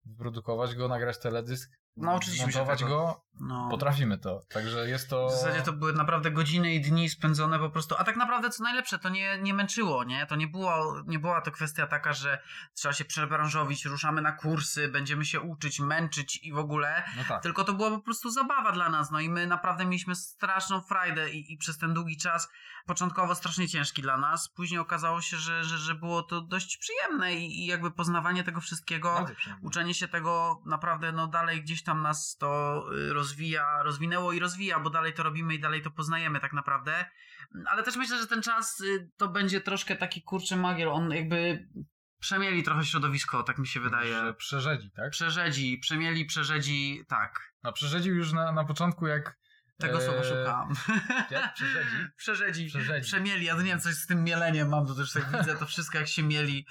wyprodukować 0.06 0.76
go, 0.76 0.88
nagrać 0.88 1.20
teledysk, 1.20 1.72
Nauczyliśmy 1.98 2.52
się 2.52 2.66
tego. 2.66 2.88
go, 2.88 3.24
No. 3.40 3.68
potrafimy 3.72 4.18
to. 4.18 4.42
Także 4.50 4.90
jest 4.90 5.10
to... 5.10 5.28
W 5.28 5.32
zasadzie 5.32 5.62
to 5.62 5.74
były 5.74 5.94
naprawdę 5.94 6.32
godziny 6.32 6.74
i 6.74 6.82
dni 6.82 7.10
spędzone 7.10 7.60
po 7.60 7.70
prostu. 7.70 7.96
A 7.98 8.04
tak 8.04 8.16
naprawdę 8.16 8.50
co 8.50 8.64
najlepsze, 8.64 9.00
to 9.00 9.10
nie, 9.10 9.38
nie 9.42 9.54
męczyło, 9.54 10.04
nie? 10.04 10.26
To 10.26 10.36
nie, 10.36 10.48
było, 10.48 11.02
nie 11.08 11.20
była 11.20 11.42
to 11.42 11.52
kwestia 11.52 11.88
taka, 11.88 12.14
że 12.14 12.40
trzeba 12.74 12.94
się 12.94 13.06
przebranżowić, 13.06 13.86
ruszamy 13.86 14.22
na 14.22 14.32
kursy, 14.32 14.88
będziemy 14.88 15.26
się 15.26 15.42
uczyć, 15.42 15.80
męczyć 15.80 16.40
i 16.44 16.54
w 16.54 16.58
ogóle. 16.58 17.04
No 17.18 17.24
tak. 17.28 17.44
Tylko 17.44 17.64
to 17.64 17.74
była 17.74 17.90
po 17.90 18.02
prostu 18.02 18.30
zabawa 18.30 18.72
dla 18.72 18.90
nas, 18.90 19.12
no 19.12 19.20
i 19.20 19.30
my 19.30 19.48
naprawdę 19.48 19.86
mieliśmy 19.86 20.16
straszną 20.16 20.82
frajdę 20.82 21.32
i, 21.32 21.54
i 21.54 21.58
przez 21.58 21.78
ten 21.78 21.94
długi 21.94 22.18
czas, 22.18 22.50
początkowo 22.86 23.36
strasznie 23.36 23.68
ciężki 23.68 24.02
dla 24.02 24.18
nas, 24.18 24.50
później 24.50 24.80
okazało 24.80 25.22
się, 25.22 25.38
że, 25.38 25.64
że, 25.64 25.78
że 25.78 25.96
było 25.96 26.24
to 26.24 26.42
dość 26.42 26.78
przyjemne 26.78 27.34
i, 27.34 27.64
i 27.64 27.66
jakby 27.66 27.92
poznawanie 27.92 28.44
tego 28.44 28.62
wszystkiego, 28.62 29.26
uczenie 29.62 29.94
się 29.94 30.08
tego 30.08 30.62
naprawdę, 30.66 31.12
no 31.12 31.28
dalej 31.28 31.62
gdzieś 31.62 31.83
tam 31.84 32.02
nas 32.02 32.38
to 32.40 32.84
y, 32.94 33.14
rozwija, 33.14 33.84
rozwinęło 33.84 34.34
i 34.34 34.40
rozwija, 34.40 34.80
bo 34.80 34.90
dalej 34.90 35.14
to 35.14 35.24
robimy 35.24 35.56
i 35.56 35.60
dalej 35.60 35.82
to 35.82 35.92
poznajemy 35.92 36.40
tak 36.40 36.54
naprawdę. 36.54 37.06
Ale 37.66 37.84
też 37.84 37.96
myślę, 37.96 38.18
że 38.18 38.28
ten 38.28 38.42
czas 38.42 38.80
y, 38.80 39.10
to 39.18 39.28
będzie 39.28 39.62
troszkę 39.62 39.96
taki 39.96 40.24
kurczy 40.24 40.56
magiel, 40.56 40.90
on 40.90 41.12
jakby 41.12 41.68
przemieli 42.20 42.64
trochę 42.64 42.86
środowisko, 42.86 43.44
tak 43.44 43.58
mi 43.58 43.68
się 43.68 43.80
wydaje. 43.80 44.34
Przerzedzi, 44.38 44.92
tak? 44.92 45.12
Przerzedzi, 45.12 45.78
przemieli, 45.78 46.26
przerzedzi, 46.26 47.04
tak. 47.08 47.54
No 47.64 47.74
przerzedzi 47.74 48.10
już 48.10 48.34
na, 48.34 48.52
na 48.52 48.66
początku 48.66 49.08
jak... 49.08 49.43
Tego 49.88 50.02
słowa 50.02 50.20
e, 50.20 50.24
szukałam. 50.24 50.74
Jak? 51.32 51.54
Przerzedzi? 51.54 51.96
Przerzedzi, 52.18 52.68
Przerzedzi. 52.68 53.06
przemieli, 53.06 53.46
ja 53.46 53.56
nie 53.56 53.64
wiem, 53.64 53.80
coś 53.80 53.96
z 53.96 54.08
tym 54.08 54.24
mieleniem 54.24 54.70
mam, 54.70 54.88
to 54.88 54.96
też 54.96 55.12
tak 55.12 55.38
widzę, 55.40 55.56
to 55.56 55.66
wszystko 55.66 55.98
jak 55.98 56.08
się 56.08 56.24
mieli. 56.24 56.66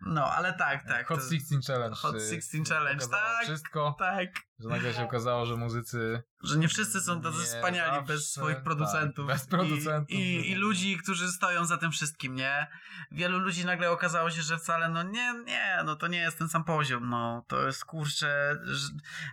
No, 0.00 0.24
ale 0.24 0.52
tak, 0.52 0.82
tak. 0.88 1.06
Hot 1.06 1.18
to, 1.20 1.24
16 1.24 1.72
Challenge. 1.72 1.96
Hot 1.96 2.16
y, 2.16 2.20
16 2.20 2.74
Challenge, 2.74 3.06
tak. 3.08 3.44
Wszystko, 3.44 3.96
Tak, 3.98 4.28
że 4.58 4.68
nagle 4.68 4.94
się 4.94 5.04
okazało, 5.04 5.46
że 5.46 5.56
muzycy 5.56 6.22
że 6.44 6.58
nie 6.58 6.68
wszyscy 6.68 7.00
są 7.00 7.20
tacy 7.22 7.38
Nie 7.38 7.44
wspaniali 7.44 7.90
zawsze, 7.90 8.12
bez 8.12 8.32
swoich 8.32 8.54
tak, 8.54 8.64
producentów. 8.64 9.26
bez 9.26 9.46
producentów, 9.46 10.10
I, 10.10 10.36
i, 10.36 10.50
I 10.50 10.54
ludzi, 10.54 10.98
którzy 10.98 11.32
stoją 11.32 11.64
za 11.64 11.78
tym 11.78 11.90
wszystkim, 11.90 12.34
nie? 12.34 12.66
Wielu 13.12 13.38
ludzi 13.38 13.64
nagle 13.64 13.90
okazało 13.90 14.30
się, 14.30 14.42
że 14.42 14.58
wcale, 14.58 14.88
no 14.88 15.02
nie, 15.02 15.34
nie, 15.46 15.78
no 15.84 15.96
to 15.96 16.06
nie 16.06 16.18
jest 16.18 16.38
ten 16.38 16.48
sam 16.48 16.64
poziom, 16.64 17.08
no 17.10 17.44
to 17.48 17.66
jest 17.66 17.84
kurczę. 17.84 18.58
że 18.64 18.88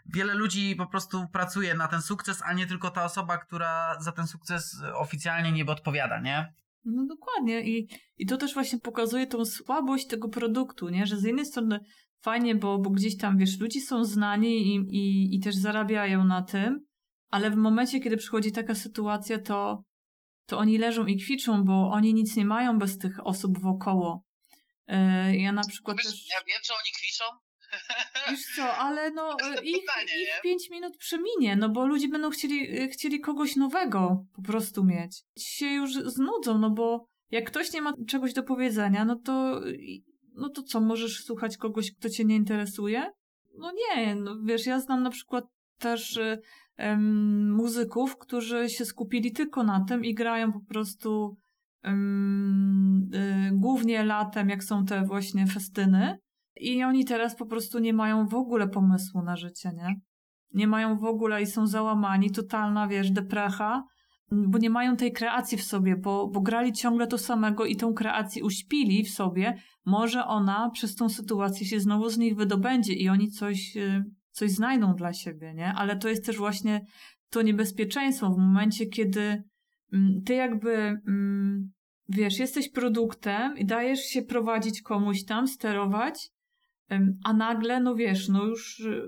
Wiele 0.06 0.34
ludzi 0.34 0.76
po 0.76 0.88
prostu 0.88 1.28
pracuje 1.28 1.74
na 1.74 1.88
ten 1.88 2.02
sukces, 2.02 2.42
a 2.46 2.54
nie 2.54 2.68
tylko 2.68 2.90
ta 2.90 3.04
osoba, 3.04 3.21
która 3.38 3.98
za 4.00 4.12
ten 4.12 4.28
sukces 4.28 4.82
oficjalnie 4.96 5.52
niby 5.52 5.72
odpowiada, 5.72 6.20
nie? 6.20 6.54
No 6.86 7.06
dokładnie 7.06 7.62
I, 7.62 7.88
i 8.18 8.26
to 8.26 8.38
też 8.38 8.54
właśnie 8.54 8.80
pokazuje 8.80 9.28
tą 9.28 9.46
słabość 9.46 10.08
tego 10.08 10.30
produktu, 10.30 10.90
nie? 10.90 11.06
Że 11.06 11.18
z 11.18 11.24
jednej 11.24 11.46
strony 11.46 11.80
fajnie, 12.22 12.56
bo, 12.56 12.78
bo 12.78 12.90
gdzieś 12.90 13.18
tam, 13.18 13.38
wiesz, 13.38 13.60
ludzie 13.60 13.82
są 13.82 14.06
znani 14.06 14.76
i, 14.76 14.76
i, 14.76 15.36
i 15.36 15.40
też 15.40 15.56
zarabiają 15.56 16.24
na 16.24 16.42
tym, 16.42 16.86
ale 17.30 17.52
w 17.52 17.56
momencie, 17.56 18.00
kiedy 18.00 18.18
przychodzi 18.18 18.52
taka 18.52 18.76
sytuacja, 18.76 19.40
to, 19.40 19.84
to 20.46 20.58
oni 20.58 20.78
leżą 20.78 21.06
i 21.06 21.18
kwiczą, 21.18 21.64
bo 21.64 21.92
oni 21.92 22.14
nic 22.14 22.36
nie 22.36 22.46
mają 22.46 22.80
bez 22.80 22.98
tych 22.98 23.28
osób 23.28 23.60
wokoło. 23.60 24.24
Yy, 24.88 25.38
Ja 25.38 25.52
na 25.52 25.64
przykład 25.64 25.98
Wiesz, 25.98 26.06
też... 26.06 26.30
ja 26.30 26.38
wiem, 26.48 26.60
czy 26.64 26.74
oni 26.74 26.92
kwiczą. 26.98 27.24
Wiesz 28.30 28.56
co, 28.56 28.78
ale 28.78 29.12
no 29.12 29.38
ich, 29.64 29.82
pytanie, 29.82 30.22
ich 30.24 30.42
pięć 30.44 30.70
minut 30.70 30.98
przeminie, 30.98 31.56
no 31.56 31.70
bo 31.70 31.86
ludzie 31.86 32.08
będą 32.08 32.30
chcieli, 32.30 32.90
chcieli 32.90 33.20
kogoś 33.20 33.56
nowego 33.56 34.26
po 34.36 34.42
prostu 34.42 34.84
mieć. 34.84 35.24
Ci 35.40 35.58
się 35.58 35.66
już 35.66 35.94
znudzą, 35.94 36.58
no 36.58 36.70
bo 36.70 37.06
jak 37.32 37.48
ktoś 37.48 37.74
nie 37.74 37.82
ma 37.82 37.94
czegoś 38.08 38.34
do 38.34 38.44
powiedzenia, 38.44 39.06
no 39.06 39.16
to 39.16 39.62
no 40.34 40.50
to 40.50 40.64
co, 40.64 40.82
możesz 40.82 41.24
słuchać 41.24 41.58
kogoś, 41.58 41.92
kto 41.92 42.10
cię 42.10 42.26
nie 42.26 42.36
interesuje? 42.36 43.12
No 43.58 43.72
nie, 43.72 44.16
no 44.16 44.36
wiesz, 44.44 44.66
ja 44.66 44.80
znam 44.80 45.04
na 45.04 45.10
przykład 45.10 45.46
też 45.78 46.18
y, 46.18 46.40
muzyków, 47.52 48.18
którzy 48.18 48.70
się 48.70 48.86
skupili 48.86 49.32
tylko 49.32 49.64
na 49.64 49.86
tym 49.86 50.06
i 50.06 50.14
grają 50.14 50.52
po 50.52 50.60
prostu 50.60 51.38
y, 51.86 51.90
głównie 53.52 54.04
latem, 54.04 54.50
jak 54.50 54.64
są 54.64 54.86
te 54.86 55.06
właśnie 55.06 55.48
festyny. 55.48 56.18
I 56.62 56.84
oni 56.84 57.06
teraz 57.06 57.36
po 57.36 57.46
prostu 57.46 57.80
nie 57.80 57.94
mają 57.94 58.28
w 58.28 58.34
ogóle 58.34 58.68
pomysłu 58.68 59.22
na 59.22 59.36
życie, 59.36 59.72
nie? 59.76 59.96
Nie 60.54 60.68
mają 60.68 60.98
w 60.98 61.04
ogóle 61.04 61.42
i 61.42 61.46
są 61.46 61.68
załamani, 61.68 62.32
totalna, 62.32 62.88
wiesz, 62.88 63.12
deprecha, 63.12 63.84
bo 64.32 64.58
nie 64.58 64.70
mają 64.70 64.96
tej 64.96 65.12
kreacji 65.12 65.58
w 65.58 65.64
sobie, 65.64 65.96
bo, 65.96 66.28
bo 66.28 66.42
grali 66.42 66.74
ciągle 66.74 67.08
to 67.08 67.18
samego 67.18 67.66
i 67.66 67.76
tą 67.76 67.94
kreację 67.94 68.44
uśpili 68.44 69.04
w 69.04 69.10
sobie. 69.10 69.58
Może 69.86 70.26
ona 70.26 70.70
przez 70.70 70.96
tą 70.96 71.10
sytuację 71.10 71.68
się 71.68 71.80
znowu 71.80 72.10
z 72.10 72.18
nich 72.18 72.36
wydobędzie 72.36 72.94
i 72.94 73.10
oni 73.10 73.32
coś, 73.32 73.78
y, 73.78 74.04
coś 74.32 74.52
znajdą 74.52 74.96
dla 74.96 75.14
siebie, 75.14 75.54
nie? 75.54 75.74
Ale 75.74 75.98
to 75.98 76.10
jest 76.10 76.26
też 76.26 76.38
właśnie 76.38 76.86
to 77.30 77.42
niebezpieczeństwo 77.42 78.30
w 78.30 78.38
momencie, 78.38 78.86
kiedy 78.86 79.44
mm, 79.94 80.22
ty 80.26 80.34
jakby, 80.34 80.74
mm, 81.08 81.72
wiesz, 82.10 82.40
jesteś 82.40 82.72
produktem 82.72 83.58
i 83.58 83.66
dajesz 83.66 84.00
się 84.00 84.22
prowadzić 84.22 84.82
komuś 84.82 85.26
tam, 85.26 85.48
sterować, 85.48 86.30
A 87.24 87.34
nagle, 87.34 87.80
no 87.80 87.96
wiesz, 87.96 88.30
no 88.30 88.46
już 88.46 88.80
y, 88.80 89.08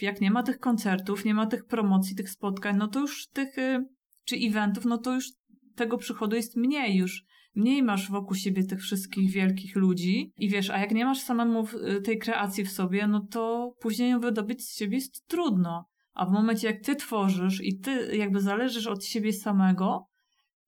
jak 0.00 0.20
nie 0.20 0.30
ma 0.30 0.42
tych 0.42 0.58
koncertów, 0.58 1.24
nie 1.24 1.34
ma 1.34 1.46
tych 1.46 1.66
promocji, 1.66 2.16
tych 2.16 2.30
spotkań, 2.30 2.76
no 2.76 2.88
to 2.88 3.00
już 3.00 3.28
tych, 3.28 3.58
y, 3.58 3.84
czy 4.24 4.36
eventów, 4.36 4.84
no 4.84 4.98
to 4.98 5.14
już 5.14 5.26
tego 5.74 5.98
przychodu 5.98 6.36
jest 6.36 6.56
mniej 6.56 6.96
już. 6.96 7.24
Mniej 7.54 7.82
masz 7.82 8.10
wokół 8.10 8.36
siebie 8.36 8.64
tych 8.64 8.80
wszystkich 8.80 9.30
wielkich 9.30 9.76
ludzi 9.76 10.32
i 10.36 10.48
wiesz, 10.48 10.70
a 10.70 10.78
jak 10.78 10.92
nie 10.92 11.04
masz 11.04 11.20
samemu 11.20 11.66
y, 11.66 12.00
tej 12.02 12.18
kreacji 12.18 12.64
w 12.64 12.72
sobie, 12.72 13.06
no 13.06 13.26
to 13.30 13.74
później 13.80 14.10
ją 14.10 14.20
wydobyć 14.20 14.64
z 14.64 14.76
siebie 14.76 14.96
jest 14.96 15.26
trudno. 15.26 15.88
A 16.12 16.26
w 16.26 16.32
momencie, 16.32 16.66
jak 16.66 16.80
ty 16.80 16.96
tworzysz 16.96 17.60
i 17.62 17.78
ty 17.78 18.16
jakby 18.16 18.40
zależysz 18.40 18.86
od 18.86 19.04
siebie 19.04 19.32
samego, 19.32 20.06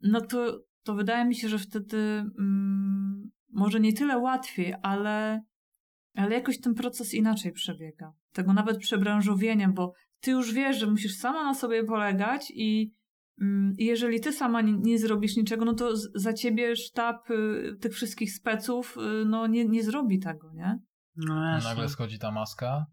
no 0.00 0.20
to, 0.20 0.60
to 0.82 0.94
wydaje 0.94 1.24
mi 1.24 1.34
się, 1.34 1.48
że 1.48 1.58
wtedy 1.58 1.98
mm, 2.38 3.30
może 3.52 3.80
nie 3.80 3.92
tyle 3.92 4.18
łatwiej, 4.18 4.74
ale 4.82 5.42
ale 6.16 6.34
jakoś 6.34 6.60
ten 6.60 6.74
proces 6.74 7.14
inaczej 7.14 7.52
przebiega. 7.52 8.12
Tego 8.32 8.52
nawet 8.52 8.78
przebranżowienia, 8.78 9.68
bo 9.68 9.92
ty 10.20 10.30
już 10.30 10.52
wiesz, 10.52 10.78
że 10.78 10.86
musisz 10.86 11.16
sama 11.16 11.44
na 11.44 11.54
sobie 11.54 11.84
polegać 11.84 12.52
i, 12.54 12.94
mm, 13.40 13.74
jeżeli 13.78 14.20
ty 14.20 14.32
sama 14.32 14.60
nie, 14.60 14.72
nie 14.72 14.98
zrobisz 14.98 15.36
niczego, 15.36 15.64
no 15.64 15.74
to 15.74 15.96
za 16.14 16.32
ciebie 16.32 16.76
sztab 16.76 17.30
y, 17.30 17.76
tych 17.80 17.92
wszystkich 17.92 18.32
speców 18.32 18.96
y, 18.96 19.24
no 19.24 19.46
nie, 19.46 19.64
nie 19.64 19.82
zrobi 19.82 20.18
tego, 20.18 20.52
nie? 20.52 20.78
No 21.16 21.44
jasne. 21.44 21.70
nagle 21.70 21.88
schodzi 21.88 22.18
ta 22.18 22.30
maska. 22.30 22.86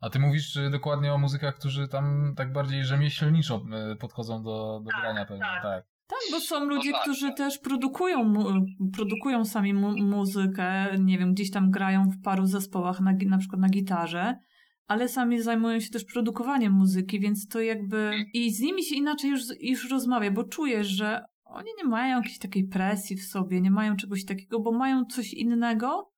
A 0.00 0.10
ty 0.10 0.18
mówisz 0.18 0.58
dokładnie 0.70 1.12
o 1.12 1.18
muzykach, 1.18 1.56
którzy 1.58 1.88
tam 1.88 2.34
tak 2.36 2.52
bardziej 2.52 2.84
rzemieślniczo 2.84 3.62
y, 3.92 3.96
podchodzą 3.96 4.42
do, 4.42 4.80
do 4.84 4.90
Tak, 4.90 5.00
grania 5.00 5.24
pewnie, 5.24 5.44
tak. 5.44 5.62
tak. 5.62 5.84
Tak, 6.08 6.18
bo 6.30 6.40
są 6.40 6.64
ludzie, 6.64 6.92
tak, 6.92 7.02
którzy 7.02 7.26
tak. 7.26 7.36
też 7.36 7.58
produkują, 7.58 8.32
produkują 8.92 9.44
sami 9.44 9.74
mu- 9.74 10.02
muzykę, 10.02 10.98
nie 10.98 11.18
wiem, 11.18 11.34
gdzieś 11.34 11.50
tam 11.50 11.70
grają 11.70 12.08
w 12.10 12.22
paru 12.22 12.46
zespołach, 12.46 13.00
na, 13.00 13.12
na 13.26 13.38
przykład 13.38 13.60
na 13.60 13.68
gitarze, 13.68 14.38
ale 14.86 15.08
sami 15.08 15.42
zajmują 15.42 15.80
się 15.80 15.90
też 15.90 16.04
produkowaniem 16.04 16.72
muzyki, 16.72 17.20
więc 17.20 17.48
to 17.48 17.60
jakby... 17.60 18.10
I 18.32 18.50
z 18.50 18.60
nimi 18.60 18.84
się 18.84 18.94
inaczej 18.94 19.30
już, 19.30 19.42
już 19.60 19.90
rozmawia, 19.90 20.30
bo 20.30 20.44
czujesz, 20.44 20.86
że 20.86 21.20
oni 21.44 21.70
nie 21.78 21.84
mają 21.84 22.16
jakiejś 22.16 22.38
takiej 22.38 22.68
presji 22.68 23.16
w 23.16 23.24
sobie, 23.24 23.60
nie 23.60 23.70
mają 23.70 23.96
czegoś 23.96 24.24
takiego, 24.24 24.60
bo 24.60 24.72
mają 24.72 25.04
coś 25.04 25.34
innego, 25.34 26.10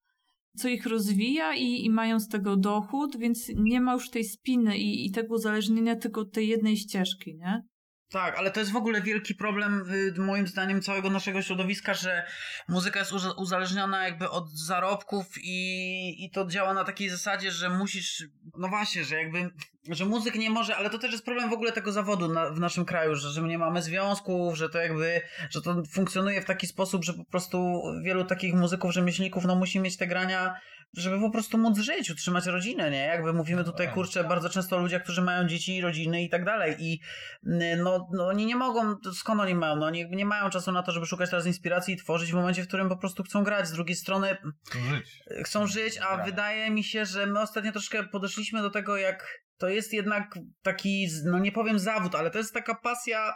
co 0.56 0.68
ich 0.68 0.86
rozwija 0.86 1.54
i, 1.54 1.84
i 1.84 1.90
mają 1.90 2.20
z 2.20 2.28
tego 2.28 2.56
dochód, 2.56 3.16
więc 3.16 3.52
nie 3.54 3.80
ma 3.80 3.92
już 3.92 4.10
tej 4.10 4.24
spiny 4.24 4.78
i, 4.78 5.06
i 5.06 5.10
tego 5.10 5.34
uzależnienia 5.34 5.96
tylko 5.96 6.20
od 6.20 6.32
tej 6.32 6.48
jednej 6.48 6.76
ścieżki, 6.76 7.36
nie? 7.36 7.62
Tak, 8.10 8.38
ale 8.38 8.50
to 8.50 8.60
jest 8.60 8.72
w 8.72 8.76
ogóle 8.76 9.02
wielki 9.02 9.34
problem, 9.34 9.84
y, 10.16 10.20
moim 10.20 10.46
zdaniem, 10.46 10.82
całego 10.82 11.10
naszego 11.10 11.42
środowiska, 11.42 11.94
że 11.94 12.26
muzyka 12.68 12.98
jest 12.98 13.12
uza- 13.12 13.34
uzależniona 13.36 14.04
jakby 14.04 14.30
od 14.30 14.50
zarobków 14.50 15.26
i, 15.42 16.24
i 16.24 16.30
to 16.30 16.46
działa 16.46 16.74
na 16.74 16.84
takiej 16.84 17.08
zasadzie, 17.10 17.50
że 17.50 17.70
musisz, 17.70 18.24
no 18.58 18.68
właśnie, 18.68 19.04
że 19.04 19.16
jakby, 19.16 19.50
że 19.88 20.04
muzyk 20.04 20.34
nie 20.34 20.50
może, 20.50 20.76
ale 20.76 20.90
to 20.90 20.98
też 20.98 21.12
jest 21.12 21.24
problem 21.24 21.50
w 21.50 21.52
ogóle 21.52 21.72
tego 21.72 21.92
zawodu 21.92 22.28
na, 22.28 22.50
w 22.50 22.60
naszym 22.60 22.84
kraju, 22.84 23.14
że, 23.14 23.30
że 23.30 23.42
my 23.42 23.48
nie 23.48 23.58
mamy 23.58 23.82
związków, 23.82 24.56
że 24.56 24.68
to 24.68 24.78
jakby, 24.78 25.20
że 25.50 25.62
to 25.62 25.82
funkcjonuje 25.92 26.42
w 26.42 26.44
taki 26.44 26.66
sposób, 26.66 27.04
że 27.04 27.14
po 27.14 27.24
prostu 27.24 27.82
wielu 28.04 28.24
takich 28.24 28.54
muzyków, 28.54 28.92
rzemieślników, 28.92 29.44
no 29.44 29.54
musi 29.54 29.80
mieć 29.80 29.96
te 29.96 30.06
grania 30.06 30.54
żeby 30.96 31.20
po 31.20 31.30
prostu 31.30 31.58
móc 31.58 31.78
żyć, 31.78 32.10
utrzymać 32.10 32.46
rodzinę, 32.46 32.90
nie? 32.90 32.98
Jakby 32.98 33.32
mówimy 33.32 33.64
tutaj, 33.64 33.86
Tak. 33.86 33.94
kurczę, 33.94 34.24
bardzo 34.24 34.50
często 34.50 34.76
o 34.76 34.78
ludziach, 34.78 35.02
którzy 35.02 35.22
mają 35.22 35.48
dzieci, 35.48 35.80
rodziny 35.80 36.22
i 36.22 36.28
tak 36.28 36.44
dalej 36.44 36.76
i 36.78 37.00
mm, 37.46 37.82
no, 37.82 38.08
no 38.12 38.26
oni 38.26 38.46
nie 38.46 38.56
mogą, 38.56 38.94
skąd 39.14 39.40
oni 39.40 39.54
mają? 39.54 39.76
No 39.76 39.86
oni 39.86 40.06
nie 40.10 40.26
mają 40.26 40.50
czasu 40.50 40.72
na 40.72 40.82
to, 40.82 40.92
żeby 40.92 41.06
szukać 41.06 41.30
teraz 41.30 41.46
inspiracji 41.46 41.94
i 41.94 41.96
tworzyć 41.96 42.32
w 42.32 42.34
momencie, 42.34 42.62
w 42.62 42.68
którym 42.68 42.88
po 42.88 42.96
prostu 42.96 43.22
chcą 43.22 43.44
grać. 43.44 43.68
Z 43.68 43.72
drugiej 43.72 43.96
strony 43.96 44.36
Chcą 44.70 44.80
żyć. 44.96 45.20
chcą 45.44 45.66
żyć, 45.66 45.98
a 45.98 46.24
wydaje 46.24 46.70
mi 46.70 46.84
się, 46.84 47.04
że 47.06 47.26
my 47.26 47.40
ostatnio 47.40 47.72
troszkę 47.72 48.04
podeszliśmy 48.04 48.62
do 48.62 48.70
tego, 48.70 48.96
jak 48.96 49.38
to 49.58 49.68
jest 49.68 49.92
jednak 49.92 50.38
taki, 50.62 51.08
no 51.24 51.38
nie 51.38 51.52
powiem 51.52 51.78
zawód, 51.78 52.14
ale 52.14 52.30
to 52.30 52.38
jest 52.38 52.54
taka 52.54 52.74
pasja 52.74 53.34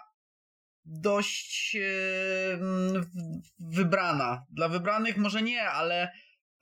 dość 0.85 1.77
e, 1.77 1.81
w- 2.57 3.07
wybrana. 3.77 4.43
Dla 4.51 4.69
wybranych 4.69 5.17
może 5.17 5.43
nie, 5.43 5.63
ale, 5.71 6.13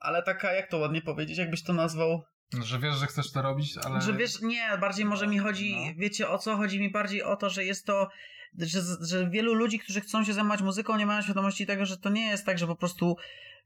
ale 0.01 0.23
taka, 0.23 0.53
jak 0.53 0.69
to 0.69 0.77
ładnie 0.77 1.01
powiedzieć, 1.01 1.37
jakbyś 1.37 1.63
to 1.63 1.73
nazwał? 1.73 2.23
Że 2.63 2.79
wiesz, 2.79 2.95
że 2.95 3.07
chcesz 3.07 3.31
to 3.31 3.41
robić, 3.41 3.77
ale... 3.85 4.01
Że 4.01 4.13
wiesz, 4.13 4.41
nie, 4.41 4.77
bardziej 4.81 5.05
może 5.05 5.27
mi 5.27 5.39
chodzi, 5.39 5.75
No. 5.75 5.93
wiecie 5.97 6.29
o 6.29 6.37
co? 6.37 6.57
Chodzi 6.57 6.79
mi 6.79 6.91
bardziej 6.91 7.23
o 7.23 7.35
to, 7.35 7.49
że 7.49 7.65
jest 7.65 7.85
to, 7.85 8.09
że, 8.57 8.81
że 9.01 9.29
wielu 9.29 9.53
ludzi, 9.53 9.79
którzy 9.79 10.01
chcą 10.01 10.23
się 10.23 10.33
zajmować 10.33 10.61
muzyką, 10.61 10.97
nie 10.97 11.05
mają 11.05 11.21
świadomości 11.21 11.65
tego, 11.65 11.85
że 11.85 11.97
to 11.97 12.09
nie 12.09 12.27
jest 12.27 12.45
tak, 12.45 12.57
że 12.57 12.67
po 12.67 12.75
prostu 12.75 13.17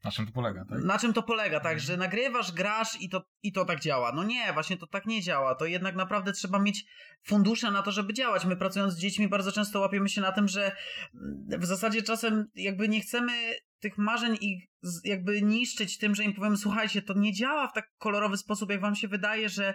Na 0.04 0.10
czym 0.10 0.26
to 0.26 0.32
polega, 0.32 0.64
tak? 0.64 0.84
na 0.84 0.98
czym 0.98 1.12
to 1.12 1.22
polega, 1.22 1.60
tak, 1.60 1.72
Mhm. 1.72 1.78
że 1.78 1.96
nagrywasz, 1.96 2.52
grasz 2.52 3.00
i 3.00 3.08
to, 3.08 3.22
i 3.42 3.52
to 3.52 3.64
tak 3.64 3.80
działa. 3.80 4.12
No 4.12 4.24
nie, 4.24 4.52
właśnie 4.52 4.76
to 4.76 4.86
tak 4.86 5.06
nie 5.06 5.22
działa. 5.22 5.54
To 5.54 5.66
jednak 5.66 5.94
naprawdę 5.96 6.32
trzeba 6.32 6.58
mieć 6.58 6.84
fundusze 7.22 7.70
na 7.70 7.82
to, 7.82 7.92
żeby 7.92 8.14
działać. 8.14 8.44
My 8.44 8.56
pracując 8.56 8.94
z 8.94 8.98
dziećmi 8.98 9.28
bardzo 9.28 9.52
często 9.52 9.80
łapiemy 9.80 10.08
się 10.08 10.20
na 10.20 10.32
tym, 10.32 10.48
że 10.48 10.72
mm, 11.14 11.60
w 11.60 11.66
zasadzie 11.66 12.02
czasem 12.02 12.46
jakby 12.54 12.88
nie 12.88 13.00
chcemy 13.00 13.32
tych 13.80 13.98
marzeń 13.98 14.36
i 14.40 14.68
jakby 15.04 15.42
niszczyć 15.42 15.98
tym, 15.98 16.14
że 16.14 16.24
im 16.24 16.34
powiemy, 16.34 16.56
słuchajcie, 16.56 17.02
to 17.02 17.14
nie 17.14 17.32
działa 17.32 17.68
w 17.68 17.72
tak 17.72 17.90
kolorowy 17.98 18.36
sposób, 18.36 18.70
jak 18.70 18.80
wam 18.80 18.94
się 18.96 19.08
wydaje, 19.08 19.48
że, 19.48 19.74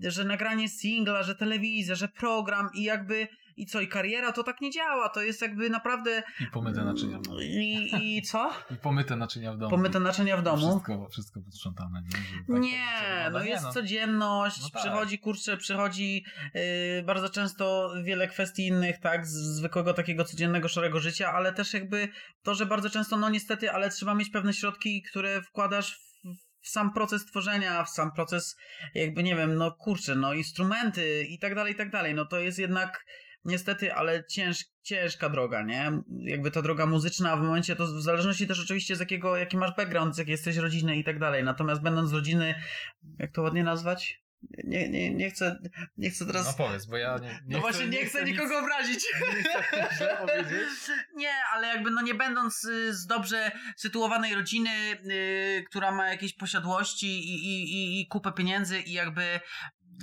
że 0.00 0.24
nagranie 0.24 0.68
singla, 0.68 1.22
że 1.22 1.34
telewizja, 1.34 1.94
że 1.94 2.08
program 2.08 2.68
i 2.74 2.82
jakby 2.82 3.28
i 3.62 3.66
co, 3.66 3.80
i 3.80 3.88
kariera, 3.88 4.32
to 4.32 4.42
tak 4.42 4.60
nie 4.60 4.70
działa. 4.70 5.08
To 5.08 5.22
jest 5.22 5.42
jakby 5.42 5.70
naprawdę... 5.70 6.22
I 6.40 6.46
pomyte 6.46 6.84
naczynia 6.84 7.18
w 7.18 7.22
domu. 7.22 7.40
I, 7.40 8.16
i 8.18 8.22
co? 8.22 8.50
I 8.70 8.76
pomyte 8.76 9.16
naczynia 9.16 9.52
w 9.52 9.58
domu. 9.58 9.70
Pomyte 9.70 10.00
naczynia 10.00 10.36
w 10.36 10.42
domu. 10.42 10.66
Wszystko, 10.68 11.08
wszystko 11.08 11.40
posprzątane. 11.40 12.02
Nie, 12.02 12.10
tak, 12.10 12.60
nie, 12.60 13.22
tak, 13.24 13.32
no 13.32 13.42
nie, 13.42 13.50
jest 13.50 13.64
no. 13.64 13.72
codzienność, 13.72 14.62
No 14.62 14.70
tak. 14.70 14.82
przychodzi, 14.82 15.18
kurczę, 15.18 15.56
przychodzi 15.56 16.24
yy, 16.54 17.02
bardzo 17.02 17.28
często 17.28 17.94
wiele 18.04 18.28
kwestii 18.28 18.66
innych, 18.66 18.98
tak, 19.00 19.26
z 19.26 19.30
zwykłego 19.30 19.94
takiego 19.94 20.24
codziennego, 20.24 20.68
szarego 20.68 21.00
życia, 21.00 21.32
ale 21.32 21.52
też 21.52 21.74
jakby 21.74 22.08
to, 22.42 22.54
że 22.54 22.66
bardzo 22.66 22.90
często, 22.90 23.16
no 23.16 23.28
niestety, 23.30 23.72
ale 23.72 23.90
trzeba 23.90 24.14
mieć 24.14 24.30
pewne 24.30 24.52
środki, 24.52 25.02
które 25.02 25.42
wkładasz 25.42 25.98
w, 25.98 26.66
w 26.66 26.68
sam 26.68 26.92
proces 26.92 27.24
tworzenia, 27.26 27.84
w 27.84 27.90
sam 27.90 28.12
proces 28.12 28.56
jakby, 28.94 29.22
nie 29.22 29.36
wiem, 29.36 29.54
no 29.54 29.72
kurczę, 29.72 30.14
no 30.14 30.34
instrumenty 30.34 31.24
i 31.28 31.38
tak 31.38 31.54
dalej, 31.54 31.72
i 31.72 31.76
tak 31.76 31.90
dalej, 31.90 32.14
no 32.14 32.24
to 32.24 32.38
jest 32.38 32.58
jednak 32.58 33.04
niestety, 33.44 33.94
ale 33.94 34.24
cięż, 34.24 34.64
ciężka 34.82 35.28
droga, 35.28 35.62
nie? 35.62 35.92
Jakby 36.20 36.50
ta 36.50 36.62
droga 36.62 36.86
muzyczna 36.86 37.36
w 37.36 37.40
momencie, 37.40 37.76
to 37.76 37.86
w 37.86 38.02
zależności 38.02 38.46
też 38.46 38.60
oczywiście 38.60 38.96
z 38.96 39.00
jakiego, 39.00 39.36
jaki 39.36 39.56
masz 39.56 39.76
background, 39.76 40.14
z 40.14 40.18
jakiej 40.18 40.32
jesteś 40.32 40.56
rodziny 40.56 40.96
i 40.96 41.04
tak 41.04 41.18
dalej. 41.18 41.44
Natomiast 41.44 41.82
będąc 41.82 42.10
z 42.10 42.12
rodziny, 42.12 42.54
jak 43.18 43.32
to 43.32 43.42
ładnie 43.42 43.64
nazwać? 43.64 44.28
Nie, 44.64 44.88
nie, 44.88 45.14
nie 45.14 45.30
chcę, 45.30 45.58
nie 45.96 46.10
chcę 46.10 46.26
teraz... 46.26 46.46
No 46.46 46.66
powiedz, 46.66 46.86
bo 46.86 46.96
ja 46.96 47.18
nie, 47.18 47.28
nie 47.28 47.56
no 47.56 47.60
właśnie 47.60 47.86
nie 47.86 48.06
chcę, 48.06 48.24
nikogo 48.24 48.54
nic- 48.54 48.62
obrazić. 48.62 49.04
Nie 49.76 49.84
chcę. 49.84 50.26
Nie, 51.16 51.32
ale 51.54 51.68
jakby 51.68 51.90
no 51.90 52.02
nie 52.02 52.14
będąc 52.14 52.64
y, 52.64 52.94
z 52.94 53.06
dobrze 53.06 53.50
sytuowanej 53.76 54.34
rodziny, 54.34 54.70
y, 55.10 55.64
która 55.70 55.92
ma 55.92 56.08
jakieś 56.08 56.32
posiadłości 56.32 57.06
i, 57.06 57.34
i, 57.34 57.74
i, 57.74 58.00
i 58.00 58.06
kupę 58.06 58.32
pieniędzy 58.32 58.80
i 58.80 58.92
jakby 58.92 59.40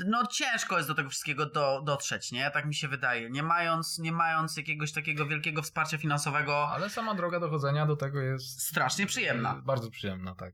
no 0.06 0.28
ciężko 0.28 0.78
jest 0.78 0.90
do 0.90 0.96
tego 0.96 1.10
wszystkiego 1.10 1.46
do, 1.46 1.82
dotrzeć, 1.86 2.32
nie? 2.32 2.52
Tak 2.52 2.66
mi 2.66 2.76
się 2.76 2.88
wydaje. 2.88 3.30
Nie 3.30 3.44
mając, 3.44 4.00
nie 4.00 4.12
mając 4.12 4.58
jakiegoś 4.58 4.92
takiego 4.92 5.26
wielkiego 5.26 5.62
wsparcia 5.62 5.98
finansowego, 5.98 6.68
Ale 6.70 6.90
sama 6.90 7.16
droga 7.16 7.40
dochodzenia 7.40 7.86
do 7.86 7.96
tego 7.96 8.20
jest 8.20 8.62
strasznie 8.62 9.06
przyjemna. 9.06 9.62
Bardzo 9.66 9.90
przyjemna, 9.90 10.36
tak. 10.36 10.54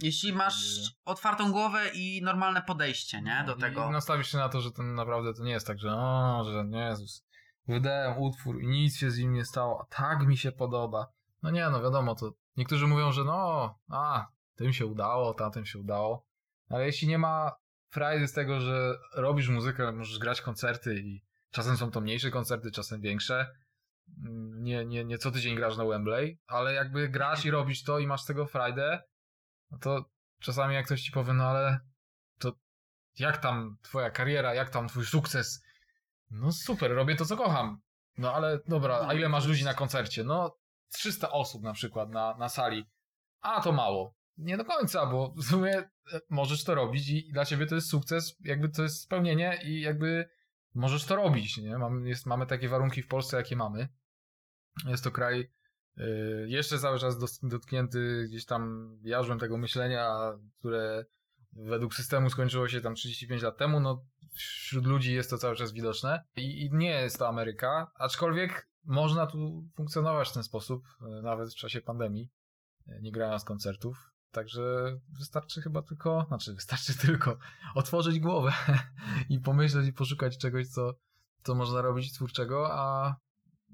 Jeśli 0.00 0.32
masz 0.32 0.80
otwartą 1.04 1.52
głowę 1.52 1.88
i 1.94 2.22
normalne 2.22 2.62
podejście, 2.62 3.22
nie? 3.22 3.44
Do 3.46 3.56
tego. 3.56 3.88
I 3.88 3.90
nastawisz 3.90 4.32
się 4.32 4.38
na 4.38 4.48
to, 4.48 4.60
że 4.60 4.72
to 4.72 4.82
naprawdę 4.82 5.34
to 5.34 5.44
nie 5.44 5.52
jest 5.52 5.66
tak, 5.66 5.78
że 5.78 5.92
o, 5.92 6.44
że 6.44 6.64
nie 6.64 6.78
Jezus, 6.78 7.24
wydałem 7.68 8.18
utwór 8.18 8.62
i 8.62 8.66
nic 8.66 8.96
się 8.96 9.10
z 9.10 9.18
nim 9.18 9.32
nie 9.32 9.44
stało, 9.44 9.80
a 9.80 9.94
tak 9.96 10.26
mi 10.26 10.36
się 10.36 10.52
podoba. 10.52 11.06
No 11.42 11.50
nie, 11.50 11.70
no 11.70 11.82
wiadomo, 11.82 12.14
to 12.14 12.32
niektórzy 12.56 12.86
mówią, 12.86 13.12
że 13.12 13.24
no, 13.24 13.78
a, 13.88 14.26
tym 14.56 14.72
się 14.72 14.86
udało, 14.86 15.34
tamtym 15.34 15.66
się 15.66 15.78
udało, 15.78 16.26
ale 16.68 16.86
jeśli 16.86 17.08
nie 17.08 17.18
ma 17.18 17.52
frajdy 17.90 18.28
z 18.28 18.32
tego, 18.32 18.60
że 18.60 18.94
robisz 19.14 19.48
muzykę, 19.48 19.92
możesz 19.92 20.18
grać 20.18 20.40
koncerty 20.40 20.94
i 20.94 21.24
czasem 21.50 21.76
są 21.76 21.90
to 21.90 22.00
mniejsze 22.00 22.30
koncerty, 22.30 22.70
czasem 22.70 23.00
większe, 23.00 23.46
Mm, 24.16 24.62
nie, 24.62 24.84
nie, 24.84 25.04
nie 25.04 25.18
co 25.18 25.30
tydzień 25.30 25.56
grasz 25.56 25.76
na 25.76 25.84
Wembley, 25.84 26.38
ale 26.46 26.72
jakby 26.72 27.08
grasz 27.08 27.44
i 27.44 27.50
robisz 27.50 27.82
to 27.82 27.98
i 27.98 28.06
masz 28.06 28.24
tego 28.24 28.46
frajdę, 28.46 29.02
no 29.70 29.78
to 29.78 30.04
czasami 30.40 30.74
jak 30.74 30.86
ktoś 30.86 31.02
ci 31.02 31.12
powie, 31.12 31.32
no 31.32 31.44
ale 31.44 31.80
to 32.38 32.52
jak 33.18 33.36
tam 33.36 33.76
twoja 33.82 34.10
kariera, 34.10 34.54
jak 34.54 34.70
tam 34.70 34.88
twój 34.88 35.06
sukces? 35.06 35.62
No 36.30 36.52
super, 36.52 36.94
robię 36.94 37.16
to, 37.16 37.24
co 37.24 37.36
kocham. 37.36 37.80
No 38.18 38.34
ale 38.34 38.58
dobra, 38.66 39.06
a 39.08 39.14
ile 39.14 39.28
masz 39.28 39.46
ludzi 39.46 39.64
na 39.64 39.74
koncercie? 39.74 40.24
No 40.24 40.58
300 40.92 41.30
osób 41.30 41.62
na 41.62 41.72
przykład 41.72 42.10
na, 42.10 42.36
na 42.38 42.48
sali. 42.48 42.84
A 43.40 43.60
to 43.60 43.72
mało. 43.72 44.14
Nie 44.38 44.56
do 44.56 44.64
końca, 44.64 45.06
bo 45.06 45.34
w 45.36 45.44
sumie 45.44 45.76
e, 45.78 45.88
możesz 46.30 46.64
to 46.64 46.74
robić 46.74 47.08
i 47.08 47.32
dla 47.32 47.44
ciebie 47.44 47.66
to 47.66 47.74
jest 47.74 47.90
sukces, 47.90 48.36
jakby 48.40 48.68
to 48.68 48.82
jest 48.82 49.00
spełnienie 49.00 49.60
i 49.64 49.80
jakby 49.80 50.28
możesz 50.74 51.04
to 51.04 51.16
robić, 51.16 51.58
nie? 51.58 51.78
Mamy, 51.78 52.08
jest, 52.08 52.26
mamy 52.26 52.46
takie 52.46 52.68
warunki 52.68 53.02
w 53.02 53.08
Polsce, 53.08 53.36
jakie 53.36 53.56
mamy. 53.56 53.88
Jest 54.86 55.04
to 55.04 55.10
kraj 55.10 55.50
y, 55.98 56.46
jeszcze 56.48 56.78
cały 56.78 56.98
czas 56.98 57.18
dotknięty 57.42 58.26
gdzieś 58.28 58.44
tam 58.44 58.90
jarzmem 59.02 59.38
tego 59.38 59.58
myślenia, 59.58 60.32
które 60.58 61.04
według 61.52 61.94
systemu 61.94 62.30
skończyło 62.30 62.68
się 62.68 62.80
tam 62.80 62.94
35 62.94 63.42
lat 63.42 63.56
temu, 63.56 63.80
no 63.80 64.04
wśród 64.32 64.86
ludzi 64.86 65.14
jest 65.14 65.30
to 65.30 65.38
cały 65.38 65.56
czas 65.56 65.72
widoczne 65.72 66.24
i, 66.36 66.64
i 66.64 66.70
nie 66.72 66.90
jest 66.90 67.18
to 67.18 67.28
Ameryka, 67.28 67.90
aczkolwiek 67.94 68.68
można 68.84 69.26
tu 69.26 69.68
funkcjonować 69.76 70.28
w 70.28 70.32
ten 70.32 70.42
sposób, 70.42 70.84
y, 71.02 71.22
nawet 71.22 71.52
w 71.52 71.56
czasie 71.56 71.80
pandemii, 71.80 72.30
nie 73.00 73.12
grając 73.12 73.44
koncertów. 73.44 74.17
Także 74.30 74.60
wystarczy 75.18 75.62
chyba 75.62 75.82
tylko, 75.82 76.24
znaczy 76.28 76.54
wystarczy 76.54 76.98
tylko 77.06 77.38
otworzyć 77.74 78.20
głowę 78.20 78.52
i 79.28 79.40
pomyśleć 79.40 79.88
i 79.88 79.92
poszukać 79.92 80.38
czegoś, 80.38 80.66
co, 80.66 80.94
co 81.42 81.54
można 81.54 81.82
robić 81.82 82.12
twórczego, 82.12 82.68
a 82.72 83.16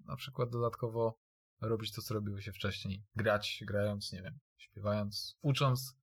na 0.07 0.16
przykład 0.16 0.50
dodatkowo 0.50 1.18
robić 1.61 1.92
to, 1.92 2.02
co 2.02 2.14
robiło 2.14 2.40
się 2.40 2.52
wcześniej. 2.52 3.05
Grać, 3.16 3.62
grając, 3.66 4.12
nie 4.12 4.22
wiem, 4.22 4.38
śpiewając, 4.57 5.36
ucząc. 5.42 5.94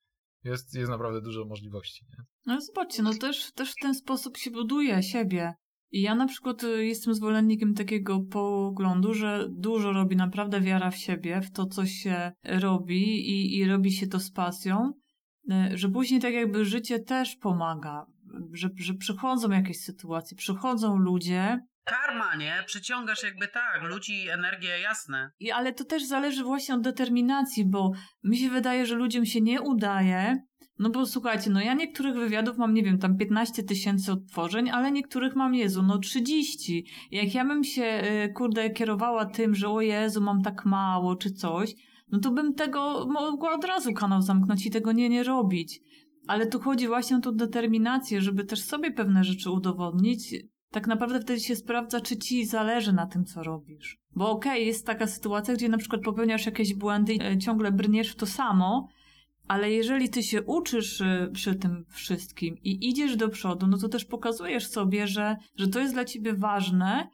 Jest, 0.43 0.75
jest 0.75 0.89
naprawdę 0.89 1.21
dużo 1.21 1.45
możliwości. 1.45 2.05
Nie? 2.09 2.23
No 2.45 2.61
zobaczcie, 2.61 3.03
no 3.03 3.13
też, 3.13 3.51
też 3.53 3.71
w 3.71 3.81
ten 3.81 3.95
sposób 3.95 4.37
się 4.37 4.51
buduje 4.51 5.03
siebie. 5.03 5.53
I 5.91 6.01
ja 6.01 6.15
na 6.15 6.27
przykład 6.27 6.63
y, 6.63 6.85
jestem 6.85 7.13
zwolennikiem 7.13 7.73
takiego 7.73 8.19
poglądu, 8.19 9.13
że 9.13 9.47
dużo 9.49 9.93
robi 9.93 10.15
naprawdę 10.15 10.61
wiara 10.61 10.91
w 10.91 10.97
siebie, 10.97 11.41
w 11.41 11.51
to, 11.51 11.65
co 11.65 11.85
się 11.85 12.31
robi 12.43 13.29
i, 13.29 13.57
i 13.57 13.67
robi 13.67 13.91
się 13.91 14.07
to 14.07 14.19
z 14.19 14.31
pasją, 14.31 14.93
y, 15.51 15.77
że 15.77 15.89
później 15.89 16.21
tak 16.21 16.33
jakby 16.33 16.65
życie 16.65 16.99
też 16.99 17.35
pomaga, 17.35 18.05
że, 18.53 18.69
że 18.75 18.93
przychodzą 18.93 19.51
jakieś 19.51 19.79
sytuacje, 19.79 20.37
przychodzą 20.37 20.97
ludzie, 20.97 21.59
Karma, 21.83 22.35
nie? 22.35 22.63
Przyciągasz 22.65 23.23
jakby 23.23 23.47
tak, 23.47 23.81
ludzi, 23.83 24.29
energię, 24.29 24.79
jasne. 24.79 25.31
I, 25.39 25.51
ale 25.51 25.73
to 25.73 25.83
też 25.83 26.05
zależy 26.05 26.43
właśnie 26.43 26.75
od 26.75 26.81
determinacji, 26.81 27.65
bo 27.65 27.91
mi 28.23 28.37
się 28.37 28.49
wydaje, 28.49 28.85
że 28.85 28.95
ludziom 28.95 29.25
się 29.25 29.41
nie 29.41 29.61
udaje. 29.61 30.43
No 30.81 30.89
bo 30.89 31.05
słuchajcie, 31.05 31.49
no 31.49 31.61
ja 31.61 31.73
niektórych 31.73 32.15
wywiadów 32.15 32.57
mam, 32.57 32.73
nie 32.73 32.83
wiem, 32.83 32.97
tam 32.97 33.17
15 33.17 33.63
tysięcy 33.63 34.11
odtworzeń, 34.11 34.69
ale 34.69 34.91
niektórych 34.91 35.35
mam, 35.35 35.55
Jezu, 35.55 35.83
no 35.83 35.97
30. 35.97 36.85
Jak 37.11 37.33
ja 37.33 37.45
bym 37.45 37.63
się, 37.63 38.01
y, 38.25 38.33
kurde, 38.33 38.69
kierowała 38.69 39.25
tym, 39.25 39.55
że 39.55 39.69
o 39.69 39.81
Jezu, 39.81 40.21
mam 40.21 40.41
tak 40.41 40.65
mało, 40.65 41.15
czy 41.15 41.31
coś, 41.31 41.75
no 42.11 42.19
to 42.19 42.31
bym 42.31 42.53
tego 42.53 43.07
mogła 43.11 43.53
od 43.53 43.63
razu 43.65 43.93
kanał 43.93 44.21
zamknąć 44.21 44.65
i 44.65 44.71
tego 44.71 44.91
nie, 44.91 45.09
nie 45.09 45.23
robić. 45.23 45.81
Ale 46.27 46.47
tu 46.47 46.59
chodzi 46.59 46.87
właśnie 46.87 47.17
o 47.17 47.19
tą 47.19 47.31
determinację, 47.31 48.21
żeby 48.21 48.43
też 48.43 48.61
sobie 48.61 48.91
pewne 48.91 49.23
rzeczy 49.23 49.51
udowodnić, 49.51 50.35
tak 50.71 50.87
naprawdę 50.87 51.19
wtedy 51.19 51.39
się 51.39 51.55
sprawdza, 51.55 52.01
czy 52.01 52.17
ci 52.17 52.45
zależy 52.45 52.93
na 52.93 53.05
tym, 53.05 53.25
co 53.25 53.43
robisz. 53.43 53.97
Bo 54.15 54.31
okej, 54.31 54.51
okay, 54.51 54.63
jest 54.63 54.85
taka 54.85 55.07
sytuacja, 55.07 55.53
gdzie 55.53 55.69
na 55.69 55.77
przykład 55.77 56.01
popełniasz 56.01 56.45
jakieś 56.45 56.73
błędy 56.73 57.13
i 57.13 57.21
e, 57.21 57.37
ciągle 57.37 57.71
brniesz 57.71 58.11
w 58.11 58.15
to 58.15 58.25
samo, 58.25 58.87
ale 59.51 59.71
jeżeli 59.71 60.09
ty 60.09 60.23
się 60.23 60.43
uczysz 60.43 61.01
e, 61.01 61.29
przy 61.33 61.55
tym 61.55 61.85
wszystkim 61.89 62.57
i 62.63 62.89
idziesz 62.89 63.15
do 63.15 63.29
przodu, 63.29 63.67
no 63.67 63.77
to 63.77 63.89
też 63.89 64.05
pokazujesz 64.05 64.67
sobie, 64.67 65.07
że, 65.07 65.37
że 65.55 65.67
to 65.67 65.79
jest 65.79 65.93
dla 65.93 66.05
ciebie 66.05 66.33
ważne 66.33 67.07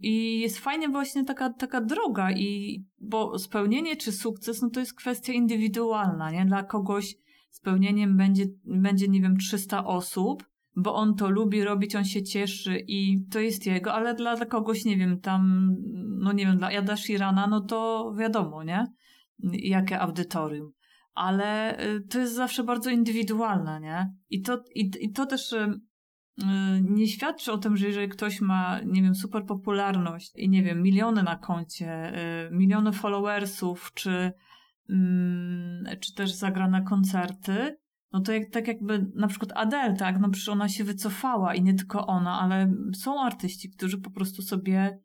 i 0.00 0.40
jest 0.40 0.58
fajnie 0.58 0.88
właśnie 0.88 1.24
taka, 1.24 1.52
taka 1.52 1.80
droga 1.80 2.32
i 2.32 2.80
bo 3.00 3.38
spełnienie 3.38 3.96
czy 3.96 4.12
sukces, 4.12 4.62
no 4.62 4.70
to 4.70 4.80
jest 4.80 4.94
kwestia 4.94 5.32
indywidualna, 5.32 6.30
nie? 6.30 6.46
Dla 6.46 6.62
kogoś 6.62 7.16
spełnieniem 7.50 8.16
będzie, 8.16 8.44
będzie 8.64 9.08
nie 9.08 9.20
wiem, 9.20 9.36
300 9.36 9.84
osób, 9.84 10.44
bo 10.76 10.94
on 10.94 11.14
to 11.14 11.30
lubi 11.30 11.64
robić, 11.64 11.96
on 11.96 12.04
się 12.04 12.22
cieszy 12.22 12.84
i 12.86 13.24
to 13.30 13.40
jest 13.40 13.66
jego, 13.66 13.92
ale 13.92 14.14
dla, 14.14 14.36
dla 14.36 14.46
kogoś, 14.46 14.84
nie 14.84 14.96
wiem, 14.96 15.20
tam, 15.20 15.74
no 16.18 16.32
nie 16.32 16.46
wiem, 16.46 16.58
dla 16.58 16.72
Jada 16.72 16.96
Shirana, 16.96 17.46
no 17.46 17.60
to 17.60 18.12
wiadomo, 18.18 18.64
nie? 18.64 18.86
Jakie 19.52 20.00
audytorium. 20.00 20.72
Ale 21.20 21.80
y, 21.86 22.00
to 22.00 22.18
jest 22.18 22.34
zawsze 22.34 22.64
bardzo 22.64 22.90
indywidualne, 22.90 23.80
nie? 23.80 24.12
I 24.30 24.42
to, 24.42 24.64
i, 24.74 24.90
i 25.00 25.12
to 25.12 25.26
też 25.26 25.52
y, 25.52 25.80
y, 26.38 26.44
nie 26.82 27.08
świadczy 27.08 27.52
o 27.52 27.58
tym, 27.58 27.76
że 27.76 27.86
jeżeli 27.86 28.08
ktoś 28.08 28.40
ma, 28.40 28.80
nie 28.86 29.02
wiem, 29.02 29.14
super 29.14 29.44
popularność 29.46 30.32
i 30.36 30.48
nie 30.48 30.62
wiem, 30.62 30.82
miliony 30.82 31.22
na 31.22 31.36
koncie, 31.36 32.12
miliony 32.50 32.92
followersów, 32.92 33.90
czy, 33.94 34.32
mm, 34.88 35.84
czy 36.00 36.14
też 36.14 36.32
zagra 36.32 36.68
na 36.68 36.80
koncerty, 36.80 37.76
no 38.12 38.20
to 38.20 38.32
jak, 38.32 38.50
tak 38.50 38.68
jakby 38.68 39.06
na 39.14 39.28
przykład 39.28 39.52
Adele, 39.54 39.96
tak, 39.96 40.20
no 40.20 40.30
przecież 40.30 40.48
ona 40.48 40.68
się 40.68 40.84
wycofała 40.84 41.54
i 41.54 41.62
nie 41.62 41.74
tylko 41.74 42.06
ona, 42.06 42.40
ale 42.40 42.72
są 42.96 43.22
artyści, 43.22 43.70
którzy 43.70 44.00
po 44.00 44.10
prostu 44.10 44.42
sobie 44.42 44.98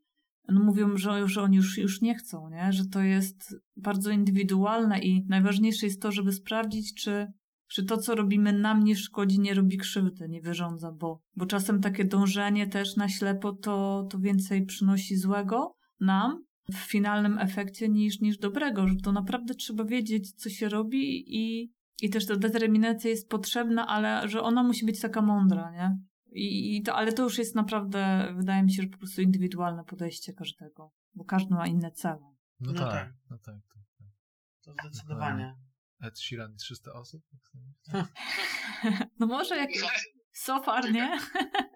no 0.50 0.64
mówią, 0.64 0.98
że, 0.98 1.28
że 1.28 1.42
oni 1.42 1.58
już, 1.58 1.78
już 1.78 2.02
nie 2.02 2.16
chcą, 2.16 2.50
nie? 2.50 2.74
że 2.74 2.86
to 2.86 3.02
jest 3.02 3.56
bardzo 3.78 4.12
indywidualne 4.12 5.00
i 5.00 5.26
najważniejsze 5.28 5.86
jest 5.86 6.02
to, 6.02 6.12
żeby 6.12 6.32
sprawdzić, 6.32 6.94
czy, 6.94 7.28
czy 7.68 7.86
to, 7.86 7.98
co 7.98 8.16
robimy 8.16 8.54
nam 8.54 8.84
nie 8.84 8.96
szkodzi, 8.96 9.40
nie 9.40 9.54
robi 9.54 9.78
krzywdy, 9.78 10.30
nie 10.30 10.42
wyrządza, 10.42 10.92
bo, 10.92 11.22
bo 11.36 11.46
czasem 11.46 11.82
takie 11.82 12.06
dążenie 12.06 12.68
też 12.68 12.96
na 12.96 13.10
ślepo 13.10 13.54
to, 13.54 14.08
to 14.12 14.20
więcej 14.20 14.66
przynosi 14.66 15.16
złego 15.16 15.76
nam 16.00 16.44
w 16.72 16.78
finalnym 16.78 17.40
efekcie 17.40 17.90
niż, 17.90 18.20
niż 18.20 18.38
dobrego, 18.38 18.88
że 18.88 18.96
to 18.96 19.12
naprawdę 19.12 19.56
trzeba 19.56 19.84
wiedzieć, 19.84 20.32
co 20.32 20.50
się 20.50 20.70
robi 20.70 21.24
i 21.28 21.76
i 22.02 22.10
też 22.10 22.26
ta 22.26 22.36
determinacja 22.36 23.10
jest 23.10 23.30
potrzebna, 23.30 23.88
ale 23.88 24.30
że 24.30 24.42
ona 24.42 24.64
musi 24.64 24.86
być 24.86 25.02
taka 25.02 25.22
mądra, 25.22 25.72
nie? 25.72 25.98
I, 26.36 26.78
i 26.78 26.82
to, 26.82 26.96
ale 26.96 27.14
to 27.14 27.24
już 27.24 27.38
jest 27.38 27.56
naprawdę, 27.56 28.34
wydaje 28.38 28.64
mi 28.64 28.74
się, 28.74 28.84
że 28.84 28.90
po 28.90 28.98
prostu 28.98 29.22
indywidualne 29.22 29.84
podejście 29.84 30.34
każdego, 30.34 30.92
bo 31.14 31.26
każdy 31.26 31.56
ma 31.56 31.68
inne 31.68 31.92
cele. 31.92 32.36
No, 32.60 32.72
no 32.72 32.80
tak, 32.80 32.92
tak, 32.92 33.14
no 33.30 33.38
tak. 33.38 33.56
tak, 33.56 33.84
tak. 33.98 34.08
To 34.62 34.74
zdecydowanie. 34.74 35.56
Ed 36.02 36.20
Sheeran 36.20 36.54
i 36.54 36.58
300 36.58 36.94
osób? 36.94 37.24
no 39.20 39.28
może 39.28 39.58
jak 39.58 39.70
Sofar, 40.32 40.92
nie? 40.92 41.20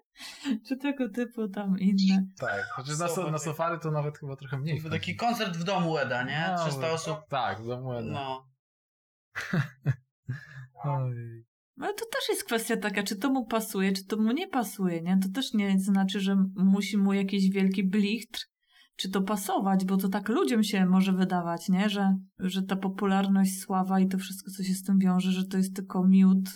Czy 0.68 0.76
tego 0.76 1.08
typu 1.08 1.48
tam 1.48 1.78
inne. 1.78 2.26
Tak, 2.38 2.64
chociaż 2.64 2.98
na, 2.98 3.08
so, 3.08 3.30
na 3.30 3.38
Sofary 3.38 3.78
to 3.78 3.90
nawet 3.90 4.18
chyba 4.18 4.36
trochę 4.36 4.58
mniej. 4.58 4.82
Taki 4.90 5.16
koncert 5.16 5.56
w 5.56 5.64
domu 5.64 5.98
Eda, 5.98 6.22
nie? 6.22 6.54
No, 6.56 6.64
300 6.68 6.90
osób. 6.90 7.18
Tak, 7.28 7.62
w 7.62 7.66
domu 7.66 7.92
Eda. 7.92 8.12
No. 8.12 8.50
Oj. 10.84 11.49
Ale 11.80 11.94
to 11.94 12.04
też 12.04 12.28
jest 12.28 12.44
kwestia 12.44 12.76
taka, 12.76 13.02
czy 13.02 13.16
to 13.16 13.30
mu 13.30 13.46
pasuje, 13.46 13.92
czy 13.92 14.04
to 14.04 14.16
mu 14.16 14.32
nie 14.32 14.48
pasuje, 14.48 15.02
nie? 15.02 15.18
To 15.22 15.28
też 15.28 15.52
nie 15.54 15.78
znaczy, 15.78 16.20
że 16.20 16.36
musi 16.54 16.98
mu 16.98 17.12
jakiś 17.12 17.50
wielki 17.50 17.84
blichtr, 17.84 18.46
czy 18.96 19.10
to 19.10 19.22
pasować, 19.22 19.84
bo 19.84 19.96
to 19.96 20.08
tak 20.08 20.28
ludziom 20.28 20.62
się 20.62 20.86
może 20.86 21.12
wydawać, 21.12 21.68
nie? 21.68 21.88
Że, 21.88 22.16
że 22.38 22.62
ta 22.62 22.76
popularność, 22.76 23.60
sława 23.60 24.00
i 24.00 24.08
to 24.08 24.18
wszystko, 24.18 24.50
co 24.50 24.62
się 24.62 24.74
z 24.74 24.82
tym 24.82 24.98
wiąże, 24.98 25.32
że 25.32 25.46
to 25.46 25.56
jest 25.56 25.76
tylko 25.76 26.08
miód 26.08 26.48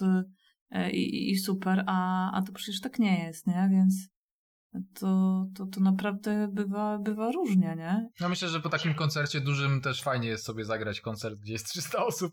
e, 0.70 0.90
i, 0.90 1.30
i 1.30 1.36
super, 1.36 1.84
a, 1.86 2.30
a 2.32 2.42
to 2.42 2.52
przecież 2.52 2.80
tak 2.80 2.98
nie 2.98 3.24
jest, 3.26 3.46
nie? 3.46 3.68
Więc 3.70 4.08
to, 4.94 5.44
to, 5.54 5.66
to 5.66 5.80
naprawdę 5.80 6.48
bywa, 6.52 6.98
bywa 6.98 7.32
różnie, 7.32 7.74
nie? 7.78 8.08
No 8.20 8.28
myślę, 8.28 8.48
że 8.48 8.60
po 8.60 8.68
takim 8.68 8.94
koncercie 8.94 9.40
dużym 9.40 9.80
też 9.80 10.02
fajnie 10.02 10.28
jest 10.28 10.44
sobie 10.44 10.64
zagrać 10.64 11.00
koncert, 11.00 11.40
gdzie 11.40 11.52
jest 11.52 11.68
300 11.68 12.06
osób 12.06 12.32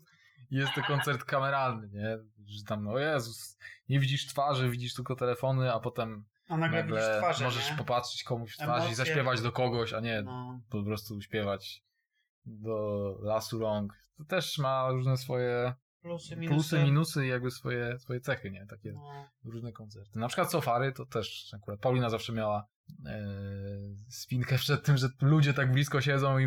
jest 0.50 0.74
to 0.74 0.82
koncert 0.82 1.24
kameralny, 1.24 1.88
nie? 1.88 2.18
Że 2.46 2.64
tam, 2.64 2.84
no 2.84 2.98
Jezus, 2.98 3.58
nie 3.88 4.00
widzisz 4.00 4.26
twarzy, 4.26 4.70
widzisz 4.70 4.94
tylko 4.94 5.16
telefony, 5.16 5.72
a 5.72 5.80
potem 5.80 6.24
a 6.48 6.56
nagle, 6.56 6.78
nagle 6.78 7.18
twarze, 7.18 7.44
możesz 7.44 7.70
nie? 7.70 7.76
popatrzeć 7.76 8.24
komuś 8.24 8.52
w 8.52 8.56
twarz 8.56 8.68
Emocje. 8.68 8.92
i 8.92 8.94
zaśpiewać 8.94 9.40
do 9.40 9.52
kogoś, 9.52 9.92
a 9.92 10.00
nie 10.00 10.22
no. 10.22 10.60
po 10.70 10.82
prostu 10.82 11.20
śpiewać 11.20 11.84
do 12.44 13.16
lasu 13.20 13.58
rąk. 13.58 13.92
To 14.18 14.24
też 14.24 14.58
ma 14.58 14.90
różne 14.90 15.16
swoje 15.16 15.74
plusy, 16.02 16.36
minusy, 16.36 16.54
plusy, 16.54 16.84
minusy 16.84 17.26
i 17.26 17.28
jakby 17.28 17.50
swoje, 17.50 17.98
swoje 17.98 18.20
cechy, 18.20 18.50
nie? 18.50 18.66
Takie 18.66 18.92
no. 18.92 19.28
różne 19.44 19.72
koncerty. 19.72 20.18
Na 20.18 20.28
przykład 20.28 20.50
Sofary 20.50 20.92
to 20.92 21.06
też 21.06 21.54
akurat 21.54 21.80
Paulina 21.80 22.10
zawsze 22.10 22.32
miała 22.32 22.66
e, 23.06 23.20
spinkę 24.08 24.56
przed 24.56 24.84
tym, 24.84 24.96
że 24.96 25.08
ludzie 25.20 25.54
tak 25.54 25.72
blisko 25.72 26.00
siedzą 26.00 26.38
i, 26.38 26.44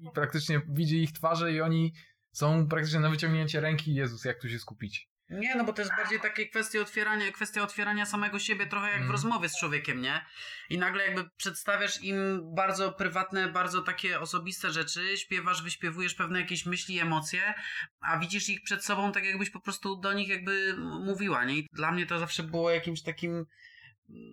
i 0.00 0.10
praktycznie 0.14 0.60
widzi 0.68 1.02
ich 1.02 1.12
twarze 1.12 1.52
i 1.52 1.60
oni 1.60 1.92
są 2.32 2.68
praktycznie 2.68 3.00
na 3.00 3.10
wyciągnięcie 3.10 3.60
ręki. 3.60 3.94
Jezus, 3.94 4.24
jak 4.24 4.40
tu 4.40 4.48
się 4.48 4.58
skupić? 4.58 5.12
Nie, 5.30 5.54
no 5.54 5.64
bo 5.64 5.72
to 5.72 5.82
jest 5.82 5.96
bardziej 5.96 6.20
takie 6.20 6.46
kwestie 6.46 6.82
otwierania, 6.82 7.32
kwestia 7.32 7.62
otwierania 7.62 8.06
samego 8.06 8.38
siebie 8.38 8.66
trochę 8.66 8.86
jak 8.86 8.96
mm. 8.96 9.08
w 9.08 9.10
rozmowie 9.10 9.48
z 9.48 9.58
człowiekiem, 9.58 10.02
nie? 10.02 10.24
I 10.70 10.78
nagle 10.78 11.06
jakby 11.06 11.24
przedstawiasz 11.36 12.02
im 12.02 12.40
bardzo 12.54 12.92
prywatne, 12.92 13.48
bardzo 13.48 13.82
takie 13.82 14.20
osobiste 14.20 14.70
rzeczy, 14.70 15.16
śpiewasz, 15.16 15.62
wyśpiewujesz 15.62 16.14
pewne 16.14 16.40
jakieś 16.40 16.66
myśli, 16.66 17.00
emocje, 17.00 17.54
a 18.00 18.18
widzisz 18.18 18.48
ich 18.48 18.62
przed 18.62 18.84
sobą 18.84 19.12
tak 19.12 19.24
jakbyś 19.24 19.50
po 19.50 19.60
prostu 19.60 19.96
do 19.96 20.12
nich 20.12 20.28
jakby 20.28 20.76
mówiła, 21.04 21.44
nie? 21.44 21.58
I 21.58 21.66
dla 21.72 21.92
mnie 21.92 22.06
to 22.06 22.18
zawsze 22.18 22.42
było 22.42 22.70
jakimś 22.70 23.02
takim 23.02 23.46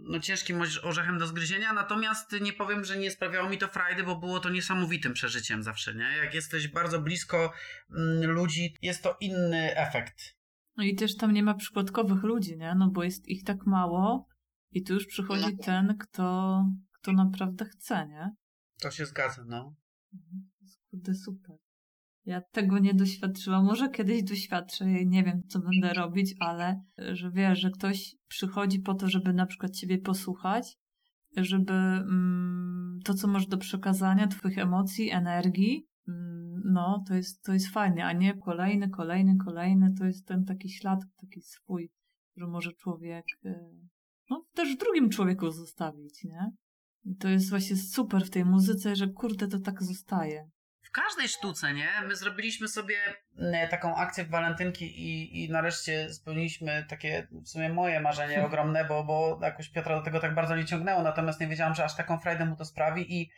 no, 0.04 0.20
ciężkim 0.20 0.62
orzechem 0.84 1.18
do 1.18 1.28
zgryzienia, 1.28 1.74
natomiast 1.74 2.32
nie 2.42 2.54
powiem, 2.54 2.86
że 2.86 2.98
nie 2.98 3.12
sprawiało 3.12 3.50
mi 3.50 3.58
to 3.58 3.68
frajdy, 3.68 4.04
bo 4.04 4.16
było 4.16 4.40
to 4.40 4.50
niesamowitym 4.50 5.14
przeżyciem 5.14 5.64
zawsze, 5.64 5.96
nie? 5.96 6.18
Jak 6.24 6.34
jesteś 6.34 6.68
bardzo 6.68 7.02
blisko 7.02 7.54
mm, 7.90 8.32
ludzi, 8.32 8.76
jest 8.82 9.04
to 9.04 9.18
inny 9.20 9.76
efekt. 9.76 10.40
No 10.78 10.84
i 10.84 10.96
też 10.96 11.16
tam 11.16 11.32
nie 11.32 11.44
ma 11.44 11.54
przypadkowych 11.54 12.24
ludzi, 12.24 12.58
nie? 12.58 12.76
No 12.76 12.90
bo 12.90 13.04
jest 13.04 13.28
ich 13.28 13.44
tak 13.44 13.66
mało 13.66 14.28
i 14.72 14.84
tu 14.84 14.94
już 14.94 15.06
przychodzi 15.06 15.56
no. 15.58 15.64
ten, 15.64 15.98
kto, 15.98 16.64
kto 16.92 17.14
naprawdę 17.14 17.66
chce, 17.66 18.08
nie? 18.08 18.32
To 18.82 18.92
się 18.92 19.06
zgadza, 19.06 19.44
no. 19.48 19.76
Mhm. 20.14 20.50
Kurde, 20.90 21.16
super. 21.16 21.58
Ja 22.30 22.42
tego 22.42 22.80
nie 22.80 22.94
doświadczyłam. 22.94 23.66
Może 23.66 23.90
kiedyś 23.90 24.24
doświadczę 24.24 24.92
i 24.92 25.08
nie 25.08 25.24
wiem, 25.24 25.42
co 25.48 25.60
będę 25.60 25.94
robić, 25.94 26.36
ale 26.40 26.82
że 26.98 27.32
wiesz, 27.32 27.60
że 27.60 27.72
ktoś 27.72 28.16
przychodzi 28.28 28.80
po 28.80 28.94
to, 28.94 29.10
żeby 29.10 29.34
na 29.34 29.46
przykład 29.46 29.72
ciebie 29.76 29.98
posłuchać, 29.98 30.78
żeby 31.38 31.74
mm, 31.74 33.00
to, 33.06 33.14
co 33.14 33.28
masz 33.28 33.48
do 33.48 33.58
przekazania, 33.58 34.28
twoich 34.28 34.58
emocji, 34.58 35.10
energii, 35.12 35.88
mm, 36.08 36.62
no, 36.66 37.04
to 37.08 37.16
jest, 37.16 37.44
to 37.44 37.54
jest 37.54 37.68
fajne, 37.68 38.06
a 38.06 38.14
nie 38.14 38.38
kolejny, 38.38 38.90
kolejny, 38.90 39.36
kolejny, 39.46 39.94
to 40.00 40.06
jest 40.06 40.28
ten 40.28 40.46
taki 40.46 40.70
ślad, 40.70 41.00
taki 41.22 41.42
swój, 41.42 41.92
że 42.38 42.48
może 42.48 42.74
człowiek, 42.74 43.26
y, 43.46 43.56
no, 44.30 44.46
też 44.54 44.76
w 44.76 44.80
drugim 44.80 45.10
człowieku 45.10 45.52
zostawić, 45.52 46.24
nie? 46.24 46.52
I 47.06 47.16
to 47.16 47.30
jest 47.30 47.50
właśnie 47.50 47.76
super 47.76 48.26
w 48.26 48.30
tej 48.30 48.46
muzyce, 48.46 48.96
że 48.96 49.08
kurde, 49.08 49.48
to 49.48 49.60
tak 49.60 49.84
zostaje 49.84 50.50
w 50.90 50.92
każdej 50.92 51.28
sztuce, 51.28 51.74
nie? 51.74 51.90
My 52.08 52.16
zrobiliśmy 52.16 52.68
sobie 52.68 52.96
e, 53.38 53.68
taką 53.68 53.96
akcję 53.96 54.24
w 54.24 54.30
walentynki 54.30 54.86
i, 54.86 55.44
i 55.44 55.50
nareszcie 55.50 56.14
spełniliśmy 56.14 56.86
takie 56.90 57.28
w 57.32 57.50
sumie 57.50 57.70
moje 57.70 58.00
marzenie 58.00 58.44
ogromne, 58.46 58.86
bo, 58.86 59.04
bo 59.04 59.40
jakoś 59.42 59.70
Piotra 59.70 59.96
do 59.96 60.06
tego 60.06 60.20
tak 60.20 60.36
bardzo 60.36 60.56
nie 60.56 60.66
ciągnęło, 60.66 61.04
natomiast 61.04 61.40
nie 61.40 61.48
wiedziałam, 61.48 61.76
że 61.76 61.84
aż 61.84 61.96
taką 61.96 62.20
frajdę 62.20 62.46
mu 62.46 62.56
to 62.56 62.66
sprawi 62.66 63.22
i 63.22 63.32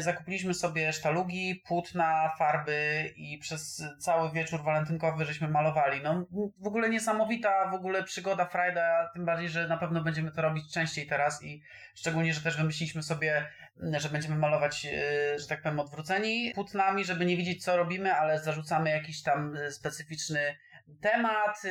zakupiliśmy 0.00 0.54
sobie 0.54 0.92
sztalugi, 0.92 1.62
płótna, 1.66 2.30
farby 2.38 3.12
i 3.16 3.38
przez 3.38 3.82
cały 3.98 4.32
wieczór 4.32 4.64
walentynkowy 4.64 5.24
żeśmy 5.24 5.48
malowali. 5.48 6.02
No 6.02 6.26
w 6.58 6.66
ogóle 6.66 6.90
niesamowita 6.90 7.70
w 7.70 7.74
ogóle 7.74 8.02
przygoda, 8.02 8.46
frajda, 8.46 9.10
tym 9.14 9.24
bardziej, 9.24 9.48
że 9.48 9.68
na 9.68 9.76
pewno 9.76 10.02
będziemy 10.02 10.32
to 10.32 10.42
robić 10.42 10.72
częściej 10.72 11.06
teraz 11.06 11.44
i 11.44 11.62
szczególnie, 11.94 12.34
że 12.34 12.40
też 12.40 12.56
wymyśliliśmy 12.56 13.02
sobie, 13.02 13.46
y, 13.96 14.00
że 14.00 14.08
będziemy 14.08 14.36
malować, 14.36 14.86
y, 14.86 15.38
że 15.38 15.46
tak 15.48 15.62
powiem, 15.62 15.80
odwróceni 15.80 16.52
płótnami, 16.54 17.04
żeby 17.04 17.24
nie 17.24 17.36
widzieć 17.36 17.64
co 17.64 17.76
robimy, 17.76 18.14
ale 18.14 18.38
zarzucamy 18.38 18.90
jakiś 18.90 19.22
tam 19.22 19.56
specyficzny 19.70 20.56
temat. 21.00 21.62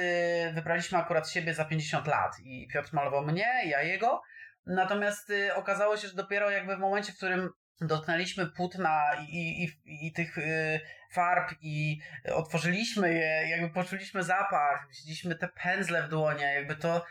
Wybraliśmy 0.54 0.98
akurat 0.98 1.30
siebie 1.30 1.54
za 1.54 1.66
50 1.66 2.08
lat 2.08 2.40
i 2.44 2.68
Piotr 2.74 2.90
malował 2.94 3.26
mnie, 3.26 3.48
ja 3.66 3.82
jego. 3.82 4.22
Natomiast 4.66 5.32
okazało 5.56 5.98
się, 5.98 6.08
że 6.08 6.16
dopiero 6.16 6.50
jakby 6.50 6.76
w 6.76 6.80
momencie, 6.80 7.12
w 7.12 7.18
którym 7.18 7.50
dotknęliśmy 7.88 8.46
płótna 8.48 9.02
i, 9.30 9.64
i, 9.64 10.08
i 10.08 10.12
tych 10.12 10.38
y, 10.38 10.80
farb 11.12 11.52
i 11.62 12.00
otworzyliśmy 12.34 13.14
je, 13.14 13.50
jakby 13.50 13.70
poczuliśmy 13.70 14.24
zapach, 14.24 14.88
widzieliśmy 14.90 15.36
te 15.36 15.48
pędzle 15.48 16.04
w 16.04 16.10
dłonie, 16.10 16.54
jakby 16.54 16.76
to 16.76 17.06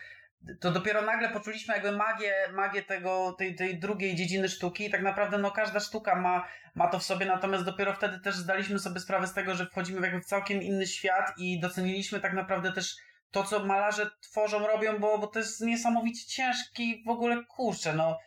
to 0.60 0.70
dopiero 0.70 1.02
nagle 1.02 1.28
poczuliśmy 1.28 1.74
jakby 1.74 1.92
magię, 1.92 2.34
magię 2.52 2.82
tego, 2.82 3.32
tej, 3.32 3.54
tej 3.54 3.78
drugiej 3.78 4.14
dziedziny 4.14 4.48
sztuki 4.48 4.86
i 4.86 4.90
tak 4.90 5.02
naprawdę 5.02 5.38
no 5.38 5.50
każda 5.50 5.80
sztuka 5.80 6.14
ma, 6.14 6.48
ma 6.74 6.88
to 6.88 6.98
w 6.98 7.02
sobie, 7.02 7.26
natomiast 7.26 7.64
dopiero 7.64 7.94
wtedy 7.94 8.20
też 8.20 8.34
zdaliśmy 8.34 8.78
sobie 8.78 9.00
sprawę 9.00 9.26
z 9.26 9.34
tego, 9.34 9.54
że 9.54 9.66
wchodzimy 9.66 10.06
jakby 10.06 10.20
w 10.20 10.26
całkiem 10.26 10.62
inny 10.62 10.86
świat 10.86 11.32
i 11.36 11.60
doceniliśmy 11.60 12.20
tak 12.20 12.32
naprawdę 12.32 12.72
też 12.72 12.96
to, 13.30 13.44
co 13.44 13.64
malarze 13.64 14.10
tworzą, 14.20 14.66
robią, 14.66 14.98
bo, 14.98 15.18
bo 15.18 15.26
to 15.26 15.38
jest 15.38 15.60
niesamowicie 15.60 16.26
ciężki 16.26 17.02
w 17.06 17.08
ogóle, 17.08 17.44
kurczę, 17.48 17.92
no 17.92 18.18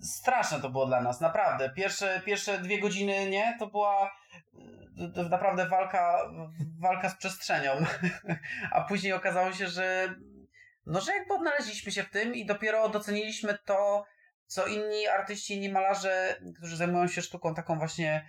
straszne 0.00 0.60
to 0.60 0.70
było 0.70 0.86
dla 0.86 1.00
nas, 1.00 1.20
naprawdę. 1.20 1.70
Pierwsze, 1.70 2.22
pierwsze 2.24 2.58
dwie 2.58 2.80
godziny, 2.80 3.30
nie, 3.30 3.56
to 3.58 3.66
była 3.66 4.10
to 5.14 5.22
naprawdę 5.22 5.68
walka, 5.68 6.18
walka 6.80 7.08
z 7.08 7.16
przestrzenią, 7.16 7.72
a 8.72 8.80
później 8.80 9.12
okazało 9.12 9.52
się, 9.52 9.66
że 9.66 10.14
no, 10.86 11.00
że 11.00 11.12
jakby 11.12 11.34
odnaleźliśmy 11.34 11.92
się 11.92 12.02
w 12.02 12.10
tym 12.10 12.34
i 12.34 12.46
dopiero 12.46 12.88
doceniliśmy 12.88 13.58
to, 13.64 14.04
co 14.46 14.66
inni 14.66 15.06
artyści, 15.06 15.56
inni 15.56 15.72
malarze, 15.72 16.40
którzy 16.56 16.76
zajmują 16.76 17.08
się 17.08 17.22
sztuką 17.22 17.54
taką 17.54 17.78
właśnie 17.78 18.26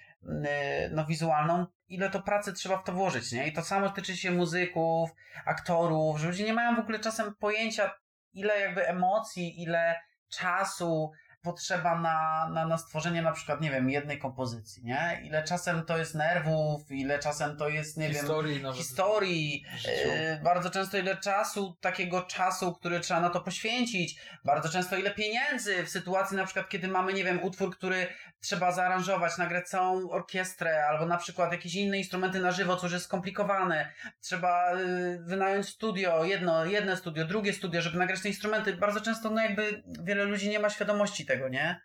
no, 0.92 1.06
wizualną, 1.06 1.66
ile 1.88 2.10
to 2.10 2.22
pracy 2.22 2.54
trzeba 2.54 2.78
w 2.78 2.84
to 2.84 2.92
włożyć, 2.92 3.32
nie? 3.32 3.48
I 3.48 3.54
to 3.54 3.62
samo 3.62 3.90
tyczy 3.90 4.18
się 4.18 4.32
muzyków, 4.32 5.10
aktorów, 5.46 6.20
że 6.20 6.28
ludzie 6.28 6.44
nie 6.44 6.54
mają 6.54 6.76
w 6.76 6.80
ogóle 6.80 7.00
czasem 7.00 7.36
pojęcia, 7.36 7.92
ile 8.34 8.60
jakby 8.60 8.88
emocji, 8.88 9.62
ile 9.62 9.96
czasu, 10.30 11.12
potrzeba 11.42 12.00
na, 12.00 12.50
na, 12.54 12.66
na 12.66 12.78
stworzenie 12.78 13.22
na 13.22 13.32
przykład, 13.32 13.62
nie 13.62 13.72
wiem, 13.72 13.90
jednej 13.90 14.20
kompozycji, 14.20 14.84
nie? 14.84 15.22
Ile 15.24 15.44
czasem 15.44 15.86
to 15.86 15.98
jest 15.98 16.16
nerwów, 16.16 16.92
ile 16.92 17.20
czasem 17.20 17.58
to 17.58 17.70
jest, 17.70 17.98
nie 17.98 18.10
historii 18.10 18.54
wiem, 18.54 18.64
nawet 18.64 18.78
historii, 18.78 19.66
yy, 19.86 20.42
bardzo 20.44 20.70
często 20.70 20.98
ile 20.98 21.18
czasu, 21.18 21.78
takiego 21.82 22.22
czasu, 22.22 22.74
który 22.74 23.00
trzeba 23.00 23.20
na 23.20 23.30
to 23.30 23.42
poświęcić, 23.42 24.20
bardzo 24.46 24.70
często 24.70 24.98
ile 24.98 25.12
pieniędzy 25.12 25.84
w 25.84 25.90
sytuacji 25.90 26.38
na 26.38 26.46
przykład, 26.46 26.70
kiedy 26.70 26.88
mamy, 26.88 27.14
nie 27.14 27.24
wiem, 27.24 27.44
utwór, 27.44 27.78
który 27.78 28.08
trzeba 28.40 28.72
zaaranżować, 28.72 29.38
nagrać 29.38 29.68
całą 29.70 30.10
orkiestrę, 30.10 30.86
albo 30.86 31.06
na 31.06 31.18
przykład 31.18 31.52
jakieś 31.52 31.76
inne 31.76 31.98
instrumenty 31.98 32.40
na 32.40 32.52
żywo, 32.52 32.76
co 32.76 32.86
już 32.86 32.94
jest 32.94 33.06
skomplikowane, 33.06 33.94
trzeba 34.22 34.74
yy, 34.74 35.20
wynająć 35.24 35.68
studio, 35.68 36.26
jedno, 36.26 36.66
jedno 36.66 36.96
studio, 36.96 37.26
drugie 37.26 37.54
studio, 37.54 37.82
żeby 37.82 37.98
nagrać 37.98 38.22
te 38.22 38.28
instrumenty, 38.28 38.74
bardzo 38.74 39.02
często, 39.02 39.30
no 39.30 39.42
jakby 39.42 39.84
wiele 40.04 40.24
ludzi 40.24 40.50
nie 40.50 40.60
ma 40.60 40.70
świadomości 40.70 41.26
tego, 41.26 41.50
nie? 41.50 41.82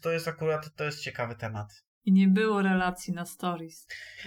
To 0.00 0.10
jest 0.12 0.28
akurat, 0.28 0.74
to 0.76 0.84
jest 0.84 1.00
ciekawy 1.00 1.34
temat. 1.34 1.82
I 2.04 2.12
nie 2.12 2.28
było 2.28 2.62
relacji 2.62 3.14
na 3.14 3.26
stories. 3.26 3.86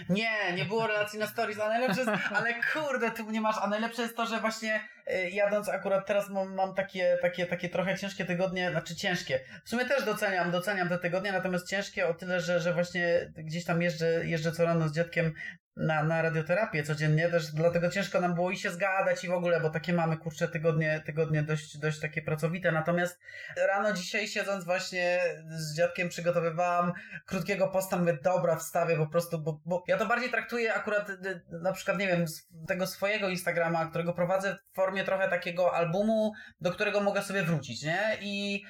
Nie, 0.09 0.53
nie 0.53 0.65
było 0.65 0.87
relacji 0.87 1.19
na 1.19 1.27
stories, 1.27 1.59
a 1.59 1.69
najlepsze 1.69 1.99
jest, 1.99 2.11
ale 2.33 2.53
kurde, 2.73 3.11
tu 3.11 3.31
nie 3.31 3.41
masz, 3.41 3.55
a 3.61 3.67
najlepsze 3.67 4.01
jest 4.01 4.17
to, 4.17 4.25
że 4.25 4.39
właśnie 4.39 4.75
y, 4.75 4.94
jadąc 5.31 5.69
akurat 5.69 6.05
teraz 6.05 6.29
mam, 6.29 6.53
mam 6.53 6.75
takie, 6.75 7.17
takie, 7.21 7.45
takie 7.45 7.69
trochę 7.69 7.97
ciężkie 7.97 8.25
tygodnie, 8.25 8.71
znaczy 8.71 8.95
ciężkie. 8.95 9.39
W 9.65 9.69
sumie 9.69 9.85
też 9.85 10.05
doceniam, 10.05 10.51
doceniam 10.51 10.89
te 10.89 10.97
tygodnie, 10.97 11.31
natomiast 11.31 11.69
ciężkie 11.69 12.07
o 12.07 12.13
tyle, 12.13 12.39
że, 12.39 12.59
że 12.59 12.73
właśnie 12.73 13.31
gdzieś 13.37 13.65
tam 13.65 13.81
jeżdżę, 13.81 14.25
jeżdżę 14.25 14.51
co 14.51 14.65
rano 14.65 14.87
z 14.87 14.91
dziadkiem 14.91 15.33
na, 15.75 16.03
na 16.03 16.21
radioterapię 16.21 16.83
codziennie, 16.83 17.29
też 17.29 17.51
dlatego 17.51 17.89
ciężko 17.89 18.21
nam 18.21 18.35
było 18.35 18.51
i 18.51 18.57
się 18.57 18.71
zgadać 18.71 19.23
i 19.23 19.27
w 19.27 19.31
ogóle, 19.31 19.61
bo 19.61 19.69
takie 19.69 19.93
mamy, 19.93 20.17
kurcze, 20.17 20.47
tygodnie, 20.47 21.01
tygodnie 21.05 21.43
dość, 21.43 21.77
dość 21.77 21.99
takie 21.99 22.21
pracowite, 22.21 22.71
natomiast 22.71 23.19
rano 23.67 23.93
dzisiaj 23.93 24.27
siedząc 24.27 24.65
właśnie 24.65 25.19
z 25.49 25.75
dziadkiem 25.75 26.09
przygotowywałam 26.09 26.93
krótkiego 27.25 27.67
posta, 27.67 27.97
mówię, 27.97 28.17
dobra, 28.23 28.55
wstawię 28.55 28.97
po 28.97 29.07
prostu, 29.07 29.39
bo, 29.39 29.61
bo 29.65 29.83
ja 29.87 29.97
to 29.97 30.05
bardziej 30.05 30.29
traktuję 30.29 30.73
akurat 30.73 31.09
y, 31.09 31.41
na 31.49 31.73
przykład, 31.73 31.97
nie 31.99 32.07
wiem, 32.07 32.25
tego 32.67 32.87
swojego 32.87 33.29
Instagrama, 33.29 33.85
którego 33.85 34.13
prowadzę 34.13 34.57
w 34.71 34.75
formie 34.75 34.94
trochę 35.03 35.29
takiego 35.29 35.73
albumu, 35.73 36.33
do 36.61 36.71
którego 36.71 37.01
mogę 37.01 37.21
sobie 37.21 37.43
wrócić, 37.43 37.83
nie? 37.83 38.17
I 38.21 38.63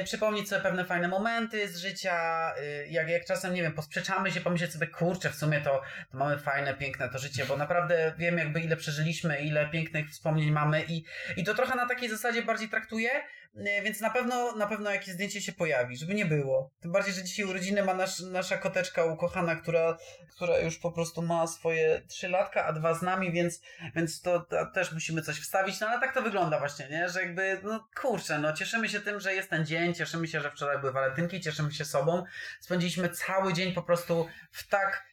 y, 0.00 0.04
przypomnieć 0.04 0.48
sobie 0.48 0.62
pewne 0.62 0.84
fajne 0.84 1.08
momenty 1.08 1.68
z 1.68 1.78
życia, 1.78 2.52
y, 2.58 2.86
jak, 2.88 3.08
jak 3.08 3.24
czasem, 3.24 3.54
nie 3.54 3.62
wiem, 3.62 3.72
posprzeczamy 3.72 4.32
się, 4.32 4.40
pomyśleć 4.40 4.72
sobie, 4.72 4.86
kurczę, 4.86 5.30
w 5.30 5.34
sumie 5.34 5.60
to, 5.60 5.82
to 6.12 6.18
mamy 6.18 6.38
fajne, 6.38 6.74
piękne 6.74 7.08
to 7.08 7.18
życie, 7.18 7.44
bo 7.44 7.56
naprawdę 7.56 8.14
wiem 8.18 8.38
jakby 8.38 8.60
ile 8.60 8.76
przeżyliśmy, 8.76 9.40
ile 9.40 9.68
pięknych 9.68 10.10
wspomnień 10.10 10.50
mamy 10.50 10.84
i, 10.88 11.04
i 11.36 11.44
to 11.44 11.54
trochę 11.54 11.76
na 11.76 11.88
takiej 11.88 12.08
zasadzie 12.08 12.42
bardziej 12.42 12.68
traktuję, 12.68 13.10
więc 13.54 14.00
na 14.00 14.10
pewno, 14.10 14.56
na 14.56 14.66
pewno 14.66 14.90
jakieś 14.90 15.14
zdjęcie 15.14 15.40
się 15.42 15.52
pojawi, 15.52 15.96
żeby 15.96 16.14
nie 16.14 16.26
było. 16.26 16.70
Tym 16.80 16.92
bardziej, 16.92 17.14
że 17.14 17.24
dzisiaj 17.24 17.46
urodziny 17.46 17.84
ma 17.84 17.94
nasz, 17.94 18.20
nasza 18.20 18.58
koteczka 18.58 19.04
ukochana, 19.04 19.56
która, 19.56 19.96
która 20.36 20.58
już 20.58 20.78
po 20.78 20.92
prostu 20.92 21.22
ma 21.22 21.46
swoje 21.46 22.02
trzy 22.08 22.28
latka, 22.28 22.64
a 22.64 22.72
dwa 22.72 22.94
z 22.94 23.02
nami, 23.02 23.32
więc, 23.32 23.60
więc 23.94 24.20
to, 24.20 24.40
to 24.40 24.66
też 24.66 24.92
musimy 24.92 25.22
coś 25.22 25.40
wstawić, 25.40 25.80
no 25.80 25.86
ale 25.86 26.00
tak 26.00 26.14
to 26.14 26.22
wygląda 26.22 26.58
właśnie, 26.58 26.88
nie? 26.88 27.08
Że 27.08 27.22
jakby, 27.22 27.60
no 27.62 27.88
kurczę, 28.00 28.38
no 28.38 28.52
cieszymy 28.52 28.88
się 28.88 29.00
tym, 29.00 29.20
że 29.20 29.34
jest 29.34 29.50
ten 29.50 29.66
dzień, 29.66 29.94
cieszymy 29.94 30.28
się, 30.28 30.40
że 30.40 30.50
wczoraj 30.50 30.78
były 30.78 30.92
walentynki, 30.92 31.40
cieszymy 31.40 31.72
się 31.72 31.84
sobą. 31.84 32.24
Spędziliśmy 32.60 33.08
cały 33.08 33.52
dzień 33.52 33.72
po 33.72 33.82
prostu 33.82 34.26
w 34.50 34.68
tak 34.68 35.08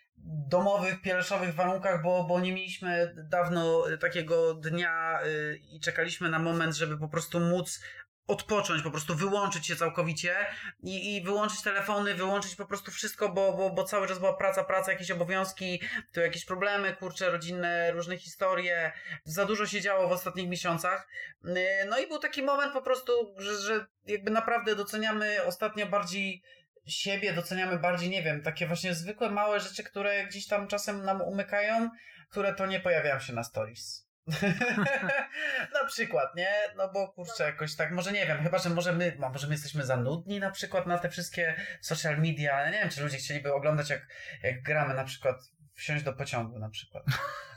domowych, 0.48 1.02
pieleszowych 1.02 1.56
warunkach, 1.56 2.02
bo, 2.02 2.24
bo 2.24 2.40
nie 2.40 2.54
mieliśmy 2.54 3.16
dawno 3.30 3.84
takiego 4.00 4.54
dnia 4.54 5.20
yy, 5.24 5.58
i 5.58 5.80
czekaliśmy 5.80 6.30
na 6.30 6.40
moment, 6.40 6.76
żeby 6.76 6.98
po 6.98 7.10
prostu 7.10 7.40
móc 7.40 7.82
odpocząć, 8.28 8.84
po 8.84 8.92
prostu 8.92 9.16
wyłączyć 9.16 9.68
się 9.68 9.76
całkowicie 9.76 10.36
i, 10.84 11.16
i 11.16 11.24
wyłączyć 11.24 11.62
telefony, 11.62 12.14
wyłączyć 12.14 12.56
po 12.56 12.66
prostu 12.66 12.92
wszystko, 12.92 13.30
bo, 13.30 13.54
bo, 13.54 13.70
bo 13.70 13.84
cały 13.84 14.08
czas 14.08 14.20
była 14.20 14.34
praca, 14.34 14.64
praca, 14.64 14.92
jakieś 14.92 15.12
obowiązki, 15.12 15.82
to 16.14 16.22
jakieś 16.22 16.46
problemy, 16.46 16.96
kurcze, 16.96 17.32
rodzinne, 17.32 17.92
różne 17.92 18.18
historie. 18.18 18.92
Za 19.24 19.46
dużo 19.46 19.66
się 19.66 19.82
działo 19.82 20.08
w 20.08 20.12
ostatnich 20.12 20.50
miesiącach. 20.50 21.08
Yy, 21.44 21.56
no 21.90 22.00
i 22.00 22.08
był 22.08 22.20
taki 22.20 22.44
moment 22.44 22.74
po 22.74 22.82
prostu, 22.82 23.12
że, 23.38 23.58
że 23.58 23.86
jakby 24.06 24.32
naprawdę 24.32 24.76
doceniamy 24.76 25.44
ostatnio 25.46 25.86
bardziej 25.86 26.44
siebie 26.86 27.34
doceniamy 27.34 27.80
bardziej, 27.80 28.10
nie 28.10 28.24
wiem, 28.24 28.42
takie 28.42 28.68
właśnie 28.68 28.94
zwykłe 28.94 29.30
małe 29.30 29.60
rzeczy, 29.60 29.84
które 29.84 30.26
gdzieś 30.26 30.48
tam 30.48 30.68
czasem 30.68 31.06
nam 31.06 31.22
umykają, 31.22 31.90
które 32.30 32.54
to 32.54 32.66
nie 32.66 32.80
pojawiają 32.80 33.20
się 33.20 33.34
na 33.34 33.44
stories. 33.44 34.05
na 35.80 35.86
przykład, 35.88 36.36
nie? 36.36 36.50
No 36.78 36.92
bo 36.94 37.08
kurczę, 37.08 37.44
jakoś 37.44 37.76
tak, 37.76 37.92
może 37.92 38.12
nie 38.12 38.26
wiem, 38.26 38.44
chyba, 38.44 38.58
że 38.58 38.70
może 38.70 38.94
my, 38.94 39.18
może 39.20 39.48
my 39.48 39.54
jesteśmy 39.54 39.86
za 39.86 39.98
nudni 39.98 40.40
na 40.40 40.52
przykład 40.52 40.88
na 40.88 40.98
te 40.98 41.10
wszystkie 41.10 41.56
social 41.82 42.18
media, 42.18 42.70
nie 42.70 42.80
wiem, 42.80 42.90
czy 42.90 43.04
ludzie 43.04 43.18
chcieliby 43.18 43.54
oglądać 43.54 43.90
jak, 43.90 44.08
jak 44.44 44.62
gramy 44.62 44.94
na 44.94 45.04
przykład 45.04 45.36
wsiąść 45.76 46.04
do 46.04 46.14
pociągu 46.14 46.60
na 46.60 46.70
przykład. 46.70 47.04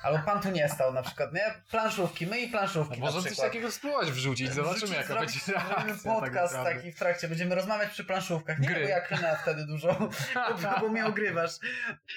Albo 0.03 0.25
pan 0.25 0.43
tu 0.43 0.51
nie 0.51 0.69
stał 0.69 0.93
na 0.93 1.03
przykład, 1.03 1.33
nie? 1.33 1.55
Planszówki, 1.71 2.27
my 2.27 2.41
i 2.41 2.49
planszówki 2.49 3.01
no, 3.01 3.07
Może 3.07 3.23
coś 3.29 3.37
takiego 3.37 3.71
spróbować 3.71 4.11
wrzucić, 4.11 4.53
zobaczymy 4.53 4.87
wrzucić, 4.87 4.97
jaka 4.97 5.21
będzie 5.21 5.41
reakcja. 5.47 6.13
podcast 6.15 6.55
tak 6.55 6.77
taki 6.77 6.93
w 6.93 6.99
trakcie, 6.99 7.29
będziemy 7.29 7.55
rozmawiać 7.55 7.91
przy 7.91 8.05
planszówkach. 8.05 8.59
Nie, 8.59 8.69
Gry. 8.69 8.83
bo 8.83 8.89
ja 8.89 9.01
klnę 9.01 9.39
wtedy 9.43 9.67
dużo, 9.67 10.11
bo, 10.63 10.81
bo 10.81 10.89
mnie 10.89 11.07
ogrywasz. 11.07 11.53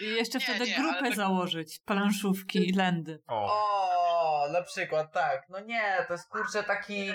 I 0.02 0.06
jeszcze 0.06 0.40
nie, 0.40 0.46
wtedy 0.46 0.66
nie, 0.66 0.76
grupę 0.76 1.02
tak... 1.02 1.16
założyć, 1.16 1.80
planszówki 1.86 2.70
i 2.70 2.74
lędy. 2.74 3.22
O. 3.28 3.46
o, 3.46 4.11
na 4.50 4.62
przykład, 4.62 5.12
tak. 5.12 5.50
No 5.50 5.60
nie, 5.60 6.06
to 6.08 6.14
jest 6.14 6.30
kurczę 6.30 6.64
taki 6.64 7.14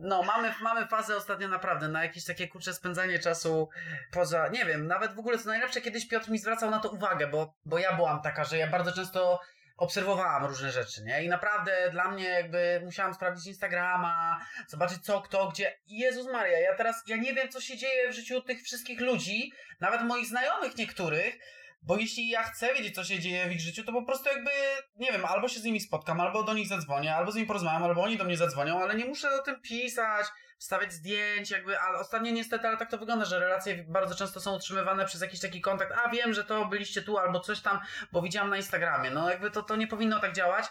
no, 0.00 0.22
mamy, 0.22 0.54
mamy 0.60 0.86
fazę 0.86 1.16
ostatnio 1.16 1.48
naprawdę 1.48 1.88
na 1.88 2.02
jakieś 2.02 2.24
takie 2.24 2.48
kurcze 2.48 2.74
spędzanie 2.74 3.18
czasu 3.18 3.68
poza, 4.12 4.48
nie 4.48 4.64
wiem, 4.64 4.86
nawet 4.86 5.14
w 5.14 5.18
ogóle 5.18 5.38
co 5.38 5.48
najlepsze, 5.48 5.80
kiedyś 5.80 6.08
Piotr 6.08 6.30
mi 6.30 6.38
zwracał 6.38 6.70
na 6.70 6.80
to 6.80 6.90
uwagę, 6.90 7.26
bo, 7.26 7.54
bo 7.64 7.78
ja 7.78 7.92
byłam 7.92 8.22
taka, 8.22 8.44
że 8.44 8.58
ja 8.58 8.66
bardzo 8.66 8.92
często 8.92 9.40
obserwowałam 9.76 10.44
różne 10.44 10.70
rzeczy, 10.70 11.04
nie? 11.04 11.24
I 11.24 11.28
naprawdę 11.28 11.90
dla 11.90 12.08
mnie 12.08 12.24
jakby 12.24 12.80
musiałam 12.84 13.14
sprawdzić 13.14 13.46
Instagrama, 13.46 14.40
zobaczyć 14.68 15.04
co, 15.04 15.20
kto, 15.20 15.48
gdzie. 15.48 15.78
Jezus 15.86 16.26
Maria, 16.32 16.58
ja 16.58 16.76
teraz, 16.76 17.02
ja 17.06 17.16
nie 17.16 17.34
wiem 17.34 17.48
co 17.48 17.60
się 17.60 17.76
dzieje 17.76 18.10
w 18.10 18.14
życiu 18.14 18.42
tych 18.42 18.62
wszystkich 18.62 19.00
ludzi, 19.00 19.52
nawet 19.80 20.02
moich 20.02 20.26
znajomych 20.26 20.76
niektórych, 20.76 21.38
bo 21.82 21.96
jeśli 21.96 22.28
ja 22.28 22.42
chcę 22.42 22.74
wiedzieć, 22.74 22.94
co 22.94 23.04
się 23.04 23.18
dzieje 23.18 23.48
w 23.48 23.52
ich 23.52 23.60
życiu, 23.60 23.84
to 23.84 23.92
po 23.92 24.02
prostu 24.02 24.28
jakby, 24.28 24.50
nie 24.96 25.12
wiem, 25.12 25.24
albo 25.24 25.48
się 25.48 25.60
z 25.60 25.64
nimi 25.64 25.80
spotkam, 25.80 26.20
albo 26.20 26.42
do 26.42 26.54
nich 26.54 26.68
zadzwonię, 26.68 27.14
albo 27.14 27.32
z 27.32 27.34
nimi 27.34 27.46
porozmawiam, 27.46 27.82
albo 27.82 28.02
oni 28.02 28.16
do 28.16 28.24
mnie 28.24 28.36
zadzwonią, 28.36 28.82
ale 28.82 28.94
nie 28.94 29.04
muszę 29.04 29.30
o 29.30 29.42
tym 29.42 29.60
pisać, 29.60 30.26
wstawiać 30.58 30.92
zdjęć, 30.92 31.50
jakby, 31.50 31.78
ale 31.78 31.98
ostatnio 31.98 32.32
niestety, 32.32 32.68
ale 32.68 32.76
tak 32.76 32.90
to 32.90 32.98
wygląda, 32.98 33.24
że 33.24 33.38
relacje 33.38 33.84
bardzo 33.88 34.14
często 34.14 34.40
są 34.40 34.54
utrzymywane 34.56 35.04
przez 35.04 35.20
jakiś 35.22 35.40
taki 35.40 35.60
kontakt, 35.60 35.92
a 36.04 36.10
wiem, 36.10 36.34
że 36.34 36.44
to 36.44 36.64
byliście 36.64 37.02
tu 37.02 37.18
albo 37.18 37.40
coś 37.40 37.60
tam, 37.60 37.80
bo 38.12 38.22
widziałam 38.22 38.50
na 38.50 38.56
Instagramie, 38.56 39.10
no 39.10 39.30
jakby 39.30 39.50
to, 39.50 39.62
to 39.62 39.76
nie 39.76 39.86
powinno 39.86 40.20
tak 40.20 40.32
działać. 40.32 40.64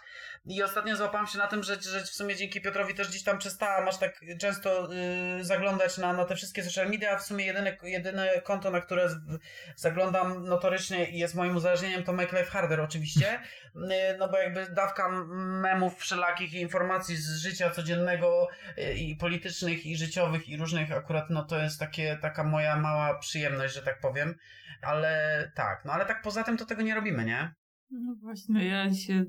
I 0.45 0.63
ostatnio 0.63 0.95
złapałam 0.95 1.27
się 1.27 1.37
na 1.37 1.47
tym, 1.47 1.63
że, 1.63 1.81
że 1.81 2.01
w 2.01 2.09
sumie 2.09 2.35
dzięki 2.35 2.61
Piotrowi 2.61 2.95
też 2.95 3.07
gdzieś 3.07 3.23
tam 3.23 3.37
przestałam 3.37 3.87
aż 3.87 3.97
tak 3.97 4.21
często 4.39 4.93
yy, 5.37 5.45
zaglądać 5.45 5.97
na, 5.97 6.13
na 6.13 6.25
te 6.25 6.35
wszystkie 6.35 6.63
social 6.63 6.89
media, 6.89 7.17
w 7.17 7.23
sumie 7.23 7.45
jedyne, 7.45 7.77
jedyne 7.83 8.41
konto, 8.41 8.71
na 8.71 8.81
które 8.81 9.09
z, 9.09 9.15
zaglądam 9.75 10.45
notorycznie 10.45 11.09
i 11.09 11.19
jest 11.19 11.35
moim 11.35 11.55
uzależnieniem 11.55 12.03
to 12.03 12.13
Make 12.13 12.31
Life 12.31 12.51
Harder 12.51 12.81
oczywiście, 12.81 13.39
no 14.19 14.29
bo 14.29 14.37
jakby 14.37 14.65
dawka 14.75 15.09
memów 15.61 15.97
wszelakich 15.97 16.53
informacji 16.53 17.15
z 17.15 17.37
życia 17.37 17.69
codziennego 17.69 18.47
yy, 18.77 18.93
i 18.93 19.15
politycznych 19.15 19.85
i 19.85 19.97
życiowych, 19.97 20.49
i 20.49 20.57
różnych 20.57 20.91
akurat, 20.91 21.29
no 21.29 21.45
to 21.45 21.59
jest 21.59 21.79
takie, 21.79 22.17
taka 22.21 22.43
moja 22.43 22.77
mała 22.79 23.19
przyjemność, 23.19 23.73
że 23.75 23.81
tak 23.81 23.99
powiem. 23.99 24.35
Ale 24.81 25.51
tak, 25.55 25.85
no 25.85 25.93
ale 25.93 26.05
tak 26.05 26.21
poza 26.21 26.43
tym 26.43 26.57
to 26.57 26.65
tego 26.65 26.81
nie 26.81 26.95
robimy, 26.95 27.25
nie? 27.25 27.53
No 27.91 28.15
właśnie, 28.21 28.67
ja 28.67 28.93
się 28.93 29.23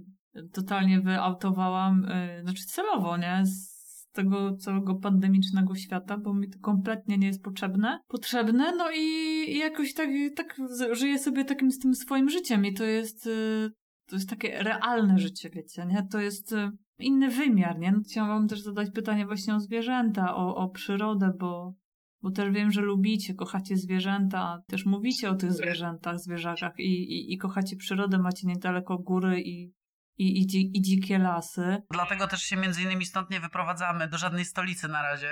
totalnie 0.53 1.01
wyautowałam, 1.01 2.07
yy, 2.37 2.43
znaczy 2.43 2.65
celowo, 2.67 3.17
nie? 3.17 3.43
Z 3.47 3.79
tego 4.13 4.57
całego 4.57 4.95
pandemicznego 4.95 5.75
świata, 5.75 6.19
bo 6.19 6.35
mi 6.35 6.51
to 6.51 6.59
kompletnie 6.59 7.19
nie 7.19 7.27
jest 7.27 7.43
potrzebne. 7.43 8.01
Potrzebne, 8.09 8.73
no 8.77 8.91
i, 8.91 9.05
i 9.49 9.59
jakoś 9.59 9.95
tak, 9.95 10.09
tak 10.37 10.57
żyję 10.93 11.19
sobie 11.19 11.45
takim 11.45 11.71
z 11.71 11.79
tym 11.79 11.95
swoim 11.95 12.29
życiem 12.31 12.65
i 12.65 12.75
to 12.75 12.85
jest, 12.85 13.27
y, 13.27 13.71
to 14.09 14.17
jest 14.17 14.31
takie 14.31 14.63
realne 14.63 15.19
życie, 15.19 15.51
wiecie, 15.51 15.87
nie? 15.87 16.07
To 16.11 16.21
jest 16.21 16.53
y, 16.53 16.71
inny 16.99 17.31
wymiar, 17.31 17.79
nie? 17.79 17.93
No, 17.93 18.01
Chciałam 18.01 18.31
wam 18.31 18.49
też 18.49 18.61
zadać 18.61 18.91
pytanie 18.91 19.27
właśnie 19.27 19.55
o 19.55 19.61
zwierzęta, 19.61 20.37
o, 20.37 20.57
o 20.57 20.69
przyrodę, 20.69 21.33
bo, 21.39 21.75
bo 22.23 22.31
też 22.31 22.51
wiem, 22.51 22.71
że 22.71 22.81
lubicie, 22.81 23.35
kochacie 23.35 23.77
zwierzęta, 23.77 24.63
też 24.67 24.87
mówicie 24.87 25.31
o 25.31 25.35
tych 25.35 25.53
zwierzętach, 25.53 26.19
zwierzakach 26.19 26.79
i, 26.79 26.83
i, 26.83 27.33
i 27.33 27.39
kochacie 27.39 27.77
przyrodę, 27.77 28.19
macie 28.19 28.47
niedaleko 28.47 28.99
góry 28.99 29.41
i, 29.41 29.73
i, 30.19 30.39
i, 30.39 30.77
i 30.79 30.83
dzikie 30.83 31.19
lasy. 31.19 31.83
Dlatego 31.91 32.27
też 32.27 32.43
się 32.43 32.57
między 32.57 32.83
innymi 32.83 33.07
stąd 33.07 33.31
nie 33.31 33.41
wyprowadzamy 33.41 34.09
do 34.09 34.19
żadnej 34.19 34.45
stolicy 34.45 34.89
na 34.89 35.03
razie. 35.03 35.31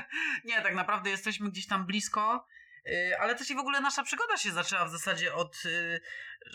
nie, 0.48 0.62
tak 0.62 0.74
naprawdę 0.74 1.10
jesteśmy 1.10 1.50
gdzieś 1.50 1.66
tam 1.66 1.86
blisko, 1.86 2.46
ale 3.20 3.34
też 3.34 3.50
i 3.50 3.54
w 3.54 3.58
ogóle 3.58 3.80
nasza 3.80 4.02
przygoda 4.02 4.36
się 4.36 4.52
zaczęła 4.52 4.84
w 4.84 4.90
zasadzie 4.90 5.34
od 5.34 5.62
y, 5.66 6.00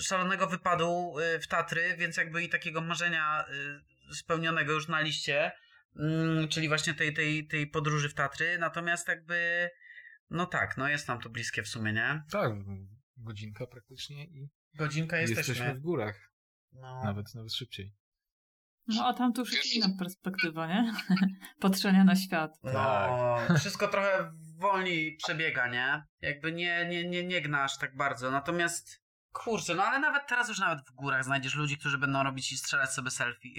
szalonego 0.04 0.48
wypadu 0.48 1.20
y, 1.20 1.40
w 1.40 1.48
Tatry, 1.48 1.96
więc 1.98 2.18
jakby 2.18 2.44
i 2.44 2.50
takiego 2.50 2.82
marzenia 2.82 3.46
y, 4.12 4.16
spełnionego 4.16 4.74
już 4.74 4.88
na 4.88 5.02
liście, 5.02 5.52
mm, 5.96 6.48
czyli 6.48 6.68
właśnie 6.68 6.94
tej, 6.94 7.14
tej, 7.14 7.48
tej 7.48 7.68
podróży 7.68 8.10
w 8.10 8.14
Tatry. 8.14 8.58
Natomiast 8.60 9.08
jakby, 9.08 9.70
no 10.30 10.46
tak, 10.46 10.78
no 10.78 10.90
jest 10.90 11.08
nam 11.08 11.22
to 11.22 11.30
bliskie 11.30 11.64
w 11.64 11.68
sumie, 11.68 11.94
nie? 11.94 12.24
Tak, 12.32 12.52
godzinka 13.18 13.68
praktycznie 13.68 14.26
i 14.26 14.50
Godzinka 14.76 15.18
jesteśmy. 15.18 15.52
jesteśmy 15.54 15.74
w 15.76 15.80
górach. 15.80 16.32
No. 16.74 17.04
Nawet, 17.04 17.36
nawet 17.36 17.54
szybciej. 17.54 17.96
No 18.88 19.08
a 19.08 19.14
tam 19.14 19.34
to 19.34 19.42
już 19.42 19.54
jest 19.54 19.74
inna 19.74 19.90
perspektywa, 20.00 20.68
nie? 20.68 20.94
Patrzenia 21.60 22.04
na 22.04 22.16
świat. 22.16 22.60
No, 22.64 22.72
Tak. 22.72 23.60
wszystko 23.60 23.88
trochę 23.88 24.32
wolniej 24.62 25.16
przebiega, 25.16 25.68
nie? 25.68 26.04
Jakby 26.22 26.52
nie, 26.52 26.86
nie, 26.86 27.10
nie, 27.10 27.24
nie 27.24 27.42
gnasz 27.42 27.78
tak 27.78 27.96
bardzo. 27.96 28.32
Natomiast, 28.32 29.02
kurczę, 29.32 29.76
no 29.76 29.84
ale 29.84 30.00
nawet 30.00 30.28
teraz 30.28 30.50
już 30.50 30.60
nawet 30.60 30.86
w 30.86 30.92
górach 30.92 31.24
znajdziesz 31.24 31.56
ludzi, 31.56 31.78
którzy 31.78 31.98
będą 31.98 32.24
robić 32.24 32.52
i 32.52 32.58
strzelać 32.58 32.94
sobie 32.94 33.12
selfie. 33.12 33.50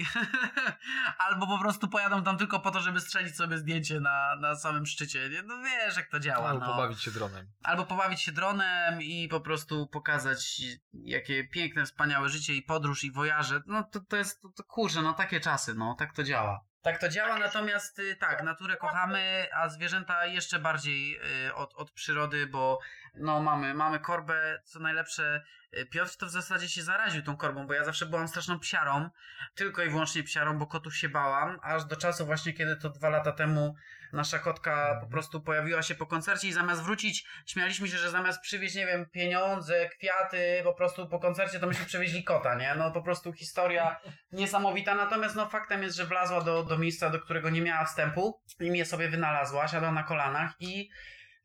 Albo 1.27 1.47
po 1.47 1.59
prostu 1.59 1.87
pojadą 1.87 2.23
tam 2.23 2.37
tylko 2.37 2.59
po 2.59 2.71
to, 2.71 2.79
żeby 2.79 2.99
strzelić 2.99 3.35
sobie 3.35 3.57
zdjęcie 3.57 3.99
na, 3.99 4.35
na 4.35 4.55
samym 4.55 4.85
szczycie. 4.85 5.29
Nie? 5.29 5.41
No 5.43 5.61
wiesz, 5.63 5.97
jak 5.97 6.09
to 6.09 6.19
działa. 6.19 6.49
Albo 6.49 6.65
no. 6.65 6.71
pobawić 6.71 7.01
się 7.01 7.11
dronem. 7.11 7.47
Albo 7.63 7.85
pobawić 7.85 8.21
się 8.21 8.31
dronem 8.31 9.01
i 9.01 9.27
po 9.27 9.41
prostu 9.41 9.87
pokazać, 9.87 10.61
jakie 10.93 11.43
piękne, 11.43 11.85
wspaniałe 11.85 12.29
życie 12.29 12.53
i 12.53 12.61
podróż 12.61 13.03
i 13.03 13.11
wojaże. 13.11 13.61
No 13.67 13.83
to, 13.83 13.99
to 13.99 14.17
jest, 14.17 14.41
to, 14.41 14.49
to 14.49 14.63
kurczę, 14.63 15.01
no 15.01 15.13
takie 15.13 15.39
czasy, 15.39 15.73
no 15.73 15.95
tak 15.99 16.13
to 16.13 16.23
działa. 16.23 16.65
Tak 16.83 16.99
to 16.99 17.09
działa, 17.09 17.39
natomiast 17.39 17.99
y, 17.99 18.15
tak, 18.15 18.43
naturę 18.43 18.77
kochamy, 18.77 19.47
a 19.53 19.69
zwierzęta 19.69 20.25
jeszcze 20.25 20.59
bardziej 20.59 21.19
y, 21.47 21.55
od, 21.55 21.73
od 21.73 21.91
przyrody, 21.91 22.47
bo 22.47 22.79
no 23.15 23.41
mamy, 23.41 23.73
mamy 23.73 23.99
korbę, 23.99 24.59
co 24.63 24.79
najlepsze, 24.79 25.43
y, 25.77 25.85
Piotr 25.85 26.15
to 26.17 26.25
w 26.25 26.29
zasadzie 26.29 26.69
się 26.69 26.83
zaraził 26.83 27.23
tą 27.23 27.37
korbą, 27.37 27.67
bo 27.67 27.73
ja 27.73 27.83
zawsze 27.83 28.05
byłam 28.05 28.27
straszną 28.27 28.59
psiarą, 28.59 29.09
tylko 29.55 29.83
i 29.83 29.89
wyłącznie 29.89 30.23
psiarą, 30.23 30.57
bo 30.59 30.67
kotów 30.67 30.95
się 30.95 31.09
bałam, 31.09 31.59
aż 31.61 31.85
do 31.85 31.95
czasu 31.95 32.25
właśnie, 32.25 32.53
kiedy 32.53 32.75
to 32.75 32.89
dwa 32.89 33.09
lata 33.09 33.31
temu 33.31 33.75
nasza 34.13 34.39
kotka 34.39 34.97
po 35.01 35.07
prostu 35.07 35.41
pojawiła 35.41 35.81
się 35.81 35.95
po 35.95 36.05
koncercie 36.05 36.47
i 36.47 36.53
zamiast 36.53 36.83
wrócić, 36.83 37.25
śmialiśmy 37.45 37.87
się, 37.87 37.97
że 37.97 38.11
zamiast 38.11 38.41
przywieźć, 38.41 38.75
nie 38.75 38.85
wiem, 38.85 39.05
pieniądze, 39.05 39.89
kwiaty, 39.89 40.61
po 40.63 40.73
prostu 40.73 41.07
po 41.07 41.19
koncercie, 41.19 41.59
to 41.59 41.67
myśmy 41.67 41.85
przywieźli 41.85 42.23
kota, 42.23 42.55
nie? 42.55 42.75
No 42.75 42.91
po 42.91 43.01
prostu 43.01 43.33
historia 43.33 44.01
niesamowita, 44.31 44.95
natomiast 44.95 45.35
no 45.35 45.49
faktem 45.49 45.83
jest, 45.83 45.97
że 45.97 46.05
wlazła 46.05 46.41
do, 46.41 46.63
do 46.63 46.77
miejsca, 46.77 47.09
do 47.09 47.19
którego 47.19 47.49
nie 47.49 47.61
miała 47.61 47.85
wstępu 47.85 48.41
i 48.59 48.71
mnie 48.71 48.85
sobie 48.85 49.09
wynalazła, 49.09 49.67
siadła 49.67 49.91
na 49.91 50.03
kolanach 50.03 50.53
i 50.59 50.89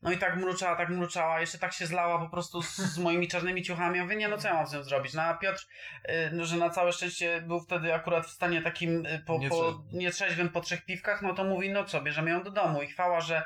no 0.02 0.12
i 0.12 0.18
tak 0.18 0.36
mruczała, 0.36 0.76
tak 0.76 0.88
mruczała, 0.88 1.40
jeszcze 1.40 1.58
tak 1.58 1.72
się 1.72 1.86
zlała 1.86 2.18
po 2.18 2.28
prostu 2.28 2.62
z, 2.62 2.76
z 2.76 2.98
moimi 2.98 3.28
czarnymi 3.28 3.62
ciuchami. 3.62 3.96
Ja 3.96 4.04
mówię, 4.04 4.16
nie 4.16 4.28
no 4.28 4.38
co 4.38 4.48
ja 4.48 4.54
mam 4.54 4.66
z 4.66 4.72
nią 4.72 4.82
zrobić? 4.82 5.14
No 5.14 5.22
a 5.22 5.34
Piotr, 5.34 5.66
y, 6.08 6.30
no, 6.32 6.44
że 6.44 6.56
na 6.56 6.70
całe 6.70 6.92
szczęście 6.92 7.40
był 7.40 7.60
wtedy 7.60 7.94
akurat 7.94 8.26
w 8.26 8.30
stanie 8.30 8.62
takim 8.62 9.06
y, 9.06 9.22
po, 9.26 9.40
po 9.48 9.82
Nietrzeźwym. 9.92 10.48
po 10.48 10.60
trzech 10.60 10.84
piwkach, 10.84 11.22
no 11.22 11.34
to 11.34 11.44
mówi, 11.44 11.70
no 11.70 11.84
co, 11.84 12.00
bierzemy 12.00 12.30
ją 12.30 12.42
do 12.42 12.50
domu 12.50 12.82
i 12.82 12.86
chwała, 12.86 13.20
że 13.20 13.44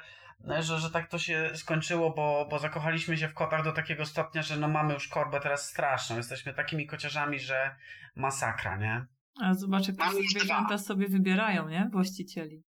że, 0.61 0.79
że 0.79 0.91
tak 0.91 1.09
to 1.09 1.19
się 1.19 1.51
skończyło, 1.55 2.11
bo, 2.11 2.47
bo 2.51 2.59
zakochaliśmy 2.59 3.16
się 3.16 3.29
w 3.29 3.35
kotach 3.35 3.65
do 3.65 3.73
takiego 3.73 4.07
stopnia, 4.07 4.43
że 4.43 4.57
no 4.57 4.69
mamy 4.69 4.95
już 4.95 5.09
korbę 5.09 5.41
teraz 5.41 5.69
straszną. 5.69 6.16
Jesteśmy 6.16 6.55
takimi 6.55 6.87
kociarzami, 6.87 7.41
że 7.41 7.77
masakra, 8.16 8.77
nie? 8.77 9.07
A 9.43 9.55
zobacz, 9.55 9.89
jak 9.89 9.97
te 9.97 10.05
zwierzęta 10.31 10.79
sobie 10.79 11.09
wybierają, 11.09 11.69
nie? 11.69 11.89
Właścicieli. 11.93 12.62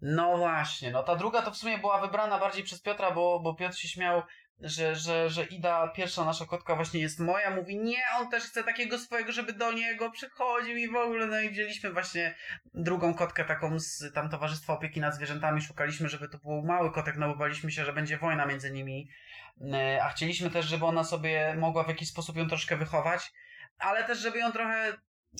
No 0.00 0.36
właśnie, 0.38 0.90
no 0.90 1.02
ta 1.02 1.16
druga 1.16 1.42
to 1.42 1.50
w 1.50 1.56
sumie 1.56 1.78
była 1.78 2.00
wybrana 2.00 2.38
bardziej 2.38 2.64
przez 2.64 2.82
Piotra, 2.82 3.10
bo, 3.10 3.40
bo 3.40 3.54
Piotr 3.54 3.76
się 3.76 3.88
śmiał, 3.88 4.22
że, 4.60 4.94
że, 4.94 5.30
że 5.30 5.44
Ida, 5.44 5.88
pierwsza 5.88 6.24
nasza 6.24 6.46
kotka 6.46 6.76
właśnie 6.76 7.00
jest 7.00 7.20
moja, 7.20 7.50
mówi 7.50 7.78
nie, 7.78 8.02
on 8.20 8.30
też 8.30 8.44
chce 8.44 8.64
takiego 8.64 8.98
swojego, 8.98 9.32
żeby 9.32 9.52
do 9.52 9.72
niego 9.72 10.10
przychodził 10.10 10.76
i 10.76 10.88
w 10.88 10.96
ogóle, 10.96 11.26
no 11.26 11.40
i 11.40 11.50
wzięliśmy 11.50 11.92
właśnie 11.92 12.34
drugą 12.74 13.14
kotkę 13.14 13.44
taką 13.44 13.78
z 13.78 14.12
tam 14.14 14.30
Towarzystwa 14.30 14.72
Opieki 14.72 15.00
nad 15.00 15.14
Zwierzętami, 15.14 15.62
szukaliśmy, 15.62 16.08
żeby 16.08 16.28
to 16.28 16.38
był 16.38 16.62
mały 16.62 16.92
kotek, 16.92 17.16
no 17.16 17.28
bo 17.28 17.36
baliśmy 17.36 17.72
się, 17.72 17.84
że 17.84 17.92
będzie 17.92 18.18
wojna 18.18 18.46
między 18.46 18.70
nimi, 18.70 19.08
E, 19.60 20.04
a 20.04 20.08
chcieliśmy 20.08 20.50
też, 20.50 20.66
żeby 20.66 20.84
ona 20.84 21.04
sobie 21.04 21.54
mogła 21.58 21.84
w 21.84 21.88
jakiś 21.88 22.08
sposób 22.08 22.36
ją 22.36 22.48
troszkę 22.48 22.76
wychować, 22.76 23.32
ale 23.78 24.04
też, 24.04 24.18
żeby 24.18 24.38
ją 24.38 24.52
trochę 24.52 24.92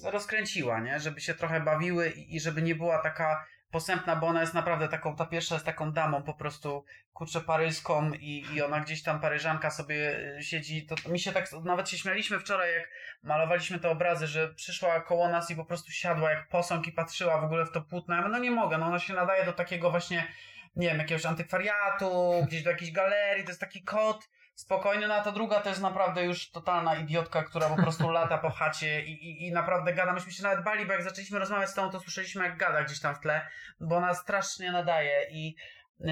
rozkręciła, 0.05 0.80
nie, 0.80 1.01
żeby 1.01 1.20
się 1.20 1.35
trochę 1.35 1.60
bawiły 1.60 2.10
i, 2.10 2.36
i 2.36 2.40
żeby 2.40 2.62
nie 2.62 2.74
była 2.74 3.02
taka 3.02 3.47
posępna, 3.70 4.16
bo 4.16 4.27
ona 4.27 4.40
jest 4.40 4.55
naprawdę 4.55 4.89
taką, 4.89 5.16
ta 5.16 5.27
pierwsza 5.27 5.55
jest 5.55 5.66
taką 5.66 5.93
damą 5.93 6.23
po 6.23 6.35
prostu, 6.35 6.85
kurczę, 7.12 7.40
paryską 7.40 8.12
i, 8.12 8.47
i 8.55 8.62
ona 8.62 8.81
gdzieś 8.81 9.03
tam, 9.03 9.20
paryżanka 9.20 9.70
sobie 9.70 10.19
y, 10.39 10.43
siedzi, 10.43 10.86
to, 10.86 11.11
mi 11.11 11.20
się 11.20 11.32
tak, 11.32 11.53
nawet 11.65 11.89
się 11.89 11.99
śmialiśmy 11.99 12.39
wczoraj, 12.39 12.74
jak 12.74 12.89
malowaliśmy 13.23 13.78
te 13.78 13.90
obrazy, 13.90 14.27
że 14.27 14.55
przyszła 14.55 15.01
koło 15.01 15.28
nas 15.28 15.51
i 15.51 15.57
po 15.57 15.65
prostu 15.65 15.93
siadła 15.93 16.31
jak 16.31 16.49
posąg 16.49 16.86
i 16.86 16.93
patrzyła 16.93 17.40
w 17.40 17.45
ogóle 17.45 17.66
w 17.66 17.73
to 17.73 17.81
płótno, 17.81 18.15
ja 18.15 18.20
mówię, 18.20 18.32
no 18.32 18.39
nie 18.39 18.51
mogę, 18.51 18.78
no 18.78 18.86
ona 18.86 18.99
się 18.99 19.15
nadaje 19.15 19.45
do 19.45 19.53
takiego 19.53 19.90
właśnie, 19.90 20.28
nie 20.77 20.89
wiem, 20.89 20.99
jakiegoś 20.99 21.27
antykwariatu, 21.27 22.45
gdzieś 22.47 22.62
do 22.62 22.70
jakiejś 22.70 22.93
galerii, 22.93 23.45
to 23.45 23.51
jest 23.51 23.61
taki 23.61 23.82
kot, 23.82 24.28
spokojny, 24.59 25.09
no 25.09 25.14
a 25.14 25.20
ta 25.20 25.32
druga 25.32 25.60
to 25.60 25.68
jest 25.68 25.80
naprawdę 25.80 26.24
już 26.24 26.51
totalna 26.51 26.97
idiotka, 26.97 27.43
która 27.43 27.68
po 27.68 27.76
prostu 27.76 28.10
lata 28.18 28.39
po 28.39 28.51
chacie 28.51 29.02
i, 29.02 29.12
i, 29.12 29.47
i 29.47 29.52
naprawdę 29.52 29.94
gada. 29.94 30.12
Myśmy 30.12 30.32
się 30.32 30.43
nawet 30.43 30.64
bali, 30.64 30.86
bo 30.86 30.93
jak 30.93 31.02
zaczęliśmy 31.02 31.39
rozmawiać 31.39 31.70
z 31.70 31.74
tą, 31.74 31.90
to 31.90 32.01
słyszeliśmy 32.01 32.44
jak 32.44 32.56
gada 32.56 32.85
gdzieś 32.85 33.01
tam 33.01 33.14
w 33.14 33.20
tle, 33.20 33.48
bo 33.80 33.97
ona 33.97 34.14
strasznie 34.14 34.72
nadaje 34.72 35.30
i... 35.30 35.56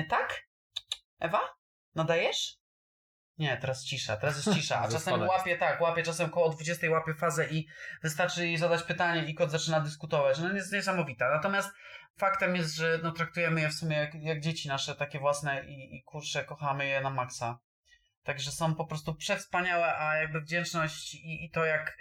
Tak? 0.09 0.47
Ewa? 1.20 1.40
Nadajesz? 1.94 2.56
Nie, 3.39 3.56
teraz 3.56 3.85
cisza, 3.85 4.16
teraz 4.16 4.36
jest 4.36 4.59
cisza, 4.59 4.81
a 4.81 4.89
czasem 4.93 5.20
łapie, 5.20 5.59
tak, 5.59 5.81
łapie 5.81 6.02
czasem 6.02 6.31
koło 6.31 6.48
20 6.48 6.90
łapie 6.90 7.14
fazę 7.14 7.48
i 7.48 7.68
wystarczy 8.02 8.47
jej 8.47 8.56
zadać 8.56 8.82
pytanie 8.82 9.24
i 9.24 9.35
kot 9.35 9.51
zaczyna 9.51 9.81
dyskutować. 9.81 10.39
No 10.39 10.52
jest 10.52 10.73
niesamowita. 10.73 11.31
Natomiast 11.31 11.70
faktem 12.18 12.56
jest, 12.56 12.74
że 12.74 12.98
no, 13.02 13.12
traktujemy 13.12 13.60
je 13.60 13.68
w 13.68 13.74
sumie 13.74 13.97
jak, 13.97 14.14
jak 14.14 14.40
dzieci 14.40 14.68
nasze, 14.68 14.94
takie 14.94 15.18
własne 15.18 15.64
i, 15.66 15.97
i 15.97 16.02
kurczę, 16.02 16.44
kochamy 16.44 16.86
je 16.86 17.01
na 17.01 17.10
maksa. 17.10 17.59
Także 18.27 18.51
są 18.51 18.74
po 18.74 18.86
prostu 18.86 19.15
przewspaniałe, 19.15 19.98
a 19.98 20.16
jakby 20.16 20.40
wdzięczność 20.40 21.15
i, 21.15 21.44
i 21.44 21.51
to 21.51 21.65
jak, 21.65 21.98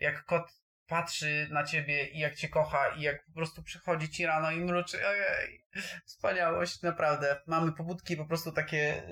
jak 0.00 0.24
kot 0.24 0.52
patrzy 0.86 1.48
na 1.50 1.64
ciebie 1.64 2.06
i 2.06 2.18
jak 2.18 2.36
cię 2.36 2.48
kocha 2.48 2.88
i 2.88 3.02
jak 3.02 3.26
po 3.26 3.32
prostu 3.32 3.62
przychodzi 3.62 4.08
ci 4.08 4.26
rano 4.26 4.50
i 4.50 4.60
mruczy, 4.60 5.08
ojej, 5.08 5.64
wspaniałość, 6.06 6.82
naprawdę. 6.82 7.40
Mamy 7.46 7.72
pobudki 7.72 8.16
po 8.16 8.26
prostu 8.26 8.52
takie 8.52 9.02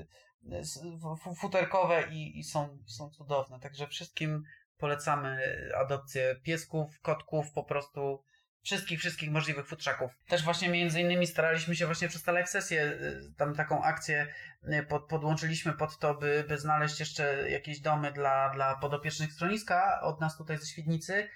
e, 0.53 1.35
futerkowe 1.41 2.09
i, 2.11 2.39
i 2.39 2.45
są, 2.45 2.79
są 2.87 3.11
cudowne. 3.11 3.61
Także 3.61 3.87
wszystkim 3.87 4.43
polecamy 4.77 5.59
adopcję 5.77 6.37
piesków, 6.43 7.01
kotków, 7.01 7.53
po 7.53 7.65
prostu 7.65 8.25
wszystkich, 8.63 8.99
wszystkich 8.99 9.31
możliwych 9.31 9.67
futrzaków. 9.67 10.11
Też 10.29 10.43
właśnie 10.45 10.69
między 10.69 11.01
innymi 11.01 11.27
staraliśmy 11.27 11.77
się 11.77 11.87
właśnie 11.87 12.09
przez 12.09 12.23
tę 12.23 12.33
live 12.33 12.49
sesję, 12.49 12.85
y, 12.85 13.35
tam 13.37 13.55
taką 13.55 13.83
akcję 13.83 14.35
y, 14.65 14.83
pod, 14.89 15.07
podłączyliśmy 15.07 15.73
pod 15.73 15.99
to, 15.99 16.15
by, 16.15 16.45
by 16.49 16.59
znaleźć 16.59 17.01
jeszcze 17.01 17.51
jakieś 17.51 17.81
domy 17.81 18.13
dla, 18.13 18.51
dla 18.55 18.77
podopiecznych 18.77 19.33
schroniska 19.33 20.01
od 20.03 20.21
nas 20.21 20.37
tutaj 20.37 20.59
ze 20.59 20.67
Świdnicy. 20.67 21.29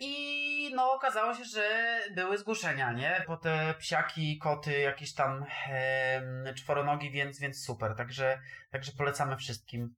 I 0.00 0.72
no 0.74 0.92
okazało 0.92 1.34
się, 1.34 1.44
że 1.44 1.98
były 2.14 2.38
zgłoszenia, 2.38 2.92
nie? 2.92 3.24
Po 3.26 3.36
te 3.36 3.74
psiaki, 3.78 4.38
koty, 4.38 4.80
jakieś 4.80 5.14
tam 5.14 5.44
em, 5.68 6.54
czworonogi, 6.54 7.10
więc, 7.10 7.40
więc 7.40 7.64
super. 7.64 7.94
Także, 7.96 8.40
także 8.70 8.92
polecamy 8.92 9.36
wszystkim. 9.36 9.94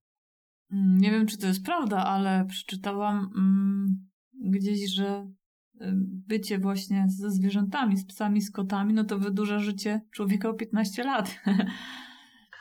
Mm, 0.72 0.98
Nie 0.98 1.10
wiem, 1.10 1.26
czy 1.26 1.38
to 1.38 1.46
jest 1.46 1.64
prawda, 1.64 1.96
ale 1.96 2.46
przeczytałam 2.48 3.16
mm, 3.36 4.08
gdzieś, 4.50 4.94
że 4.94 5.26
bycie 6.26 6.58
właśnie 6.58 7.04
ze 7.08 7.30
zwierzętami, 7.30 7.96
z 7.96 8.06
psami, 8.06 8.40
z 8.42 8.50
kotami, 8.50 8.94
no 8.94 9.04
to 9.04 9.18
wydłuża 9.18 9.58
życie 9.58 10.00
człowieka 10.12 10.48
o 10.48 10.54
15 10.54 11.04
lat. 11.04 11.40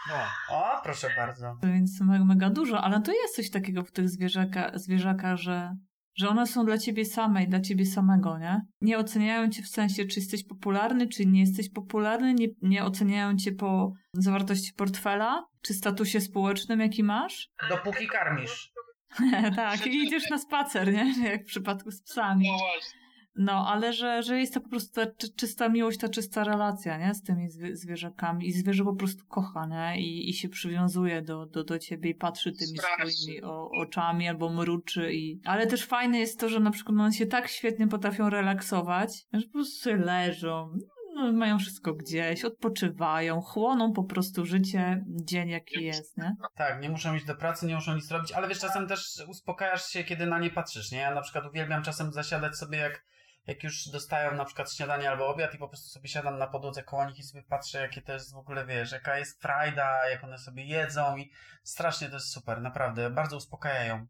No, 0.10 0.15
O, 0.49 0.81
proszę 0.84 1.07
bardzo. 1.18 1.57
Więc 1.64 2.02
me- 2.02 2.26
mega 2.26 2.49
dużo, 2.49 2.81
ale 2.81 3.02
to 3.02 3.11
jest 3.11 3.35
coś 3.35 3.49
takiego 3.49 3.84
w 3.84 3.91
tych 3.91 4.10
zwierzaka, 4.10 4.72
zwierzakach, 4.76 5.38
że, 5.38 5.76
że 6.15 6.30
one 6.30 6.48
są 6.48 6.65
dla 6.65 6.77
ciebie 6.77 7.06
samej, 7.06 7.48
dla 7.48 7.60
ciebie 7.60 7.85
samego, 7.85 8.38
nie? 8.38 8.61
Nie 8.81 8.98
oceniają 8.98 9.49
cię 9.49 9.64
w 9.64 9.68
sensie, 9.68 10.06
czy 10.06 10.19
jesteś 10.19 10.44
popularny, 10.48 11.07
czy 11.07 11.26
nie 11.26 11.39
jesteś 11.39 11.69
popularny, 11.69 12.34
nie, 12.34 12.48
nie 12.61 12.84
oceniają 12.85 13.35
cię 13.38 13.52
po 13.52 13.91
zawartości 14.14 14.73
portfela, 14.73 15.45
czy 15.61 15.73
statusie 15.73 16.22
społecznym, 16.22 16.80
jaki 16.80 17.03
masz. 17.03 17.49
Dopóki 17.69 18.07
karmisz. 18.07 18.72
tak, 19.56 19.88
i 19.88 20.03
idziesz 20.03 20.30
na 20.30 20.38
spacer, 20.38 20.94
nie? 20.94 21.30
Jak 21.30 21.44
w 21.44 21.45
przypadku 21.45 21.91
z 21.91 22.02
psami. 22.02 22.48
No 22.52 22.57
właśnie. 22.57 23.06
No, 23.38 23.68
ale 23.68 23.93
że, 23.93 24.23
że 24.23 24.39
jest 24.39 24.53
to 24.53 24.61
po 24.61 24.69
prostu 24.69 24.93
ta 24.93 25.11
czy, 25.18 25.34
czysta 25.34 25.69
miłość, 25.69 25.99
ta 25.99 26.09
czysta 26.09 26.43
relacja, 26.43 26.97
nie? 26.97 27.14
Z 27.14 27.23
tymi 27.23 27.49
zwie, 27.49 27.76
zwierzakami. 27.76 28.47
I 28.47 28.51
zwierzę 28.51 28.84
po 28.84 28.95
prostu 28.95 29.26
kocha, 29.27 29.65
nie? 29.65 30.01
I, 30.01 30.30
i 30.30 30.34
się 30.34 30.49
przywiązuje 30.49 31.22
do, 31.22 31.45
do, 31.45 31.64
do 31.64 31.80
ciebie 31.80 32.09
i 32.09 32.15
patrzy 32.15 32.51
tymi 32.51 32.77
Strasznie. 32.77 33.11
swoimi 33.11 33.43
o, 33.43 33.69
oczami 33.69 34.27
albo 34.27 34.49
mruczy. 34.49 35.14
I... 35.14 35.41
Ale 35.45 35.68
też 35.68 35.85
fajne 35.85 36.19
jest 36.19 36.39
to, 36.39 36.49
że 36.49 36.59
na 36.59 36.72
przykład 36.72 36.99
one 36.99 37.14
się 37.14 37.26
tak 37.26 37.47
świetnie 37.47 37.88
potrafią 37.88 38.30
relaksować, 38.30 39.26
że 39.34 39.41
po 39.41 39.53
prostu 39.53 39.89
leżą, 39.93 40.73
no, 41.15 41.34
mają 41.34 41.59
wszystko 41.59 41.93
gdzieś, 41.93 42.45
odpoczywają, 42.45 43.41
chłoną 43.41 43.93
po 43.93 44.03
prostu 44.03 44.45
życie, 44.45 45.03
dzień 45.07 45.49
jaki 45.49 45.84
jest, 45.84 46.18
nie? 46.18 46.35
Tak, 46.55 46.81
nie 46.81 46.89
muszą 46.89 47.15
iść 47.15 47.26
do 47.26 47.35
pracy, 47.35 47.65
nie 47.65 47.76
muszą 47.76 47.95
nic 47.95 48.11
robić, 48.11 48.31
ale 48.31 48.47
wiesz, 48.47 48.59
czasem 48.59 48.88
też 48.88 49.23
uspokajasz 49.27 49.85
się, 49.85 50.03
kiedy 50.03 50.26
na 50.26 50.39
nie 50.39 50.49
patrzysz, 50.49 50.91
nie? 50.91 50.97
Ja 50.97 51.14
na 51.14 51.22
przykład 51.22 51.45
uwielbiam 51.45 51.84
czasem 51.84 52.11
zasiadać 52.11 52.55
sobie, 52.55 52.77
jak, 52.77 53.05
jak 53.48 53.64
już 53.64 53.88
dostają 53.88 54.36
na 54.36 54.45
przykład 54.45 54.74
śniadanie 54.74 55.10
albo 55.10 55.28
obiad 55.28 55.56
i 55.56 55.57
po 55.57 55.68
prostu 55.68 55.90
sobie 55.90 56.10
siadam 56.10 56.38
na 56.38 56.48
podłodze 56.48 56.84
koło 56.84 57.06
nich 57.06 57.19
i 57.19 57.24
sobie 57.24 57.44
patrzę, 57.44 57.82
jakie 57.82 58.02
to 58.02 58.14
jest 58.14 58.34
w 58.34 58.38
ogóle, 58.38 58.65
wiesz, 58.65 58.91
jaka 58.91 59.18
jest 59.18 59.41
frajda, 59.41 60.10
jak 60.10 60.24
one 60.24 60.38
sobie 60.38 60.65
jedzą 60.65 61.18
i 61.18 61.32
strasznie 61.64 62.07
to 62.07 62.14
jest 62.14 62.34
super, 62.34 62.61
naprawdę, 62.61 63.10
bardzo 63.10 63.38
uspokajają. 63.38 64.07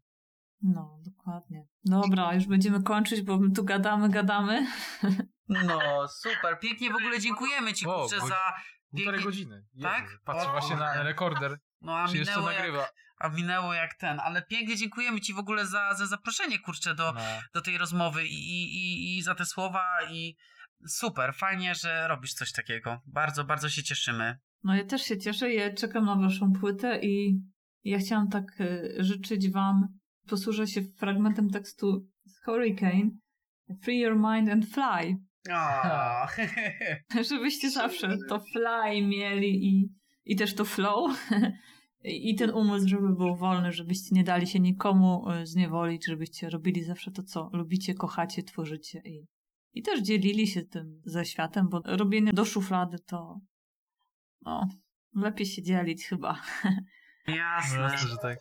No, 0.62 0.98
dokładnie. 1.00 1.66
Dobra, 1.84 2.34
już 2.34 2.46
będziemy 2.46 2.82
kończyć, 2.82 3.22
bo 3.22 3.38
my 3.38 3.50
tu 3.50 3.64
gadamy, 3.64 4.08
gadamy. 4.08 4.66
No, 5.48 6.08
super, 6.08 6.58
pięknie 6.60 6.92
w 6.92 6.96
ogóle 6.96 7.20
dziękujemy 7.20 7.72
Ci, 7.72 7.84
kurczę, 7.84 8.20
za... 8.20 8.54
Półtorej 8.90 9.22
godziny. 9.24 9.64
Jezu, 9.74 9.88
Tak? 9.88 10.04
Patrzę 10.24 10.48
O, 10.48 10.52
właśnie 10.52 10.76
na 10.76 11.02
rekorder, 11.02 11.58
No, 11.80 11.98
a 11.98 12.08
czy 12.08 12.16
jeszcze 12.16 12.32
minęło, 12.32 12.50
jak, 12.50 12.60
nagrywa. 12.60 12.88
A 13.18 13.28
minęło 13.28 13.74
jak 13.74 13.94
ten, 13.94 14.20
ale 14.20 14.42
pięknie 14.42 14.76
dziękujemy 14.76 15.20
Ci 15.20 15.34
w 15.34 15.38
ogóle 15.38 15.66
za, 15.66 15.94
za 15.94 16.06
zaproszenie, 16.06 16.58
kurczę, 16.58 16.94
do, 16.94 17.12
No. 17.12 17.20
do 17.54 17.60
tej 17.60 17.78
rozmowy 17.78 18.26
i, 18.26 18.34
i, 18.34 18.76
i, 18.76 19.18
i 19.18 19.22
za 19.22 19.34
te 19.34 19.44
słowa 19.44 19.84
i 20.10 20.36
super, 20.86 21.34
fajnie, 21.34 21.74
że 21.74 22.08
robisz 22.08 22.34
coś 22.34 22.52
takiego. 22.52 23.00
Bardzo, 23.06 23.44
bardzo 23.44 23.68
się 23.68 23.82
cieszymy. 23.82 24.38
No 24.64 24.76
ja 24.76 24.84
też 24.84 25.02
się 25.02 25.18
cieszę, 25.18 25.52
ja 25.52 25.74
czekam 25.74 26.04
na 26.04 26.16
waszą 26.16 26.52
płytę 26.52 27.00
i 27.02 27.40
ja 27.84 27.98
chciałam 27.98 28.28
tak 28.28 28.60
y, 28.60 28.94
życzyć 28.98 29.50
wam, 29.50 29.88
posłużę 30.28 30.66
się 30.66 30.82
fragmentem 30.98 31.50
tekstu 31.50 32.06
z 32.26 32.44
Hurricane, 32.44 33.10
Free 33.82 34.00
your 34.00 34.16
mind 34.16 34.48
and 34.48 34.66
fly. 34.66 35.16
O. 35.52 36.26
Żebyście 37.30 37.70
zawsze 37.70 38.16
to 38.28 38.40
fly 38.52 39.02
mieli 39.02 39.66
i, 39.68 39.88
i 40.24 40.36
też 40.36 40.54
to 40.54 40.64
flow. 40.64 41.10
I 42.04 42.34
ten 42.34 42.50
umysł, 42.50 42.88
żeby 42.88 43.14
był 43.14 43.36
wolny, 43.36 43.72
żebyście 43.72 44.14
nie 44.14 44.24
dali 44.24 44.46
się 44.46 44.60
nikomu 44.60 45.30
y, 45.30 45.46
zniewolić, 45.46 46.06
żebyście 46.06 46.50
robili 46.50 46.84
zawsze 46.84 47.10
to, 47.10 47.22
co 47.22 47.50
lubicie, 47.52 47.94
kochacie, 47.94 48.42
tworzycie 48.42 49.02
i, 49.04 49.26
i 49.72 49.82
też 49.82 50.00
dzielili 50.00 50.46
się 50.46 50.62
tym 50.62 51.02
ze 51.04 51.24
światem, 51.24 51.68
bo 51.68 51.80
robienie 51.84 52.32
do 52.32 52.44
szuflady 52.44 52.98
to 52.98 53.40
no, 54.42 54.68
lepiej 55.14 55.46
się 55.46 55.62
dzielić 55.62 56.06
chyba. 56.06 56.42
Jasne. 57.26 57.80
Jasne, 57.80 58.08
że 58.08 58.16
tak. 58.16 58.38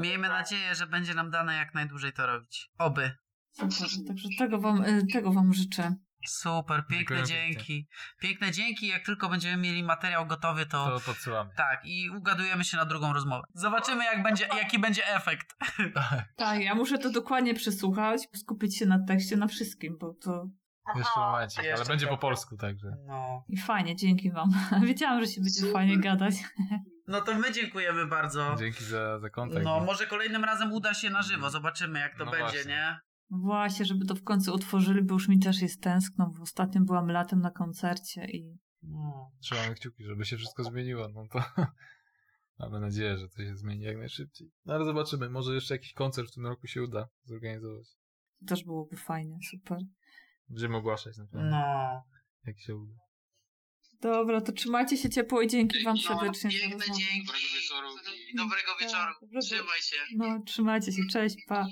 Miejmy 0.00 0.28
nadzieję, 0.28 0.74
że 0.74 0.86
będzie 0.86 1.14
nam 1.14 1.30
dane 1.30 1.54
jak 1.54 1.74
najdłużej 1.74 2.12
to 2.12 2.26
robić. 2.26 2.70
Oby. 2.78 3.10
Super, 3.52 3.78
także 4.06 4.28
tego 4.38 4.60
wam, 4.60 4.84
y, 4.84 5.06
tego 5.12 5.32
wam 5.32 5.54
życzę. 5.54 5.94
Super, 6.26 6.86
piękne 6.86 7.16
Dziękuję 7.16 7.26
dzięki. 7.54 7.88
Piękne 8.20 8.52
dzięki. 8.52 8.86
Jak 8.88 9.04
tylko 9.06 9.28
będziemy 9.28 9.56
mieli 9.62 9.82
materiał 9.82 10.26
gotowy, 10.26 10.66
to, 10.66 10.90
To 10.90 11.00
podsyłamy. 11.06 11.50
tak 11.56 11.80
i 11.84 12.10
ugadujemy 12.10 12.64
się 12.64 12.76
na 12.76 12.84
drugą 12.84 13.12
rozmowę. 13.12 13.42
Zobaczymy, 13.54 14.04
jak 14.04 14.22
będzie, 14.22 14.48
jaki 14.56 14.78
będzie 14.78 15.14
efekt. 15.14 15.56
Tak, 16.36 16.60
ja 16.60 16.74
muszę 16.74 16.98
to 16.98 17.10
dokładnie 17.10 17.54
przesłuchać, 17.54 18.20
skupić 18.34 18.78
się 18.78 18.86
na 18.86 18.98
tekście, 19.08 19.36
na 19.36 19.46
wszystkim, 19.46 19.96
bo 20.00 20.14
to 20.14 20.46
Jeszcze 20.96 21.20
momencik, 21.20 21.64
ale 21.76 21.84
będzie 21.84 22.06
po 22.06 22.18
polsku, 22.18 22.56
także. 22.56 22.88
No. 23.06 23.44
i 23.48 23.56
fajnie, 23.56 23.96
dzięki 23.96 24.30
wam. 24.30 24.50
Wiedziałam, 24.86 25.20
że 25.20 25.26
się 25.26 25.40
będzie 25.40 25.72
fajnie 25.72 25.98
gadać. 25.98 26.34
No 27.06 27.20
to 27.20 27.34
my 27.34 27.52
dziękujemy 27.52 28.06
bardzo. 28.06 28.56
Dzięki 28.58 28.84
za, 28.84 29.18
za 29.18 29.30
kontakt. 29.30 29.64
No, 29.64 29.80
może 29.80 30.06
kolejnym 30.06 30.44
razem 30.44 30.72
uda 30.72 30.94
się 30.94 31.10
na 31.10 31.22
żywo. 31.22 31.50
Zobaczymy, 31.50 32.00
jak 32.00 32.18
to 32.18 32.24
No 32.24 32.30
będzie, 32.30 32.44
właśnie. 32.46 32.70
nie? 32.70 32.98
Właśnie, 33.30 33.84
żeby 33.84 34.06
to 34.06 34.14
w 34.14 34.22
końcu 34.22 34.54
otworzyli, 34.54 35.02
bo 35.02 35.14
już 35.14 35.28
mi 35.28 35.38
też 35.38 35.62
jest 35.62 35.82
tęskno, 35.82 36.30
bo 36.36 36.42
ostatnio 36.42 36.80
byłam 36.80 37.10
latem 37.10 37.40
na 37.40 37.50
koncercie 37.50 38.24
i 38.24 38.58
No. 38.82 39.30
Trzymamy 39.42 39.74
kciuki, 39.74 40.04
żeby 40.04 40.24
się 40.24 40.36
wszystko 40.36 40.64
zmieniło. 40.64 41.08
No 41.08 41.24
to 41.32 41.38
mamy 42.58 42.80
nadzieję, 42.80 43.18
że 43.18 43.28
to 43.28 43.36
się 43.42 43.56
zmieni 43.56 43.82
jak 43.84 43.96
najszybciej. 43.96 44.50
No 44.64 44.74
ale 44.74 44.84
zobaczymy, 44.84 45.30
może 45.30 45.54
jeszcze 45.54 45.74
jakiś 45.74 45.92
koncert 45.92 46.28
w 46.30 46.34
tym 46.34 46.46
roku 46.46 46.66
się 46.66 46.82
uda 46.82 47.08
zorganizować. 47.24 47.86
to 48.40 48.46
też 48.46 48.64
byłoby 48.64 48.96
fajnie, 48.96 49.38
super. 49.50 49.78
Będziemy 50.48 50.76
ogłaszać 50.76 51.16
na 51.18 51.26
pewno, 51.26 51.50
No. 51.50 52.02
jak 52.46 52.60
się 52.60 52.76
uda. 52.76 52.94
Dobra, 54.00 54.40
to 54.40 54.52
trzymajcie 54.52 54.96
się 54.96 55.10
ciepło 55.10 55.42
i 55.42 55.48
dzięki 55.48 55.84
wam 55.84 55.96
serdecznie 55.98 56.50
Piękne 56.50 56.84
dzięki. 56.86 57.26
Dobrego 57.26 57.48
wieczoru 57.54 57.88
i- 58.32 58.36
Dobrego 58.36 58.70
wieczoru. 58.80 59.12
dobrego- 59.20 59.40
Trzymaj 59.40 59.80
się. 59.82 59.96
No, 60.16 60.42
trzymajcie 60.46 60.92
się, 60.92 61.02
cześć, 61.12 61.36
pa. 61.48 61.66